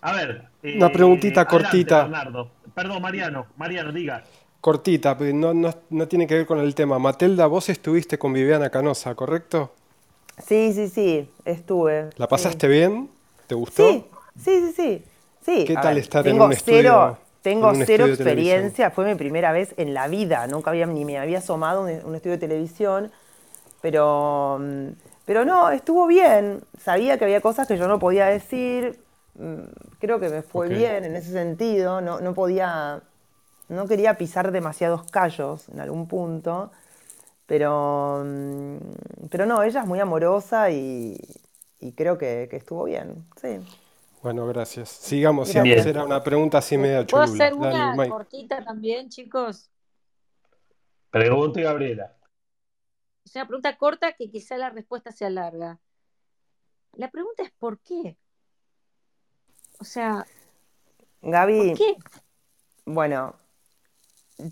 A 0.00 0.12
ver. 0.12 0.48
Eh, 0.60 0.76
Una 0.76 0.90
preguntita 0.90 1.44
cortita. 1.44 2.10
Perdón, 2.74 3.00
Mariano. 3.00 3.46
Mariano, 3.56 3.92
diga. 3.92 4.24
Cortita, 4.64 5.14
no, 5.20 5.52
no, 5.52 6.08
tiene 6.08 6.26
que 6.26 6.36
ver 6.36 6.46
con 6.46 6.58
el 6.58 6.74
tema. 6.74 6.98
Matelda, 6.98 7.46
vos 7.46 7.68
estuviste 7.68 8.16
con 8.16 8.32
Viviana 8.32 8.70
Canosa, 8.70 9.14
¿correcto? 9.14 9.72
Sí, 10.42 10.72
sí, 10.72 10.88
sí, 10.88 11.30
estuve. 11.44 12.08
¿La 12.16 12.28
pasaste 12.28 12.66
bien? 12.66 13.10
¿Te 13.46 13.54
gustó? 13.54 13.86
Sí, 13.86 14.06
sí, 14.42 14.72
sí, 14.74 15.04
sí. 15.44 15.64
¿Qué 15.66 15.74
tal 15.74 15.98
estar 15.98 16.26
en 16.26 16.40
un 16.40 16.50
estudio? 16.50 17.18
Tengo 17.42 17.74
cero 17.84 18.06
experiencia, 18.06 18.90
fue 18.90 19.04
mi 19.04 19.16
primera 19.16 19.52
vez 19.52 19.74
en 19.76 19.92
la 19.92 20.08
vida, 20.08 20.46
nunca 20.46 20.70
había, 20.70 20.86
ni 20.86 21.04
me 21.04 21.18
había 21.18 21.40
asomado 21.40 21.86
en 21.86 22.02
un 22.02 22.14
estudio 22.14 22.36
de 22.36 22.48
televisión, 22.48 23.12
pero, 23.82 24.58
mm, 24.62 24.88
pero 25.26 25.44
no, 25.44 25.68
estuvo 25.72 26.06
bien, 26.06 26.62
sabía 26.82 27.18
que 27.18 27.24
había 27.24 27.42
cosas 27.42 27.68
que 27.68 27.76
yo 27.76 27.86
no 27.86 27.98
podía 27.98 28.28
decir, 28.28 28.98
mm, 29.34 29.60
creo 29.98 30.18
que 30.20 30.30
me 30.30 30.40
fue 30.40 30.70
bien 30.70 31.04
en 31.04 31.16
ese 31.16 31.32
sentido, 31.32 32.00
no, 32.00 32.20
no 32.20 32.32
podía 32.32 33.02
no 33.68 33.86
quería 33.86 34.16
pisar 34.16 34.52
demasiados 34.52 35.10
callos 35.10 35.68
en 35.68 35.80
algún 35.80 36.06
punto, 36.06 36.70
pero, 37.46 38.22
mm, 38.24 38.76
pero 39.30 39.46
no, 39.46 39.62
ella 39.62 39.80
es 39.80 39.86
muy 39.86 40.00
amorosa 40.00 40.70
y, 40.70 41.18
creo 41.94 42.18
que, 42.18 42.48
estuvo 42.52 42.84
bien, 42.84 43.26
sí. 43.40 43.58
Bueno, 44.22 44.46
gracias. 44.46 44.88
Sigamos, 44.88 45.48
si 45.48 45.58
era 45.58 46.04
una 46.04 46.22
pregunta 46.22 46.58
así 46.58 46.78
media 46.78 47.04
chula. 47.04 47.26
¿Puedo 47.26 47.34
hacer 47.34 47.54
una 47.54 48.08
cortita 48.08 48.64
también, 48.64 49.10
chicos? 49.10 49.70
Pregunta, 51.10 51.60
Gabriela. 51.60 52.16
Es 53.24 53.34
una 53.36 53.46
pregunta 53.46 53.76
corta 53.76 54.12
que 54.12 54.30
quizá 54.30 54.56
la 54.56 54.70
respuesta 54.70 55.12
sea 55.12 55.30
larga. 55.30 55.78
La 56.92 57.10
pregunta 57.10 57.42
es 57.42 57.50
¿por 57.52 57.78
qué? 57.80 58.16
O 59.78 59.84
sea, 59.84 60.26
Gaby, 61.20 61.68
¿por 61.68 61.78
qué? 61.78 61.96
Bueno, 62.86 63.34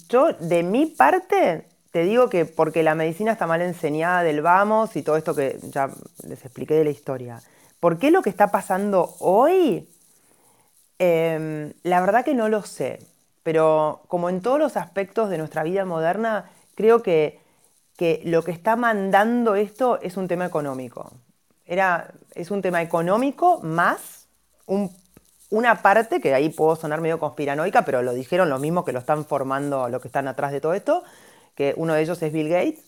yo 0.08 0.32
de 0.32 0.62
mi 0.62 0.86
parte 0.86 1.66
te 1.90 2.04
digo 2.04 2.28
que 2.28 2.46
porque 2.46 2.82
la 2.82 2.94
medicina 2.94 3.32
está 3.32 3.46
mal 3.46 3.60
enseñada 3.60 4.22
del 4.22 4.40
vamos 4.40 4.96
y 4.96 5.02
todo 5.02 5.16
esto 5.16 5.34
que 5.34 5.58
ya 5.62 5.90
les 6.26 6.42
expliqué 6.44 6.74
de 6.74 6.84
la 6.84 6.90
historia. 6.90 7.42
¿Por 7.80 7.98
qué 7.98 8.10
lo 8.10 8.22
que 8.22 8.30
está 8.30 8.50
pasando 8.50 9.14
hoy? 9.18 9.88
Em, 10.98 11.72
la 11.82 12.00
verdad 12.00 12.24
que 12.24 12.34
no 12.34 12.48
lo 12.48 12.62
sé, 12.62 13.06
pero 13.42 14.04
como 14.08 14.30
en 14.30 14.40
todos 14.40 14.58
los 14.58 14.76
aspectos 14.76 15.28
de 15.28 15.36
nuestra 15.36 15.64
vida 15.64 15.84
moderna, 15.84 16.50
creo 16.74 17.02
que, 17.02 17.40
que 17.96 18.22
lo 18.24 18.42
que 18.42 18.52
está 18.52 18.76
mandando 18.76 19.54
esto 19.54 20.00
es 20.00 20.16
un 20.16 20.28
tema 20.28 20.46
económico. 20.46 21.12
Era, 21.66 22.14
es 22.34 22.50
un 22.50 22.62
tema 22.62 22.80
económico 22.82 23.60
más 23.62 24.28
un 24.66 24.90
una 25.52 25.82
parte, 25.82 26.22
que 26.22 26.32
ahí 26.32 26.48
puedo 26.48 26.76
sonar 26.76 27.02
medio 27.02 27.18
conspiranoica, 27.18 27.84
pero 27.84 28.02
lo 28.02 28.14
dijeron 28.14 28.48
los 28.48 28.58
mismos 28.58 28.86
que 28.86 28.92
lo 28.92 28.98
están 28.98 29.26
formando, 29.26 29.86
los 29.90 30.00
que 30.00 30.08
están 30.08 30.26
atrás 30.26 30.50
de 30.50 30.62
todo 30.62 30.72
esto, 30.72 31.04
que 31.54 31.74
uno 31.76 31.92
de 31.92 32.00
ellos 32.00 32.22
es 32.22 32.32
Bill 32.32 32.48
Gates, 32.48 32.80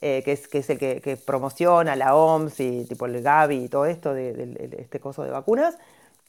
eh, 0.00 0.22
que, 0.24 0.32
es, 0.32 0.48
que 0.48 0.58
es 0.58 0.68
el 0.68 0.78
que, 0.78 1.16
promociona 1.24 1.94
la 1.94 2.16
OMS 2.16 2.58
y 2.58 2.84
tipo 2.86 3.06
el 3.06 3.22
Gavi 3.22 3.64
y 3.64 3.68
todo 3.68 3.86
esto 3.86 4.14
de, 4.14 4.76
este 4.78 4.98
coso 4.98 5.22
de 5.22 5.30
vacunas, 5.30 5.78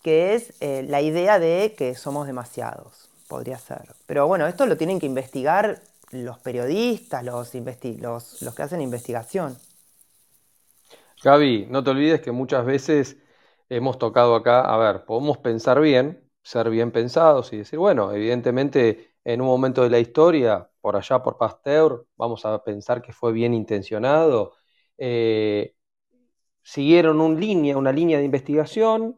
que 0.03 0.35
es 0.35 0.53
eh, 0.61 0.85
la 0.87 1.01
idea 1.01 1.39
de 1.39 1.73
que 1.75 1.95
somos 1.95 2.27
demasiados, 2.27 3.09
podría 3.27 3.57
ser. 3.57 3.81
Pero 4.05 4.27
bueno, 4.27 4.45
esto 4.45 4.67
lo 4.67 4.77
tienen 4.77 4.99
que 4.99 5.07
investigar 5.07 5.81
los 6.11 6.37
periodistas, 6.37 7.23
los, 7.23 7.55
los, 7.99 8.41
los 8.43 8.55
que 8.55 8.61
hacen 8.61 8.81
investigación. 8.81 9.57
Gaby, 11.23 11.65
no 11.67 11.83
te 11.83 11.89
olvides 11.89 12.21
que 12.21 12.31
muchas 12.31 12.63
veces 12.63 13.17
hemos 13.69 13.97
tocado 13.99 14.35
acá, 14.35 14.61
a 14.61 14.77
ver, 14.77 15.05
podemos 15.05 15.37
pensar 15.39 15.79
bien, 15.81 16.29
ser 16.43 16.69
bien 16.69 16.91
pensados 16.91 17.53
y 17.53 17.57
decir, 17.57 17.79
bueno, 17.79 18.11
evidentemente 18.11 19.13
en 19.23 19.41
un 19.41 19.47
momento 19.47 19.83
de 19.83 19.89
la 19.89 19.99
historia, 19.99 20.69
por 20.81 20.95
allá 20.95 21.21
por 21.21 21.37
Pasteur, 21.37 22.07
vamos 22.17 22.45
a 22.45 22.63
pensar 22.63 23.01
que 23.01 23.13
fue 23.13 23.31
bien 23.31 23.53
intencionado, 23.53 24.53
eh, 24.97 25.75
siguieron 26.63 27.39
línea, 27.39 27.77
una 27.77 27.91
línea 27.91 28.17
de 28.19 28.25
investigación 28.25 29.17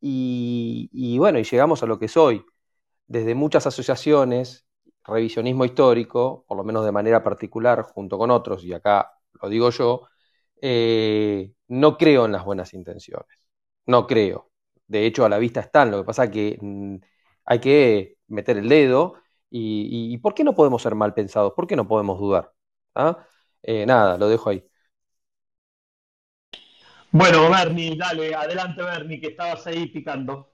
y, 0.00 1.16
bueno, 1.18 1.38
y 1.38 1.44
llegamos 1.44 1.82
a 1.82 1.86
lo 1.86 1.98
que 1.98 2.06
es 2.06 2.16
hoy. 2.16 2.44
Desde 3.06 3.34
muchas 3.34 3.66
asociaciones, 3.66 4.66
revisionismo 5.04 5.64
histórico, 5.64 6.44
por 6.48 6.56
lo 6.56 6.64
menos 6.64 6.84
de 6.84 6.92
manera 6.92 7.22
particular, 7.22 7.82
junto 7.82 8.18
con 8.18 8.30
otros, 8.30 8.64
y 8.64 8.72
acá 8.72 9.12
lo 9.40 9.48
digo 9.48 9.70
yo, 9.70 10.08
eh, 10.60 11.52
no 11.68 11.96
creo 11.98 12.26
en 12.26 12.32
las 12.32 12.44
buenas 12.44 12.74
intenciones. 12.74 13.41
No 13.86 14.06
creo. 14.06 14.50
De 14.86 15.06
hecho, 15.06 15.24
a 15.24 15.28
la 15.28 15.38
vista 15.38 15.60
están. 15.60 15.90
Lo 15.90 15.98
que 15.98 16.04
pasa 16.04 16.24
es 16.24 16.30
que 16.30 16.58
mm, 16.60 16.96
hay 17.44 17.58
que 17.60 18.18
meter 18.28 18.58
el 18.58 18.68
dedo. 18.68 19.14
Y, 19.50 20.16
¿por 20.18 20.34
qué 20.34 20.44
no 20.44 20.54
podemos 20.54 20.82
ser 20.82 20.94
mal 20.94 21.14
pensados? 21.14 21.52
¿Por 21.54 21.66
qué 21.66 21.76
no 21.76 21.86
podemos 21.88 22.18
dudar? 22.18 22.52
¿Ah? 22.94 23.26
Eh, 23.62 23.84
nada, 23.86 24.16
lo 24.18 24.28
dejo 24.28 24.50
ahí. 24.50 24.64
Bueno, 27.10 27.50
Bernie, 27.50 27.96
dale, 27.96 28.34
adelante 28.34 28.82
Bernie, 28.82 29.20
que 29.20 29.28
estabas 29.28 29.66
ahí 29.66 29.86
picando. 29.88 30.52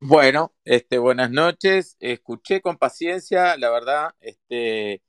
Bueno, 0.00 0.52
este, 0.64 0.98
buenas 0.98 1.30
noches. 1.30 1.96
Escuché 2.00 2.60
con 2.60 2.76
paciencia, 2.76 3.56
la 3.56 3.70
verdad, 3.70 4.10
este, 4.20 5.02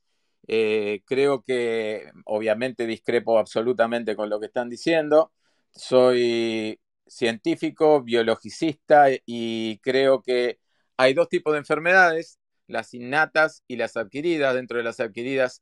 eh, 0.48 1.02
creo 1.06 1.44
que 1.44 2.12
obviamente 2.26 2.86
discrepo 2.88 3.40
absolutamente 3.40 4.16
con 4.16 4.30
lo 4.30 4.40
que 4.40 4.48
están 4.48 4.70
diciendo. 4.70 5.32
Soy 5.72 6.80
científico, 7.08 8.02
biologicista 8.04 9.08
y 9.26 9.80
creo 9.80 10.22
que 10.22 10.60
hay 10.98 11.14
dos 11.14 11.30
tipos 11.30 11.54
de 11.54 11.60
enfermedades, 11.60 12.40
las 12.68 12.94
innatas 12.94 13.64
y 13.68 13.78
las 13.78 13.98
adquiridas. 13.98 14.54
Dentro 14.56 14.78
de 14.78 14.84
las 14.84 15.00
adquiridas 15.00 15.62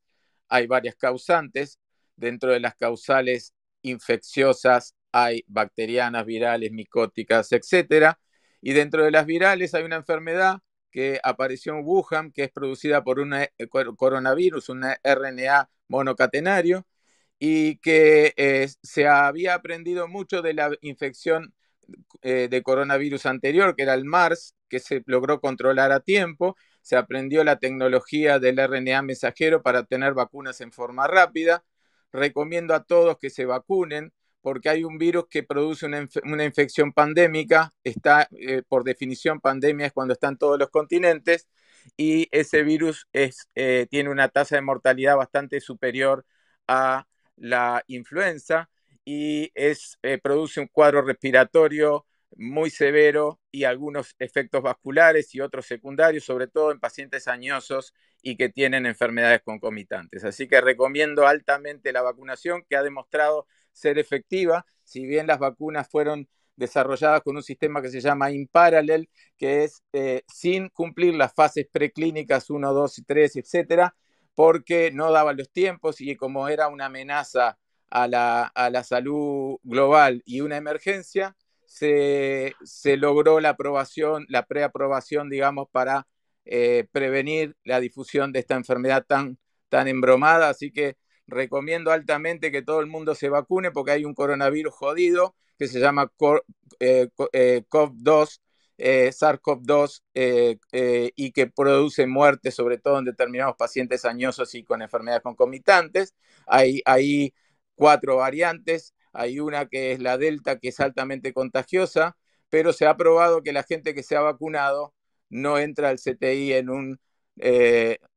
hay 0.49 0.67
varias 0.67 0.95
causantes. 0.95 1.79
Dentro 2.15 2.51
de 2.51 2.59
las 2.59 2.75
causales 2.75 3.53
infecciosas 3.81 4.95
hay 5.11 5.43
bacterianas, 5.47 6.25
virales, 6.25 6.71
micóticas, 6.71 7.51
etc. 7.51 8.17
Y 8.61 8.73
dentro 8.73 9.03
de 9.03 9.11
las 9.11 9.25
virales 9.25 9.73
hay 9.73 9.83
una 9.83 9.97
enfermedad 9.97 10.59
que 10.91 11.19
apareció 11.23 11.73
en 11.73 11.85
Wuhan, 11.85 12.31
que 12.31 12.43
es 12.43 12.51
producida 12.51 13.03
por 13.03 13.19
un 13.19 13.33
coronavirus, 13.97 14.69
un 14.69 14.83
RNA 15.03 15.69
monocatenario, 15.87 16.85
y 17.43 17.77
que 17.77 18.35
eh, 18.37 18.69
se 18.83 19.07
había 19.07 19.55
aprendido 19.55 20.07
mucho 20.07 20.43
de 20.43 20.53
la 20.53 20.69
infección 20.81 21.55
eh, 22.21 22.47
de 22.51 22.61
coronavirus 22.61 23.25
anterior, 23.25 23.75
que 23.75 23.81
era 23.81 23.95
el 23.95 24.05
MARS, 24.05 24.55
que 24.69 24.79
se 24.79 25.01
logró 25.07 25.41
controlar 25.41 25.91
a 25.91 26.01
tiempo. 26.01 26.55
Se 26.83 26.95
aprendió 26.97 27.43
la 27.43 27.57
tecnología 27.57 28.37
del 28.37 28.59
RNA 28.59 29.01
mensajero 29.01 29.63
para 29.63 29.85
tener 29.85 30.13
vacunas 30.13 30.61
en 30.61 30.71
forma 30.71 31.07
rápida. 31.07 31.65
Recomiendo 32.11 32.75
a 32.75 32.83
todos 32.83 33.17
que 33.17 33.31
se 33.31 33.45
vacunen 33.45 34.13
porque 34.41 34.69
hay 34.69 34.83
un 34.83 34.99
virus 34.99 35.25
que 35.27 35.41
produce 35.41 35.87
una, 35.87 36.45
infección 36.45 36.93
pandémica. 36.93 37.71
Está, 37.83 38.27
eh, 38.39 38.61
por 38.67 38.83
definición, 38.83 39.39
pandemia 39.39 39.87
es 39.87 39.93
cuando 39.93 40.13
están 40.13 40.37
todos 40.37 40.59
los 40.59 40.69
continentes 40.69 41.47
y 41.97 42.27
ese 42.31 42.61
virus 42.61 43.07
es, 43.13 43.49
tiene 43.89 44.11
una 44.11 44.29
tasa 44.29 44.57
de 44.57 44.61
mortalidad 44.61 45.17
bastante 45.17 45.59
superior 45.59 46.23
a 46.67 47.07
la 47.41 47.83
influenza 47.87 48.69
y 49.03 49.51
es, 49.55 49.97
eh, 50.03 50.19
produce 50.19 50.59
un 50.59 50.67
cuadro 50.67 51.01
respiratorio 51.01 52.05
muy 52.37 52.69
severo 52.69 53.41
y 53.51 53.65
algunos 53.65 54.15
efectos 54.19 54.61
vasculares 54.61 55.33
y 55.35 55.41
otros 55.41 55.65
secundarios, 55.65 56.23
sobre 56.23 56.47
todo 56.47 56.71
en 56.71 56.79
pacientes 56.79 57.27
añosos 57.27 57.93
y 58.21 58.37
que 58.37 58.49
tienen 58.49 58.85
enfermedades 58.85 59.41
concomitantes. 59.41 60.23
Así 60.23 60.47
que 60.47 60.61
recomiendo 60.61 61.27
altamente 61.27 61.91
la 61.91 62.03
vacunación 62.03 62.63
que 62.69 62.75
ha 62.77 62.83
demostrado 62.83 63.47
ser 63.73 63.97
efectiva, 63.97 64.65
si 64.83 65.05
bien 65.05 65.27
las 65.27 65.39
vacunas 65.39 65.89
fueron 65.89 66.29
desarrolladas 66.55 67.21
con 67.21 67.35
un 67.35 67.43
sistema 67.43 67.81
que 67.81 67.89
se 67.89 68.01
llama 68.01 68.31
InParallel, 68.31 69.09
que 69.37 69.63
es 69.63 69.83
eh, 69.93 70.21
sin 70.27 70.69
cumplir 70.69 71.15
las 71.15 71.33
fases 71.33 71.67
preclínicas 71.71 72.49
1, 72.49 72.73
2 72.73 72.99
y 72.99 73.03
3, 73.03 73.35
etcétera, 73.37 73.95
porque 74.35 74.91
no 74.91 75.11
daban 75.11 75.37
los 75.37 75.51
tiempos 75.51 76.01
y 76.01 76.15
como 76.15 76.47
era 76.47 76.67
una 76.67 76.85
amenaza 76.85 77.57
a 77.89 78.07
la, 78.07 78.83
salud 78.83 79.57
global 79.63 80.21
y 80.25 80.41
una 80.41 80.57
emergencia, 80.57 81.35
se, 81.65 82.53
logró 82.97 83.39
la 83.39 83.49
aprobación, 83.49 84.25
la 84.29 84.45
preaprobación, 84.45 85.29
digamos, 85.29 85.67
para 85.71 86.07
eh, 86.45 86.87
prevenir 86.91 87.55
la 87.63 87.79
difusión 87.79 88.31
de 88.31 88.39
esta 88.39 88.55
enfermedad 88.55 89.05
tan, 89.07 89.37
tan 89.69 89.87
embromada. 89.87 90.49
Así 90.49 90.71
que 90.71 90.97
recomiendo 91.27 91.91
altamente 91.91 92.51
que 92.51 92.61
todo 92.61 92.79
el 92.79 92.87
mundo 92.87 93.15
se 93.15 93.29
vacune 93.29 93.71
porque 93.71 93.91
hay 93.91 94.05
un 94.05 94.15
coronavirus 94.15 94.73
jodido 94.73 95.35
que 95.57 95.67
se 95.67 95.79
llama 95.79 96.11
COV2 96.17 98.39
eh, 98.83 99.11
SARS-CoV-2 99.11 100.01
eh, 100.15 100.57
eh, 100.71 101.11
y 101.15 101.31
que 101.31 101.45
produce 101.45 102.07
muerte, 102.07 102.49
sobre 102.49 102.79
todo 102.79 102.97
en 102.97 103.05
determinados 103.05 103.55
pacientes 103.55 104.05
añosos 104.05 104.55
y 104.55 104.63
con 104.63 104.81
enfermedades 104.81 105.21
concomitantes. 105.21 106.15
Hay, 106.47 106.81
hay 106.85 107.31
cuatro 107.75 108.17
variantes, 108.17 108.95
hay 109.13 109.39
una 109.39 109.67
que 109.67 109.91
es 109.91 109.99
la 109.99 110.17
Delta, 110.17 110.57
que 110.57 110.69
es 110.69 110.79
altamente 110.79 111.31
contagiosa, 111.31 112.17
pero 112.49 112.73
se 112.73 112.87
ha 112.87 112.97
probado 112.97 113.43
que 113.43 113.53
la 113.53 113.61
gente 113.61 113.93
que 113.93 114.01
se 114.01 114.15
ha 114.15 114.21
vacunado 114.21 114.95
no 115.29 115.59
entra 115.59 115.89
al 115.89 115.99
CTI 115.99 116.53
en 116.53 116.69
un 116.71 116.99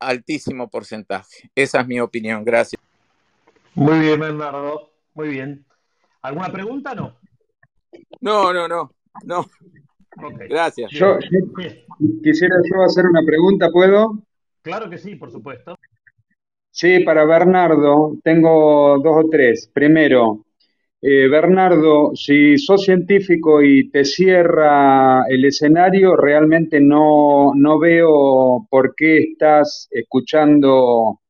altísimo 0.01 0.71
porcentaje. 0.71 1.51
Esa 1.55 1.81
es 1.81 1.87
mi 1.87 2.01
opinión. 2.01 2.43
Gracias. 2.45 2.81
Muy 3.75 3.99
bien, 3.99 4.19
Bernardo. 4.19 4.91
Muy 5.13 5.29
bien. 5.29 5.65
¿Alguna 6.23 6.51
pregunta? 6.51 6.95
No. 6.95 7.17
No, 8.21 8.53
no, 8.53 8.67
no. 8.67 8.95
No. 9.25 9.47
Gracias. 10.49 10.91
Yo, 10.93 11.19
quisiera 12.23 12.57
yo 12.71 12.83
hacer 12.83 13.05
una 13.07 13.23
pregunta, 13.27 13.71
¿puedo? 13.71 14.19
Claro 14.63 14.89
que 14.89 14.99
sí, 14.99 15.17
por 15.17 15.31
supuesto. 15.31 15.77
Sí, 16.71 17.01
para 17.01 17.25
Bernardo 17.25 18.17
tengo 18.23 18.99
dos 19.03 19.25
o 19.25 19.29
tres. 19.29 19.71
Primero, 19.73 20.45
Eh, 21.07 21.29
Bernardo, 21.29 22.13
si 22.15 22.57
sos 22.57 22.83
científico 22.83 23.61
y 23.63 23.91
te 23.91 24.07
cierra 24.07 25.27
el 25.29 25.45
escenario, 25.45 26.17
realmente 26.17 26.81
no, 26.81 27.53
no 27.55 27.79
veo 27.79 28.67
por 28.71 28.95
qué 28.95 29.19
estás 29.19 29.87
escuchando, 29.91 31.21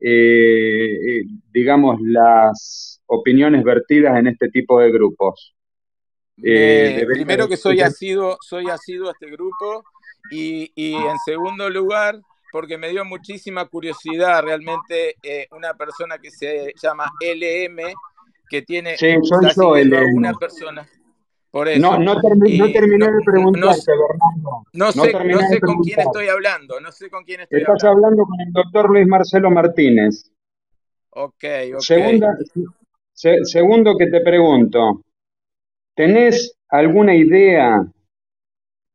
eh, 0.00 1.20
eh, 1.20 1.22
digamos, 1.52 2.00
las 2.02 3.00
opiniones 3.06 3.62
vertidas 3.62 4.18
en 4.18 4.26
este 4.26 4.48
tipo 4.48 4.80
de 4.80 4.90
grupos. 4.90 5.54
Primero 6.36 7.48
que 7.48 7.56
soy 7.56 7.80
asiduo, 7.80 8.38
soy 8.40 8.68
asiduo 8.68 9.08
a 9.08 9.12
este 9.12 9.30
grupo 9.30 9.84
y, 10.30 10.72
y 10.74 10.94
en 10.94 11.18
segundo 11.24 11.68
lugar, 11.68 12.20
porque 12.50 12.78
me 12.78 12.90
dio 12.90 13.04
muchísima 13.04 13.66
curiosidad 13.66 14.42
realmente 14.42 15.16
una 15.50 15.74
persona 15.74 16.18
que 16.18 16.30
se 16.30 16.72
llama 16.82 17.10
LM, 17.20 17.92
que 18.48 18.62
tiene 18.62 18.96
sí, 18.96 19.14
soy 19.22 19.48
yo 19.54 19.76
el, 19.76 19.92
una 20.14 20.34
persona. 20.34 20.86
Por 21.52 21.68
eso. 21.68 21.80
No, 21.80 21.98
no, 21.98 22.18
terminé 22.18 22.66
de 22.66 23.20
preguntarte, 23.24 23.92
Bernardo. 23.92 24.64
No 24.72 24.90
sé, 24.90 25.12
no 25.12 25.40
sé 25.48 25.60
con 25.60 25.78
quién 25.80 26.00
estoy 26.00 26.28
hablando, 26.28 26.80
no 26.80 26.90
sé 26.90 27.10
con 27.10 27.24
quién 27.24 27.42
estoy 27.42 27.60
Estás 27.60 27.84
hablando. 27.84 28.06
hablando 28.06 28.24
con 28.24 28.40
el 28.40 28.52
doctor 28.52 28.90
Luis 28.90 29.06
Marcelo 29.06 29.50
Martínez. 29.50 30.32
Ok, 31.10 31.44
ok. 31.74 31.80
Segunda, 31.80 32.38
se, 33.12 33.44
segundo 33.44 33.98
que 33.98 34.06
te 34.06 34.22
pregunto, 34.22 35.02
¿tenés 35.94 36.56
alguna 36.68 37.14
idea 37.14 37.86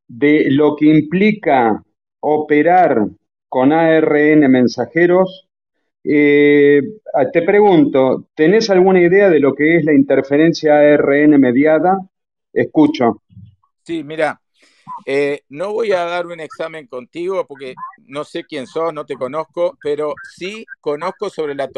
de 0.08 0.46
lo 0.50 0.76
que 0.76 0.86
implica 0.86 1.84
operar 2.20 3.08
con 3.50 3.72
ARN 3.72 4.50
mensajeros 4.50 5.48
eh, 6.10 6.82
te 7.34 7.42
pregunto, 7.42 8.28
¿tenés 8.34 8.70
alguna 8.70 9.02
idea 9.02 9.30
de 9.30 9.42
lo 9.42 9.54
que 9.54 9.76
es 9.76 9.84
la 9.84 9.94
interferencia 9.94 10.80
ARN 10.80 11.38
mediada? 11.38 12.00
Escucho. 12.54 13.24
Sí, 13.84 14.06
mira, 14.06 14.40
eh, 15.06 15.42
no 15.50 15.74
voy 15.74 15.92
a 15.92 16.06
dar 16.06 16.28
un 16.28 16.40
examen 16.40 16.88
contigo 16.88 17.46
porque 17.46 17.76
no 18.06 18.24
sé 18.24 18.46
quién 18.46 18.68
sos, 18.68 18.94
no 18.94 19.06
te 19.06 19.16
conozco, 19.16 19.78
pero 19.84 20.14
sí 20.36 20.66
conozco 20.80 21.30
sobre 21.30 21.56
la, 21.56 21.70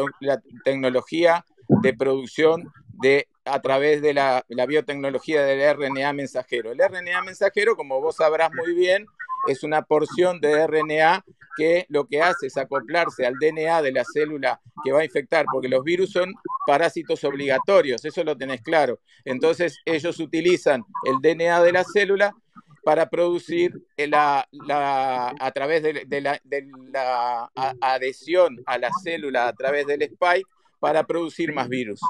tecnología 0.64 1.44
de 1.82 1.94
producción 1.94 2.70
de 3.02 3.26
a 3.44 3.60
través 3.60 4.02
de 4.02 4.14
la, 4.14 4.44
biotecnología 4.66 5.42
del 5.44 5.76
RNA 5.76 6.12
mensajero. 6.12 6.72
El 6.72 6.78
RNA 6.78 7.22
mensajero, 7.22 7.76
como 7.76 8.00
vos 8.00 8.16
sabrás 8.16 8.50
muy 8.52 8.74
bien, 8.74 9.06
es 9.48 9.62
una 9.62 9.82
porción 9.82 10.40
de 10.40 10.66
RNA 10.66 11.24
que 11.56 11.86
lo 11.88 12.06
que 12.06 12.22
hace 12.22 12.46
es 12.46 12.56
acoplarse 12.56 13.26
al 13.26 13.34
DNA 13.40 13.82
de 13.82 13.92
la 13.92 14.04
célula 14.04 14.60
que 14.84 14.92
va 14.92 15.00
a 15.00 15.04
infectar, 15.04 15.46
porque 15.52 15.68
los 15.68 15.82
virus 15.82 16.12
son 16.12 16.32
parásitos 16.66 17.24
obligatorios, 17.24 18.04
eso 18.04 18.22
lo 18.24 18.36
tenés 18.36 18.62
claro. 18.62 19.00
Entonces 19.24 19.78
ellos 19.84 20.20
utilizan 20.20 20.84
el 21.04 21.16
DNA 21.20 21.62
de 21.62 21.72
la 21.72 21.84
célula 21.84 22.34
para 22.84 23.10
producir 23.10 23.74
a 24.12 25.52
través 25.54 25.82
de 25.82 26.20
la 26.20 27.50
adhesión 27.80 28.62
a 28.66 28.78
la 28.78 28.90
célula 29.02 29.48
a 29.48 29.52
través 29.52 29.86
del 29.86 30.02
spike 30.02 30.46
para 30.80 31.04
producir 31.04 31.52
más 31.52 31.68
virus. 31.68 32.00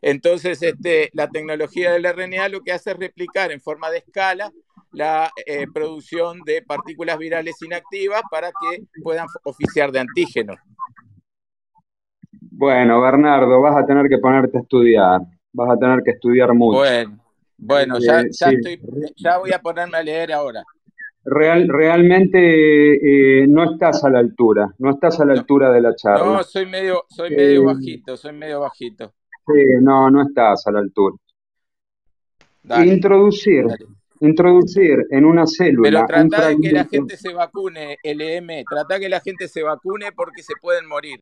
Entonces, 0.00 0.62
este, 0.62 1.10
la 1.12 1.28
tecnología 1.28 1.92
del 1.92 2.04
RNA 2.04 2.48
lo 2.48 2.60
que 2.60 2.72
hace 2.72 2.92
es 2.92 2.96
replicar 2.96 3.52
en 3.52 3.60
forma 3.60 3.90
de 3.90 3.98
escala 3.98 4.50
la 4.92 5.30
eh, 5.44 5.66
producción 5.72 6.40
de 6.46 6.62
partículas 6.62 7.18
virales 7.18 7.60
inactivas 7.62 8.22
para 8.30 8.48
que 8.48 8.84
puedan 9.02 9.26
oficiar 9.42 9.90
de 9.90 10.00
antígeno. 10.00 10.54
Bueno, 12.56 13.00
Bernardo, 13.00 13.60
vas 13.60 13.76
a 13.76 13.84
tener 13.84 14.08
que 14.08 14.18
ponerte 14.18 14.58
a 14.58 14.60
estudiar, 14.60 15.20
vas 15.52 15.70
a 15.70 15.76
tener 15.76 16.02
que 16.04 16.12
estudiar 16.12 16.54
mucho. 16.54 16.78
Bueno, 16.78 17.18
bueno 17.58 17.98
ya, 17.98 18.20
eh, 18.20 18.28
estoy, 18.30 18.80
ya 19.16 19.38
voy 19.38 19.52
a 19.52 19.58
ponerme 19.58 19.98
a 19.98 20.02
leer 20.02 20.32
ahora. 20.32 20.62
Real, 21.26 21.66
realmente 21.68 22.38
eh, 23.42 23.46
no 23.46 23.72
estás 23.72 24.04
a 24.04 24.10
la 24.10 24.18
altura, 24.18 24.74
no 24.78 24.90
estás 24.90 25.20
a 25.20 25.24
la 25.24 25.32
altura 25.32 25.72
de 25.72 25.80
la 25.80 25.94
charla. 25.94 26.24
No, 26.24 26.42
soy 26.42 26.66
medio, 26.66 27.04
soy 27.08 27.30
medio 27.30 27.64
bajito, 27.64 28.16
soy 28.16 28.32
medio 28.34 28.60
bajito. 28.60 29.14
Sí, 29.46 29.62
no, 29.80 30.10
no 30.10 30.22
estás 30.22 30.66
a 30.66 30.72
la 30.72 30.80
altura. 30.80 31.16
introducir, 32.84 33.64
introducir 34.20 34.98
en 35.10 35.24
una 35.24 35.46
célula. 35.46 35.88
Pero 35.88 36.06
trata 36.06 36.48
de 36.48 36.56
que 36.58 36.72
la 36.72 36.84
gente 36.84 37.16
se 37.16 37.32
vacune, 37.32 37.96
LM, 38.02 38.64
trata 38.68 39.00
que 39.00 39.08
la 39.08 39.20
gente 39.20 39.48
se 39.48 39.62
vacune 39.62 40.12
porque 40.12 40.42
se 40.42 40.54
pueden 40.60 40.86
morir. 40.86 41.20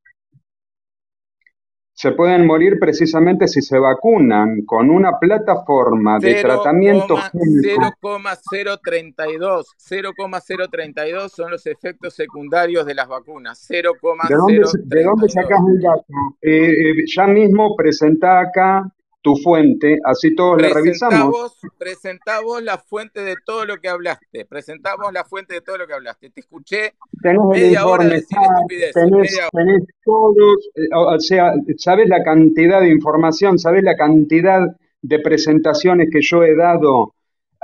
Se 2.03 2.11
pueden 2.11 2.47
morir 2.49 2.81
precisamente 2.81 3.47
si 3.47 3.63
se 3.63 3.79
vacunan 3.79 4.63
con 4.67 4.91
una 4.91 5.21
plataforma 5.21 6.19
de 6.19 6.43
tratamiento 6.43 7.17
0,032 7.33 9.77
0,032 9.79 11.33
son 11.33 11.53
los 11.53 11.65
efectos 11.65 12.17
secundarios 12.17 12.85
de 12.87 12.97
las 12.97 13.07
vacunas. 13.07 13.65
0,032. 13.71 14.29
¿De 14.29 14.35
dónde, 14.35 14.65
¿De 14.97 15.05
dónde 15.05 15.29
sacas 15.29 15.61
el 15.73 15.81
dato? 15.81 16.05
Eh, 16.41 16.73
eh, 16.73 17.05
ya 17.07 17.29
mismo 17.29 17.77
presenta 17.77 18.41
acá 18.41 18.93
tu 19.23 19.37
fuente, 19.37 19.99
así 20.05 20.35
todos 20.35 20.61
la 20.61 20.69
revisamos. 20.69 21.57
Presentamos 21.79 22.63
la 22.63 22.77
fuente 22.77 23.23
de 23.23 23.37
todo 23.47 23.65
lo 23.65 23.79
que 23.79 23.89
hablaste, 23.89 24.45
presentamos 24.45 25.13
la 25.13 25.25
fuente 25.25 25.55
de 25.55 25.61
todo 25.61 25.79
lo 25.79 25.87
que 25.87 25.95
hablaste. 25.95 26.31
Te 26.31 26.41
escuché 26.41 26.95
tenés 27.23 27.41
media 27.49 27.87
hora 27.87 28.05
decir 28.05 28.37
estupideces. 28.41 28.95
Tenés, 28.95 29.41
tenés 29.53 29.85
todos, 30.05 30.71
eh, 30.75 30.89
o 30.95 31.19
sea, 31.21 31.55
sabes 31.79 32.09
la 32.09 32.23
cantidad 32.25 32.81
de 32.81 32.89
información, 32.89 33.59
sabes 33.59 33.85
la 33.85 33.97
cantidad 33.97 34.61
de 35.01 35.19
presentaciones 35.21 36.09
que 36.13 36.21
yo 36.21 36.43
he 36.43 36.55
dado 36.57 37.15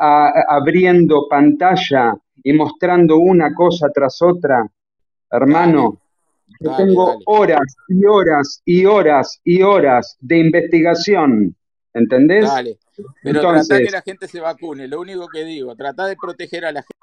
abriendo 0.01 1.27
pantalla 1.29 2.15
y 2.45 2.53
mostrando 2.53 3.19
una 3.19 3.53
cosa 3.53 3.89
tras 3.93 4.23
otra. 4.23 4.65
Hermano, 5.31 5.99
yo 6.61 6.77
tengo 6.77 7.19
horas 7.27 7.77
y 7.89 8.05
horas 8.05 8.62
y 8.65 8.85
horas 8.85 9.41
y 9.45 9.62
horas 9.62 10.16
de 10.20 10.39
investigación, 10.39 11.57
¿entendés? 11.95 12.47
Dale, 12.47 12.79
pero 13.23 13.41
Entonces, 13.41 13.69
trata 13.69 13.85
que 13.85 13.91
la 13.91 14.03
gente 14.03 14.29
se 14.29 14.41
vacune, 14.41 14.89
lo 14.89 15.01
único 15.01 15.29
que 15.29 15.45
digo, 15.45 15.75
trata 15.77 16.07
de 16.07 16.16
proteger 16.16 16.65
a 16.65 16.73
la 16.73 16.83
gente. 16.83 16.99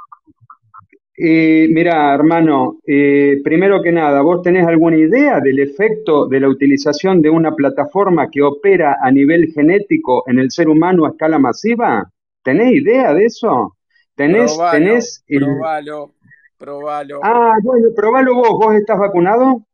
Eh, 1.18 1.68
mira, 1.72 2.14
hermano, 2.14 2.80
eh, 2.86 3.40
primero 3.42 3.82
que 3.82 3.92
nada, 3.92 4.22
¿vos 4.22 4.42
tenés 4.42 4.68
alguna 4.68 4.98
idea 4.98 5.40
del 5.40 5.60
efecto 5.60 6.28
de 6.28 6.42
la 6.42 6.50
utilización 6.50 7.22
de 7.22 7.30
una 7.30 7.56
plataforma 7.56 8.30
que 8.30 8.42
opera 8.42 8.98
a 9.02 9.12
nivel 9.12 9.50
genético 9.54 10.24
en 10.28 10.40
el 10.40 10.52
ser 10.52 10.68
humano 10.68 11.06
a 11.06 11.12
escala 11.12 11.40
masiva? 11.40 12.12
¿Tenés 12.44 12.74
idea 12.74 13.14
de 13.14 13.26
eso? 13.26 13.78
¿Tenés, 14.14 14.54
probalo, 14.54 14.78
tenés, 14.78 15.24
probalo, 15.28 16.15
probalo. 16.58 17.20
Ah, 17.24 17.54
bueno, 17.64 17.90
probalo 17.96 18.36
vos. 18.36 18.50
¿Vos 18.52 18.76
estás 18.76 19.00
vacunado? 19.00 19.66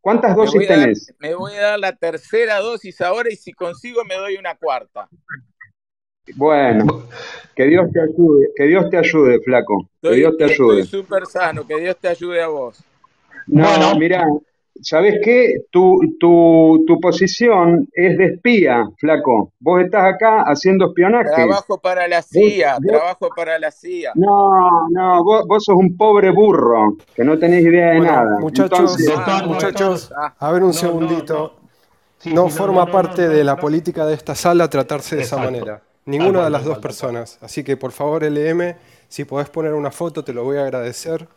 ¿Cuántas 0.00 0.36
dosis 0.36 0.66
tenés? 0.66 1.14
me 1.18 1.34
voy 1.34 1.54
a 1.54 1.62
dar 1.62 1.78
la 1.80 1.94
tercera 1.94 2.60
dosis 2.60 3.00
ahora 3.00 3.30
y 3.30 3.36
si 3.36 3.52
consigo 3.52 4.04
me 4.04 4.14
doy 4.14 4.36
una 4.36 4.54
cuarta. 4.54 5.08
Bueno, 6.36 7.08
que 7.54 7.64
Dios 7.64 7.90
te 7.92 8.00
ayude, 8.00 8.48
que 8.54 8.64
Dios 8.64 8.90
te 8.90 8.98
ayude, 8.98 9.40
flaco. 9.40 9.88
que 10.00 10.12
Dios 10.12 10.36
te 10.36 10.44
ayude. 10.44 10.82
Estoy 10.82 11.00
súper 11.00 11.26
sano, 11.26 11.66
que 11.66 11.80
Dios 11.80 11.96
te 11.96 12.08
ayude 12.08 12.42
a 12.42 12.48
vos. 12.48 12.82
No, 13.46 13.68
bueno. 13.68 13.94
mira, 13.96 14.24
¿sabes 14.82 15.16
qué? 15.22 15.62
Tu, 15.70 15.98
tu, 16.18 16.84
tu 16.86 17.00
posición 17.00 17.88
es 17.92 18.16
de 18.18 18.26
espía, 18.26 18.84
flaco. 18.98 19.52
Vos 19.60 19.82
estás 19.82 20.14
acá 20.14 20.42
haciendo 20.42 20.86
espionaje. 20.88 21.30
Trabajo 21.34 21.78
para 21.78 22.08
la 22.08 22.22
CIA, 22.22 22.74
¿Vos, 22.74 22.86
trabajo 22.86 23.28
para 23.34 23.58
la 23.58 23.70
CIA. 23.70 24.12
No, 24.14 24.88
no, 24.90 25.24
vos, 25.24 25.44
vos, 25.46 25.64
sos 25.64 25.76
un 25.76 25.96
pobre 25.96 26.30
burro, 26.30 26.96
que 27.14 27.24
no 27.24 27.38
tenés 27.38 27.62
idea 27.62 27.90
de 27.90 27.98
bueno, 27.98 28.12
nada. 28.12 28.38
Muchachos, 28.40 28.98
Entonces, 29.00 29.14
ah, 29.16 29.42
muchachos, 29.46 30.12
ah, 30.16 30.34
a 30.38 30.52
ver 30.52 30.62
un 30.62 30.68
no, 30.68 30.74
segundito. 30.74 31.34
No, 31.34 31.42
no. 31.42 31.68
Sí, 32.18 32.34
no 32.34 32.48
forma 32.48 32.86
parte 32.90 33.28
de 33.28 33.44
la 33.44 33.56
política 33.56 34.04
de 34.04 34.14
esta 34.14 34.34
sala 34.34 34.68
tratarse 34.68 35.14
de 35.14 35.22
Exacto. 35.22 35.44
esa 35.44 35.52
manera. 35.52 35.82
Ninguna 36.04 36.44
de 36.44 36.50
las 36.50 36.64
dos 36.64 36.78
personas. 36.78 37.38
Así 37.42 37.62
que 37.62 37.76
por 37.76 37.92
favor, 37.92 38.24
LM, 38.24 38.74
si 39.08 39.24
podés 39.24 39.50
poner 39.50 39.74
una 39.74 39.90
foto, 39.90 40.24
te 40.24 40.32
lo 40.32 40.42
voy 40.42 40.56
a 40.56 40.62
agradecer. 40.62 41.28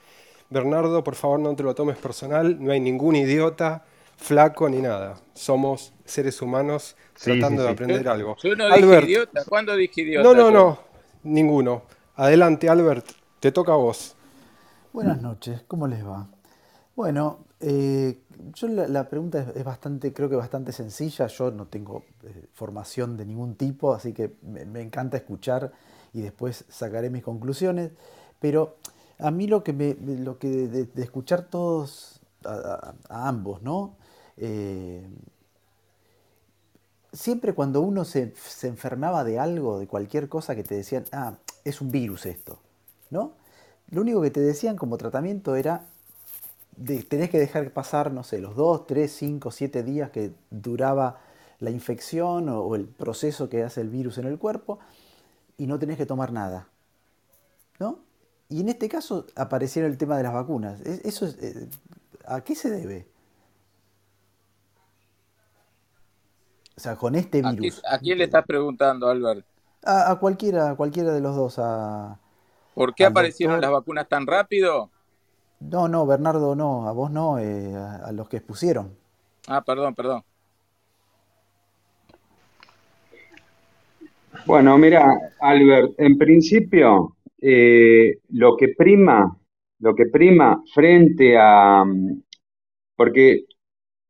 Bernardo, 0.52 1.02
por 1.02 1.15
favor, 1.15 1.40
no 1.40 1.56
te 1.56 1.64
lo 1.64 1.73
tomes 1.73 1.98
personal. 1.98 2.64
No 2.64 2.73
hay 2.73 2.82
ningún 2.82 3.15
idiota, 3.15 3.86
flaco 4.18 4.69
ni 4.69 4.82
nada. 4.82 5.15
Somos 5.34 5.94
seres 6.03 6.41
humanos 6.41 6.98
tratando 7.14 7.49
sí, 7.49 7.57
sí, 7.57 7.64
de 7.64 7.69
aprender 7.69 8.03
yo, 8.03 8.11
algo. 8.11 8.38
Yo 8.44 8.56
no 8.56 8.65
dije 8.65 8.84
Albert, 8.84 9.07
idiota. 9.07 9.45
¿Cuándo 9.48 9.76
dije 9.78 10.02
idiota? 10.02 10.28
No, 10.28 10.36
no, 10.36 10.49
yo? 10.49 10.52
no. 10.52 10.80
Ninguno. 11.23 11.84
Adelante, 12.18 12.68
Albert. 12.68 13.07
Te 13.40 13.53
toca 13.53 13.72
a 13.72 13.78
vos. 13.78 14.18
Buenas 14.91 15.22
noches. 15.22 15.64
¿Cómo 15.69 15.88
les 15.88 16.06
va? 16.06 16.28
Bueno, 16.98 17.45
eh, 17.61 18.19
yo 18.53 18.68
la, 18.68 18.90
la 18.90 19.07
pregunta 19.07 19.40
es, 19.40 19.56
es, 19.56 19.64
bastante, 19.64 20.11
creo 20.11 20.30
que 20.30 20.36
bastante 20.36 20.73
sencilla. 20.73 21.28
Yo 21.28 21.49
no 21.49 21.68
tengo 21.68 22.03
eh, 22.23 22.48
formación 22.52 23.15
de 23.15 23.26
ningún 23.26 23.56
tipo, 23.56 23.94
así 23.94 24.11
que 24.11 24.34
me, 24.41 24.65
me, 24.65 24.82
encanta 24.82 25.15
escuchar 25.15 25.72
y 26.11 26.19
después 26.19 26.65
sacaré 26.68 27.10
mis 27.10 27.23
conclusiones. 27.23 27.91
Pero 28.41 28.76
a 29.22 29.31
mí 29.31 29.48
lo 29.48 29.64
que, 29.64 29.73
me, 29.73 29.95
lo 29.95 30.38
que 30.39 30.68
de, 30.68 31.02
escuchar 31.02 31.43
todos, 31.43 32.19
a, 32.43 32.93
ambos, 33.10 33.61
¿no? 33.61 33.95
Eh, 34.38 35.07
siempre 37.14 37.53
cuando 37.53 37.81
uno 37.81 38.03
se, 38.06 38.34
enfermaba 38.64 39.23
de 39.23 39.39
algo, 39.39 39.80
de 39.80 39.88
cualquier 39.88 40.27
cosa 40.27 40.56
que 40.56 40.64
te 40.64 40.76
decían, 40.76 41.06
ah, 41.11 41.35
es 41.64 41.81
un 41.81 41.91
virus 41.91 42.26
esto, 42.26 42.60
¿no? 43.10 43.34
Lo 43.89 44.02
único 44.02 44.22
que 44.22 44.31
te 44.31 44.39
decían 44.39 44.77
como 44.77 44.98
tratamiento 44.98 45.56
era, 45.56 45.85
tenés 47.10 47.30
que 47.30 47.39
dejar 47.39 47.72
pasar, 47.72 48.11
no 48.11 48.23
sé, 48.23 48.39
los 48.39 48.56
2, 48.56 48.88
3, 48.88 49.11
5, 49.11 49.52
7 49.52 49.84
días 49.84 50.10
que 50.11 50.31
duraba 50.49 51.19
la 51.60 51.69
infección 51.69 52.49
o, 52.49 52.76
el 52.76 52.85
proceso 52.85 53.49
que 53.49 53.64
hace 53.64 53.81
el 53.81 53.89
virus 53.89 54.18
en 54.18 54.26
el 54.26 54.39
cuerpo 54.39 54.80
y 55.57 55.68
no 55.68 55.77
tenés 55.77 55.98
que 55.98 56.06
tomar 56.06 56.31
nada, 56.31 56.68
¿no? 57.80 57.99
Y 58.52 58.60
en 58.60 58.69
este 58.69 58.90
caso 58.90 59.26
aparecieron 59.38 59.90
el 59.90 59.98
tema 59.98 60.18
de 60.18 60.23
las 60.23 60.34
vacunas. 60.34 60.82
¿Eso 60.82 61.26
eh, 61.26 61.69
¿A 62.28 62.41
qué 62.41 62.53
se 62.53 62.69
debe? 62.69 63.07
O 66.76 66.80
sea, 66.82 66.98
con 66.98 67.15
este 67.15 67.41
virus. 67.41 67.82
¿A, 67.90 67.98
quién 67.98 68.18
le 68.18 68.26
estás 68.26 68.45
preguntando, 68.45 69.07
Albert? 69.07 69.45
A, 69.86 70.18
cualquiera, 70.19 70.76
cualquiera 70.76 71.14
de 71.14 71.22
los 71.22 71.34
dos. 71.34 71.61
¿Por 72.76 72.94
qué 72.94 73.06
aparecieron 73.06 73.61
las 73.61 73.72
vacunas 73.72 74.10
tan 74.10 74.28
rápido? 74.28 74.90
No, 75.61 75.88
no, 75.88 76.06
Bernardo, 76.06 76.53
no, 76.53 76.90
a 76.90 76.91
vos 76.91 77.10
no, 77.10 77.40
eh, 77.40 77.73
a, 77.73 78.11
los 78.11 78.28
que 78.28 78.38
expusieron. 78.38 78.94
Ah, 79.48 79.64
perdón, 79.64 79.95
perdón. 79.95 80.23
Bueno, 84.45 84.78
mira, 84.78 85.06
Albert, 85.40 85.94
en 85.98 86.18
principio, 86.18 87.15
eh, 87.41 88.19
lo 88.30 88.55
que 88.55 88.69
prima, 88.69 89.38
lo 89.80 89.95
que 89.95 90.05
prima 90.05 90.61
frente 90.73 91.35
a, 91.38 91.84
porque 92.95 93.45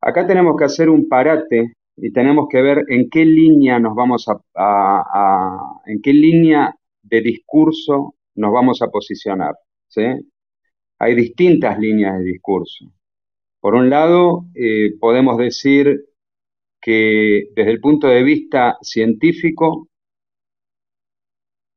acá 0.00 0.26
tenemos 0.26 0.54
que 0.56 0.64
hacer 0.64 0.90
un 0.90 1.08
parate 1.08 1.74
y 1.96 2.12
tenemos 2.12 2.46
que 2.50 2.60
ver 2.60 2.84
en 2.88 3.08
qué 3.10 3.24
línea 3.24 3.78
nos 3.78 3.94
vamos 3.94 4.26
a, 4.54 5.80
en 5.86 6.00
qué 6.02 6.12
línea 6.12 6.74
de 7.02 7.20
discurso 7.22 8.14
nos 8.34 8.52
vamos 8.52 8.82
a 8.82 8.88
posicionar. 8.88 9.54
¿sí? 9.88 10.02
Hay 10.98 11.14
distintas 11.14 11.78
líneas 11.78 12.18
de 12.18 12.24
discurso. 12.24 12.92
Por 13.60 13.74
un 13.74 13.90
lado, 13.90 14.46
eh, 14.54 14.92
podemos 14.98 15.38
decir 15.38 16.04
que 16.80 17.44
desde 17.54 17.70
el 17.70 17.80
punto 17.80 18.08
de 18.08 18.22
vista 18.24 18.76
científico, 18.82 19.88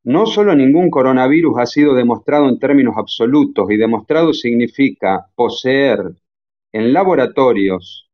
no 0.05 0.27
solo 0.27 0.55
ningún 0.55 0.91
coronavirus 0.91 1.57
ha 1.57 1.65
sido 1.65 1.95
demostrado 1.95 2.47
en 2.47 2.59
términos 2.59 2.95
absolutos, 2.95 3.71
y 3.71 3.77
demostrado 3.77 4.33
significa 4.33 5.25
poseer 5.35 5.99
en 6.71 6.93
laboratorios 6.93 8.07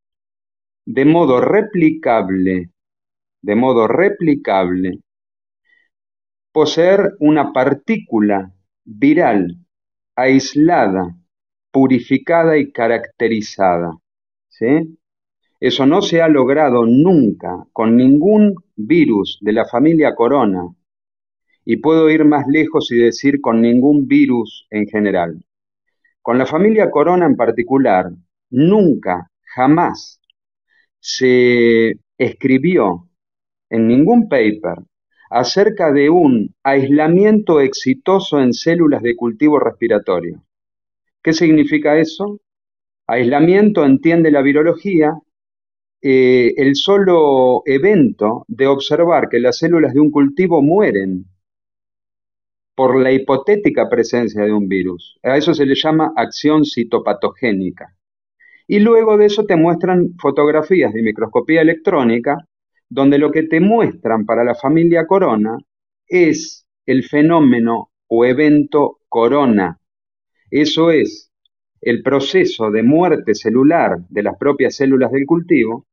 de 0.86 1.04
modo 1.04 1.40
replicable, 1.42 2.70
de 3.42 3.54
modo 3.54 3.86
replicable, 3.88 5.00
poseer 6.50 7.12
una 7.20 7.52
partícula 7.52 8.50
viral 8.84 9.58
aislada, 10.16 11.14
purificada 11.70 12.56
y 12.56 12.72
caracterizada. 12.72 13.92
¿sí? 14.48 14.98
Eso 15.60 15.84
no 15.84 16.00
se 16.00 16.22
ha 16.22 16.28
logrado 16.28 16.86
nunca 16.86 17.66
con 17.72 17.96
ningún 17.96 18.54
virus 18.76 19.38
de 19.42 19.52
la 19.52 19.66
familia 19.66 20.14
corona 20.14 20.68
y 21.64 21.76
puedo 21.78 22.10
ir 22.10 22.24
más 22.24 22.46
lejos 22.48 22.90
y 22.92 22.96
decir 22.96 23.40
con 23.40 23.60
ningún 23.60 24.06
virus 24.06 24.66
en 24.70 24.86
general. 24.86 25.42
Con 26.20 26.38
la 26.38 26.46
familia 26.46 26.90
corona 26.90 27.26
en 27.26 27.36
particular, 27.36 28.10
nunca, 28.50 29.30
jamás 29.54 30.20
se 31.00 31.96
escribió 32.16 33.08
en 33.70 33.88
ningún 33.88 34.28
paper 34.28 34.78
acerca 35.30 35.92
de 35.92 36.10
un 36.10 36.54
aislamiento 36.62 37.60
exitoso 37.60 38.40
en 38.40 38.52
células 38.52 39.02
de 39.02 39.16
cultivo 39.16 39.58
respiratorio. 39.58 40.42
¿Qué 41.22 41.32
significa 41.32 41.98
eso? 41.98 42.40
Aislamiento, 43.06 43.84
entiende 43.84 44.30
la 44.30 44.42
virología, 44.42 45.14
eh, 46.02 46.52
el 46.56 46.76
solo 46.76 47.62
evento 47.64 48.44
de 48.48 48.66
observar 48.66 49.28
que 49.28 49.40
las 49.40 49.58
células 49.58 49.94
de 49.94 50.00
un 50.00 50.10
cultivo 50.10 50.60
mueren 50.60 51.26
por 52.74 53.00
la 53.00 53.12
hipotética 53.12 53.88
presencia 53.88 54.44
de 54.44 54.52
un 54.52 54.68
virus. 54.68 55.18
A 55.22 55.36
eso 55.36 55.54
se 55.54 55.66
le 55.66 55.74
llama 55.74 56.12
acción 56.16 56.64
citopatogénica. 56.64 57.96
Y 58.66 58.78
luego 58.80 59.16
de 59.16 59.26
eso 59.26 59.44
te 59.44 59.56
muestran 59.56 60.14
fotografías 60.18 60.92
de 60.92 61.02
microscopía 61.02 61.60
electrónica, 61.60 62.36
donde 62.88 63.18
lo 63.18 63.30
que 63.30 63.42
te 63.44 63.60
muestran 63.60 64.24
para 64.24 64.44
la 64.44 64.54
familia 64.54 65.06
corona 65.06 65.58
es 66.06 66.66
el 66.86 67.04
fenómeno 67.04 67.90
o 68.06 68.24
evento 68.24 69.00
corona. 69.08 69.78
Eso 70.50 70.90
es 70.90 71.30
el 71.80 72.02
proceso 72.02 72.70
de 72.70 72.82
muerte 72.82 73.34
celular 73.34 73.98
de 74.08 74.22
las 74.22 74.36
propias 74.38 74.76
células 74.76 75.10
del 75.10 75.26
cultivo, 75.26 75.86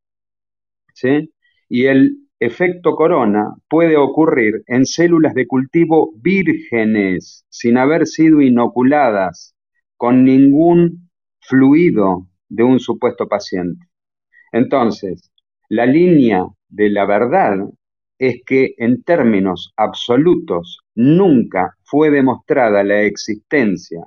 ¿sí? 0.93 1.33
y 1.67 1.85
el 1.85 2.28
efecto 2.39 2.95
corona 2.95 3.53
puede 3.67 3.97
ocurrir 3.97 4.63
en 4.67 4.85
células 4.85 5.33
de 5.33 5.45
cultivo 5.47 6.11
vírgenes, 6.15 7.45
sin 7.49 7.77
haber 7.77 8.07
sido 8.07 8.41
inoculadas 8.41 9.55
con 9.97 10.23
ningún 10.23 11.09
fluido 11.41 12.27
de 12.47 12.63
un 12.63 12.79
supuesto 12.79 13.27
paciente. 13.27 13.85
Entonces, 14.51 15.29
la 15.67 15.85
línea 15.85 16.45
de 16.69 16.89
la 16.89 17.05
verdad 17.05 17.57
es 18.17 18.41
que 18.45 18.73
en 18.77 19.03
términos 19.03 19.73
absolutos 19.77 20.79
nunca 20.95 21.75
fue 21.83 22.09
demostrada 22.09 22.83
la 22.83 23.01
existencia 23.01 24.05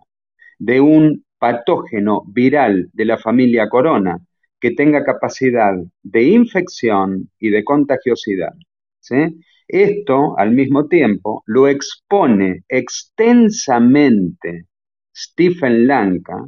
de 0.58 0.80
un 0.80 1.24
patógeno 1.38 2.22
viral 2.28 2.88
de 2.92 3.04
la 3.04 3.18
familia 3.18 3.68
corona 3.68 4.18
que 4.62 4.70
tenga 4.70 5.04
capacidad 5.04 5.74
de 6.02 6.22
infección 6.22 7.28
y 7.40 7.50
de 7.50 7.64
contagiosidad. 7.64 8.54
Esto, 9.66 10.38
al 10.38 10.52
mismo 10.52 10.86
tiempo, 10.86 11.42
lo 11.46 11.66
expone 11.66 12.62
extensamente 12.68 14.66
Stephen 15.14 15.88
Lanka 15.88 16.46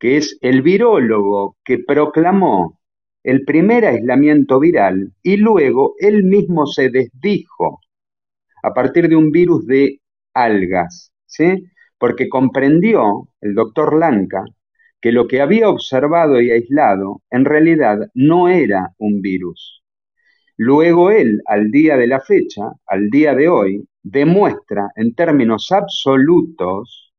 que 0.00 0.16
es 0.16 0.38
el 0.40 0.62
virólogo 0.62 1.56
que 1.62 1.78
proclamó 1.78 2.80
el 3.22 3.44
primer 3.44 3.84
aislamiento 3.84 4.58
viral 4.58 5.12
y 5.22 5.36
luego 5.36 5.94
él 5.98 6.24
mismo 6.24 6.66
se 6.66 6.88
desdijo 6.88 7.80
a 8.62 8.72
partir 8.72 9.08
de 9.08 9.16
un 9.16 9.30
virus 9.30 9.66
de 9.66 10.00
algas, 10.34 11.12
¿sí? 11.26 11.64
Porque 11.98 12.30
comprendió 12.30 13.28
el 13.42 13.54
doctor 13.54 13.98
Lanka 13.98 14.42
que 15.00 15.12
lo 15.12 15.26
que 15.26 15.40
había 15.40 15.68
observado 15.68 16.40
y 16.40 16.50
aislado 16.50 17.22
en 17.30 17.44
realidad 17.44 18.10
no 18.14 18.48
era 18.48 18.94
un 18.98 19.22
virus. 19.22 19.82
Luego 20.56 21.10
él, 21.10 21.40
al 21.46 21.70
día 21.70 21.96
de 21.96 22.06
la 22.06 22.20
fecha, 22.20 22.62
al 22.86 23.08
día 23.08 23.34
de 23.34 23.48
hoy, 23.48 23.88
demuestra 24.02 24.90
en 24.96 25.14
términos 25.14 25.72
absolutos 25.72 27.14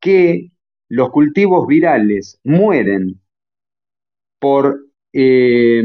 que 0.00 0.50
los 0.88 1.10
cultivos 1.10 1.66
virales 1.66 2.40
mueren 2.44 3.20
por, 4.38 4.86
eh, 5.12 5.82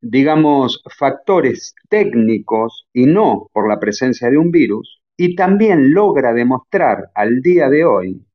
digamos, 0.00 0.82
factores 0.98 1.74
técnicos 1.88 2.88
y 2.92 3.06
no 3.06 3.48
por 3.52 3.68
la 3.68 3.78
presencia 3.78 4.28
de 4.30 4.38
un 4.38 4.50
virus, 4.50 5.00
y 5.16 5.36
también 5.36 5.94
logra 5.94 6.32
demostrar 6.32 7.10
al 7.14 7.40
día 7.40 7.68
de 7.68 7.84
hoy 7.84 8.26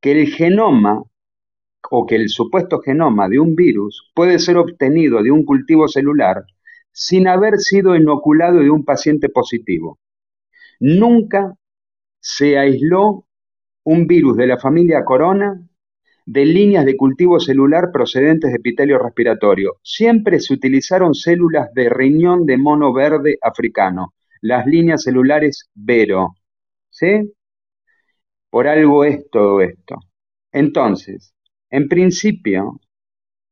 que 0.00 0.12
el 0.12 0.28
genoma 0.28 1.02
o 1.90 2.06
que 2.06 2.16
el 2.16 2.28
supuesto 2.28 2.80
genoma 2.80 3.28
de 3.28 3.38
un 3.38 3.54
virus 3.54 4.10
puede 4.14 4.38
ser 4.38 4.56
obtenido 4.56 5.22
de 5.22 5.30
un 5.30 5.44
cultivo 5.44 5.88
celular 5.88 6.44
sin 6.92 7.26
haber 7.26 7.58
sido 7.58 7.96
inoculado 7.96 8.60
de 8.60 8.70
un 8.70 8.84
paciente 8.84 9.28
positivo. 9.28 9.98
Nunca 10.80 11.54
se 12.20 12.56
aisló 12.56 13.26
un 13.84 14.06
virus 14.06 14.36
de 14.36 14.46
la 14.46 14.58
familia 14.58 15.04
corona 15.04 15.60
de 16.26 16.44
líneas 16.46 16.86
de 16.86 16.96
cultivo 16.96 17.38
celular 17.38 17.90
procedentes 17.92 18.50
de 18.50 18.56
epitelio 18.56 18.98
respiratorio. 18.98 19.74
Siempre 19.82 20.40
se 20.40 20.54
utilizaron 20.54 21.14
células 21.14 21.72
de 21.74 21.90
riñón 21.90 22.46
de 22.46 22.56
mono 22.56 22.92
verde 22.92 23.38
africano, 23.42 24.14
las 24.40 24.66
líneas 24.66 25.02
celulares 25.02 25.68
Vero. 25.74 26.34
¿Sí? 26.90 27.32
Por 28.50 28.68
algo 28.68 29.04
es 29.04 29.28
todo 29.30 29.60
esto. 29.60 29.96
Entonces, 30.52 31.34
en 31.74 31.88
principio, 31.88 32.80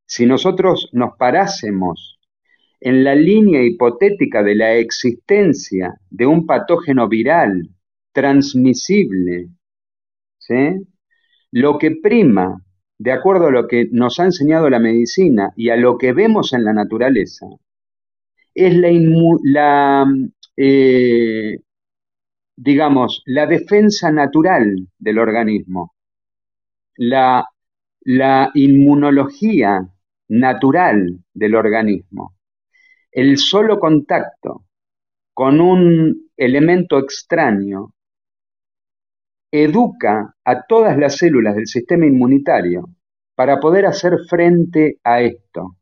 si 0.06 0.26
nosotros 0.26 0.88
nos 0.92 1.16
parásemos 1.16 2.20
en 2.78 3.02
la 3.02 3.16
línea 3.16 3.64
hipotética 3.64 4.44
de 4.44 4.54
la 4.54 4.74
existencia 4.74 5.98
de 6.08 6.26
un 6.26 6.46
patógeno 6.46 7.08
viral 7.08 7.68
transmisible 8.12 9.48
lo 11.50 11.78
que 11.78 11.96
prima, 12.02 12.62
de 12.96 13.10
acuerdo 13.10 13.48
a 13.48 13.50
lo 13.50 13.66
que 13.66 13.88
nos 13.90 14.20
ha 14.20 14.24
enseñado 14.26 14.70
la 14.70 14.78
medicina 14.78 15.52
y 15.56 15.70
a 15.70 15.76
lo 15.76 15.98
que 15.98 16.12
vemos 16.12 16.52
en 16.52 16.64
la 16.64 16.72
naturaleza, 16.72 17.46
es 18.54 18.76
la, 18.76 18.90
la 19.42 20.06
eh, 20.56 21.58
digamos, 22.56 23.22
la 23.26 23.46
defensa 23.46 24.12
natural 24.12 24.88
del 24.98 25.18
organismo, 25.18 25.94
la, 26.96 27.44
la 28.04 28.50
inmunología 28.54 29.86
natural 30.28 31.18
del 31.32 31.54
organismo. 31.54 32.34
El 33.10 33.36
solo 33.36 33.78
contacto 33.78 34.64
con 35.34 35.60
un 35.60 36.30
elemento 36.36 36.98
extraño 36.98 37.92
educa 39.50 40.34
a 40.44 40.66
todas 40.66 40.96
las 40.96 41.16
células 41.16 41.54
del 41.54 41.66
sistema 41.66 42.06
inmunitario 42.06 42.88
para 43.34 43.60
poder 43.60 43.86
hacer 43.86 44.18
frente 44.28 44.98
a 45.04 45.20
esto. 45.20 45.76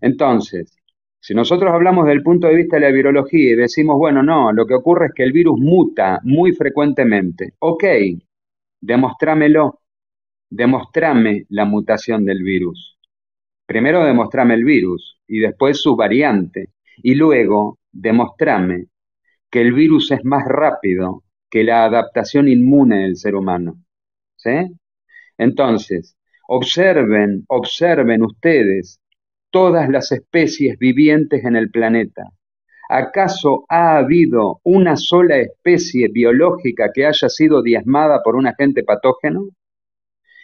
Entonces, 0.00 0.76
si 1.20 1.34
nosotros 1.34 1.70
hablamos 1.72 2.06
del 2.06 2.22
punto 2.22 2.46
de 2.46 2.54
vista 2.56 2.76
de 2.76 2.82
la 2.82 2.92
virología 2.92 3.52
y 3.52 3.56
decimos, 3.56 3.98
bueno, 3.98 4.22
no, 4.22 4.52
lo 4.52 4.66
que 4.66 4.74
ocurre 4.74 5.06
es 5.06 5.12
que 5.14 5.22
el 5.22 5.32
virus 5.32 5.58
muta 5.58 6.20
muy 6.22 6.52
frecuentemente, 6.52 7.54
ok, 7.58 7.84
demostrámelo, 8.80 9.79
demostrame 10.50 11.46
la 11.48 11.64
mutación 11.64 12.24
del 12.24 12.42
virus. 12.42 12.98
Primero 13.66 14.04
demostrame 14.04 14.54
el 14.54 14.64
virus 14.64 15.20
y 15.26 15.38
después 15.38 15.80
su 15.80 15.94
variante 15.96 16.70
y 16.96 17.14
luego 17.14 17.78
demostrame 17.92 18.86
que 19.50 19.60
el 19.62 19.72
virus 19.72 20.10
es 20.10 20.24
más 20.24 20.44
rápido 20.46 21.22
que 21.48 21.64
la 21.64 21.84
adaptación 21.84 22.48
inmune 22.48 23.02
del 23.02 23.16
ser 23.16 23.34
humano. 23.34 23.82
¿Sí? 24.36 24.50
Entonces, 25.38 26.16
observen, 26.48 27.44
observen 27.48 28.22
ustedes 28.22 29.00
todas 29.50 29.88
las 29.88 30.12
especies 30.12 30.78
vivientes 30.78 31.44
en 31.44 31.56
el 31.56 31.70
planeta. 31.70 32.24
¿Acaso 32.88 33.64
ha 33.68 33.98
habido 33.98 34.60
una 34.64 34.96
sola 34.96 35.36
especie 35.36 36.08
biológica 36.08 36.90
que 36.92 37.06
haya 37.06 37.28
sido 37.28 37.62
diezmada 37.62 38.20
por 38.22 38.34
un 38.34 38.48
agente 38.48 38.82
patógeno? 38.82 39.48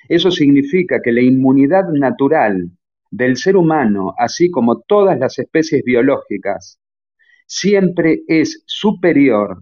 Eso 0.08 0.30
significa 0.30 1.00
que 1.02 1.12
la 1.12 1.22
inmunidad 1.22 1.88
natural 1.92 2.70
del 3.10 3.36
ser 3.36 3.56
humano, 3.56 4.14
así 4.18 4.50
como 4.50 4.80
todas 4.80 5.18
las 5.18 5.38
especies 5.38 5.82
biológicas, 5.84 6.80
siempre 7.46 8.22
es 8.26 8.62
superior 8.66 9.58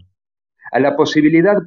a 0.73 0.81
la 0.81 0.97
posibilidad 0.97 1.59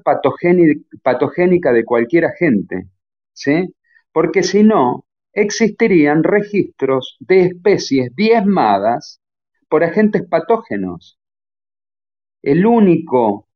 patogénica 1.04 1.72
de 1.72 1.86
cualquier 1.86 2.26
agente, 2.26 2.90
¿sí? 3.34 3.74
Porque 4.12 4.44
si 4.44 4.64
no, 4.64 5.06
existirían 5.34 6.24
registros 6.24 7.16
de 7.20 7.42
especies 7.46 8.14
diezmadas 8.16 9.22
por 9.70 9.84
agentes 9.84 10.24
patógenos. 10.28 11.20
El 12.42 12.66
único 12.66 13.48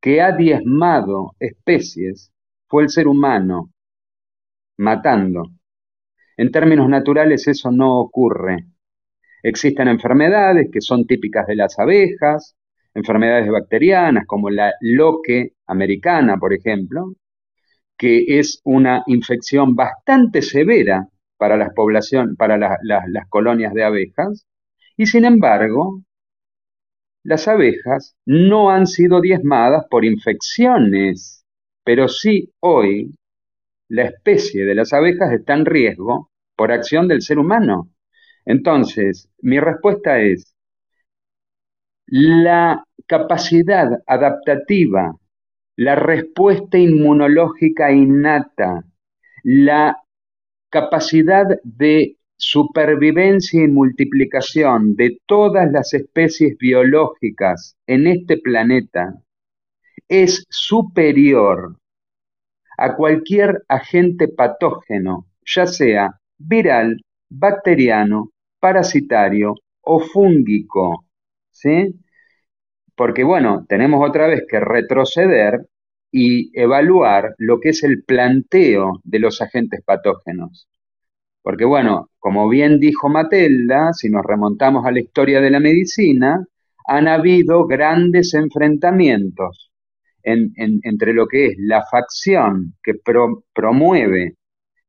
que 0.00 0.22
ha 0.22 0.32
diezmado 0.32 1.34
especies 1.40 2.32
fue 2.68 2.84
el 2.84 2.88
ser 2.88 3.08
humano, 3.08 3.70
matando. 4.78 5.44
En 6.36 6.50
términos 6.50 6.88
naturales 6.88 7.46
eso 7.48 7.70
no 7.70 7.98
ocurre. 8.00 8.66
Existen 9.42 9.88
enfermedades 9.88 10.68
que 10.72 10.80
son 10.80 11.06
típicas 11.06 11.46
de 11.46 11.56
las 11.56 11.78
abejas, 11.78 12.56
enfermedades 12.94 13.50
bacterianas 13.50 14.24
como 14.26 14.50
la 14.50 14.72
loque 14.80 15.52
americana, 15.66 16.36
por 16.38 16.52
ejemplo, 16.52 17.14
que 17.96 18.38
es 18.38 18.60
una 18.64 19.02
infección 19.06 19.74
bastante 19.74 20.42
severa 20.42 21.08
para, 21.36 21.56
las 21.56 21.72
para 22.36 22.56
las 22.58 23.28
colonias 23.28 23.72
de 23.74 23.84
abejas, 23.84 24.46
y 24.96 25.06
sin 25.06 25.24
embargo, 25.24 26.02
las 27.22 27.46
abejas 27.46 28.16
no 28.26 28.70
han 28.70 28.86
sido 28.86 29.20
diezmadas 29.20 29.84
por 29.90 30.04
infecciones, 30.04 31.44
pero 31.84 32.08
sí 32.08 32.52
hoy 32.60 33.14
la 33.88 34.04
especie 34.04 34.64
de 34.64 34.74
las 34.74 34.92
abejas 34.92 35.32
está 35.32 35.54
en 35.54 35.66
riesgo 35.66 36.30
por 36.56 36.72
acción 36.72 37.08
del 37.08 37.22
ser 37.22 37.38
humano. 37.38 37.90
Entonces, 38.44 39.28
mi 39.40 39.60
respuesta 39.60 40.20
es, 40.20 40.54
la 42.06 42.84
capacidad 43.06 44.02
adaptativa 44.06 45.14
la 45.78 45.94
respuesta 45.94 46.76
inmunológica 46.76 47.92
innata, 47.92 48.84
la 49.44 49.96
capacidad 50.70 51.44
de 51.62 52.16
supervivencia 52.36 53.62
y 53.62 53.68
multiplicación 53.68 54.96
de 54.96 55.20
todas 55.24 55.70
las 55.70 55.94
especies 55.94 56.58
biológicas 56.58 57.76
en 57.86 58.08
este 58.08 58.38
planeta 58.38 59.22
es 60.08 60.46
superior 60.50 61.76
a 62.78 62.96
cualquier 62.96 63.64
agente 63.68 64.28
patógeno, 64.28 65.26
ya 65.44 65.66
sea 65.66 66.18
viral, 66.38 67.02
bacteriano, 67.28 68.30
parasitario 68.60 69.54
o 69.82 70.00
fúngico. 70.00 71.04
¿sí? 71.50 71.94
porque 72.98 73.22
bueno, 73.22 73.64
tenemos 73.68 74.06
otra 74.06 74.26
vez 74.26 74.42
que 74.48 74.58
retroceder 74.58 75.66
y 76.10 76.50
evaluar 76.60 77.34
lo 77.38 77.60
que 77.60 77.68
es 77.70 77.84
el 77.84 78.02
planteo 78.02 79.00
de 79.04 79.20
los 79.20 79.40
agentes 79.40 79.82
patógenos. 79.84 80.68
Porque 81.42 81.64
bueno, 81.64 82.10
como 82.18 82.48
bien 82.48 82.80
dijo 82.80 83.08
Matelda, 83.08 83.92
si 83.92 84.10
nos 84.10 84.24
remontamos 84.26 84.84
a 84.84 84.90
la 84.90 85.00
historia 85.00 85.40
de 85.40 85.50
la 85.50 85.60
medicina, 85.60 86.44
han 86.86 87.06
habido 87.06 87.66
grandes 87.66 88.34
enfrentamientos 88.34 89.67
entre 90.22 91.12
lo 91.12 91.26
que 91.26 91.46
es 91.46 91.54
la 91.58 91.84
facción 91.90 92.74
que 92.82 92.94
promueve 93.54 94.34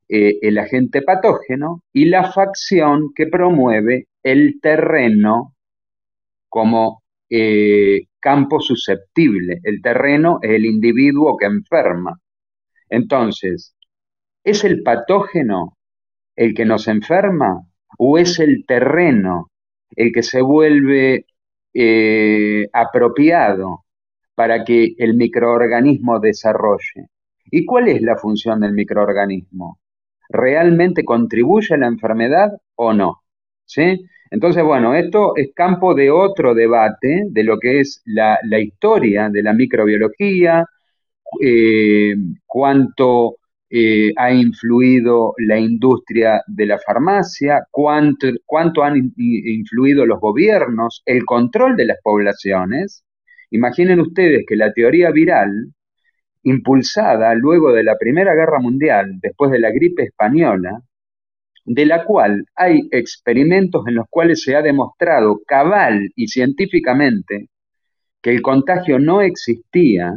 eh, 0.07 0.39
el 0.41 0.57
agente 0.57 1.01
patógeno 1.01 1.83
y 1.93 2.05
la 2.05 2.31
facción 2.31 3.13
que 3.15 3.27
promueve 3.27 4.07
el 4.23 4.59
terreno 4.61 5.55
como 6.49 7.03
eh, 7.29 8.07
campo 8.19 8.59
susceptible. 8.59 9.59
El 9.63 9.81
terreno 9.81 10.39
es 10.41 10.51
el 10.51 10.65
individuo 10.65 11.37
que 11.37 11.45
enferma. 11.45 12.19
Entonces, 12.89 13.75
¿es 14.43 14.63
el 14.63 14.81
patógeno 14.81 15.77
el 16.35 16.53
que 16.53 16.65
nos 16.65 16.87
enferma 16.87 17.61
o 17.97 18.17
es 18.17 18.39
el 18.39 18.65
terreno 18.65 19.51
el 19.95 20.11
que 20.11 20.23
se 20.23 20.41
vuelve 20.41 21.25
eh, 21.73 22.67
apropiado 22.73 23.85
para 24.39 24.63
que 24.63 24.95
el 24.97 25.15
microorganismo 25.15 26.17
desarrolle? 26.21 27.09
¿Y 27.51 27.65
cuál 27.65 27.89
es 27.89 28.01
la 28.01 28.15
función 28.15 28.61
del 28.61 28.71
microorganismo? 28.71 29.79
¿Realmente 30.29 31.03
contribuye 31.03 31.75
a 31.75 31.77
la 31.77 31.87
enfermedad 31.87 32.53
o 32.75 32.93
no? 32.93 33.17
¿Sí? 33.65 34.05
Entonces, 34.31 34.63
bueno, 34.63 34.95
esto 34.95 35.33
es 35.35 35.49
campo 35.53 35.93
de 35.93 36.09
otro 36.09 36.53
debate 36.55 37.25
de 37.29 37.43
lo 37.43 37.59
que 37.59 37.81
es 37.81 38.01
la, 38.05 38.39
historia 38.61 39.29
de 39.29 39.43
la 39.43 39.51
microbiología, 39.51 40.63
eh, 41.41 42.15
cuánto 42.45 43.39
eh, 43.69 44.13
ha 44.15 44.31
influido 44.31 45.33
la 45.39 45.59
industria 45.59 46.41
de 46.47 46.65
la 46.65 46.79
farmacia, 46.79 47.67
cuánto, 47.71 48.27
cuánto 48.45 48.83
han 48.83 49.11
influido 49.17 50.05
los 50.05 50.21
gobiernos, 50.21 51.03
el 51.05 51.25
control 51.25 51.75
de 51.75 51.87
las 51.87 51.97
poblaciones. 52.01 53.03
Imaginen 53.51 53.99
ustedes 53.99 54.45
que 54.47 54.55
la 54.55 54.73
teoría 54.73 55.11
viral, 55.11 55.73
impulsada 56.43 57.33
luego 57.35 57.73
de 57.73 57.83
la 57.83 57.97
Primera 57.97 58.33
Guerra 58.33 58.59
Mundial, 58.59 59.19
después 59.21 59.51
de 59.51 59.59
la 59.59 59.71
gripe 59.71 60.03
española, 60.03 60.81
de 61.65 61.85
la 61.85 62.03
cual 62.05 62.45
hay 62.55 62.87
experimentos 62.91 63.83
en 63.87 63.95
los 63.95 64.05
cuales 64.09 64.41
se 64.43 64.55
ha 64.55 64.61
demostrado 64.61 65.41
cabal 65.45 66.09
y 66.15 66.27
científicamente 66.27 67.49
que 68.21 68.31
el 68.31 68.41
contagio 68.41 68.99
no 68.99 69.21
existía, 69.21 70.13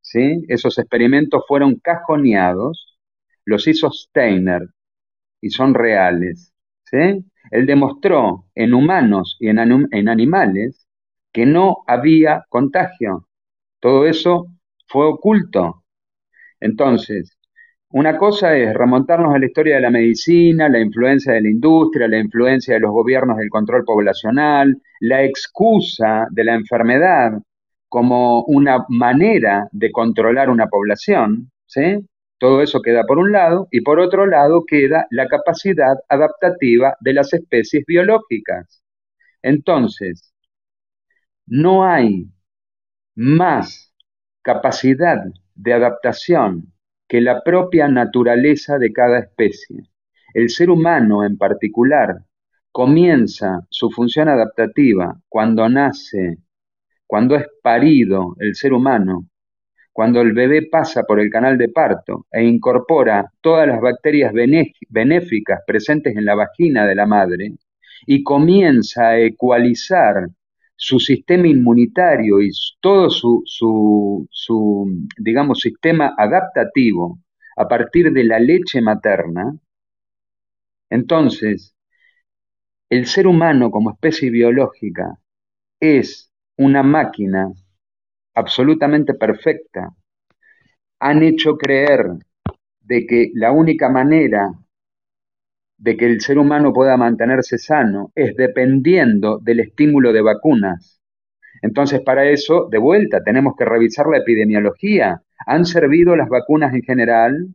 ¿sí? 0.00 0.44
esos 0.48 0.78
experimentos 0.78 1.44
fueron 1.48 1.76
cajoneados, 1.76 2.98
los 3.44 3.66
hizo 3.66 3.90
Steiner 3.90 4.62
y 5.40 5.50
son 5.50 5.74
reales. 5.74 6.52
¿sí? 6.84 7.24
Él 7.50 7.66
demostró 7.66 8.46
en 8.54 8.74
humanos 8.74 9.36
y 9.40 9.48
en, 9.48 9.58
en 9.90 10.08
animales 10.08 10.86
que 11.32 11.46
no 11.46 11.78
había 11.86 12.44
contagio. 12.48 13.26
Todo 13.80 14.06
eso 14.06 14.46
fue 14.88 15.06
oculto. 15.06 15.84
Entonces, 16.60 17.36
una 17.90 18.16
cosa 18.18 18.56
es 18.56 18.72
remontarnos 18.74 19.34
a 19.34 19.38
la 19.38 19.46
historia 19.46 19.76
de 19.76 19.82
la 19.82 19.90
medicina, 19.90 20.68
la 20.68 20.80
influencia 20.80 21.32
de 21.32 21.42
la 21.42 21.50
industria, 21.50 22.06
la 22.08 22.18
influencia 22.18 22.74
de 22.74 22.80
los 22.80 22.92
gobiernos 22.92 23.36
del 23.38 23.50
control 23.50 23.84
poblacional, 23.84 24.80
la 25.00 25.24
excusa 25.24 26.26
de 26.30 26.44
la 26.44 26.54
enfermedad 26.54 27.32
como 27.88 28.44
una 28.44 28.84
manera 28.88 29.68
de 29.72 29.90
controlar 29.90 30.50
una 30.50 30.68
población, 30.68 31.50
¿sí? 31.66 32.06
Todo 32.38 32.62
eso 32.62 32.80
queda 32.80 33.04
por 33.04 33.18
un 33.18 33.32
lado 33.32 33.66
y 33.72 33.80
por 33.82 33.98
otro 33.98 34.24
lado 34.26 34.64
queda 34.66 35.06
la 35.10 35.26
capacidad 35.28 35.94
adaptativa 36.08 36.96
de 37.00 37.12
las 37.14 37.32
especies 37.34 37.84
biológicas. 37.86 38.82
Entonces, 39.42 40.32
no 41.50 41.84
hay 41.84 42.28
más 43.16 43.92
capacidad 44.40 45.18
de 45.56 45.72
adaptación 45.72 46.72
que 47.08 47.20
la 47.20 47.42
propia 47.42 47.88
naturaleza 47.88 48.78
de 48.78 48.92
cada 48.92 49.18
especie. 49.18 49.90
El 50.32 50.48
ser 50.48 50.70
humano 50.70 51.24
en 51.24 51.36
particular 51.36 52.22
comienza 52.70 53.66
su 53.68 53.90
función 53.90 54.28
adaptativa 54.28 55.20
cuando 55.28 55.68
nace, 55.68 56.38
cuando 57.04 57.34
es 57.34 57.46
parido 57.60 58.36
el 58.38 58.54
ser 58.54 58.72
humano, 58.72 59.26
cuando 59.92 60.20
el 60.20 60.32
bebé 60.32 60.68
pasa 60.70 61.02
por 61.02 61.18
el 61.18 61.30
canal 61.30 61.58
de 61.58 61.68
parto 61.68 62.28
e 62.30 62.44
incorpora 62.44 63.28
todas 63.40 63.66
las 63.66 63.80
bacterias 63.80 64.32
benéficas 64.88 65.62
presentes 65.66 66.16
en 66.16 66.24
la 66.24 66.36
vagina 66.36 66.86
de 66.86 66.94
la 66.94 67.06
madre 67.06 67.54
y 68.06 68.22
comienza 68.22 69.08
a 69.08 69.18
ecualizar 69.18 70.28
su 70.82 70.98
sistema 70.98 71.46
inmunitario 71.46 72.40
y 72.40 72.50
todo 72.80 73.10
su, 73.10 73.42
su, 73.44 75.06
digamos, 75.18 75.58
sistema 75.60 76.14
adaptativo 76.16 77.18
a 77.58 77.68
partir 77.68 78.10
de 78.10 78.24
la 78.24 78.38
leche 78.38 78.80
materna, 78.80 79.54
entonces 80.88 81.76
el 82.88 83.04
ser 83.04 83.26
humano 83.26 83.70
como 83.70 83.90
especie 83.90 84.30
biológica 84.30 85.18
es 85.78 86.32
una 86.56 86.82
máquina 86.82 87.52
absolutamente 88.34 89.12
perfecta. 89.12 89.94
Han 90.98 91.22
hecho 91.22 91.58
creer 91.58 92.06
de 92.80 93.06
que 93.06 93.30
la 93.34 93.52
única 93.52 93.90
manera 93.90 94.50
de 95.80 95.96
que 95.96 96.04
el 96.06 96.20
ser 96.20 96.38
humano 96.38 96.72
pueda 96.72 96.96
mantenerse 96.98 97.56
sano 97.56 98.12
es 98.14 98.36
dependiendo 98.36 99.38
del 99.38 99.60
estímulo 99.60 100.12
de 100.12 100.20
vacunas. 100.20 101.00
Entonces, 101.62 102.02
para 102.02 102.28
eso, 102.28 102.68
de 102.70 102.78
vuelta, 102.78 103.22
tenemos 103.24 103.54
que 103.58 103.64
revisar 103.64 104.06
la 104.06 104.18
epidemiología. 104.18 105.22
¿Han 105.46 105.64
servido 105.64 106.16
las 106.16 106.28
vacunas 106.28 106.74
en 106.74 106.82
general? 106.82 107.54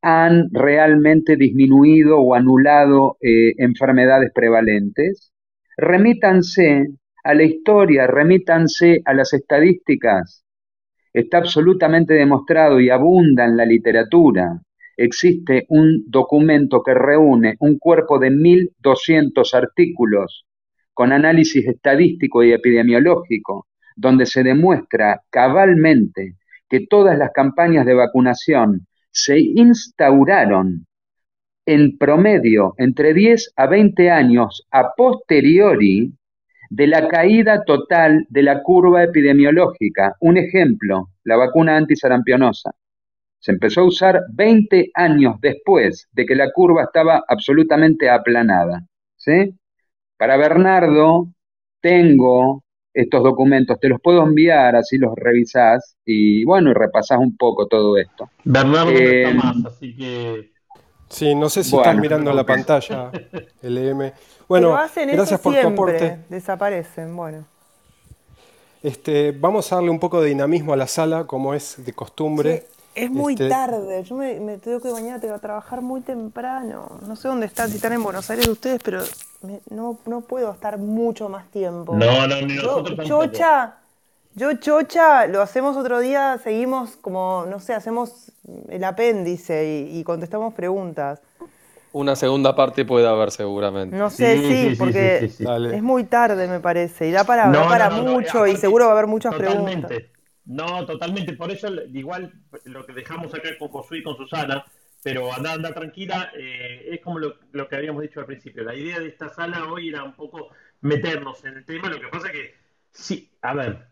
¿Han 0.00 0.48
realmente 0.50 1.36
disminuido 1.36 2.20
o 2.20 2.34
anulado 2.34 3.18
eh, 3.20 3.52
enfermedades 3.58 4.30
prevalentes? 4.34 5.32
Remítanse 5.76 6.88
a 7.22 7.34
la 7.34 7.42
historia, 7.42 8.06
remítanse 8.06 9.02
a 9.04 9.12
las 9.12 9.34
estadísticas. 9.34 10.42
Está 11.12 11.38
absolutamente 11.38 12.14
demostrado 12.14 12.80
y 12.80 12.88
abunda 12.88 13.44
en 13.44 13.58
la 13.58 13.66
literatura 13.66 14.62
existe 14.96 15.66
un 15.68 16.04
documento 16.06 16.82
que 16.82 16.94
reúne 16.94 17.56
un 17.60 17.78
cuerpo 17.78 18.18
de 18.18 18.30
1.200 18.30 19.54
artículos 19.54 20.46
con 20.94 21.12
análisis 21.12 21.66
estadístico 21.66 22.42
y 22.42 22.52
epidemiológico, 22.52 23.66
donde 23.96 24.26
se 24.26 24.42
demuestra 24.42 25.22
cabalmente 25.30 26.36
que 26.68 26.86
todas 26.88 27.18
las 27.18 27.30
campañas 27.32 27.86
de 27.86 27.94
vacunación 27.94 28.86
se 29.10 29.38
instauraron 29.38 30.86
en 31.66 31.96
promedio 31.96 32.74
entre 32.76 33.14
10 33.14 33.52
a 33.56 33.66
20 33.66 34.10
años 34.10 34.66
a 34.70 34.94
posteriori 34.96 36.12
de 36.70 36.86
la 36.86 37.06
caída 37.06 37.64
total 37.64 38.26
de 38.30 38.42
la 38.42 38.62
curva 38.62 39.04
epidemiológica. 39.04 40.16
Un 40.20 40.38
ejemplo, 40.38 41.10
la 41.24 41.36
vacuna 41.36 41.76
antisarampionosa. 41.76 42.72
Se 43.42 43.50
empezó 43.50 43.80
a 43.80 43.86
usar 43.86 44.22
20 44.32 44.92
años 44.94 45.34
después 45.40 46.08
de 46.12 46.24
que 46.24 46.36
la 46.36 46.52
curva 46.52 46.84
estaba 46.84 47.24
absolutamente 47.26 48.08
aplanada. 48.08 48.86
¿sí? 49.16 49.52
Para 50.16 50.36
Bernardo, 50.36 51.26
tengo 51.80 52.62
estos 52.94 53.20
documentos, 53.20 53.80
te 53.80 53.88
los 53.88 54.00
puedo 54.00 54.22
enviar, 54.22 54.76
así 54.76 54.96
los 54.96 55.16
revisás 55.16 55.96
y 56.04 56.44
bueno, 56.44 56.70
y 56.70 56.74
repasás 56.74 57.18
un 57.18 57.36
poco 57.36 57.66
todo 57.66 57.96
esto. 57.96 58.30
Bernardo 58.44 58.92
no 58.92 58.98
está 58.98 59.30
eh, 59.30 59.34
más, 59.34 59.56
así 59.66 59.96
que... 59.96 60.52
Sí, 61.08 61.34
no 61.34 61.48
sé 61.48 61.64
si 61.64 61.76
están 61.76 62.00
mirando 62.00 62.32
la 62.32 62.46
pantalla, 62.46 63.10
LM. 63.62 64.12
Bueno, 64.48 64.78
gracias 64.94 65.40
por 65.40 65.60
tu 65.60 65.66
aporte. 65.66 66.18
Desaparecen, 66.28 67.16
bueno. 67.16 67.44
Este, 68.84 69.32
vamos 69.32 69.72
a 69.72 69.76
darle 69.76 69.90
un 69.90 69.98
poco 69.98 70.22
de 70.22 70.28
dinamismo 70.28 70.72
a 70.72 70.76
la 70.76 70.86
sala, 70.86 71.24
como 71.24 71.54
es 71.54 71.84
de 71.84 71.92
costumbre. 71.92 72.66
Es 72.94 73.10
muy 73.10 73.32
este, 73.32 73.48
tarde, 73.48 74.02
yo 74.04 74.16
me, 74.16 74.58
tengo 74.58 74.80
que 74.80 74.90
mañana 74.90 75.18
tengo 75.18 75.34
que 75.34 75.40
trabajar 75.40 75.80
muy 75.80 76.02
temprano. 76.02 76.98
No 77.06 77.16
sé 77.16 77.28
dónde 77.28 77.46
están, 77.46 77.70
si 77.70 77.76
están 77.76 77.94
en 77.94 78.02
Buenos 78.02 78.28
Aires 78.30 78.46
ustedes, 78.48 78.82
pero 78.84 79.02
no, 79.70 79.98
no 80.04 80.20
puedo 80.20 80.52
estar 80.52 80.76
mucho 80.76 81.28
más 81.30 81.50
tiempo. 81.50 81.96
No, 81.96 82.26
no, 82.26 82.42
ni 82.42 82.56
yo, 82.56 82.84
Chocha, 83.04 83.76
yo 84.34 84.52
Chocha, 84.54 85.26
lo 85.26 85.40
hacemos 85.40 85.76
otro 85.76 86.00
día, 86.00 86.38
seguimos 86.44 86.96
como, 86.96 87.46
no 87.48 87.60
sé, 87.60 87.72
hacemos 87.72 88.30
el 88.68 88.84
apéndice 88.84 89.88
y, 89.90 90.04
contestamos 90.04 90.52
preguntas. 90.52 91.22
Una 91.94 92.14
segunda 92.14 92.54
parte 92.54 92.84
puede 92.84 93.06
haber 93.06 93.30
seguramente. 93.30 93.96
No 93.96 94.10
sé, 94.10 94.36
sí, 94.36 94.76
porque 94.78 95.30
es 95.30 95.82
muy 95.82 96.04
tarde 96.04 96.46
me 96.46 96.60
parece 96.60 97.08
y 97.08 97.10
da 97.10 97.24
para, 97.24 97.50
para 97.50 97.88
mucho 97.90 98.46
y 98.46 98.56
seguro 98.56 98.84
va 98.84 98.90
a 98.90 98.94
haber 98.94 99.06
muchas 99.06 99.34
preguntas. 99.34 99.90
No, 100.44 100.84
totalmente. 100.86 101.34
Por 101.34 101.50
eso, 101.50 101.68
igual 101.92 102.32
lo 102.64 102.84
que 102.84 102.92
dejamos 102.92 103.34
acá 103.34 103.56
con 103.58 103.68
Josué 103.68 103.98
y 103.98 104.02
con 104.02 104.16
Susana, 104.16 104.64
pero 105.02 105.32
anda, 105.32 105.52
anda 105.52 105.74
tranquila, 105.74 106.32
eh, 106.36 106.88
es 106.92 107.00
como 107.00 107.18
lo, 107.18 107.68
que 107.68 107.76
habíamos 107.76 108.02
dicho 108.02 108.20
al 108.20 108.26
principio. 108.26 108.62
La 108.62 108.74
idea 108.74 109.00
de 109.00 109.08
esta 109.08 109.28
sala 109.28 109.70
hoy 109.72 109.88
era 109.88 110.04
un 110.04 110.14
poco 110.14 110.50
meternos 110.80 111.44
en 111.44 111.58
el 111.58 111.64
tema. 111.64 111.88
Lo 111.88 112.00
que 112.00 112.08
pasa 112.08 112.30
que, 112.30 112.54
sí, 112.90 113.30
a 113.42 113.54
ver, 113.54 113.86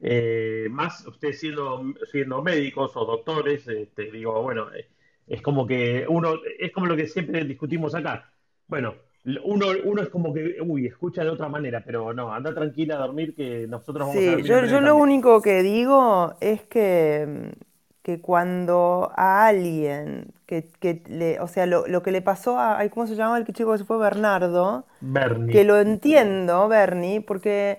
eh, 0.00 0.68
más 0.70 1.06
ustedes 1.06 1.40
siendo, 1.40 1.82
siendo 2.10 2.42
médicos 2.42 2.92
o 2.96 3.04
doctores, 3.04 3.66
este, 3.68 4.10
digo, 4.10 4.40
bueno, 4.42 4.72
eh, 4.74 4.88
es 5.26 5.42
como 5.42 5.66
que 5.66 6.06
uno, 6.08 6.34
es 6.58 6.72
como 6.72 6.86
lo 6.86 6.96
que 6.96 7.06
siempre 7.06 7.44
discutimos 7.44 7.94
acá. 7.94 8.32
Bueno, 8.66 8.96
uno, 9.44 9.66
uno 9.84 10.02
es 10.02 10.08
como 10.08 10.34
que, 10.34 10.56
uy, 10.64 10.86
escucha 10.86 11.22
de 11.22 11.30
otra 11.30 11.48
manera, 11.48 11.82
pero 11.84 12.12
no, 12.12 12.32
anda 12.32 12.52
tranquila 12.52 12.96
a 12.96 13.06
dormir 13.06 13.34
que 13.34 13.66
nosotros 13.68 14.08
vamos 14.08 14.16
a 14.16 14.26
dormir. 14.26 14.44
Yo, 14.44 14.64
yo 14.64 14.80
lo 14.80 14.96
único 14.96 15.40
que 15.40 15.62
digo 15.62 16.34
es 16.40 16.62
que, 16.62 17.54
que 18.02 18.20
cuando 18.20 19.12
a 19.14 19.46
alguien, 19.46 20.32
que, 20.46 20.68
que 20.80 21.02
le, 21.08 21.38
o 21.40 21.46
sea, 21.46 21.66
lo, 21.66 21.86
lo, 21.86 22.02
que 22.02 22.10
le 22.10 22.20
pasó 22.20 22.58
a, 22.58 22.82
¿cómo 22.90 23.06
se 23.06 23.14
llama 23.14 23.38
el 23.38 23.46
chico 23.46 23.72
que 23.72 23.78
se 23.78 23.84
fue? 23.84 23.98
Bernardo. 23.98 24.86
Bernie. 25.00 25.52
Que 25.52 25.64
lo 25.64 25.78
entiendo, 25.78 26.66
Bernie, 26.66 27.20
porque, 27.20 27.78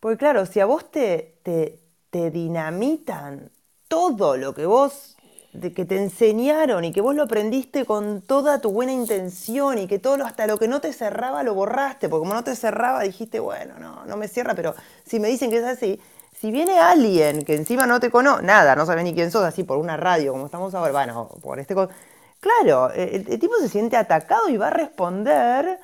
porque 0.00 0.16
claro, 0.16 0.46
si 0.46 0.60
a 0.60 0.66
vos 0.66 0.90
te, 0.90 1.34
te, 1.42 1.78
te 2.08 2.30
dinamitan 2.30 3.50
todo 3.88 4.38
lo 4.38 4.54
que 4.54 4.64
vos 4.64 5.18
de 5.52 5.72
que 5.72 5.84
te 5.84 5.96
enseñaron 5.96 6.84
y 6.84 6.92
que 6.92 7.00
vos 7.00 7.14
lo 7.14 7.24
aprendiste 7.24 7.84
con 7.84 8.22
toda 8.22 8.60
tu 8.60 8.70
buena 8.70 8.92
intención 8.92 9.78
y 9.78 9.86
que 9.86 9.98
todo 9.98 10.24
hasta 10.24 10.46
lo 10.46 10.58
que 10.58 10.68
no 10.68 10.80
te 10.80 10.92
cerraba 10.92 11.42
lo 11.42 11.54
borraste, 11.54 12.08
porque 12.08 12.20
como 12.22 12.34
no 12.34 12.44
te 12.44 12.54
cerraba 12.54 13.02
dijiste, 13.02 13.40
bueno, 13.40 13.74
no, 13.80 14.04
no 14.06 14.16
me 14.16 14.28
cierra, 14.28 14.54
pero 14.54 14.74
si 15.04 15.18
me 15.18 15.28
dicen 15.28 15.50
que 15.50 15.58
es 15.58 15.64
así, 15.64 16.00
si 16.38 16.50
viene 16.52 16.78
alguien 16.78 17.44
que 17.44 17.54
encima 17.56 17.86
no 17.86 17.98
te 18.00 18.10
conoce, 18.10 18.44
nada, 18.44 18.76
no 18.76 18.86
sabe 18.86 19.02
ni 19.02 19.12
quién 19.12 19.30
sos, 19.30 19.44
así 19.44 19.64
por 19.64 19.78
una 19.78 19.96
radio 19.96 20.32
como 20.32 20.46
estamos 20.46 20.74
ahora, 20.74 20.92
bueno, 20.92 21.28
por 21.42 21.58
este... 21.58 21.74
Claro, 22.40 22.90
el, 22.92 23.26
el 23.28 23.38
tipo 23.38 23.56
se 23.60 23.68
siente 23.68 23.96
atacado 23.96 24.48
y 24.48 24.56
va 24.56 24.68
a 24.68 24.70
responder 24.70 25.78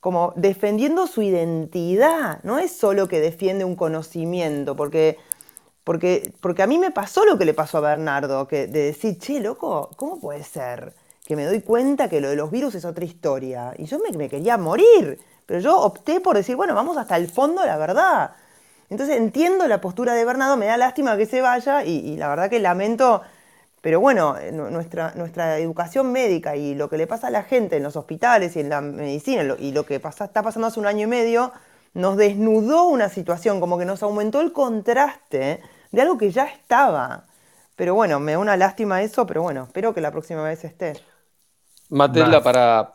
como 0.00 0.34
defendiendo 0.36 1.06
su 1.06 1.22
identidad, 1.22 2.40
no 2.42 2.58
es 2.58 2.70
solo 2.70 3.08
que 3.08 3.18
defiende 3.20 3.64
un 3.64 3.76
conocimiento, 3.76 4.76
porque 4.76 5.18
porque, 5.86 6.32
porque 6.40 6.64
a 6.64 6.66
mí 6.66 6.78
me 6.78 6.90
pasó 6.90 7.24
lo 7.24 7.38
que 7.38 7.44
le 7.44 7.54
pasó 7.54 7.78
a 7.78 7.80
Bernardo, 7.80 8.48
que 8.48 8.66
de 8.66 8.86
decir, 8.86 9.20
che, 9.20 9.38
loco, 9.38 9.90
¿cómo 9.94 10.18
puede 10.18 10.42
ser? 10.42 10.92
Que 11.24 11.36
me 11.36 11.44
doy 11.44 11.60
cuenta 11.60 12.08
que 12.08 12.20
lo 12.20 12.28
de 12.28 12.34
los 12.34 12.50
virus 12.50 12.74
es 12.74 12.84
otra 12.84 13.04
historia. 13.04 13.72
Y 13.78 13.84
yo 13.84 14.00
me, 14.00 14.28
quería 14.28 14.58
morir, 14.58 15.20
pero 15.46 15.60
yo 15.60 15.78
opté 15.78 16.18
por 16.18 16.34
decir, 16.34 16.56
bueno, 16.56 16.74
vamos 16.74 16.96
hasta 16.96 17.16
el 17.16 17.28
fondo 17.28 17.64
la 17.64 17.76
verdad. 17.76 18.32
Entonces 18.90 19.16
entiendo 19.16 19.68
la 19.68 19.80
postura 19.80 20.14
de 20.14 20.24
Bernardo, 20.24 20.56
me 20.56 20.66
da 20.66 20.76
lástima 20.76 21.16
que 21.16 21.24
se 21.24 21.40
vaya 21.40 21.84
y, 21.84 22.16
la 22.16 22.30
verdad 22.30 22.50
que 22.50 22.58
lamento, 22.58 23.22
pero 23.80 24.00
bueno, 24.00 24.36
eh, 24.38 24.50
nuestra, 24.50 25.12
nuestra 25.14 25.56
educación 25.60 26.10
médica 26.10 26.56
y 26.56 26.74
lo 26.74 26.90
que 26.90 26.98
le 26.98 27.06
pasa 27.06 27.28
a 27.28 27.30
la 27.30 27.44
gente 27.44 27.76
en 27.76 27.84
los 27.84 27.94
hospitales 27.94 28.56
y 28.56 28.60
en 28.60 28.70
la 28.70 28.80
medicina 28.80 29.54
y 29.60 29.70
lo 29.70 29.86
que 29.86 30.00
pasa, 30.00 30.24
está 30.24 30.42
pasando 30.42 30.66
hace 30.66 30.80
un 30.80 30.86
año 30.86 31.04
y 31.04 31.10
medio, 31.10 31.52
nos 31.94 32.16
desnudó 32.16 32.88
una 32.88 33.08
situación, 33.08 33.60
como 33.60 33.78
que 33.78 33.84
nos 33.84 34.02
aumentó 34.02 34.40
el 34.40 34.50
contraste 34.50 35.60
de 35.90 36.02
algo 36.02 36.18
que 36.18 36.30
ya 36.30 36.44
estaba. 36.44 37.26
Pero 37.76 37.94
bueno, 37.94 38.20
me 38.20 38.32
da 38.32 38.38
una 38.38 38.56
lástima 38.56 39.02
eso, 39.02 39.26
pero 39.26 39.42
bueno, 39.42 39.64
espero 39.64 39.92
que 39.92 40.00
la 40.00 40.10
próxima 40.10 40.42
vez 40.42 40.64
esté. 40.64 40.94
Matilda, 41.88 42.42
para, 42.42 42.92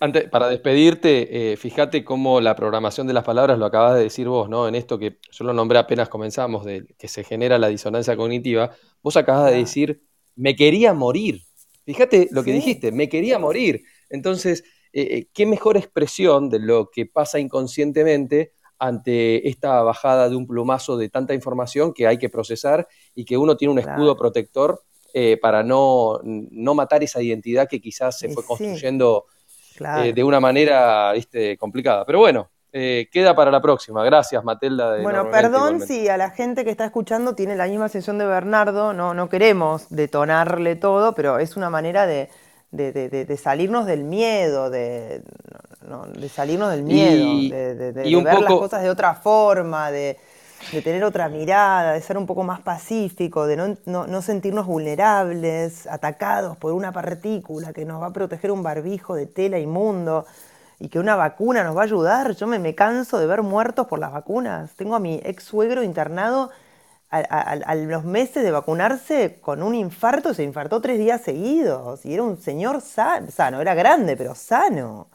antes, 0.00 0.28
para 0.28 0.48
despedirte, 0.48 1.52
eh, 1.52 1.56
fíjate 1.56 2.02
cómo 2.02 2.40
la 2.40 2.56
programación 2.56 3.06
de 3.06 3.12
las 3.12 3.22
palabras 3.22 3.56
lo 3.56 3.66
acabas 3.66 3.94
de 3.94 4.02
decir 4.02 4.26
vos, 4.26 4.48
¿no? 4.48 4.66
En 4.66 4.74
esto 4.74 4.98
que 4.98 5.18
yo 5.30 5.44
lo 5.44 5.52
nombré 5.52 5.78
apenas 5.78 6.08
comenzamos, 6.08 6.64
de 6.64 6.84
que 6.98 7.06
se 7.06 7.22
genera 7.22 7.58
la 7.58 7.68
disonancia 7.68 8.16
cognitiva, 8.16 8.72
vos 9.00 9.16
acabas 9.16 9.52
de 9.52 9.58
decir, 9.58 10.02
me 10.34 10.56
quería 10.56 10.92
morir. 10.92 11.42
Fíjate 11.84 12.28
lo 12.32 12.42
que 12.42 12.52
dijiste, 12.52 12.90
me 12.90 13.08
quería 13.08 13.38
morir. 13.38 13.82
Entonces, 14.08 14.64
qué 14.92 15.46
mejor 15.46 15.76
expresión 15.76 16.48
de 16.48 16.58
lo 16.58 16.90
que 16.90 17.06
pasa 17.06 17.38
inconscientemente 17.38 18.54
ante 18.82 19.48
esta 19.48 19.80
bajada 19.82 20.28
de 20.28 20.34
un 20.34 20.44
plumazo 20.44 20.96
de 20.96 21.08
tanta 21.08 21.34
información 21.34 21.94
que 21.94 22.08
hay 22.08 22.18
que 22.18 22.28
procesar 22.28 22.88
y 23.14 23.24
que 23.24 23.38
uno 23.38 23.56
tiene 23.56 23.70
un 23.70 23.78
escudo 23.78 24.16
protector 24.16 24.82
eh, 25.14 25.38
para 25.40 25.62
no, 25.62 26.20
matar 26.74 27.04
esa 27.04 27.22
identidad 27.22 27.68
que 27.68 27.80
quizás 27.80 28.18
se 28.18 28.30
fue 28.30 28.44
construyendo 28.44 29.26
eh, 29.78 30.12
de 30.12 30.24
una 30.24 30.40
manera 30.40 31.12
complicada. 31.60 32.04
Pero 32.04 32.18
bueno, 32.18 32.50
eh, 32.72 33.08
queda 33.12 33.36
para 33.36 33.52
la 33.52 33.62
próxima. 33.62 34.02
Gracias, 34.02 34.42
Matelda. 34.42 35.00
bueno, 35.00 35.30
perdón 35.30 35.80
si 35.80 36.08
a 36.08 36.16
la 36.16 36.30
gente 36.30 36.64
que 36.64 36.70
está 36.70 36.84
escuchando 36.84 37.36
tiene 37.36 37.54
la 37.54 37.68
misma 37.68 37.88
sesión 37.88 38.18
de 38.18 38.26
Bernardo, 38.26 38.92
no, 38.92 39.14
no 39.14 39.28
queremos 39.28 39.86
detonarle 39.90 40.74
todo, 40.74 41.14
pero 41.14 41.38
es 41.38 41.56
una 41.56 41.70
manera 41.70 42.04
de, 42.06 42.30
de, 42.72 43.38
salirnos 43.40 43.86
del 43.86 44.04
miedo, 44.04 44.70
de, 44.70 45.22
salirnos 46.32 46.70
del 46.70 46.82
miedo, 46.82 47.54
de, 47.54 47.92
ver 47.92 48.40
las 48.40 48.52
cosas 48.52 48.82
de 48.82 48.90
otra 48.90 49.14
forma, 49.14 49.90
de, 49.90 50.18
tener 50.82 51.04
otra 51.04 51.28
mirada, 51.28 51.92
de 51.92 52.00
ser 52.00 52.16
un 52.16 52.26
poco 52.26 52.42
más 52.42 52.60
pacífico, 52.60 53.46
de 53.46 53.76
no, 53.84 54.22
sentirnos 54.22 54.66
vulnerables, 54.66 55.86
atacados 55.86 56.56
por 56.56 56.72
una 56.72 56.92
partícula 56.92 57.72
que 57.72 57.84
nos 57.84 58.00
va 58.00 58.06
a 58.06 58.12
proteger 58.12 58.50
un 58.50 58.62
barbijo 58.62 59.14
de 59.14 59.26
tela 59.26 59.58
inmundo 59.58 60.24
y 60.80 60.88
que 60.88 60.98
una 60.98 61.14
vacuna 61.14 61.62
nos 61.62 61.76
va 61.76 61.82
a 61.82 61.84
ayudar. 61.84 62.34
Yo 62.34 62.46
me, 62.46 62.58
me 62.58 62.74
canso 62.74 63.18
de 63.18 63.26
ver 63.26 63.42
muertos 63.42 63.86
por 63.86 64.00
las 64.00 64.12
vacunas. 64.12 64.72
Tengo 64.74 64.96
a 64.96 64.98
mi 64.98 65.20
ex 65.22 65.44
suegro 65.44 65.84
internado 65.84 66.50
a, 67.12 67.74
los 67.74 68.04
meses 68.04 68.42
de 68.42 68.50
vacunarse 68.50 69.38
con 69.42 69.62
un 69.62 69.74
infarto, 69.74 70.32
se 70.32 70.44
infartó 70.44 70.80
tres 70.80 70.98
días 70.98 71.20
seguidos. 71.20 72.06
Y 72.06 72.14
era 72.14 72.22
un 72.22 72.38
señor 72.40 72.80
sano, 72.80 73.60
era 73.60 73.74
grande, 73.74 74.16
pero 74.16 74.34
sano. 74.34 75.08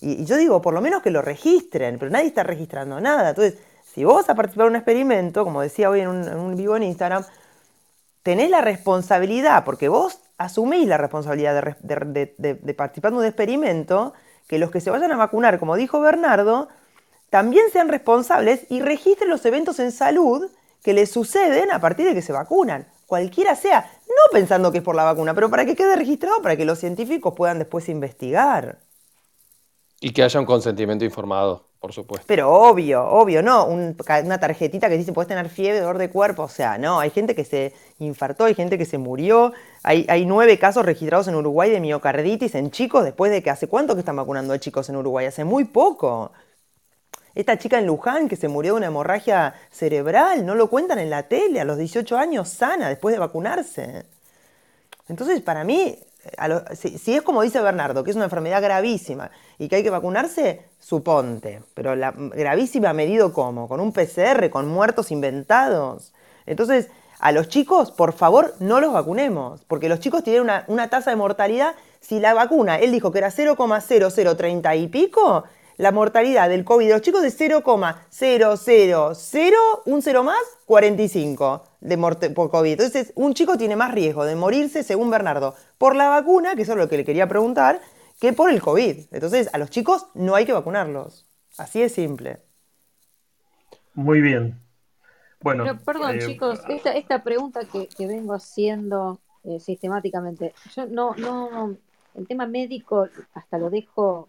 Y, 0.00 0.24
yo 0.24 0.36
digo, 0.36 0.62
por 0.62 0.74
lo 0.74 0.80
menos 0.80 1.02
que 1.02 1.10
lo 1.10 1.22
registren, 1.22 1.98
pero 1.98 2.10
nadie 2.10 2.28
está 2.28 2.44
registrando 2.44 3.00
nada. 3.00 3.30
Entonces, 3.30 3.58
si 3.92 4.04
vos 4.04 4.28
a 4.28 4.36
participar 4.36 4.66
en 4.66 4.70
un 4.70 4.76
experimento, 4.76 5.42
como 5.44 5.60
decía 5.60 5.90
hoy 5.90 6.00
en 6.00 6.08
un, 6.08 6.56
vivo 6.56 6.76
en 6.76 6.84
Instagram, 6.84 7.24
tenés 8.22 8.48
la 8.48 8.60
responsabilidad, 8.60 9.64
porque 9.64 9.88
vos 9.88 10.20
asumís 10.38 10.86
la 10.86 10.98
responsabilidad 10.98 11.76
de, 11.80 12.34
de 12.38 12.74
participar 12.74 13.10
en 13.10 13.18
un 13.18 13.24
experimento, 13.24 14.14
que 14.46 14.58
los 14.58 14.70
que 14.70 14.80
se 14.80 14.90
vayan 14.90 15.10
a 15.10 15.16
vacunar, 15.16 15.58
como 15.58 15.74
dijo 15.74 16.00
Bernardo, 16.00 16.68
también 17.30 17.64
sean 17.72 17.88
responsables 17.88 18.66
y 18.70 18.80
registren 18.80 19.30
los 19.30 19.44
eventos 19.44 19.80
en 19.80 19.90
salud 19.90 20.48
que 20.84 20.92
les 20.92 21.10
suceden 21.10 21.72
a 21.72 21.80
partir 21.80 22.06
de 22.06 22.12
que 22.12 22.20
se 22.20 22.34
vacunan, 22.34 22.86
cualquiera 23.06 23.56
sea, 23.56 23.90
no 24.06 24.30
pensando 24.30 24.70
que 24.70 24.78
es 24.78 24.84
por 24.84 24.94
la 24.94 25.02
vacuna, 25.02 25.32
pero 25.34 25.48
para 25.48 25.64
que 25.64 25.74
quede 25.74 25.96
registrado, 25.96 26.42
para 26.42 26.58
que 26.58 26.66
los 26.66 26.78
científicos 26.78 27.32
puedan 27.34 27.58
después 27.58 27.88
investigar. 27.88 28.80
Y 29.98 30.10
que 30.10 30.22
haya 30.22 30.38
un 30.38 30.44
consentimiento 30.44 31.02
informado, 31.02 31.68
por 31.80 31.94
supuesto. 31.94 32.26
Pero 32.28 32.52
obvio, 32.52 33.02
obvio, 33.02 33.42
no, 33.42 33.64
una 33.64 34.38
tarjetita 34.38 34.90
que 34.90 34.98
dice 34.98 35.14
puedes 35.14 35.28
tener 35.28 35.48
fiebre, 35.48 35.80
dolor 35.80 35.96
de 35.96 36.10
cuerpo, 36.10 36.42
o 36.42 36.48
sea, 36.50 36.76
no, 36.76 37.00
hay 37.00 37.08
gente 37.08 37.34
que 37.34 37.46
se 37.46 37.72
infartó, 37.98 38.44
hay 38.44 38.54
gente 38.54 38.76
que 38.76 38.84
se 38.84 38.98
murió, 38.98 39.54
hay, 39.82 40.04
hay 40.10 40.26
nueve 40.26 40.58
casos 40.58 40.84
registrados 40.84 41.28
en 41.28 41.34
Uruguay 41.34 41.70
de 41.70 41.80
miocarditis 41.80 42.54
en 42.56 42.70
chicos 42.70 43.04
después 43.04 43.32
de 43.32 43.42
que 43.42 43.48
hace 43.48 43.68
cuánto 43.68 43.94
que 43.94 44.00
están 44.00 44.16
vacunando 44.16 44.52
a 44.52 44.58
chicos 44.58 44.90
en 44.90 44.96
Uruguay, 44.96 45.24
hace 45.24 45.44
muy 45.44 45.64
poco. 45.64 46.32
Esta 47.34 47.58
chica 47.58 47.78
en 47.78 47.86
Luján 47.86 48.28
que 48.28 48.36
se 48.36 48.48
murió 48.48 48.74
de 48.74 48.78
una 48.78 48.86
hemorragia 48.86 49.54
cerebral, 49.70 50.46
no 50.46 50.54
lo 50.54 50.70
cuentan 50.70 50.98
en 50.98 51.10
la 51.10 51.24
tele, 51.24 51.60
a 51.60 51.64
los 51.64 51.78
18 51.78 52.16
años 52.16 52.48
sana 52.48 52.88
después 52.88 53.12
de 53.12 53.18
vacunarse. 53.18 54.04
Entonces, 55.08 55.40
para 55.42 55.64
mí, 55.64 55.98
si, 56.74 57.14
es 57.14 57.22
como 57.22 57.42
dice 57.42 57.60
Bernardo, 57.60 58.04
que 58.04 58.10
es 58.10 58.16
una 58.16 58.26
enfermedad 58.26 58.62
gravísima 58.62 59.30
y 59.58 59.68
que 59.68 59.76
hay 59.76 59.82
que 59.82 59.90
vacunarse, 59.90 60.62
suponte. 60.78 61.62
Pero 61.74 61.96
la 61.96 62.12
gravísima 62.12 62.92
medido 62.92 63.32
cómo? 63.32 63.68
Con 63.68 63.80
un 63.80 63.92
PCR, 63.92 64.48
con 64.50 64.68
muertos 64.68 65.10
inventados. 65.10 66.12
Entonces, 66.46 66.88
a 67.18 67.32
los 67.32 67.48
chicos, 67.48 67.90
por 67.90 68.12
favor, 68.12 68.54
no 68.60 68.80
los 68.80 68.92
vacunemos, 68.92 69.64
porque 69.66 69.88
los 69.88 70.00
chicos 70.00 70.22
tienen 70.22 70.42
una, 70.42 70.64
una 70.68 70.88
tasa 70.88 71.10
de 71.10 71.16
mortalidad. 71.16 71.74
Si 72.00 72.20
la 72.20 72.34
vacuna, 72.34 72.78
él 72.78 72.92
dijo 72.92 73.12
que 73.12 73.18
era 73.18 73.30
0,0030 73.30 74.78
y 74.78 74.88
pico, 74.88 75.44
la 75.76 75.92
mortalidad 75.92 76.48
del 76.48 76.64
COVID 76.64 76.86
de 76.86 76.92
los 76.92 77.02
chicos 77.02 77.24
es 77.24 77.36
0,000, 77.36 77.62
un 79.86 80.02
cero 80.02 80.22
más, 80.22 80.42
45 80.66 81.64
de 81.80 81.96
muerte 81.96 82.30
por 82.30 82.50
COVID. 82.50 82.72
Entonces, 82.72 83.12
un 83.16 83.34
chico 83.34 83.56
tiene 83.56 83.76
más 83.76 83.92
riesgo 83.92 84.24
de 84.24 84.36
morirse, 84.36 84.82
según 84.82 85.10
Bernardo, 85.10 85.54
por 85.78 85.96
la 85.96 86.08
vacuna, 86.08 86.54
que 86.54 86.62
eso 86.62 86.72
es 86.72 86.78
lo 86.78 86.88
que 86.88 86.96
le 86.96 87.04
quería 87.04 87.28
preguntar, 87.28 87.80
que 88.20 88.32
por 88.32 88.50
el 88.50 88.62
COVID. 88.62 89.06
Entonces, 89.10 89.50
a 89.52 89.58
los 89.58 89.70
chicos 89.70 90.06
no 90.14 90.34
hay 90.34 90.44
que 90.44 90.52
vacunarlos. 90.52 91.26
Así 91.58 91.80
de 91.80 91.88
simple. 91.88 92.38
Muy 93.94 94.20
bien. 94.20 94.60
Bueno. 95.40 95.78
perdón, 95.84 96.16
eh, 96.16 96.18
chicos, 96.20 96.60
esta, 96.68 97.22
pregunta 97.22 97.60
que, 97.64 98.06
vengo 98.06 98.32
haciendo 98.32 99.20
eh, 99.44 99.60
sistemáticamente, 99.60 100.54
yo 100.74 100.86
no, 100.86 101.14
no, 101.16 101.76
el 102.14 102.26
tema 102.26 102.46
médico 102.46 103.08
hasta 103.34 103.58
lo 103.58 103.68
dejo 103.68 104.28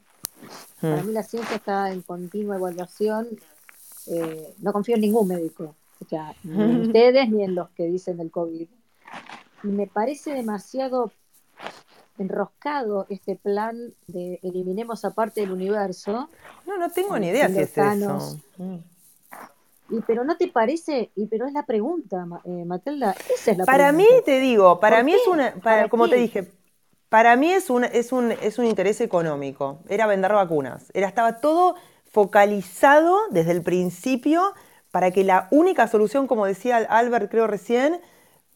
para 0.82 1.02
hmm. 1.02 1.08
mí 1.08 1.14
la 1.14 1.24
ciencia 1.24 1.56
está 1.56 1.92
en 1.92 2.02
continua 2.02 2.56
evaluación. 2.56 3.28
Eh, 4.08 4.54
no 4.60 4.72
confío 4.72 4.96
en 4.96 5.02
ningún 5.02 5.28
médico, 5.28 5.76
o 6.00 6.06
sea, 6.08 6.36
ni 6.44 6.62
en 6.62 6.82
ustedes 6.82 7.30
ni 7.30 7.44
en 7.44 7.56
los 7.56 7.70
que 7.72 7.88
dicen 7.88 8.18
del 8.18 8.30
COVID. 8.30 8.68
Y 9.64 9.68
me 9.68 9.88
parece 9.88 10.34
demasiado 10.34 11.12
enroscado 12.18 13.08
este 13.10 13.36
plan 13.36 13.94
de 14.08 14.40
eliminemos 14.44 15.04
a 15.06 15.12
parte 15.12 15.42
del 15.42 15.52
universo. 15.52 16.30
No, 16.66 16.78
no 16.78 16.90
tengo 16.90 17.18
ni 17.18 17.28
idea 17.28 17.50
si 17.50 17.60
es 17.60 17.78
eso. 17.78 18.40
Hmm. 18.58 18.78
Y 19.90 20.02
pero 20.02 20.24
no 20.24 20.36
te 20.36 20.48
parece, 20.48 21.12
y 21.16 21.28
pero 21.28 21.46
es 21.46 21.54
la 21.54 21.64
pregunta, 21.64 22.26
eh, 22.44 22.66
Matilda, 22.66 23.16
esa 23.32 23.52
es 23.52 23.58
la 23.58 23.66
para 23.66 23.92
mí 23.92 24.08
te 24.26 24.40
digo, 24.40 24.80
para 24.80 25.04
mí 25.04 25.14
es 25.14 25.28
una, 25.28 25.54
para, 25.62 25.90
como 25.90 26.10
te 26.10 26.16
dije, 26.16 26.52
para 27.16 27.38
mí 27.38 27.50
es 27.50 27.70
un, 27.70 27.86
es, 27.86 28.12
un, 28.12 28.34
es 28.34 28.60
un 28.60 28.66
interés 28.66 29.00
económico, 29.00 29.80
era 29.88 30.06
vender 30.06 30.34
vacunas, 30.34 30.92
era, 30.94 31.08
estaba 31.08 31.40
todo 31.40 31.76
focalizado 32.12 33.18
desde 33.30 33.52
el 33.52 33.62
principio 33.62 34.54
para 34.92 35.12
que 35.12 35.24
la 35.24 35.48
única 35.50 35.88
solución, 35.88 36.28
como 36.28 36.46
decía 36.46 36.76
Albert 36.76 37.32
creo 37.32 37.48
recién, 37.48 38.02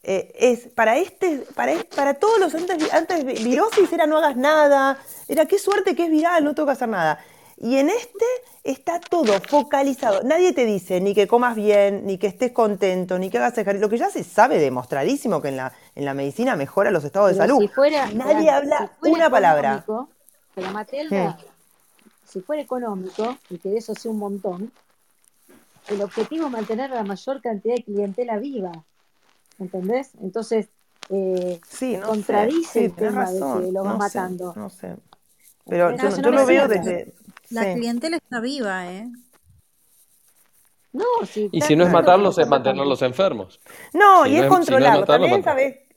eh, 0.02 0.34
es 0.38 0.68
para 0.74 0.98
este, 0.98 1.46
para, 1.54 1.72
para 1.96 2.12
todos 2.12 2.38
los 2.38 2.54
antes, 2.54 2.92
antes 2.92 3.24
virosis 3.42 3.90
era 3.94 4.06
no 4.06 4.18
hagas 4.18 4.36
nada, 4.36 4.98
era 5.26 5.46
qué 5.46 5.58
suerte 5.58 5.96
que 5.96 6.04
es 6.04 6.10
viral, 6.10 6.44
no 6.44 6.54
tengo 6.54 6.66
que 6.66 6.72
hacer 6.72 6.90
nada. 6.90 7.18
Y 7.62 7.76
en 7.76 7.88
este 7.88 8.26
está 8.64 9.00
todo 9.00 9.32
focalizado. 9.46 10.22
Nadie 10.22 10.52
te 10.52 10.64
dice 10.64 11.00
ni 11.00 11.14
que 11.14 11.26
comas 11.26 11.54
bien, 11.54 12.06
ni 12.06 12.16
que 12.16 12.26
estés 12.26 12.52
contento, 12.52 13.18
ni 13.18 13.28
que 13.30 13.36
hagas 13.36 13.56
ejercicio. 13.58 13.86
Lo 13.86 13.90
que 13.90 13.98
ya 13.98 14.08
se 14.08 14.24
sabe 14.24 14.58
demostradísimo 14.58 15.42
que 15.42 15.48
en 15.48 15.56
la, 15.58 15.72
en 16.00 16.06
la 16.06 16.14
medicina 16.14 16.56
mejora 16.56 16.90
los 16.90 17.04
estados 17.04 17.28
de 17.28 17.36
salud. 17.36 17.70
Nadie 18.14 18.48
habla 18.48 18.90
una 19.02 19.28
palabra. 19.28 19.84
Pero 20.54 21.36
si 22.24 22.40
fuera 22.40 22.62
económico, 22.62 23.36
y 23.50 23.58
que 23.58 23.68
de 23.68 23.76
eso 23.76 23.94
sea 23.94 24.10
un 24.10 24.18
montón, 24.18 24.72
el 25.88 26.00
objetivo 26.00 26.46
es 26.46 26.52
mantener 26.52 26.88
la 26.88 27.04
mayor 27.04 27.42
cantidad 27.42 27.74
de 27.74 27.82
clientela 27.82 28.38
viva. 28.38 28.72
¿Entendés? 29.58 30.12
Entonces, 30.22 30.68
eh, 31.10 31.60
contradice 32.02 32.86
el 32.86 32.94
tema 32.94 33.30
de 33.30 33.38
que 33.38 33.72
lo 33.72 33.84
va 33.84 33.96
matando. 33.98 34.54
no 34.56 34.70
sé. 34.70 34.96
Pero 35.66 35.94
yo, 35.96 36.08
yo 36.16 36.30
lo 36.30 36.46
veo 36.46 36.66
desde, 36.66 37.12
la 37.50 37.74
clientela 37.74 38.16
está 38.16 38.40
viva, 38.40 38.90
¿eh? 38.90 39.06
No, 40.92 41.04
sí, 41.26 41.50
y 41.52 41.60
si 41.60 41.76
no 41.76 41.84
es 41.84 41.92
matarlos, 41.92 42.38
es 42.38 42.48
mantenerlos 42.48 43.02
enfermos. 43.02 43.60
No, 43.92 44.24
y 44.24 44.38
es, 44.38 44.46
controlarlos. 44.46 45.06
también 45.06 45.44
sabes. 45.44 45.89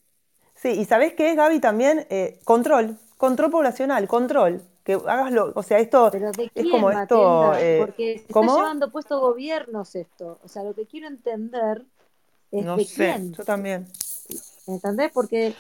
Sí, 0.63 0.69
y 0.69 0.85
sabes 0.85 1.13
qué 1.13 1.29
es, 1.29 1.35
Gaby, 1.35 1.59
también 1.59 2.07
eh, 2.09 2.39
control, 2.45 2.97
control 3.17 3.51
poblacional, 3.51 4.07
control. 4.07 4.61
Que 4.85 4.93
hagas 4.93 5.33
lo, 5.33 5.51
o 5.55 5.61
sea, 5.61 5.79
esto 5.79 6.09
es 6.55 6.71
como 6.71 6.89
esto. 6.89 7.53
Eh, 7.55 7.79
Porque 7.81 8.23
se 8.25 8.31
¿cómo? 8.31 8.51
está 8.51 8.61
llevando 8.63 8.89
puesto 8.89 9.19
gobiernos 9.19 9.93
esto. 9.95 10.39
O 10.41 10.47
sea, 10.47 10.63
lo 10.63 10.73
que 10.73 10.85
quiero 10.85 11.07
entender 11.07 11.83
es 12.49 12.63
no 12.63 12.77
de 12.77 12.85
sé, 12.85 12.95
quién. 12.95 13.33
Yo 13.33 13.43
también. 13.43 13.87
¿Entendés? 14.65 15.11
Porque 15.11 15.53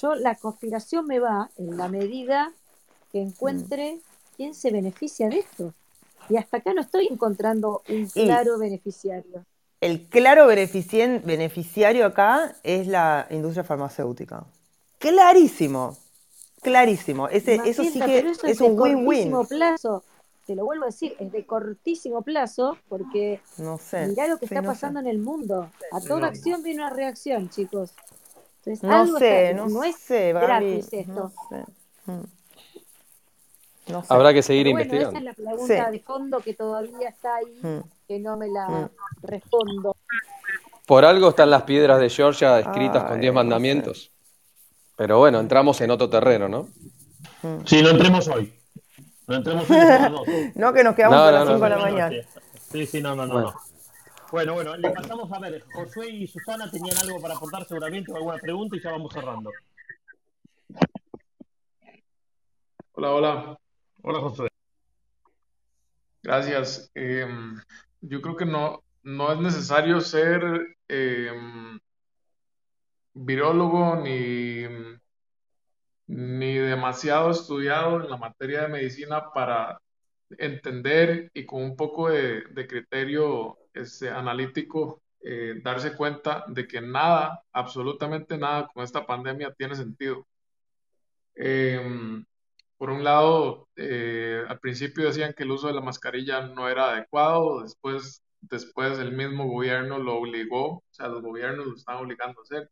yo 0.00 0.16
la 0.16 0.34
conspiración 0.34 1.06
me 1.06 1.20
va 1.20 1.48
en 1.56 1.76
la 1.76 1.86
medida 1.88 2.52
que 3.12 3.20
encuentre 3.20 4.00
quién 4.36 4.54
se 4.54 4.72
beneficia 4.72 5.28
de 5.28 5.38
esto. 5.38 5.72
Y 6.28 6.36
hasta 6.36 6.56
acá 6.56 6.74
no 6.74 6.80
estoy 6.80 7.06
encontrando 7.06 7.82
un 7.88 8.08
claro 8.08 8.58
beneficiario. 8.58 9.44
El 9.80 10.08
claro 10.08 10.46
beneficiario 10.46 12.06
acá 12.06 12.54
es 12.62 12.86
la 12.86 13.26
industria 13.30 13.62
farmacéutica. 13.62 14.44
Clarísimo, 14.98 15.96
clarísimo. 16.62 17.28
Ese, 17.28 17.60
eso 17.64 17.84
sí 17.84 18.00
que 18.00 18.32
es, 18.44 18.60
un 18.60 18.80
win-win. 18.80 19.32
plazo. 19.46 20.02
Te 20.46 20.54
lo 20.54 20.64
vuelvo 20.64 20.84
a 20.84 20.86
decir, 20.86 21.14
es 21.18 21.32
de 21.32 21.44
cortísimo 21.44 22.22
plazo 22.22 22.78
porque 22.88 23.40
no 23.58 23.78
sé, 23.78 24.06
mirá 24.06 24.28
lo 24.28 24.38
que 24.38 24.44
está 24.44 24.62
pasando 24.62 25.00
en 25.00 25.08
el 25.08 25.18
mundo. 25.18 25.68
A 25.90 26.00
toda 26.00 26.28
acción 26.28 26.62
viene 26.62 26.82
una 26.82 26.90
reacción, 26.90 27.50
chicos. 27.50 27.92
no 28.82 29.18
sé, 29.18 29.54
no, 29.54 29.82
es 29.82 29.96
sé, 29.96 30.32
gratis 30.32 30.88
Mm. 33.88 33.94
Habrá 34.08 34.34
que 34.34 34.42
seguir 34.42 34.66
investigando. 34.66 35.10
Esa 35.10 35.18
es 35.18 35.24
la 35.24 35.34
pregunta 35.34 35.90
de 35.90 36.00
fondo 36.00 36.40
que 36.40 36.54
todavía 36.54 37.08
está 37.08 37.36
ahí, 37.36 37.58
mm. 37.62 37.80
que 38.08 38.18
no 38.18 38.36
me 38.36 38.48
la 38.48 38.68
mm. 38.68 38.90
respondo. 39.22 39.96
Por 40.86 41.04
algo 41.04 41.30
están 41.30 41.50
las 41.50 41.62
piedras 41.62 42.00
de 42.00 42.10
Georgia 42.10 42.58
escritas 42.60 43.04
con 43.04 43.20
diez 43.20 43.32
mandamientos. 43.32 44.12
Pero 44.96 45.18
bueno, 45.18 45.40
entramos 45.40 45.80
en 45.80 45.90
otro 45.90 46.08
terreno, 46.08 46.48
¿no? 46.48 46.68
Sí, 47.64 47.82
no 47.82 47.90
entremos 47.90 48.26
hoy. 48.28 48.52
No 49.26 49.36
entremos 49.36 49.68
hoy. 49.68 50.52
no, 50.54 50.72
que 50.74 50.84
nos 50.84 50.94
quedamos 50.94 51.18
a 51.18 51.32
las 51.32 51.48
5 51.48 51.60
de 51.60 51.70
la 51.70 51.78
mañana. 51.78 52.16
Sí, 52.70 52.86
sí, 52.86 53.00
no, 53.00 53.14
no, 53.14 53.26
no. 53.26 53.54
Bueno. 54.32 54.54
bueno, 54.54 54.76
le 54.76 54.90
pasamos 54.90 55.30
a 55.30 55.38
ver. 55.38 55.64
Josué 55.72 56.08
y 56.10 56.26
Susana 56.26 56.70
tenían 56.70 56.96
algo 56.98 57.20
para 57.20 57.34
aportar 57.34 57.66
seguramente 57.66 58.12
o 58.12 58.16
alguna 58.16 58.38
pregunta 58.38 58.76
y 58.76 58.80
ya 58.80 58.90
vamos 58.90 59.12
cerrando. 59.12 59.50
Hola, 62.92 63.12
hola. 63.12 63.58
Hola, 64.08 64.20
Josué. 64.20 64.48
Gracias. 66.22 66.90
Em, 66.94 67.60
yo 68.00 68.20
creo 68.22 68.36
que 68.36 68.44
no, 68.46 68.82
no 69.02 69.32
es 69.32 69.40
necesario 69.40 70.00
ser 70.00 70.42
em, 70.88 71.78
virólogo 73.14 73.96
ni, 73.96 74.64
ni 76.06 76.54
demasiado 76.54 77.30
estudiado 77.30 78.00
en 78.02 78.10
la 78.10 78.16
materia 78.16 78.62
de 78.62 78.68
medicina 78.68 79.30
para 79.32 79.80
entender 80.38 81.30
y 81.34 81.44
con 81.46 81.62
un 81.62 81.76
poco 81.76 82.08
de, 82.10 82.44
criterio 82.68 83.58
este, 83.74 84.10
analítico 84.10 85.02
eh, 85.20 85.60
darse 85.62 85.96
cuenta 85.96 86.44
de 86.48 86.66
que 86.68 86.80
nada, 86.80 87.42
absolutamente 87.52 88.38
nada 88.38 88.68
con 88.68 88.84
esta 88.84 89.06
pandemia 89.06 89.52
tiene 89.54 89.74
sentido. 89.74 90.26
Em, 91.34 92.24
por 92.78 92.90
un 92.90 93.04
lado, 93.04 93.68
eh, 93.76 94.42
al 94.48 94.58
principio 94.60 95.06
decían 95.06 95.34
que 95.34 95.44
el 95.44 95.50
uso 95.50 95.68
de 95.68 95.74
la 95.74 95.80
mascarilla 95.80 96.42
no 96.42 96.68
era 96.68 96.90
adecuado, 96.92 97.62
después, 97.62 98.22
después 98.40 98.98
el 98.98 99.12
mismo 99.12 99.46
gobierno 99.48 99.98
lo 99.98 100.16
obligó, 100.16 100.78
o 100.78 100.84
sea, 100.90 101.08
los 101.08 101.22
gobiernos 101.22 101.66
lo 101.66 101.74
están 101.74 101.96
obligando 101.96 102.40
a 102.40 102.42
hacer. 102.42 102.70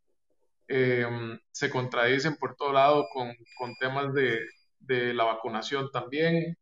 Em, 0.68 1.39
se 1.52 1.70
contradicen 1.70 2.36
por 2.36 2.56
todo 2.56 2.72
lado 2.72 3.06
con, 3.12 3.32
con 3.59 3.74
temas 3.76 4.14
de, 4.14 4.40
de, 4.81 5.14
la 5.14 5.24
vacunación 5.24 5.90
también. 5.90 6.56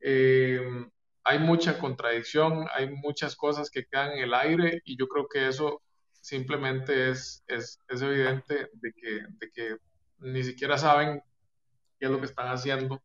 Em, 0.00 0.90
hay 1.24 1.38
mucha 1.38 1.78
contradicción, 1.78 2.66
hay 2.74 2.90
muchas 2.90 3.36
cosas 3.36 3.70
que 3.70 3.84
quedan 3.86 4.12
en 4.12 4.24
el 4.24 4.34
aire 4.34 4.82
y 4.84 4.96
yo 4.98 5.08
creo 5.08 5.28
que 5.28 5.48
eso 5.48 5.82
simplemente 6.20 7.10
es, 7.10 7.42
es, 7.46 7.78
es 7.88 8.02
evidente 8.02 8.68
de 8.74 8.92
que, 8.92 9.20
de 9.28 9.50
que 9.52 9.76
ni 10.18 10.42
siquiera 10.44 10.78
saben 10.78 11.22
qué 12.02 12.06
es 12.06 12.12
lo 12.12 12.18
que 12.18 12.26
están 12.26 12.48
haciendo 12.48 13.00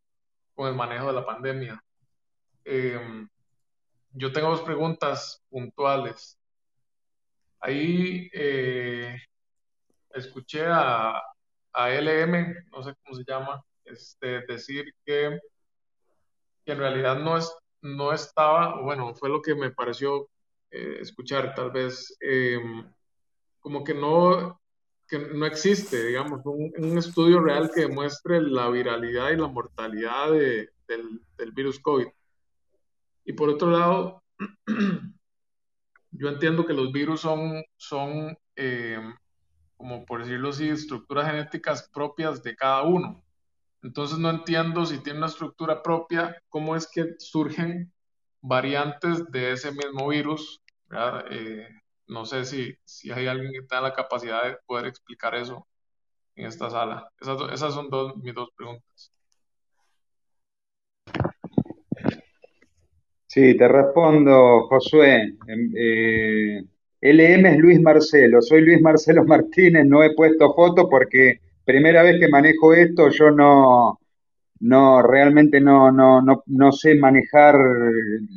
con 0.56 0.68
el 0.68 0.74
manejo 0.74 1.06
de 1.06 1.14
la 1.14 1.24
pandemia. 1.24 1.80
Em, 2.66 3.30
yo 4.10 4.32
tengo 4.32 4.50
dos 4.50 4.64
preguntas 4.64 5.40
puntuales. 5.52 6.36
Ahí 7.60 8.28
eh, 8.34 9.16
escuché 10.10 10.66
a, 10.66 11.22
a, 11.74 11.90
LM, 11.92 12.56
no 12.72 12.82
sé 12.82 12.96
cómo 13.04 13.16
se 13.16 13.24
llama, 13.24 13.64
este, 13.86 14.44
decir 14.48 14.92
que, 15.06 15.40
que, 16.66 16.72
en 16.72 16.80
realidad 16.80 17.20
no, 17.20 17.38
es, 17.38 17.56
no 17.82 18.12
estaba, 18.14 18.82
bueno, 18.82 19.14
fue 19.14 19.30
lo 19.30 19.44
que 19.44 19.54
me 19.54 19.70
pareció 19.70 20.28
eh, 20.72 20.98
escuchar 21.02 21.54
tal 21.54 21.70
vez, 21.70 22.18
em, 22.20 22.92
como 23.60 23.84
que 23.84 23.94
no 23.94 24.60
que 25.08 25.20
no 25.20 25.46
existe, 25.46 26.06
digamos, 26.06 26.42
un, 26.46 26.98
estudio 26.98 27.40
real 27.40 27.72
que 27.74 27.82
demuestre 27.82 28.42
la 28.42 28.70
viralidad 28.70 29.32
y 29.32 29.38
la 29.38 29.48
mortalidad 29.48 30.32
del, 30.32 30.72
virus 31.54 31.80
COVID. 31.80 32.08
Y 33.26 33.34
por 33.34 33.50
otro 33.50 33.72
lado, 33.72 34.24
yo 36.12 36.30
entiendo 36.30 36.66
que 36.66 36.74
los 36.74 36.92
virus 36.92 37.22
son, 37.22 37.64
son 37.78 38.38
eh, 38.56 39.00
como 39.78 40.06
por 40.06 40.24
decirlo 40.24 40.50
así, 40.50 40.68
estructuras 40.68 41.28
genéticas 41.28 41.90
propias 41.94 42.44
de 42.44 42.56
cada 42.56 42.82
uno. 42.82 43.24
Entonces 43.84 44.18
no 44.18 44.30
entiendo 44.30 44.86
si 44.86 44.98
tiene 45.00 45.20
una 45.20 45.28
estructura 45.28 45.82
propia, 45.84 46.36
cómo 46.50 46.76
es 46.76 46.88
que 46.88 47.16
surgen 47.20 47.94
variantes 48.42 49.26
de 49.32 49.52
ese 49.52 49.72
mismo 49.72 50.10
virus. 50.10 50.62
Eh, 51.30 51.68
no 52.08 52.26
sé 52.26 52.46
si, 52.46 52.74
si 52.84 53.12
hay 53.12 53.28
alguien 53.28 53.52
que 53.52 53.62
tenga 53.62 53.82
la 53.82 53.94
capacidad 53.94 54.44
de 54.44 54.58
poder 54.66 54.88
explicar 54.88 55.36
eso 55.36 55.68
en 56.36 56.46
esta 56.46 56.70
sala. 56.70 57.10
Esas, 57.20 57.74
son 57.74 57.90
dos, 57.90 58.16
mis 58.18 58.34
dos 58.34 58.50
preguntas. 58.56 59.12
Sí, 63.28 63.58
te 63.58 63.68
respondo, 63.68 64.68
Josué. 64.68 65.36
Em, 65.48 65.72
eh, 65.76 66.64
LM 67.02 67.50
es 67.50 67.58
Luis 67.60 67.82
Marcelo. 67.82 68.42
Soy 68.42 68.62
Luis 68.62 68.82
Marcelo 68.82 69.24
Martínez. 69.26 69.86
No 69.86 70.04
he 70.04 70.16
puesto 70.16 70.54
foto 70.54 70.90
porque 70.90 71.42
primera 71.66 72.04
vez 72.04 72.20
que 72.20 72.30
manejo 72.30 72.74
esto, 72.74 73.10
yo 73.10 73.32
no, 73.32 74.00
no, 74.60 75.02
realmente 75.02 75.60
no, 75.62 75.92
no, 75.92 76.22
no, 76.22 76.44
no 76.46 76.72
sé 76.72 76.96
manejar 76.96 77.56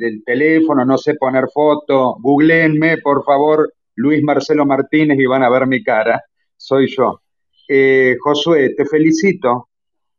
el 0.00 0.22
teléfono, 0.24 0.84
no 0.84 0.98
sé 0.98 1.14
poner 1.14 1.46
foto. 1.52 2.16
Googleenme, 2.20 2.98
por 2.98 3.24
favor, 3.24 3.72
Luis 3.96 4.22
Marcelo 4.22 4.66
Martínez 4.66 5.18
y 5.18 5.26
van 5.26 5.42
a 5.42 5.50
ver 5.50 5.66
mi 5.66 5.82
cara. 5.82 6.22
Soy 6.56 6.86
yo. 6.94 7.20
Eh, 7.68 8.16
Josué, 8.20 8.74
te 8.76 8.84
felicito 8.84 9.68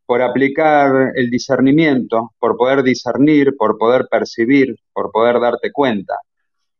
por 0.06 0.22
aplicar 0.22 1.12
el 1.14 1.30
discernimiento, 1.30 2.32
por 2.38 2.56
poder 2.56 2.82
discernir, 2.82 3.56
por 3.56 3.78
poder 3.78 4.06
percibir, 4.10 4.76
por 4.92 5.10
poder 5.10 5.40
darte 5.40 5.70
cuenta. 5.72 6.14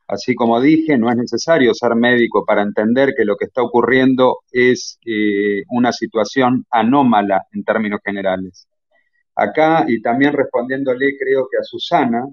Así 0.09 0.35
como 0.35 0.61
dije, 0.61 0.99
no 0.99 1.09
es 1.11 1.17
necesario 1.17 1.73
ser 1.75 1.95
médico 1.95 2.45
para 2.45 2.63
entender 2.63 3.15
que 3.17 3.25
lo 3.25 3.37
que 3.37 3.47
está 3.47 3.63
ocurriendo 3.63 4.41
es 4.51 4.99
eh, 5.07 5.63
una 5.71 5.93
situación 5.93 6.67
anómala 6.71 7.47
en 7.53 7.65
términos 7.65 8.01
generales. 8.05 8.69
Acá, 9.35 9.85
y 9.89 10.01
también 10.03 10.33
respondiéndole 10.33 11.17
creo 11.19 11.49
que 11.51 11.59
a 11.59 11.63
Susana, 11.63 12.25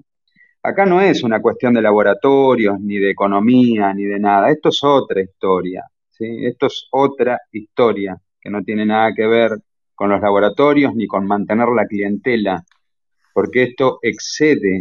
acá 0.62 0.84
no 0.86 1.00
es 1.00 1.22
una 1.22 1.40
cuestión 1.40 1.74
de 1.74 1.82
laboratorios, 1.82 2.78
ni 2.80 2.98
de 2.98 3.10
economía, 3.10 3.94
ni 3.94 4.04
de 4.04 4.18
nada, 4.18 4.50
esto 4.50 4.68
es 4.68 4.80
otra 4.84 5.22
historia, 5.22 5.84
¿sí? 6.10 6.44
esto 6.44 6.66
es 6.66 6.88
otra 6.90 7.40
historia 7.52 8.20
que 8.40 8.50
no 8.50 8.62
tiene 8.62 8.86
nada 8.86 9.12
que 9.14 9.26
ver 9.26 9.52
con 9.94 10.10
los 10.10 10.20
laboratorios 10.20 10.94
ni 10.94 11.06
con 11.06 11.26
mantener 11.26 11.68
la 11.68 11.86
clientela, 11.86 12.64
porque 13.34 13.64
esto 13.64 13.98
excede 14.02 14.80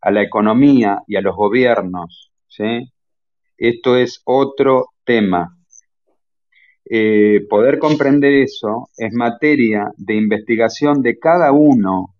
a 0.00 0.10
la 0.10 0.22
economía 0.22 1.02
y 1.06 1.16
a 1.16 1.20
los 1.20 1.36
gobiernos, 1.36 2.32
¿sí? 2.48 2.90
Esto 3.56 3.96
es 3.96 4.20
otro 4.24 4.88
tema. 5.04 5.56
Eh, 6.94 7.46
poder 7.48 7.78
comprender 7.78 8.34
eso 8.34 8.90
es 8.98 9.14
materia 9.14 9.90
de 9.96 10.14
investigación 10.14 11.00
de 11.00 11.18
cada 11.18 11.50
uno 11.50 12.14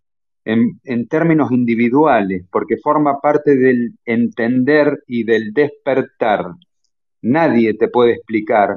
en, 0.47 1.09
términos 1.09 1.53
individuales, 1.53 2.47
porque 2.51 2.79
forma 2.79 3.21
parte 3.21 3.55
del 3.55 3.99
entender 4.07 5.03
y 5.07 5.25
del 5.25 5.53
despertar. 5.53 6.55
Nadie 7.21 7.75
te 7.75 7.89
puede 7.89 8.13
explicar 8.13 8.77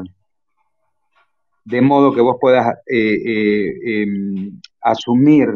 de 1.64 1.82
modo 1.82 2.14
que 2.14 2.20
vos 2.20 2.36
puedas 2.42 2.76
eh, 2.86 3.16
eh, 3.26 4.02
em, 4.02 4.60
asumir 4.82 5.48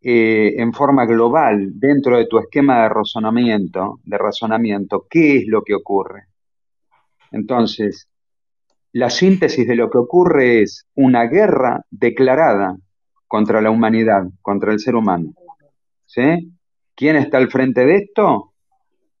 en 0.00 0.72
forma 0.72 1.06
global 1.06 1.72
dentro 1.74 2.18
de 2.18 2.26
tu 2.26 2.38
esquema 2.38 2.84
de 2.84 2.88
razonamiento, 2.88 3.98
de 4.04 4.18
razonamiento, 4.18 5.06
qué 5.10 5.38
es 5.38 5.48
lo 5.48 5.62
que 5.62 5.74
ocurre. 5.74 6.26
Entonces, 7.32 8.08
la 8.92 9.08
síntesis 9.08 9.66
de 9.66 9.74
lo 9.74 9.90
que 9.90 9.98
ocurre 9.98 10.62
es 10.62 10.86
una 10.94 11.24
guerra 11.24 11.84
declarada 11.90 12.76
contra 13.26 13.62
la 13.62 13.70
humanidad, 13.70 14.24
contra 14.42 14.72
el 14.72 14.80
ser 14.80 14.94
humano. 14.94 15.32
¿Sí? 16.04 16.52
¿Quién 16.94 17.16
está 17.16 17.38
al 17.38 17.50
frente 17.50 17.86
de 17.86 17.96
esto? 17.96 18.52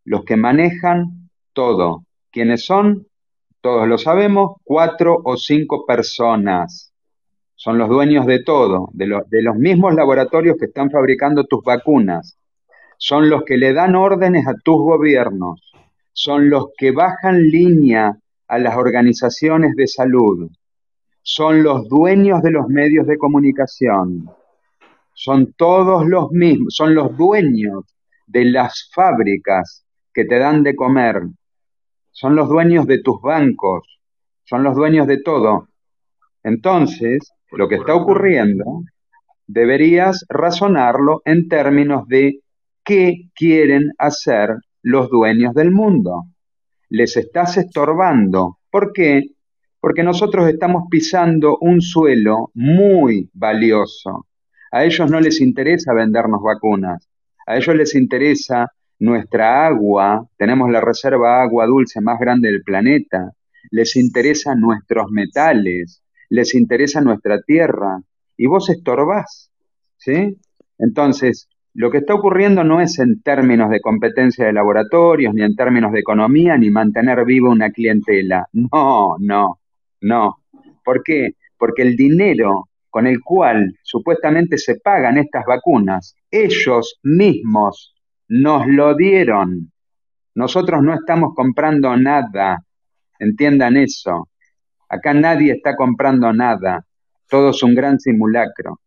Los 0.04 0.24
que 0.24 0.36
manejan 0.36 1.30
todo. 1.54 2.04
¿Quiénes 2.30 2.66
son? 2.66 3.06
Todos 3.62 3.88
lo 3.88 3.96
sabemos, 3.96 4.56
cuatro 4.62 5.18
o 5.24 5.36
cinco 5.36 5.86
personas. 5.86 6.92
Son 7.54 7.78
los 7.78 7.88
dueños 7.88 8.26
de 8.26 8.42
todo, 8.42 8.90
de, 8.92 9.06
de 9.28 9.42
los 9.42 9.56
mismos 9.56 9.94
laboratorios 9.94 10.56
que 10.58 10.66
están 10.66 10.90
fabricando 10.90 11.44
tus 11.44 11.62
vacunas. 11.64 12.36
Son 12.98 13.30
los 13.30 13.44
que 13.44 13.56
le 13.56 13.72
dan 13.72 13.94
órdenes 13.94 14.46
a 14.46 14.54
tus 14.62 14.76
gobiernos. 14.76 15.72
Son 16.12 16.50
los 16.50 16.66
que 16.76 16.90
bajan 16.90 17.42
línea 17.42 18.18
a 18.52 18.58
las 18.58 18.76
organizaciones 18.76 19.74
de 19.76 19.86
salud, 19.86 20.50
son 21.22 21.62
los 21.62 21.88
dueños 21.88 22.42
de 22.42 22.50
los 22.50 22.68
medios 22.68 23.06
de 23.06 23.16
comunicación, 23.16 24.28
son 25.14 25.54
todos 25.54 26.06
los 26.06 26.30
mismos, 26.32 26.74
son 26.76 26.94
los 26.94 27.16
dueños 27.16 27.96
de 28.26 28.44
las 28.44 28.90
fábricas 28.94 29.86
que 30.12 30.26
te 30.26 30.38
dan 30.38 30.62
de 30.64 30.76
comer, 30.76 31.22
son 32.10 32.36
los 32.36 32.46
dueños 32.50 32.86
de 32.86 33.00
tus 33.00 33.22
bancos, 33.22 34.00
son 34.44 34.64
los 34.64 34.76
dueños 34.76 35.06
de 35.06 35.22
todo. 35.22 35.68
Entonces, 36.42 37.32
lo 37.52 37.68
que 37.68 37.76
está 37.76 37.94
ocurriendo, 37.94 38.82
deberías 39.46 40.26
razonarlo 40.28 41.22
en 41.24 41.48
términos 41.48 42.06
de 42.06 42.40
qué 42.84 43.30
quieren 43.34 43.92
hacer 43.96 44.56
los 44.82 45.08
dueños 45.08 45.54
del 45.54 45.70
mundo. 45.70 46.26
Les 46.94 47.16
estás 47.16 47.56
estorbando. 47.56 48.58
¿Por 48.70 48.92
qué? 48.92 49.22
Porque 49.80 50.02
nosotros 50.02 50.46
estamos 50.46 50.88
pisando 50.90 51.56
un 51.58 51.80
suelo 51.80 52.50
muy 52.52 53.30
valioso. 53.32 54.26
A 54.70 54.84
ellos 54.84 55.10
no 55.10 55.18
les 55.18 55.40
interesa 55.40 55.94
vendernos 55.94 56.42
vacunas. 56.42 57.08
A 57.46 57.56
ellos 57.56 57.74
les 57.76 57.94
interesa 57.94 58.70
nuestra 58.98 59.66
agua. 59.66 60.28
Tenemos 60.36 60.70
la 60.70 60.82
reserva 60.82 61.40
agua 61.40 61.64
dulce 61.64 62.02
más 62.02 62.20
grande 62.20 62.50
del 62.50 62.62
planeta. 62.62 63.32
Les 63.70 63.96
interesa 63.96 64.54
nuestros 64.54 65.10
metales. 65.10 66.02
Les 66.28 66.54
interesa 66.54 67.00
nuestra 67.00 67.40
tierra. 67.40 68.02
Y 68.36 68.44
vos 68.48 68.68
estorbás. 68.68 69.50
¿Sí? 69.96 70.36
Entonces, 70.76 71.48
lo 71.74 71.90
que 71.90 71.98
está 71.98 72.14
ocurriendo 72.14 72.64
no 72.64 72.80
es 72.80 72.98
en 72.98 73.22
términos 73.22 73.70
de 73.70 73.80
competencia 73.80 74.44
de 74.44 74.52
laboratorios, 74.52 75.32
ni 75.34 75.42
en 75.42 75.56
términos 75.56 75.92
de 75.92 76.00
economía, 76.00 76.58
ni 76.58 76.70
mantener 76.70 77.24
viva 77.24 77.50
una 77.50 77.70
clientela. 77.70 78.46
No, 78.52 79.16
no, 79.18 79.58
no. 80.02 80.38
¿Por 80.84 81.02
qué? 81.02 81.36
Porque 81.56 81.82
el 81.82 81.96
dinero 81.96 82.68
con 82.90 83.06
el 83.06 83.22
cual 83.22 83.74
supuestamente 83.82 84.58
se 84.58 84.78
pagan 84.78 85.16
estas 85.16 85.46
vacunas, 85.46 86.14
ellos 86.30 86.98
mismos 87.02 87.94
nos 88.28 88.66
lo 88.66 88.94
dieron. 88.94 89.72
Nosotros 90.34 90.82
no 90.82 90.92
estamos 90.92 91.34
comprando 91.34 91.96
nada. 91.96 92.62
Entiendan 93.18 93.78
eso. 93.78 94.28
Acá 94.90 95.14
nadie 95.14 95.52
está 95.52 95.74
comprando 95.74 96.34
nada. 96.34 96.84
Todo 97.30 97.50
es 97.50 97.62
un 97.62 97.74
gran 97.74 97.98
simulacro. 97.98 98.80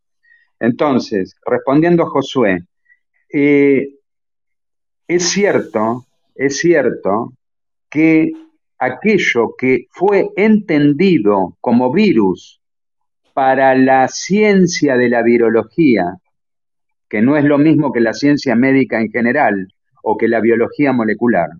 Entonces, 0.60 1.34
respondiendo 1.44 2.06
Josué, 2.06 2.60
eh, 3.28 3.88
es 5.08 5.28
cierto, 5.30 6.06
es 6.34 6.58
cierto 6.58 7.32
que 7.90 8.32
aquello 8.78 9.54
que 9.56 9.86
fue 9.90 10.28
entendido 10.36 11.56
como 11.60 11.92
virus 11.92 12.60
para 13.32 13.74
la 13.74 14.08
ciencia 14.08 14.96
de 14.96 15.08
la 15.08 15.22
virología, 15.22 16.16
que 17.08 17.22
no 17.22 17.36
es 17.36 17.44
lo 17.44 17.58
mismo 17.58 17.92
que 17.92 18.00
la 18.00 18.12
ciencia 18.12 18.56
médica 18.56 19.00
en 19.00 19.10
general 19.10 19.68
o 20.02 20.16
que 20.16 20.28
la 20.28 20.40
biología 20.40 20.92
molecular, 20.92 21.50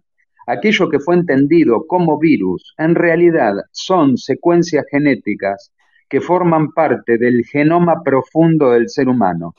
aquello 0.47 0.89
que 0.89 1.01
fue 1.01 1.17
entendido 1.17 1.87
como 1.87 2.19
virus 2.19 2.75
en 2.79 2.95
realidad 2.95 3.55
son 3.73 4.17
secuencias 4.17 4.87
genéticas 4.91 5.73
que 6.09 6.21
forman 6.21 6.73
parte 6.73 7.19
del 7.19 7.45
genoma 7.45 8.03
profundo 8.03 8.71
del 8.71 8.89
ser 8.89 9.09
humano. 9.09 9.55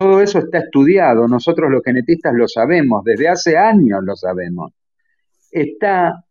Todo 0.00 0.22
eso 0.22 0.38
está 0.38 0.60
estudiado, 0.60 1.28
nosotros 1.28 1.70
los 1.70 1.82
genetistas 1.84 2.32
lo 2.32 2.48
sabemos, 2.48 3.04
desde 3.04 3.28
hace 3.28 3.58
años 3.58 4.00
lo 4.02 4.16
sabemos. 4.16 4.72
Está 5.50 6.24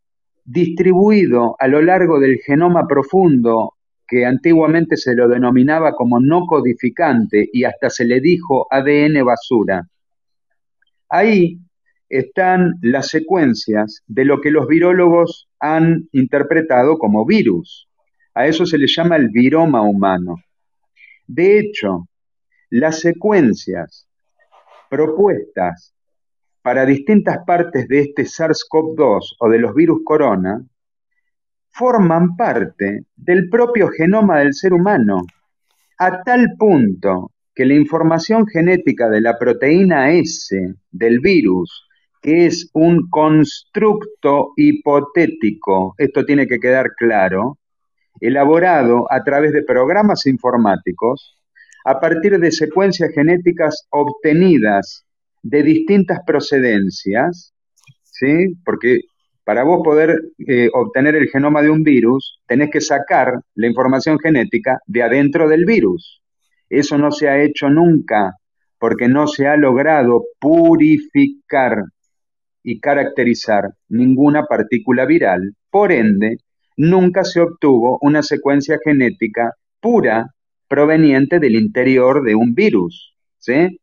distribuido 0.43 1.55
a 1.59 1.67
lo 1.67 1.79
largo 1.79 2.19
del 2.19 2.39
genoma 2.39 2.87
profundo 2.87 3.75
que 4.07 4.25
antiguamente 4.25 4.97
se 4.97 5.13
lo 5.13 5.27
denominaba 5.27 5.93
como 5.93 6.19
no 6.19 6.47
codificante 6.47 7.47
y 7.53 7.63
hasta 7.63 7.91
se 7.91 8.05
le 8.05 8.19
dijo 8.19 8.65
ADN 8.71 9.23
basura. 9.23 9.87
Ahí 11.07 11.59
están 12.09 12.73
las 12.81 13.09
secuencias 13.09 14.01
de 14.07 14.25
lo 14.25 14.41
que 14.41 14.49
los 14.49 14.67
virólogos 14.67 15.47
han 15.59 16.09
interpretado 16.11 16.97
como 16.97 17.23
virus. 17.23 17.87
A 18.33 18.47
eso 18.47 18.65
se 18.65 18.79
le 18.79 18.87
llama 18.87 19.15
el 19.15 19.29
viroma 19.29 19.83
humano. 19.83 20.37
De 21.27 21.59
hecho, 21.59 22.07
las 22.69 22.99
secuencias 22.99 24.07
propuestas 24.89 25.93
para 26.61 26.85
distintas 26.85 27.39
partes 27.45 27.87
de 27.87 28.01
este 28.01 28.23
SARS-CoV-2 28.23 29.35
o 29.39 29.49
de 29.49 29.59
los 29.59 29.73
virus 29.73 30.01
corona 30.03 30.61
forman 31.69 32.35
parte 32.35 33.05
del 33.15 33.49
propio 33.49 33.89
genoma 33.89 34.39
del 34.39 34.53
ser 34.53 34.73
humano, 34.73 35.21
a 35.97 36.23
tal 36.23 36.55
punto 36.57 37.31
que 37.55 37.65
la 37.65 37.75
información 37.75 38.45
genética 38.47 39.09
de 39.09 39.21
la 39.21 39.37
proteína 39.37 40.11
S 40.11 40.75
del 40.91 41.19
virus, 41.19 41.87
que 42.21 42.45
es 42.45 42.69
un 42.73 43.09
constructo 43.09 44.53
hipotético, 44.57 45.95
esto 45.97 46.25
tiene 46.25 46.47
que 46.47 46.59
quedar 46.59 46.91
claro, 46.95 47.57
elaborado 48.19 49.11
a 49.11 49.23
través 49.23 49.53
de 49.53 49.63
programas 49.63 50.25
informáticos, 50.25 51.38
a 51.89 51.99
partir 51.99 52.39
de 52.39 52.51
secuencias 52.51 53.09
genéticas 53.15 53.87
obtenidas 53.89 55.07
de 55.41 55.63
distintas 55.63 56.19
procedencias, 56.23 57.51
¿sí? 58.03 58.53
Porque 58.63 58.99
para 59.43 59.63
vos 59.63 59.81
poder 59.83 60.21
eh, 60.47 60.69
obtener 60.71 61.15
el 61.15 61.29
genoma 61.29 61.63
de 61.63 61.71
un 61.71 61.81
virus, 61.81 62.41
tenés 62.45 62.69
que 62.69 62.79
sacar 62.79 63.33
la 63.55 63.65
información 63.65 64.19
genética 64.19 64.77
de 64.85 65.01
adentro 65.01 65.49
del 65.49 65.65
virus. 65.65 66.21
Eso 66.69 66.99
no 66.99 67.09
se 67.11 67.27
ha 67.27 67.41
hecho 67.41 67.71
nunca, 67.71 68.35
porque 68.77 69.07
no 69.07 69.25
se 69.25 69.47
ha 69.47 69.57
logrado 69.57 70.25
purificar 70.39 71.85
y 72.61 72.79
caracterizar 72.79 73.67
ninguna 73.87 74.43
partícula 74.43 75.05
viral. 75.07 75.55
Por 75.71 75.91
ende, 75.91 76.37
nunca 76.77 77.23
se 77.23 77.39
obtuvo 77.39 77.97
una 78.03 78.21
secuencia 78.21 78.77
genética 78.85 79.55
pura 79.81 80.27
proveniente 80.69 81.39
del 81.39 81.55
interior 81.55 82.23
de 82.23 82.35
un 82.35 82.53
virus. 82.53 83.15
¿sí? 83.39 83.79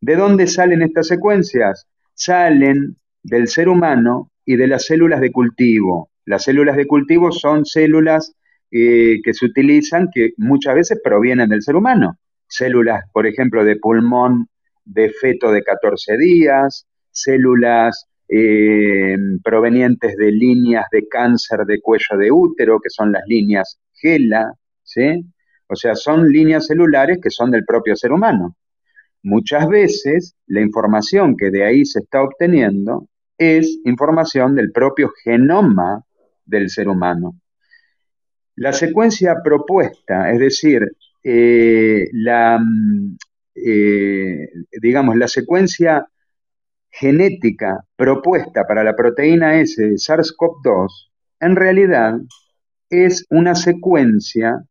¿De 0.00 0.16
dónde 0.16 0.48
salen 0.48 0.82
estas 0.82 1.06
secuencias? 1.06 1.86
Salen 2.14 2.96
del 3.22 3.46
ser 3.46 3.68
humano 3.68 4.30
y 4.44 4.56
de 4.56 4.66
las 4.66 4.86
células 4.86 5.20
de 5.20 5.30
cultivo. 5.30 6.10
Las 6.24 6.44
células 6.44 6.76
de 6.76 6.86
cultivo 6.86 7.30
son 7.30 7.64
células 7.64 8.34
eh, 8.70 9.20
que 9.22 9.34
se 9.34 9.46
utilizan, 9.46 10.08
que 10.12 10.30
muchas 10.38 10.74
veces 10.74 11.00
provienen 11.02 11.48
del 11.48 11.62
ser 11.62 11.76
humano. 11.76 12.16
Células, 12.48 13.04
por 13.12 13.26
ejemplo, 13.26 13.64
de 13.64 13.76
pulmón 13.76 14.48
de 14.84 15.10
feto 15.10 15.52
de 15.52 15.62
14 15.62 16.16
días, 16.16 16.86
células 17.10 18.06
eh, 18.28 19.16
provenientes 19.44 20.16
de 20.16 20.32
líneas 20.32 20.86
de 20.90 21.06
cáncer 21.06 21.60
de 21.66 21.80
cuello 21.80 22.16
de 22.18 22.32
útero, 22.32 22.80
que 22.80 22.90
son 22.90 23.12
las 23.12 23.22
líneas 23.26 23.78
GELA, 23.94 24.52
¿sí? 24.82 25.24
O 25.72 25.76
sea, 25.76 25.94
son 25.94 26.28
líneas 26.28 26.66
celulares 26.66 27.18
que 27.22 27.30
son 27.30 27.50
del 27.50 27.64
propio 27.64 27.96
ser 27.96 28.12
humano. 28.12 28.56
Muchas 29.22 29.66
veces 29.68 30.36
la 30.46 30.60
información 30.60 31.34
que 31.34 31.50
de 31.50 31.64
ahí 31.64 31.86
se 31.86 32.00
está 32.00 32.22
obteniendo 32.22 33.08
es 33.38 33.78
información 33.86 34.54
del 34.54 34.70
propio 34.70 35.10
genoma 35.24 36.04
del 36.44 36.68
ser 36.68 36.88
humano. 36.88 37.40
La 38.56 38.74
secuencia 38.74 39.36
propuesta, 39.42 40.30
es 40.30 40.40
decir, 40.40 40.82
eh, 41.24 42.06
la, 42.12 42.58
mm, 42.58 43.16
eh, 43.54 44.48
digamos, 44.78 45.16
la 45.16 45.28
secuencia 45.28 46.06
genética 46.90 47.82
propuesta 47.96 48.66
para 48.66 48.84
la 48.84 48.94
proteína 48.94 49.58
S 49.58 49.82
de 49.82 49.94
SARS-CoV-2, 49.94 51.10
en 51.40 51.56
realidad 51.56 52.18
es 52.90 53.24
una 53.30 53.54
secuencia 53.54 54.62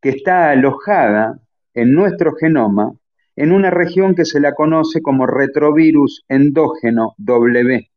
que 0.00 0.10
está 0.10 0.50
alojada 0.50 1.38
en 1.74 1.92
nuestro 1.92 2.34
genoma 2.34 2.92
en 3.36 3.52
una 3.52 3.70
región 3.70 4.14
que 4.14 4.24
se 4.24 4.40
la 4.40 4.54
conoce 4.54 5.00
como 5.02 5.26
retrovirus 5.26 6.24
endógeno 6.28 7.14
W. 7.18 7.90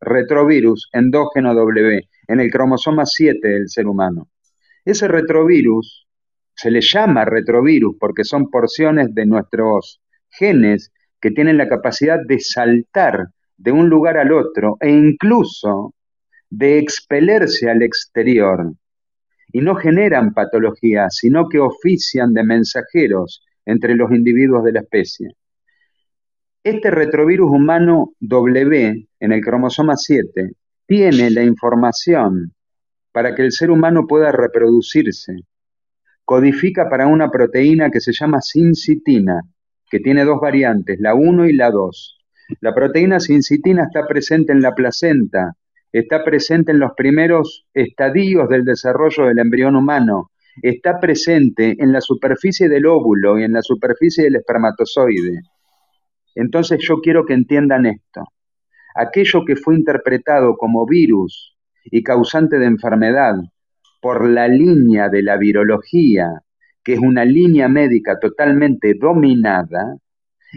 Retrovirus 0.00 0.88
endógeno 0.92 1.54
W, 1.54 2.08
en 2.28 2.40
el 2.40 2.50
cromosoma 2.50 3.06
7 3.06 3.46
del 3.46 3.68
ser 3.68 3.86
humano. 3.86 4.28
Ese 4.84 5.08
retrovirus 5.08 6.06
se 6.54 6.70
le 6.70 6.80
llama 6.80 7.24
retrovirus 7.24 7.96
porque 7.98 8.24
son 8.24 8.50
porciones 8.50 9.14
de 9.14 9.26
nuestros 9.26 10.00
genes 10.30 10.92
que 11.20 11.30
tienen 11.30 11.56
la 11.56 11.68
capacidad 11.68 12.18
de 12.26 12.38
saltar 12.40 13.28
de 13.56 13.72
un 13.72 13.88
lugar 13.88 14.18
al 14.18 14.32
otro 14.32 14.76
e 14.80 14.90
incluso 14.90 15.94
de 16.50 16.78
expelerse 16.78 17.70
al 17.70 17.82
exterior 17.82 18.72
y 19.54 19.60
no 19.60 19.76
generan 19.76 20.34
patología, 20.34 21.06
sino 21.10 21.48
que 21.48 21.60
ofician 21.60 22.34
de 22.34 22.42
mensajeros 22.42 23.46
entre 23.64 23.94
los 23.94 24.10
individuos 24.10 24.64
de 24.64 24.72
la 24.72 24.80
especie. 24.80 25.36
Este 26.64 26.90
retrovirus 26.90 27.52
humano 27.52 28.14
W 28.18 29.08
en 29.20 29.32
el 29.32 29.40
cromosoma 29.40 29.96
7 29.96 30.50
tiene 30.86 31.30
la 31.30 31.44
información 31.44 32.52
para 33.12 33.36
que 33.36 33.42
el 33.42 33.52
ser 33.52 33.70
humano 33.70 34.08
pueda 34.08 34.32
reproducirse. 34.32 35.36
Codifica 36.24 36.88
para 36.90 37.06
una 37.06 37.30
proteína 37.30 37.90
que 37.90 38.00
se 38.00 38.12
llama 38.12 38.40
sincitina, 38.40 39.40
que 39.88 40.00
tiene 40.00 40.24
dos 40.24 40.40
variantes, 40.40 40.98
la 40.98 41.14
1 41.14 41.46
y 41.46 41.52
la 41.52 41.70
2. 41.70 42.18
La 42.60 42.74
proteína 42.74 43.20
sincitina 43.20 43.84
está 43.84 44.04
presente 44.08 44.52
en 44.52 44.62
la 44.62 44.74
placenta, 44.74 45.54
está 45.94 46.24
presente 46.24 46.72
en 46.72 46.80
los 46.80 46.90
primeros 46.96 47.66
estadios 47.72 48.48
del 48.48 48.64
desarrollo 48.64 49.26
del 49.26 49.38
embrión 49.38 49.76
humano 49.76 50.32
está 50.60 50.98
presente 50.98 51.76
en 51.78 51.92
la 51.92 52.00
superficie 52.00 52.68
del 52.68 52.86
óvulo 52.86 53.38
y 53.38 53.44
en 53.44 53.52
la 53.52 53.62
superficie 53.62 54.24
del 54.24 54.36
espermatozoide. 54.36 55.42
Entonces 56.34 56.80
yo 56.82 56.96
quiero 57.00 57.24
que 57.24 57.34
entiendan 57.34 57.86
esto. 57.86 58.24
Aquello 58.96 59.44
que 59.46 59.54
fue 59.54 59.76
interpretado 59.76 60.56
como 60.56 60.84
virus 60.84 61.56
y 61.84 62.02
causante 62.02 62.58
de 62.58 62.66
enfermedad 62.66 63.36
por 64.00 64.28
la 64.28 64.48
línea 64.48 65.08
de 65.08 65.22
la 65.22 65.36
virología, 65.36 66.28
que 66.82 66.94
es 66.94 66.98
una 66.98 67.24
línea 67.24 67.68
médica 67.68 68.18
totalmente 68.18 68.94
dominada, 68.94 69.96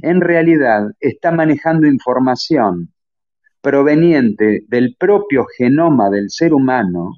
en 0.01 0.19
realidad 0.19 0.89
está 0.99 1.31
manejando 1.31 1.85
información 1.85 2.91
proveniente 3.61 4.61
del 4.67 4.95
propio 4.97 5.45
genoma 5.57 6.09
del 6.09 6.29
ser 6.29 6.53
humano 6.53 7.11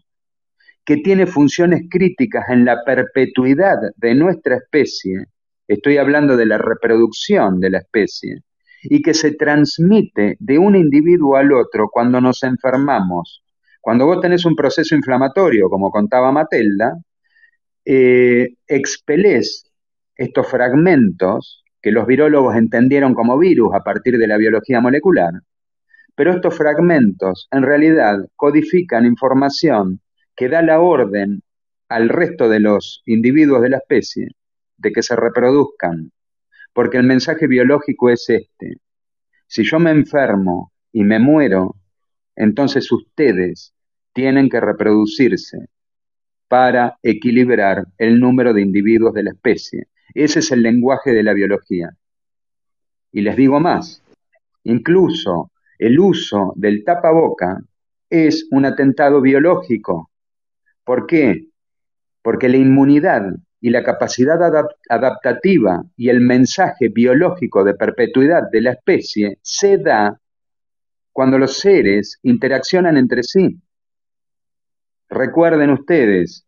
que 0.86 0.98
tiene 0.98 1.28
funciones 1.28 1.84
críticas 1.90 2.46
en 2.50 2.66
la 2.66 2.84
perpetuidad 2.84 3.78
de 3.96 4.16
nuestra 4.16 4.56
especie, 4.56 5.26
estoy 5.68 5.98
hablando 5.98 6.36
de 6.36 6.48
la 6.48 6.58
reproducción 6.58 7.60
de 7.60 7.70
la 7.70 7.78
especie, 7.78 8.42
y 8.82 9.02
que 9.02 9.14
se 9.14 9.36
transmite 9.36 10.36
de 10.40 10.58
un 10.58 10.76
individuo 10.76 11.36
al 11.36 11.52
otro 11.54 11.90
cuando 11.92 12.20
nos 12.22 12.42
enfermamos. 12.44 13.44
Cuando 13.82 14.06
vos 14.06 14.20
tenés 14.22 14.46
un 14.46 14.56
proceso 14.56 14.96
inflamatorio, 14.96 15.70
como 15.70 15.92
contaba 15.92 16.32
Matelda, 16.32 16.98
eh, 17.86 18.56
expelés 18.68 19.70
estos 20.16 20.48
fragmentos 20.48 21.64
que 21.82 21.92
los 21.92 22.06
virólogos 22.06 22.56
entendieron 22.56 23.14
como 23.14 23.38
virus 23.38 23.74
a 23.74 23.84
partir 23.84 24.18
de 24.18 24.28
la 24.28 24.38
biología 24.38 24.82
molecular, 24.82 25.34
pero 26.20 26.34
estos 26.34 26.58
fragmentos 26.58 27.48
en 27.50 27.64
realidad 27.64 28.18
codifican 28.36 29.06
información 29.06 30.02
que 30.36 30.50
da 30.50 30.62
la 30.62 30.82
orden 30.82 31.44
al 31.88 32.10
resto 32.10 32.50
de 32.50 32.60
los 32.60 33.04
individuos 33.06 33.62
de 33.62 33.70
la 33.70 33.78
especie 33.78 34.28
de 34.76 34.92
que 34.92 35.02
se 35.02 35.16
reproduzcan, 35.16 36.12
porque 36.74 36.98
el 36.98 37.06
mensaje 37.06 37.48
biológico 37.48 38.10
es 38.10 38.30
este. 38.30 38.82
Si 39.48 39.64
yo 39.64 39.80
me 39.80 39.92
enfermo 39.92 40.74
y 40.92 41.06
me 41.06 41.20
muero, 41.20 41.78
entonces 42.36 42.92
ustedes 42.92 43.74
tienen 44.12 44.50
que 44.50 44.60
reproducirse 44.60 45.70
para 46.50 46.98
equilibrar 47.02 47.86
el 47.98 48.20
número 48.20 48.54
de 48.54 48.62
individuos 48.62 49.14
de 49.14 49.24
la 49.24 49.32
especie. 49.32 49.88
Ese 50.14 50.40
es 50.40 50.52
el 50.52 50.64
lenguaje 50.64 51.14
de 51.14 51.24
la 51.24 51.32
biología. 51.32 51.92
Y 53.10 53.22
les 53.22 53.38
digo 53.38 53.62
más, 53.62 54.04
incluso 54.66 55.50
el 55.80 56.00
uso 56.00 56.54
del 56.56 56.84
tapaboca 56.84 57.60
es 58.10 58.48
un 58.52 58.66
atentado 58.66 59.22
biológico. 59.22 60.12
¿Por 60.84 61.08
qué? 61.08 61.48
Porque 62.22 62.50
la 62.50 62.58
inmunidad 62.58 63.24
y 63.62 63.70
la 63.70 63.84
capacidad 63.84 64.40
adaptativa 64.90 65.84
y 65.96 66.10
el 66.10 66.22
mensaje 66.22 66.90
biológico 66.90 67.64
de 67.64 67.74
perpetuidad 67.74 68.44
de 68.52 68.62
la 68.62 68.72
especie 68.72 69.40
se 69.42 69.78
da 69.78 70.20
cuando 71.12 71.38
los 71.38 71.58
seres 71.58 72.20
interaccionan 72.24 72.98
entre 72.98 73.24
sí. 73.24 73.60
Recuerden 75.10 75.72
ustedes, 75.72 76.46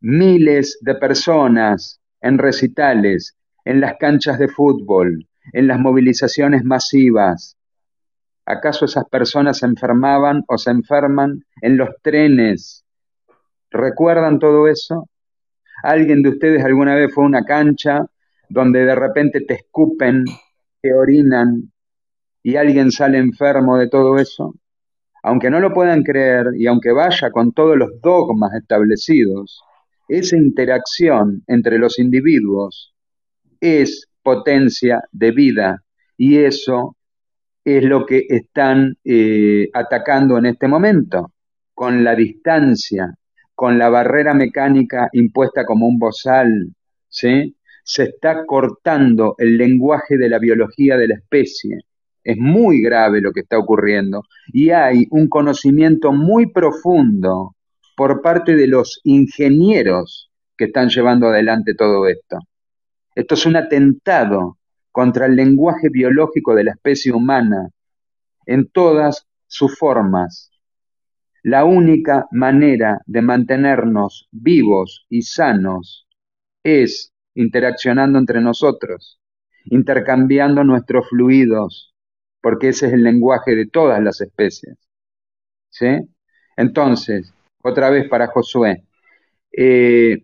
miles 0.00 0.78
de 0.80 0.94
personas 0.96 2.00
en 2.20 2.38
recitales, 2.38 3.36
en 3.64 3.80
las 3.80 3.96
canchas 3.98 4.38
de 4.38 4.48
fútbol, 4.48 5.26
en 5.52 5.66
las 5.66 5.78
movilizaciones 5.78 6.64
masivas. 6.64 7.56
¿Acaso 8.44 8.86
esas 8.86 9.04
personas 9.08 9.58
se 9.58 9.66
enfermaban 9.66 10.42
o 10.48 10.58
se 10.58 10.70
enferman 10.70 11.44
en 11.60 11.76
los 11.76 11.90
trenes? 12.02 12.84
¿Recuerdan 13.70 14.38
todo 14.38 14.66
eso? 14.66 15.08
¿Alguien 15.84 16.22
de 16.22 16.30
ustedes 16.30 16.64
alguna 16.64 16.94
vez 16.94 17.12
fue 17.14 17.24
a 17.24 17.28
una 17.28 17.44
cancha 17.44 18.04
donde 18.48 18.84
de 18.84 18.94
repente 18.94 19.40
te 19.42 19.54
escupen, 19.54 20.24
te 20.80 20.92
orinan 20.92 21.72
y 22.42 22.56
alguien 22.56 22.90
sale 22.90 23.18
enfermo 23.18 23.78
de 23.78 23.88
todo 23.88 24.18
eso? 24.18 24.54
Aunque 25.22 25.48
no 25.48 25.60
lo 25.60 25.72
puedan 25.72 26.02
creer 26.02 26.46
y 26.58 26.66
aunque 26.66 26.90
vaya 26.90 27.30
con 27.30 27.52
todos 27.52 27.76
los 27.76 28.00
dogmas 28.00 28.52
establecidos, 28.54 29.62
esa 30.08 30.36
interacción 30.36 31.44
entre 31.46 31.78
los 31.78 32.00
individuos 32.00 32.92
es 33.60 34.08
potencia 34.22 35.04
de 35.12 35.30
vida 35.30 35.84
y 36.16 36.38
eso 36.38 36.96
es 37.64 37.84
lo 37.84 38.04
que 38.06 38.24
están 38.28 38.96
eh, 39.04 39.68
atacando 39.72 40.38
en 40.38 40.46
este 40.46 40.68
momento, 40.68 41.32
con 41.74 42.04
la 42.04 42.14
distancia, 42.14 43.14
con 43.54 43.78
la 43.78 43.88
barrera 43.88 44.34
mecánica 44.34 45.08
impuesta 45.12 45.64
como 45.64 45.86
un 45.86 45.98
bozal, 45.98 46.72
se 47.08 47.54
está 47.84 48.44
cortando 48.46 49.34
el 49.38 49.56
lenguaje 49.56 50.16
de 50.16 50.28
la 50.28 50.38
biología 50.38 50.96
de 50.96 51.08
la 51.08 51.14
especie. 51.16 51.80
Es 52.24 52.36
muy 52.38 52.80
grave 52.80 53.20
lo 53.20 53.32
que 53.32 53.40
está 53.40 53.58
ocurriendo 53.58 54.22
y 54.52 54.70
hay 54.70 55.06
un 55.10 55.28
conocimiento 55.28 56.12
muy 56.12 56.52
profundo 56.52 57.54
por 57.96 58.22
parte 58.22 58.54
de 58.56 58.68
los 58.68 59.00
ingenieros 59.04 60.30
que 60.56 60.66
están 60.66 60.88
llevando 60.88 61.28
adelante 61.28 61.74
todo 61.74 62.06
esto. 62.06 62.38
Esto 63.14 63.34
es 63.34 63.46
un 63.46 63.56
atentado 63.56 64.56
contra 64.92 65.26
el 65.26 65.34
lenguaje 65.34 65.88
biológico 65.88 66.54
de 66.54 66.64
la 66.64 66.72
especie 66.72 67.12
humana 67.12 67.70
en 68.46 68.68
todas 68.68 69.26
sus 69.46 69.76
formas. 69.76 70.50
La 71.42 71.64
única 71.64 72.26
manera 72.30 73.00
de 73.06 73.22
mantenernos 73.22 74.28
vivos 74.30 75.06
y 75.08 75.22
sanos 75.22 76.06
es 76.62 77.12
interaccionando 77.34 78.18
entre 78.18 78.40
nosotros, 78.40 79.18
intercambiando 79.64 80.62
nuestros 80.62 81.08
fluidos, 81.08 81.94
porque 82.40 82.68
ese 82.68 82.86
es 82.86 82.92
el 82.92 83.02
lenguaje 83.02 83.56
de 83.56 83.66
todas 83.66 84.00
las 84.02 84.20
especies. 84.20 84.76
Entonces, 86.56 87.32
otra 87.62 87.90
vez 87.90 88.08
para 88.08 88.28
Josué, 88.28 88.84
eh, 89.52 90.22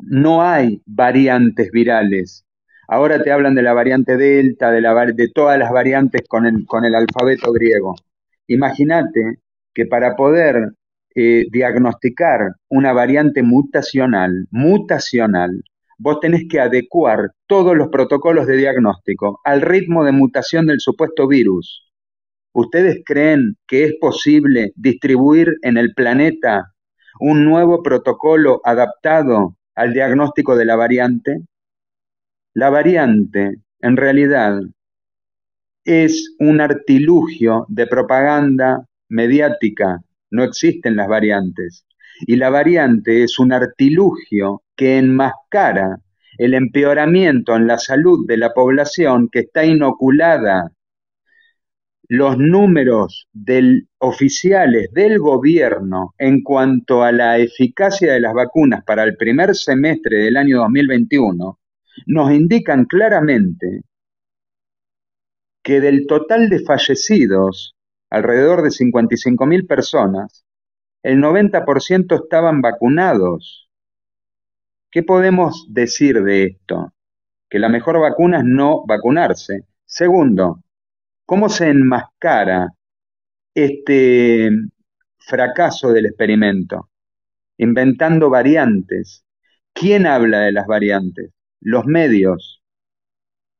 no 0.00 0.42
hay 0.42 0.82
variantes 0.86 1.70
virales. 1.70 2.44
Ahora 2.88 3.22
te 3.22 3.30
hablan 3.30 3.54
de 3.54 3.62
la 3.62 3.74
variante 3.74 4.16
delta, 4.16 4.70
de, 4.70 4.80
la, 4.80 4.94
de 5.06 5.28
todas 5.28 5.58
las 5.58 5.70
variantes 5.70 6.22
con 6.26 6.46
el, 6.46 6.64
con 6.66 6.86
el 6.86 6.94
alfabeto 6.94 7.52
griego. 7.52 7.94
Imagínate 8.46 9.40
que 9.74 9.84
para 9.84 10.16
poder 10.16 10.72
eh, 11.14 11.44
diagnosticar 11.52 12.54
una 12.68 12.94
variante 12.94 13.42
mutacional, 13.42 14.46
mutacional, 14.50 15.62
vos 15.98 16.18
tenés 16.20 16.44
que 16.48 16.60
adecuar 16.60 17.32
todos 17.46 17.76
los 17.76 17.88
protocolos 17.88 18.46
de 18.46 18.56
diagnóstico 18.56 19.38
al 19.44 19.60
ritmo 19.60 20.02
de 20.02 20.12
mutación 20.12 20.66
del 20.66 20.80
supuesto 20.80 21.28
virus. 21.28 21.92
¿Ustedes 22.54 23.02
creen 23.04 23.56
que 23.66 23.84
es 23.84 23.94
posible 24.00 24.72
distribuir 24.76 25.56
en 25.60 25.76
el 25.76 25.92
planeta 25.94 26.72
un 27.20 27.44
nuevo 27.44 27.82
protocolo 27.82 28.62
adaptado 28.64 29.56
al 29.74 29.92
diagnóstico 29.92 30.56
de 30.56 30.64
la 30.64 30.76
variante? 30.76 31.42
La 32.54 32.70
variante, 32.70 33.56
en 33.80 33.96
realidad, 33.96 34.60
es 35.84 36.34
un 36.38 36.60
artilugio 36.60 37.66
de 37.68 37.86
propaganda 37.86 38.86
mediática. 39.08 40.00
No 40.30 40.44
existen 40.44 40.96
las 40.96 41.08
variantes. 41.08 41.86
Y 42.20 42.36
la 42.36 42.50
variante 42.50 43.22
es 43.22 43.38
un 43.38 43.52
artilugio 43.52 44.62
que 44.76 44.98
enmascara 44.98 46.00
el 46.36 46.54
empeoramiento 46.54 47.54
en 47.56 47.66
la 47.66 47.78
salud 47.78 48.26
de 48.26 48.36
la 48.36 48.52
población 48.52 49.28
que 49.30 49.40
está 49.40 49.64
inoculada 49.64 50.72
los 52.08 52.38
números 52.38 53.28
del, 53.32 53.88
oficiales 53.98 54.90
del 54.92 55.18
gobierno 55.18 56.14
en 56.18 56.42
cuanto 56.42 57.02
a 57.02 57.12
la 57.12 57.38
eficacia 57.38 58.14
de 58.14 58.20
las 58.20 58.32
vacunas 58.32 58.82
para 58.84 59.04
el 59.04 59.16
primer 59.16 59.54
semestre 59.54 60.24
del 60.24 60.38
año 60.38 60.58
2021 60.58 61.58
nos 62.06 62.32
indican 62.32 62.84
claramente 62.84 63.82
que 65.62 65.80
del 65.80 66.06
total 66.06 66.48
de 66.48 66.60
fallecidos, 66.60 67.76
alrededor 68.10 68.62
de 68.62 68.70
55.000 68.70 69.66
personas, 69.66 70.44
el 71.02 71.18
90% 71.20 72.22
estaban 72.22 72.60
vacunados. 72.60 73.68
¿Qué 74.90 75.02
podemos 75.02 75.66
decir 75.68 76.22
de 76.22 76.44
esto? 76.44 76.92
Que 77.50 77.58
la 77.58 77.68
mejor 77.68 78.00
vacuna 78.00 78.38
es 78.38 78.44
no 78.44 78.84
vacunarse. 78.86 79.64
Segundo, 79.84 80.62
¿Cómo 81.28 81.50
se 81.50 81.68
enmascara 81.68 82.68
este 83.52 84.48
fracaso 85.18 85.92
del 85.92 86.06
experimento? 86.06 86.88
Inventando 87.58 88.30
variantes. 88.30 89.26
¿Quién 89.74 90.06
habla 90.06 90.40
de 90.40 90.52
las 90.52 90.66
variantes? 90.66 91.30
Los 91.60 91.86
medios. 91.86 92.62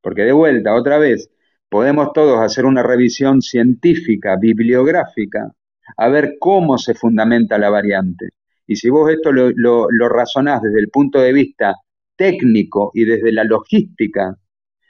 Porque 0.00 0.22
de 0.22 0.32
vuelta, 0.32 0.74
otra 0.74 0.98
vez, 0.98 1.30
podemos 1.68 2.12
todos 2.12 2.40
hacer 2.40 2.64
una 2.64 2.82
revisión 2.82 3.42
científica, 3.42 4.36
bibliográfica, 4.36 5.52
a 5.96 6.08
ver 6.08 6.36
cómo 6.38 6.78
se 6.78 6.94
fundamenta 6.94 7.58
la 7.58 7.70
variante. 7.70 8.30
Y 8.66 8.76
si 8.76 8.90
vos 8.90 9.10
esto 9.10 9.32
lo, 9.32 9.88
razonás 10.08 10.62
desde 10.62 10.80
el 10.80 10.90
punto 10.90 11.20
de 11.20 11.32
vista 11.32 11.74
técnico 12.16 12.90
y 12.94 13.04
desde 13.04 13.32
la 13.32 13.44
logística, 13.44 14.36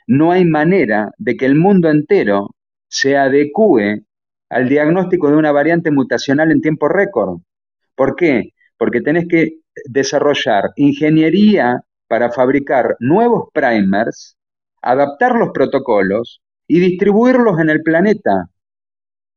no 0.07 0.33
hay 0.33 0.45
manera 0.45 1.13
de 1.19 1.37
que 1.37 1.47
el 1.47 1.55
mundo 1.55 1.89
entero 1.89 2.51
se 2.89 3.17
adecue 3.17 4.03
al 4.49 4.69
diagnóstico 4.69 5.31
de 5.31 5.37
una 5.37 5.53
variante 5.53 5.91
mutacional 5.91 6.51
en 6.51 6.61
tiempo 6.61 6.89
récord. 6.89 7.41
¿Por 7.95 8.17
qué? 8.17 8.55
Porque 8.77 9.01
tenés 9.01 9.27
que 9.29 9.61
desarrollar 9.85 10.71
ingeniería 10.77 11.83
para 12.09 12.33
fabricar 12.33 12.97
nuevos 13.01 13.49
primers, 13.53 14.37
adaptar 14.83 15.37
los 15.37 15.51
protocolos 15.51 16.41
y 16.67 16.81
distribuirlos 16.81 17.61
en 17.61 17.71
el 17.71 17.83
planeta. 17.83 18.49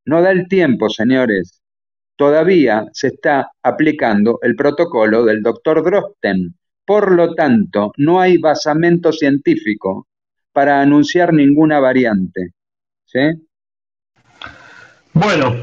No 0.05 0.21
da 0.21 0.31
el 0.31 0.47
tiempo, 0.47 0.89
señores. 0.89 1.61
Todavía 2.15 2.85
se 2.93 3.07
está 3.07 3.51
aplicando 3.61 4.39
el 4.41 4.55
protocolo 4.55 5.23
del 5.25 5.41
doctor 5.41 5.83
Drosten. 5.83 6.55
Por 6.85 7.11
lo 7.11 7.33
tanto, 7.35 7.91
no 7.97 8.19
hay 8.19 8.37
basamento 8.37 9.11
científico 9.11 10.07
para 10.51 10.81
anunciar 10.81 11.33
ninguna 11.33 11.79
variante. 11.79 12.51
¿Sí? 13.05 13.19
Bueno, 15.13 15.53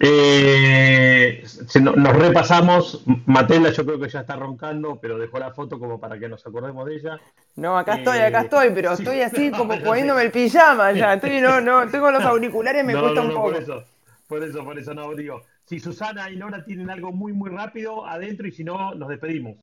eh, 0.00 1.44
nos 1.80 2.16
repasamos. 2.16 3.02
Matela, 3.26 3.70
yo 3.70 3.84
creo 3.84 4.00
que 4.00 4.08
ya 4.08 4.20
está 4.20 4.36
roncando, 4.36 4.98
pero 5.00 5.18
dejó 5.18 5.38
la 5.38 5.52
foto 5.52 5.78
como 5.78 5.98
para 5.98 6.18
que 6.18 6.28
nos 6.28 6.46
acordemos 6.46 6.86
de 6.86 6.96
ella. 6.96 7.20
No, 7.56 7.76
acá 7.76 7.94
estoy, 7.96 8.18
acá 8.18 8.40
eh, 8.40 8.44
estoy, 8.44 8.70
pero 8.74 8.92
estoy 8.92 9.20
así 9.20 9.50
como 9.50 9.78
poniéndome 9.84 10.22
el 10.22 10.30
pijama 10.30 10.92
ya. 10.92 11.14
Estoy, 11.14 11.40
no, 11.40 11.60
no, 11.60 11.88
tengo 11.88 12.10
los 12.10 12.22
auriculares, 12.22 12.84
me 12.84 12.98
cuesta 12.98 13.20
un 13.22 13.28
poco. 13.28 13.42
Por 13.42 13.56
eso, 13.56 13.84
por 14.26 14.42
eso, 14.42 14.64
por 14.64 14.78
eso 14.78 14.94
no 14.94 15.14
digo. 15.14 15.42
Si 15.64 15.78
Susana 15.80 16.30
y 16.30 16.36
Nora 16.36 16.64
tienen 16.64 16.90
algo 16.90 17.12
muy, 17.12 17.32
muy 17.32 17.50
rápido 17.50 18.06
adentro 18.06 18.46
y 18.46 18.52
si 18.52 18.64
no, 18.64 18.94
nos 18.94 19.08
despedimos. 19.08 19.56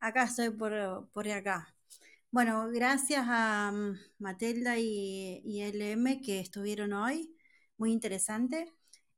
Acá 0.00 0.24
estoy 0.24 0.50
por, 0.50 0.72
por 1.12 1.28
acá. 1.28 1.74
Bueno, 2.30 2.68
gracias 2.70 3.24
a 3.28 3.72
mm, 3.72 3.98
Matilda 4.18 4.78
y, 4.78 5.40
y 5.44 5.62
LM 5.64 6.20
que 6.22 6.40
estuvieron 6.40 6.92
hoy. 6.92 7.34
Muy 7.78 7.92
interesante. 7.92 8.75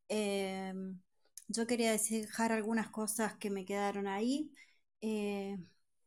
Em, 0.09 1.01
yo 1.48 1.66
quería 1.66 1.93
dejar 1.93 2.52
algunas 2.52 2.89
cosas 2.90 3.36
que 3.36 3.51
me 3.51 3.64
quedaron 3.64 4.06
ahí. 4.06 4.52
Eh, 5.01 5.56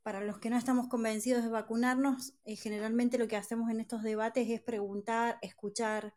para 0.03 0.22
los 0.22 0.40
que 0.40 0.49
no 0.49 0.57
estamos 0.57 0.88
convencidos 0.88 1.44
de 1.44 1.49
vacunarnos, 1.49 2.34
eh, 2.45 2.56
generalmente 2.56 3.18
lo 3.18 3.28
que 3.28 3.36
hacemos 3.38 3.69
en 3.69 3.80
estos 3.80 4.03
debates 4.03 4.49
es 4.49 4.61
preguntar, 4.61 5.38
escuchar, 5.41 6.14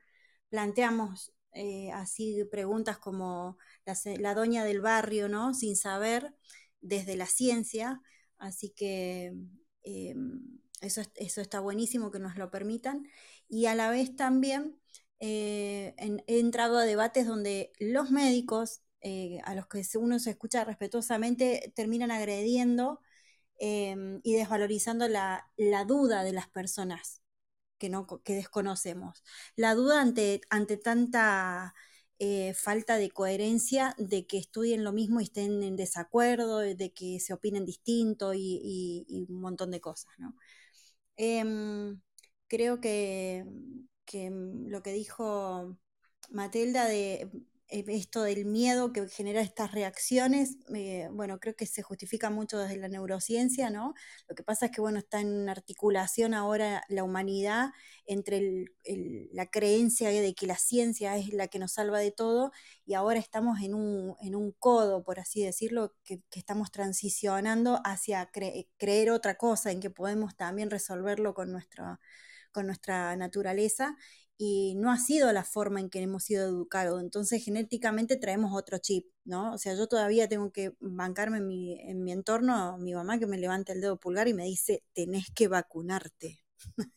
planteamos 0.49 1.33
eh, 1.53 1.91
así 1.93 2.45
preguntas 2.51 2.99
como 2.99 3.59
la, 3.85 4.35
doña 4.35 4.65
del 4.65 4.81
barrio, 4.81 5.29
¿no? 5.29 5.55
Sin 5.55 5.77
saber, 5.77 6.35
desde 6.81 7.17
la 7.17 7.27
ciencia. 7.27 8.01
Así 8.39 8.71
que 8.71 9.35
em, 9.83 10.61
eso, 10.81 11.03
eso 11.17 11.41
está 11.41 11.61
buenísimo 11.61 12.11
que 12.11 12.19
nos 12.19 12.37
lo 12.37 12.51
permitan. 12.51 13.07
Y 13.49 13.67
a 13.67 13.75
la 13.75 13.91
vez 13.91 14.17
también 14.17 14.79
eh, 15.21 15.95
he 16.27 16.39
entrado 16.41 16.79
a 16.79 16.85
debates 16.85 17.27
donde 17.27 17.73
los 17.79 18.11
médicos, 18.11 18.83
eh, 19.01 19.41
a 19.45 19.55
los 19.55 19.67
que 19.67 19.83
uno 19.99 20.19
se 20.19 20.31
escucha 20.31 20.65
respetuosamente, 20.65 21.73
terminan 21.75 22.11
agrediendo 22.11 23.01
em, 23.59 24.21
y 24.25 24.35
desvalorizando 24.35 25.09
la, 25.09 25.51
duda 25.87 26.25
de 26.25 26.33
las 26.33 26.49
personas 26.49 27.23
que, 27.79 27.89
no, 27.91 28.07
que 28.25 28.35
desconocemos. 28.35 29.23
La 29.57 29.75
duda 29.75 30.01
ante, 30.03 30.41
ante 30.51 30.77
tanta 30.77 31.75
eh, 32.19 32.55
falta 32.55 32.97
de 32.99 33.11
coherencia 33.11 33.95
de 33.99 34.27
que 34.27 34.39
estudien 34.39 34.85
lo 34.85 34.93
mismo 34.93 35.21
y 35.21 35.25
estén 35.25 35.63
en 35.63 35.77
desacuerdo, 35.77 36.59
de 36.59 36.93
que 36.93 37.21
se 37.21 37.33
opinen 37.35 37.65
distinto 37.67 38.33
y, 38.35 39.27
un 39.29 39.41
montón 39.41 39.71
de 39.71 39.81
cosas. 39.81 40.13
Em, 41.17 42.01
creo 42.49 42.81
que, 42.81 43.45
que 44.05 44.31
mm, 44.31 44.69
lo 44.69 44.83
que 44.83 44.93
dijo 44.93 45.77
Matilda 46.31 46.87
de 46.87 47.31
eh, 47.69 47.85
esto 47.89 48.23
del 48.23 48.45
miedo 48.45 48.93
que 48.93 49.09
genera 49.09 49.41
estas 49.41 49.73
reacciones, 49.73 50.59
eh, 50.75 51.09
bueno, 51.13 51.41
creo 51.41 51.57
que 51.57 51.67
se 51.67 51.83
justifica 51.83 52.31
mucho 52.31 52.59
desde 52.59 52.77
la 52.77 52.89
neurociencia, 52.89 53.71
¿no? 53.71 53.95
Lo 54.29 54.35
que 54.35 54.43
pasa 54.43 54.67
es 54.67 54.73
que, 54.73 54.81
bueno, 54.81 54.99
está 54.99 55.21
en 55.21 55.49
articulación 55.49 56.35
ahora 56.35 56.83
la 56.89 57.05
humanidad 57.05 57.71
entre 58.07 58.67
la 59.33 59.47
creencia 59.47 60.11
de 60.11 60.35
que 60.35 60.47
la 60.47 60.57
ciencia 60.57 61.17
es 61.17 61.33
la 61.33 61.49
que 61.49 61.59
nos 61.59 61.73
salva 61.73 61.99
de 61.99 62.11
todo 62.13 62.53
y 62.85 62.95
ahora 62.95 63.19
estamos 63.19 63.61
en 63.61 63.75
un, 63.75 64.15
en 64.21 64.35
un 64.35 64.53
codo, 64.53 65.03
por 65.03 65.19
así 65.19 65.43
decirlo, 65.43 65.95
que, 66.05 66.23
estamos 66.33 66.71
transicionando 66.71 67.81
hacia 67.85 68.31
creer 68.77 69.11
otra 69.11 69.37
cosa, 69.37 69.73
en 69.73 69.81
que 69.81 69.91
podemos 69.91 70.37
también 70.37 70.71
resolverlo 70.71 71.35
con 71.35 71.51
nuestra 71.51 72.01
con 72.55 72.67
nuestra 72.67 73.15
naturaleza 73.17 73.97
y 74.37 74.75
no 74.77 74.91
ha 74.91 74.99
sido 74.99 75.33
la 75.33 75.45
forma 75.45 75.81
en 75.81 75.91
que 75.91 76.01
hemos 76.01 76.25
sido 76.25 76.47
educados. 76.47 77.01
Entonces, 77.03 77.45
genéticamente 77.45 78.17
traemos 78.17 78.53
otro 78.55 78.79
chip, 78.79 79.07
¿no? 79.25 79.53
O 79.55 79.59
sea, 79.59 79.75
yo 79.77 79.87
todavía 79.89 80.29
tengo 80.29 80.53
que 80.53 80.73
bancarme 80.81 81.39
en 81.39 81.47
mi, 81.47 81.81
en 81.81 82.03
mi 82.05 82.13
entorno, 82.13 82.79
mi 82.79 82.95
mamá 82.95 83.19
que 83.19 83.27
me 83.27 83.39
levanta 83.39 83.73
el 83.73 83.81
dedo 83.81 83.99
pulgar 83.99 84.29
y 84.29 84.35
me 84.35 84.45
dice, 84.45 84.83
tenés 84.95 85.27
que 85.35 85.49
vacunarte. 85.49 86.41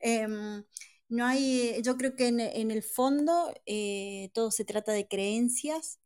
Em, 0.00 0.64
no 1.08 1.24
hay, 1.26 1.80
yo 1.82 1.96
creo 1.96 2.14
que 2.16 2.28
en, 2.28 2.40
el 2.70 2.82
fondo 2.82 3.52
eh, 3.66 4.30
todo 4.34 4.50
se 4.50 4.64
trata 4.64 4.92
de 4.92 5.08
creencias. 5.08 6.00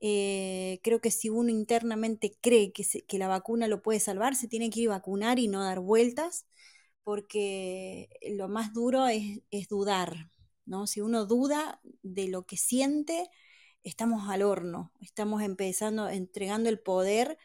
Eh, 0.00 0.80
creo 0.82 1.00
que 1.00 1.10
si 1.10 1.30
uno 1.30 1.50
internamente 1.50 2.36
cree 2.40 2.72
que, 2.72 2.84
que 3.08 3.18
la 3.18 3.28
vacuna 3.28 3.68
lo 3.68 3.82
puede 3.82 4.00
salvar, 4.00 4.36
se 4.36 4.48
tiene 4.48 4.70
que 4.70 4.80
ir 4.80 4.88
a 4.90 4.92
vacunar 4.98 5.38
y 5.38 5.48
no 5.48 5.64
dar 5.64 5.80
vueltas 5.80 6.46
porque 7.04 8.08
lo 8.36 8.48
más 8.48 8.72
duro 8.72 9.06
es, 9.08 9.68
dudar, 9.68 10.30
¿no? 10.66 10.86
Si 10.86 11.00
uno 11.00 11.26
duda 11.26 11.80
de 12.02 12.28
lo 12.28 12.46
que 12.46 12.56
siente, 12.56 13.28
estamos 13.84 14.28
al 14.28 14.42
horno, 14.42 14.92
estamos 15.00 15.42
empezando, 15.42 16.08
entregando 16.08 16.68
el 16.68 16.80
poder 16.80 17.38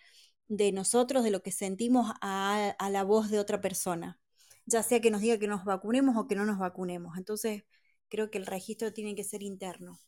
de 0.48 0.72
nosotros, 0.72 1.24
de 1.24 1.32
lo 1.32 1.42
que 1.44 1.52
sentimos 1.52 2.12
a, 2.22 2.76
a, 2.80 2.90
la 2.90 3.04
voz 3.04 3.30
de 3.32 3.40
otra 3.40 3.62
persona, 3.62 4.20
ya 4.66 4.84
sea 4.84 5.02
que 5.02 5.12
nos 5.12 5.22
diga 5.22 5.40
que 5.40 5.48
nos 5.48 5.66
vacunemos 5.66 6.18
o 6.18 6.28
que 6.28 6.36
no 6.36 6.46
nos 6.46 6.60
vacunemos. 6.60 7.18
Entonces, 7.18 7.64
creo 8.10 8.32
que 8.32 8.38
el 8.38 8.46
registro 8.46 8.94
tiene 8.94 9.16
que 9.16 9.24
ser 9.24 9.44
interno. 9.44 10.00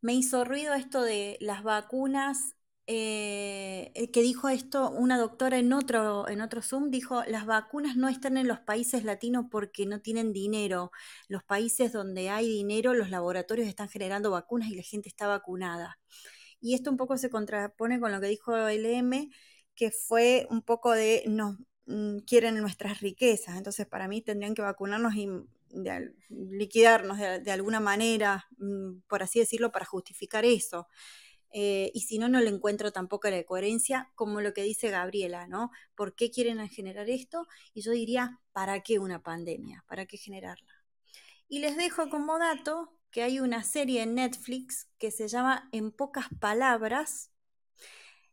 Me 0.00 0.14
hizo 0.14 0.44
ruido 0.44 0.74
esto 0.74 1.02
de 1.02 1.36
las 1.40 1.62
vacunas 1.62 2.56
eh, 2.92 4.10
que 4.12 4.20
dijo 4.20 4.48
esto 4.48 4.90
una 4.90 5.16
doctora 5.16 5.58
en 5.58 5.72
otro, 5.72 6.28
en 6.28 6.40
otro 6.40 6.60
Zoom, 6.60 6.90
dijo, 6.90 7.22
las 7.28 7.46
vacunas 7.46 7.96
no 7.96 8.08
están 8.08 8.36
en 8.36 8.48
los 8.48 8.58
países 8.58 9.04
latinos 9.04 9.46
porque 9.48 9.86
no 9.86 10.00
tienen 10.00 10.32
dinero. 10.32 10.90
Los 11.28 11.44
países 11.44 11.92
donde 11.92 12.30
hay 12.30 12.48
dinero, 12.48 12.92
los 12.94 13.10
laboratorios 13.10 13.68
están 13.68 13.88
generando 13.88 14.32
vacunas 14.32 14.70
y 14.70 14.74
la 14.74 14.82
gente 14.82 15.08
está 15.08 15.28
vacunada. 15.28 16.00
Y 16.60 16.74
esto 16.74 16.90
un 16.90 16.96
poco 16.96 17.16
se 17.16 17.30
contrapone 17.30 18.00
con 18.00 18.10
lo 18.10 18.20
que 18.20 18.26
dijo 18.26 18.56
LM, 18.56 19.30
que 19.76 19.92
fue 19.92 20.48
un 20.50 20.62
poco 20.62 20.90
de 20.92 21.22
nos 21.28 21.58
mm, 21.86 22.18
quieren 22.26 22.56
nuestras 22.60 23.00
riquezas. 23.00 23.56
Entonces, 23.56 23.86
para 23.86 24.08
mí 24.08 24.20
tendrían 24.20 24.54
que 24.54 24.62
vacunarnos 24.62 25.14
y 25.14 25.28
liquidarnos 26.28 27.18
de, 27.18 27.52
alguna 27.52 27.78
manera, 27.78 28.46
mm, 28.58 29.02
por 29.06 29.22
así 29.22 29.38
decirlo, 29.38 29.70
para 29.70 29.84
justificar 29.84 30.44
eso. 30.44 30.88
Eh, 31.52 31.90
y 31.94 32.00
si 32.02 32.18
no, 32.18 32.28
no 32.28 32.40
le 32.40 32.48
encuentro 32.50 32.92
tampoco 32.92 33.28
la 33.28 33.42
coherencia, 33.44 34.10
como 34.14 34.40
lo 34.40 34.54
que 34.54 34.62
dice 34.62 34.90
Gabriela, 34.90 35.46
¿no? 35.46 35.70
¿Por 35.94 36.14
qué 36.14 36.30
quieren 36.30 36.68
generar 36.68 37.10
esto? 37.10 37.46
Y 37.74 37.82
yo 37.82 37.92
diría, 37.92 38.40
¿para 38.52 38.80
qué 38.82 38.98
una 38.98 39.22
pandemia? 39.22 39.84
¿Para 39.88 40.06
qué 40.06 40.16
generarla? 40.16 40.84
Y 41.48 41.58
les 41.58 41.76
dejo 41.76 42.08
como 42.08 42.38
dato 42.38 42.94
que 43.10 43.22
hay 43.22 43.40
una 43.40 43.64
serie 43.64 44.02
en 44.02 44.14
Netflix 44.14 44.88
que 44.98 45.10
se 45.10 45.28
llama 45.28 45.68
En 45.72 45.90
pocas 45.90 46.26
palabras. 46.38 47.32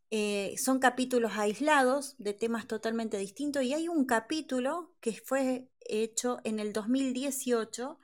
Eh, 0.09 0.55
son 0.57 0.79
capítulos 0.79 1.33
aislados 1.35 2.15
de 2.17 2.33
temas 2.33 2.67
totalmente 2.67 3.17
distintos 3.17 3.63
y 3.63 3.73
hay 3.73 3.89
un 3.89 4.05
capítulo 4.05 4.93
que 5.01 5.13
fue 5.13 5.69
hecho 5.81 6.39
en 6.45 6.59
el 6.59 6.71
2018 6.71 7.99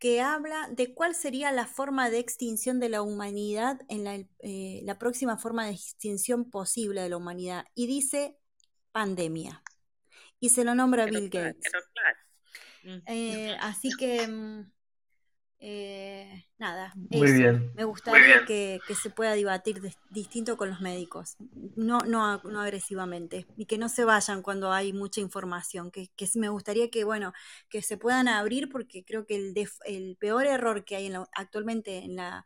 que 0.00 0.22
habla 0.22 0.66
de 0.72 0.94
cuál 0.94 1.14
sería 1.14 1.52
la 1.52 1.66
forma 1.66 2.08
de 2.08 2.18
extinción 2.18 2.80
de 2.80 2.88
la 2.88 3.02
humanidad 3.02 3.78
en 3.88 4.04
la, 4.04 4.14
eh, 4.38 4.94
próxima 4.98 5.36
forma 5.36 5.66
de 5.66 5.72
extinción 5.72 6.50
posible 6.50 7.02
de 7.02 7.10
la 7.10 7.18
humanidad. 7.18 7.66
Y 7.74 7.86
dice 7.86 8.36
pandemia. 8.92 9.62
Y 10.40 10.48
se 10.48 10.64
lo 10.64 10.74
nombra 10.74 11.04
Bill 11.04 11.28
Gates. 11.28 11.70
Eh, 13.06 13.54
así 13.60 13.90
que 13.98 14.26
mm, 14.26 14.72
eh, 15.62 16.46
nada, 16.58 16.92
Muy 16.96 17.32
bien. 17.32 17.70
me 17.74 17.84
gustaría 17.84 18.46
que, 18.46 18.80
se 19.00 19.10
pueda 19.10 19.34
debatir 19.34 19.80
distinto 20.08 20.56
con 20.56 20.70
los 20.70 20.80
médicos, 20.80 21.36
no, 21.76 21.98
no, 22.00 22.40
no 22.42 22.60
agresivamente, 22.60 23.46
y 23.56 23.66
que 23.66 23.76
no 23.76 23.88
se 23.90 24.04
vayan 24.04 24.42
cuando 24.42 24.72
hay 24.72 24.92
mucha 24.92 25.20
información, 25.20 25.90
que, 25.90 26.10
me 26.34 26.48
gustaría 26.48 26.90
que, 26.90 27.04
bueno, 27.04 27.32
que 27.68 27.82
se 27.82 27.98
puedan 27.98 28.26
abrir 28.26 28.70
porque 28.70 29.04
creo 29.04 29.26
que 29.26 29.36
el, 29.36 29.54
el 29.84 30.16
peor 30.16 30.46
error 30.46 30.84
que 30.84 30.96
hay 30.96 31.12
actualmente 31.34 31.98
en 31.98 32.16
la 32.16 32.44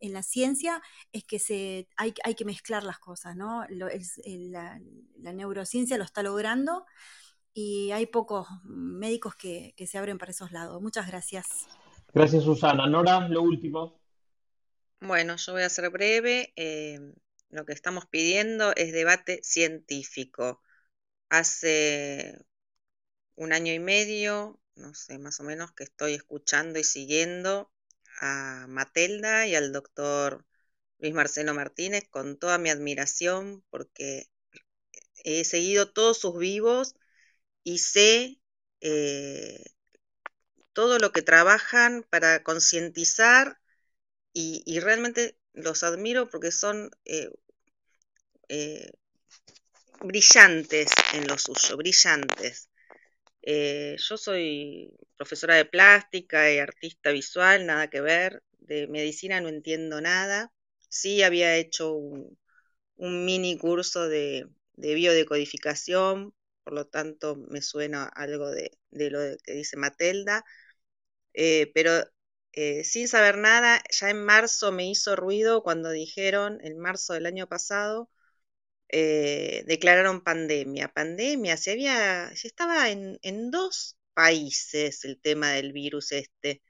en 0.00 0.12
la 0.12 0.22
ciencia 0.22 0.82
es 1.12 1.24
que 1.24 1.38
se, 1.38 1.88
hay, 1.96 2.14
hay 2.24 2.34
que 2.34 2.44
mezclar 2.44 2.84
las 2.84 2.98
cosas, 2.98 3.36
¿no? 3.36 3.64
la, 3.70 4.80
neurociencia 5.32 5.98
lo 5.98 6.04
está 6.04 6.22
logrando 6.22 6.84
y 7.54 7.90
hay 7.92 8.06
pocos 8.06 8.46
médicos 8.64 9.34
que, 9.34 9.74
se 9.86 9.98
abren 9.98 10.18
para 10.18 10.30
esos 10.30 10.52
lados. 10.52 10.80
Muchas 10.82 11.06
gracias. 11.06 11.66
Gracias, 12.16 12.44
Susana. 12.44 12.86
Nora, 12.86 13.28
lo 13.28 13.42
último. 13.42 14.00
Bueno, 15.02 15.36
yo 15.36 15.52
voy 15.52 15.64
a 15.64 15.68
ser 15.68 15.90
breve. 15.90 16.50
Eh, 16.56 16.98
lo 17.50 17.66
que 17.66 17.74
estamos 17.74 18.06
pidiendo 18.06 18.74
es 18.74 18.90
debate 18.94 19.40
científico. 19.42 20.62
Hace 21.28 22.38
un 23.34 23.52
año 23.52 23.74
y 23.74 23.80
medio, 23.80 24.58
no 24.76 24.94
sé, 24.94 25.18
más 25.18 25.40
o 25.40 25.42
menos, 25.42 25.72
que 25.72 25.84
estoy 25.84 26.14
escuchando 26.14 26.78
y 26.78 26.84
siguiendo 26.84 27.70
a 28.22 28.64
Matelda 28.66 29.46
y 29.46 29.54
al 29.54 29.72
doctor 29.72 30.46
Luis 30.98 31.12
Marcelo 31.12 31.52
Martínez 31.52 32.08
con 32.08 32.38
toda 32.38 32.56
mi 32.56 32.70
admiración 32.70 33.62
porque 33.68 34.30
he 35.22 35.44
seguido 35.44 35.92
todos 35.92 36.18
sus 36.18 36.38
vivos 36.38 36.94
y 37.62 37.76
sé 37.76 38.40
eh, 38.80 39.62
todo 40.76 40.98
lo 40.98 41.10
que 41.10 41.22
trabajan 41.22 42.04
para 42.10 42.42
concientizar 42.42 43.58
y, 44.34 44.78
realmente 44.80 45.38
los 45.54 45.82
admiro 45.82 46.28
porque 46.28 46.52
son 46.52 46.90
eh, 47.06 47.30
eh, 48.50 48.90
brillantes 50.00 50.90
en 51.14 51.26
lo 51.28 51.38
suyo, 51.38 51.78
brillantes. 51.78 52.68
Eh, 53.40 53.96
yo 53.98 54.18
soy 54.18 54.92
profesora 55.16 55.54
de 55.54 55.64
plástica 55.64 56.52
y 56.52 56.58
artista 56.58 57.10
visual, 57.10 57.64
nada 57.64 57.88
que 57.88 58.02
ver. 58.02 58.42
De 58.58 58.86
medicina 58.86 59.40
no 59.40 59.48
entiendo 59.48 60.02
nada. 60.02 60.52
Sí 60.90 61.22
había 61.22 61.56
hecho 61.56 61.94
un, 61.94 62.38
mini 62.98 63.56
curso 63.56 64.10
de, 64.10 64.46
biodecodificación, 64.76 66.34
por 66.64 66.74
lo 66.74 66.86
tanto 66.86 67.36
me 67.36 67.62
suena 67.62 68.04
algo 68.04 68.50
de, 68.50 68.76
lo 68.90 69.20
que 69.42 69.54
dice 69.54 69.78
Matelda, 69.78 70.44
eh, 71.36 71.70
pero 71.74 71.92
eh, 72.52 72.84
sin 72.84 73.08
saber 73.08 73.38
nada, 73.38 73.82
ya 73.90 74.10
en 74.10 74.24
marzo 74.24 74.72
me 74.72 74.88
hizo 74.90 75.16
ruido 75.16 75.62
cuando 75.62 75.90
dijeron, 75.90 76.58
en 76.62 76.78
marzo 76.78 77.14
del 77.14 77.26
año 77.26 77.48
pasado, 77.48 78.10
eh, 78.88 79.64
declararon 79.66 80.22
pandemia. 80.24 80.88
Pandemia, 80.88 81.56
se 81.56 81.72
había, 81.72 82.34
se 82.36 82.48
estaba 82.48 82.90
en, 82.90 83.18
dos 83.50 83.98
países 84.14 85.04
el 85.04 85.20
tema 85.20 85.52
del 85.52 85.72
virus 85.72 86.12
este, 86.12 86.62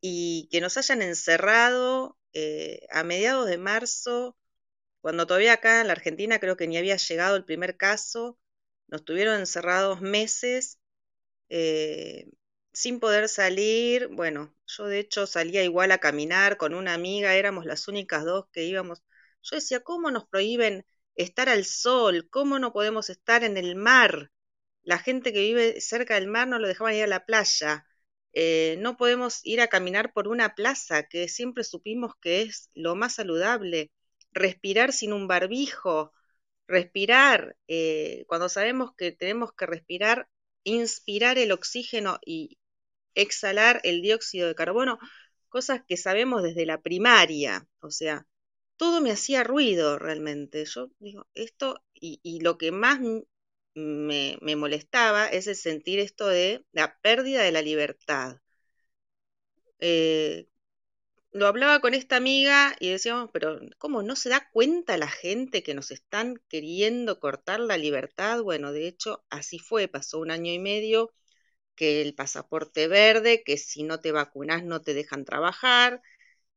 y 0.00 0.48
que 0.52 0.60
nos 0.60 0.76
hayan 0.78 1.02
encerrado 1.02 2.18
a 2.90 3.04
mediados 3.04 3.48
de 3.48 3.58
marzo, 3.58 4.36
cuando 5.00 5.26
todavía 5.26 5.54
acá 5.54 5.80
en 5.80 5.88
la 5.88 5.94
Argentina 5.94 6.40
creo 6.40 6.56
que 6.56 6.66
ni 6.68 6.78
había 6.78 6.96
llegado 6.96 7.36
el 7.36 7.44
primer 7.44 7.76
caso, 7.76 8.38
nos 8.88 9.04
tuvieron 9.04 9.40
encerrados 9.40 10.00
meses 10.00 10.78
sin 12.74 13.00
poder 13.00 13.28
salir. 13.28 14.08
Bueno, 14.08 14.54
yo 14.66 14.86
de 14.86 14.98
hecho 15.00 15.26
salía 15.26 15.64
igual 15.64 15.92
a 15.92 15.98
caminar 15.98 16.56
con 16.58 16.74
una 16.74 16.94
amiga, 16.94 17.34
éramos 17.36 17.64
las 17.66 17.88
únicas 17.88 18.24
dos 18.24 18.46
que 18.52 18.64
íbamos. 18.64 19.02
Yo 19.42 19.56
decía, 19.56 19.80
¿cómo 19.80 20.10
nos 20.10 20.26
prohíben 20.28 20.86
estar 21.16 21.48
al 21.48 21.64
sol, 21.64 22.28
¿cómo 22.30 22.58
no 22.58 22.72
podemos 22.72 23.10
estar 23.10 23.44
en 23.44 23.56
el 23.56 23.76
mar? 23.76 24.30
La 24.82 24.98
gente 24.98 25.32
que 25.32 25.40
vive 25.40 25.80
cerca 25.80 26.14
del 26.14 26.28
mar 26.28 26.48
no 26.48 26.58
lo 26.58 26.68
dejaban 26.68 26.94
ir 26.94 27.04
a 27.04 27.06
la 27.08 27.26
playa. 27.26 27.86
Eh, 28.32 28.76
no 28.80 28.96
podemos 28.96 29.40
ir 29.44 29.60
a 29.60 29.68
caminar 29.68 30.12
por 30.12 30.28
una 30.28 30.54
plaza, 30.54 31.04
que 31.04 31.28
siempre 31.28 31.64
supimos 31.64 32.14
que 32.20 32.42
es 32.42 32.70
lo 32.74 32.96
más 32.96 33.14
saludable. 33.14 33.92
Respirar 34.32 34.92
sin 34.92 35.12
un 35.12 35.28
barbijo, 35.28 36.12
respirar, 36.66 37.56
eh, 37.68 38.24
cuando 38.28 38.48
sabemos 38.48 38.92
que 38.96 39.12
tenemos 39.12 39.52
que 39.54 39.66
respirar, 39.66 40.28
inspirar 40.64 41.38
el 41.38 41.52
oxígeno 41.52 42.18
y 42.24 42.58
exhalar 43.14 43.80
el 43.84 44.02
dióxido 44.02 44.48
de 44.48 44.54
carbono, 44.54 44.98
cosas 45.48 45.82
que 45.86 45.96
sabemos 45.96 46.42
desde 46.42 46.66
la 46.66 46.80
primaria, 46.82 47.66
o 47.80 47.90
sea, 47.90 48.26
todo 48.76 49.00
me 49.00 49.10
hacía 49.10 49.44
ruido 49.44 49.98
realmente. 49.98 50.64
Yo 50.64 50.90
digo, 50.98 51.26
esto, 51.34 51.82
y, 51.94 52.40
lo 52.40 52.58
que 52.58 52.72
más 52.72 53.00
me, 53.74 54.56
molestaba 54.56 55.26
es 55.26 55.46
el 55.46 55.56
sentir 55.56 55.98
esto 55.98 56.26
de 56.28 56.64
la 56.72 56.98
pérdida 57.00 57.42
de 57.42 57.52
la 57.52 57.62
libertad. 57.62 58.38
Eh, 59.78 60.48
lo 61.32 61.46
hablaba 61.46 61.80
con 61.80 61.94
esta 61.94 62.16
amiga 62.16 62.76
y 62.80 62.90
decíamos, 62.90 63.30
pero 63.32 63.60
¿cómo 63.78 64.02
no 64.02 64.16
se 64.16 64.28
da 64.28 64.48
cuenta 64.52 64.96
la 64.96 65.08
gente 65.08 65.62
que 65.62 65.74
nos 65.74 65.90
están 65.90 66.40
queriendo 66.48 67.20
cortar 67.20 67.60
la 67.60 67.76
libertad? 67.76 68.42
Bueno, 68.42 68.72
de 68.72 68.86
hecho, 68.88 69.24
así 69.30 69.58
fue, 69.58 69.88
pasó 69.88 70.20
un 70.20 70.30
año 70.30 70.52
y 70.52 70.58
medio 70.58 71.12
que 71.76 72.02
el 72.02 72.14
pasaporte 72.14 72.88
verde, 72.88 73.42
que 73.44 73.58
si 73.58 73.82
no 73.84 74.00
te 74.00 74.12
vacunas 74.12 74.64
no 74.64 74.82
te 74.82 74.94
dejan 74.94 75.24
trabajar, 75.24 76.02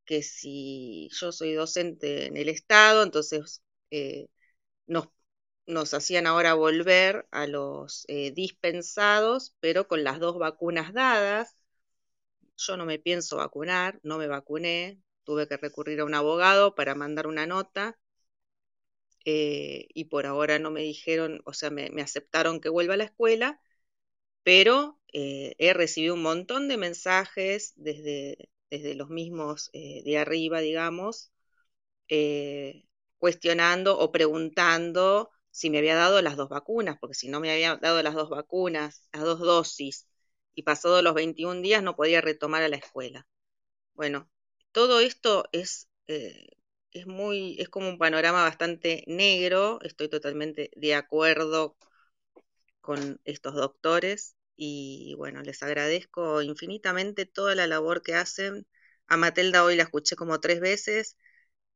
que 0.05 0.23
si 0.23 1.09
yo 1.13 1.31
soy 1.31 1.53
docente 1.53 2.27
en 2.27 2.37
el 2.37 2.49
Estado, 2.49 3.03
entonces 3.03 3.63
eh, 3.91 4.27
nos, 4.87 5.93
hacían 5.93 6.27
ahora 6.27 6.53
volver 6.53 7.27
a 7.31 7.47
los 7.47 8.05
eh, 8.07 8.31
dispensados, 8.31 9.55
pero 9.59 9.87
con 9.87 10.03
las 10.03 10.19
dos 10.19 10.37
vacunas 10.39 10.93
dadas. 10.93 11.57
Yo 12.57 12.75
no 12.77 12.85
me 12.85 12.99
pienso 12.99 13.37
vacunar, 13.37 13.99
no 14.03 14.17
me 14.17 14.27
vacuné, 14.27 15.01
tuve 15.23 15.47
que 15.47 15.57
recurrir 15.57 16.01
a 16.01 16.05
un 16.05 16.13
abogado 16.15 16.75
para 16.75 16.95
mandar 16.95 17.27
una 17.27 17.45
nota 17.45 17.97
eh, 19.25 19.87
y 19.93 20.05
por 20.05 20.25
ahora 20.25 20.57
no 20.59 20.71
me 20.71 20.81
dijeron, 20.81 21.41
o 21.45 21.53
sea, 21.53 21.69
me 21.69 22.01
aceptaron 22.01 22.61
que 22.61 22.69
vuelva 22.69 22.93
a 22.95 22.97
la 22.97 23.03
escuela, 23.05 23.61
pero 24.47 24.97
he 25.11 25.73
recibido 25.73 26.13
un 26.13 26.21
montón 26.21 26.67
de 26.69 26.77
mensajes 26.77 27.73
desde 27.75 28.49
desde 28.69 28.95
los 28.95 29.09
mismos 29.09 29.69
eh, 29.73 30.01
de 30.03 30.17
arriba, 30.17 30.59
digamos, 30.59 31.31
eh, 32.09 32.85
cuestionando 33.17 33.99
o 33.99 34.11
preguntando 34.11 35.31
si 35.51 35.69
me 35.69 35.79
había 35.79 35.95
dado 35.95 36.21
las 36.21 36.37
dos 36.37 36.49
vacunas, 36.49 36.97
porque 36.99 37.15
si 37.15 37.29
no 37.29 37.39
me 37.39 37.51
había 37.51 37.77
dado 37.77 38.03
las 38.03 38.13
dos 38.15 38.29
vacunas, 38.29 39.07
las 39.13 39.23
dos 39.23 39.39
dosis, 39.39 40.07
y 40.55 40.63
pasado 40.63 41.01
los 41.01 41.13
21 41.13 41.61
días 41.61 41.83
no 41.83 41.95
podía 41.95 42.21
retomar 42.21 42.63
a 42.63 42.69
la 42.69 42.77
escuela. 42.77 43.27
Bueno, 43.93 44.29
todo 44.71 44.99
esto 45.01 45.45
es, 45.51 45.89
eh, 46.07 46.47
es 46.91 47.07
muy, 47.07 47.57
es 47.59 47.69
como 47.69 47.89
un 47.89 47.97
panorama 47.97 48.43
bastante 48.43 49.03
negro, 49.07 49.79
estoy 49.83 50.09
totalmente 50.09 50.71
de 50.75 50.95
acuerdo 50.95 51.77
con 52.81 53.19
estos 53.25 53.55
doctores 53.55 54.36
y 54.57 55.13
bueno, 55.15 55.43
les 55.43 55.61
agradezco 55.61 56.41
infinitamente 56.41 57.27
toda 57.27 57.53
la 57.53 57.67
labor 57.67 58.01
que 58.01 58.15
hacen. 58.15 58.65
A 59.07 59.15
Matelda 59.15 59.63
hoy 59.63 59.75
la 59.75 59.83
escuché 59.83 60.15
como 60.15 60.39
tres 60.39 60.59
veces. 60.59 61.15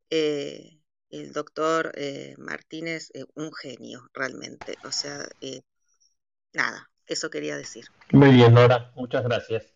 Eh, 0.10 0.80
el 1.12 1.32
doctor 1.32 1.92
eh, 1.96 2.34
Martínez, 2.40 3.12
eh, 3.14 3.24
un 3.36 3.54
genio 3.54 4.10
realmente. 4.14 4.78
O 4.84 4.92
sea, 4.92 5.28
nada, 6.54 6.90
eso 7.06 7.30
quería 7.30 7.56
decir. 7.56 7.86
Muy 8.12 8.32
bien, 8.32 8.54
Nora, 8.54 8.92
muchas 8.96 9.24
gracias. 9.24 9.74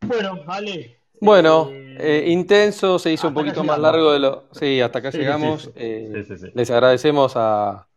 Bueno, 0.00 0.44
vale. 0.44 0.98
Bueno, 1.20 1.70
intenso, 2.26 2.98
se 2.98 3.12
hizo 3.12 3.28
un 3.28 3.34
poquito 3.34 3.64
más 3.64 3.78
largo 3.78 4.12
de 4.12 4.18
lo... 4.20 4.48
Sí, 4.52 4.80
hasta 4.80 5.00
acá 5.00 5.10
llegamos. 5.10 5.70
les 5.74 6.70
agradecemos 6.70 7.32
a, 7.36 7.88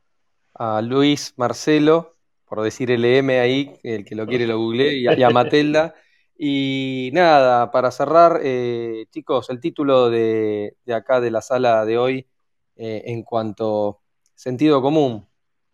a 0.53 0.81
Luis 0.81 1.33
Marcelo 1.37 2.17
por 2.51 2.63
decir 2.63 2.91
LM 2.91 3.39
ahí, 3.39 3.79
el 3.81 4.03
que 4.03 4.13
lo 4.13 4.27
quiere 4.27 4.45
lo 4.45 4.57
googleé, 4.59 4.97
y, 4.97 5.23
a 5.23 5.29
Matelda. 5.29 5.95
Y 6.37 7.09
nada, 7.13 7.71
para 7.71 7.91
cerrar, 7.91 8.41
eh, 8.43 9.05
chicos, 9.09 9.49
el 9.49 9.61
título 9.61 10.09
de, 10.09 10.75
acá 10.93 11.21
de 11.21 11.31
la 11.31 11.41
sala 11.41 11.85
de 11.85 11.97
hoy 11.97 12.27
eh, 12.75 13.03
en 13.05 13.23
cuanto 13.23 14.01
sentido 14.35 14.81
común, 14.81 15.29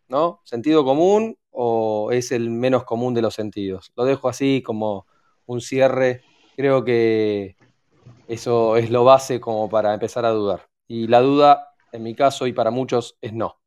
¿no? 0.07 0.41
¿Sentido 0.43 0.85
común 0.85 1.35
o 1.49 2.11
es 2.11 2.31
el 2.31 2.51
menos 2.51 2.83
común 2.83 3.15
de 3.15 3.23
los 3.23 3.33
sentidos? 3.33 3.91
Lo 3.95 4.05
dejo 4.05 4.29
así 4.29 4.61
como 4.61 5.07
un 5.47 5.61
cierre. 5.61 6.21
Creo 6.55 6.85
que 6.85 7.55
eso 8.27 8.77
es 8.77 8.91
lo 8.91 9.03
base 9.03 9.39
como 9.39 9.67
para 9.67 9.95
empezar 9.95 10.25
a 10.25 10.29
dudar. 10.29 10.69
Y 10.87 11.07
la 11.07 11.21
duda, 11.21 11.73
en 11.91 12.03
mi 12.03 12.13
caso 12.13 12.45
y 12.45 12.53
para 12.53 12.69
muchos, 12.69 13.17
es 13.19 13.33
no. 13.33 13.57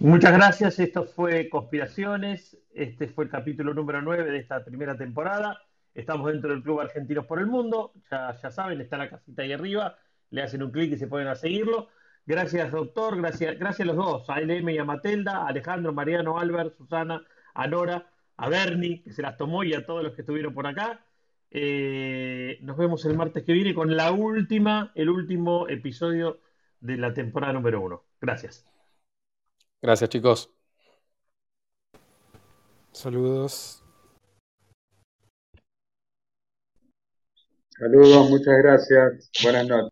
Muchas 0.00 0.32
gracias. 0.32 0.78
Esto 0.78 1.04
fue 1.04 1.50
Conspiraciones. 1.50 2.56
Este 2.72 3.06
fue 3.06 3.24
el 3.24 3.30
capítulo 3.30 3.74
número 3.74 4.00
9 4.00 4.30
de 4.32 4.38
esta 4.38 4.64
primera 4.64 4.96
temporada. 4.96 5.60
Estamos 5.94 6.32
dentro 6.32 6.48
del 6.48 6.62
Club 6.62 6.80
Argentinos 6.80 7.26
por 7.26 7.38
el 7.38 7.46
Mundo. 7.46 7.92
Ya, 8.10 8.34
ya 8.42 8.50
saben, 8.50 8.80
está 8.80 8.96
la 8.96 9.10
casita 9.10 9.42
ahí 9.42 9.52
arriba. 9.52 9.98
Le 10.30 10.42
hacen 10.42 10.62
un 10.62 10.70
clic 10.70 10.92
y 10.92 10.96
se 10.96 11.06
pueden 11.06 11.36
seguirlo. 11.36 11.88
Gracias, 12.24 12.72
doctor. 12.72 13.18
Gracias, 13.18 13.58
gracias 13.58 13.86
a 13.86 13.92
los 13.92 13.96
dos, 13.96 14.30
a 14.30 14.40
LM 14.40 14.70
y 14.70 14.78
a 14.78 14.84
Matelda, 14.86 15.42
a 15.42 15.48
Alejandro, 15.48 15.92
Mariano, 15.92 16.38
Albert, 16.38 16.78
Susana, 16.78 17.22
a 17.52 17.66
Nora, 17.66 18.06
a 18.38 18.48
Bernie, 18.48 19.02
que 19.02 19.12
se 19.12 19.20
las 19.20 19.36
tomó, 19.36 19.64
y 19.64 19.74
a 19.74 19.84
todos 19.84 20.02
los 20.02 20.14
que 20.14 20.22
estuvieron 20.22 20.54
por 20.54 20.66
acá. 20.66 21.04
Eh, 21.50 22.58
nos 22.62 22.78
vemos 22.78 23.04
el 23.04 23.18
martes 23.18 23.44
que 23.44 23.52
viene 23.52 23.74
con 23.74 23.94
la 23.94 24.12
última, 24.12 24.92
el 24.94 25.10
último 25.10 25.68
episodio 25.68 26.40
de 26.80 26.96
la 26.96 27.12
temporada 27.12 27.52
número 27.52 27.82
uno. 27.82 28.04
Gracias. 28.18 28.69
Gracias, 29.82 30.08
chicos. 30.10 30.50
Saludos. 32.92 33.82
Saludos, 37.78 38.30
muchas 38.30 38.58
gracias. 38.62 39.30
Buenas 39.42 39.66
noches. 39.66 39.89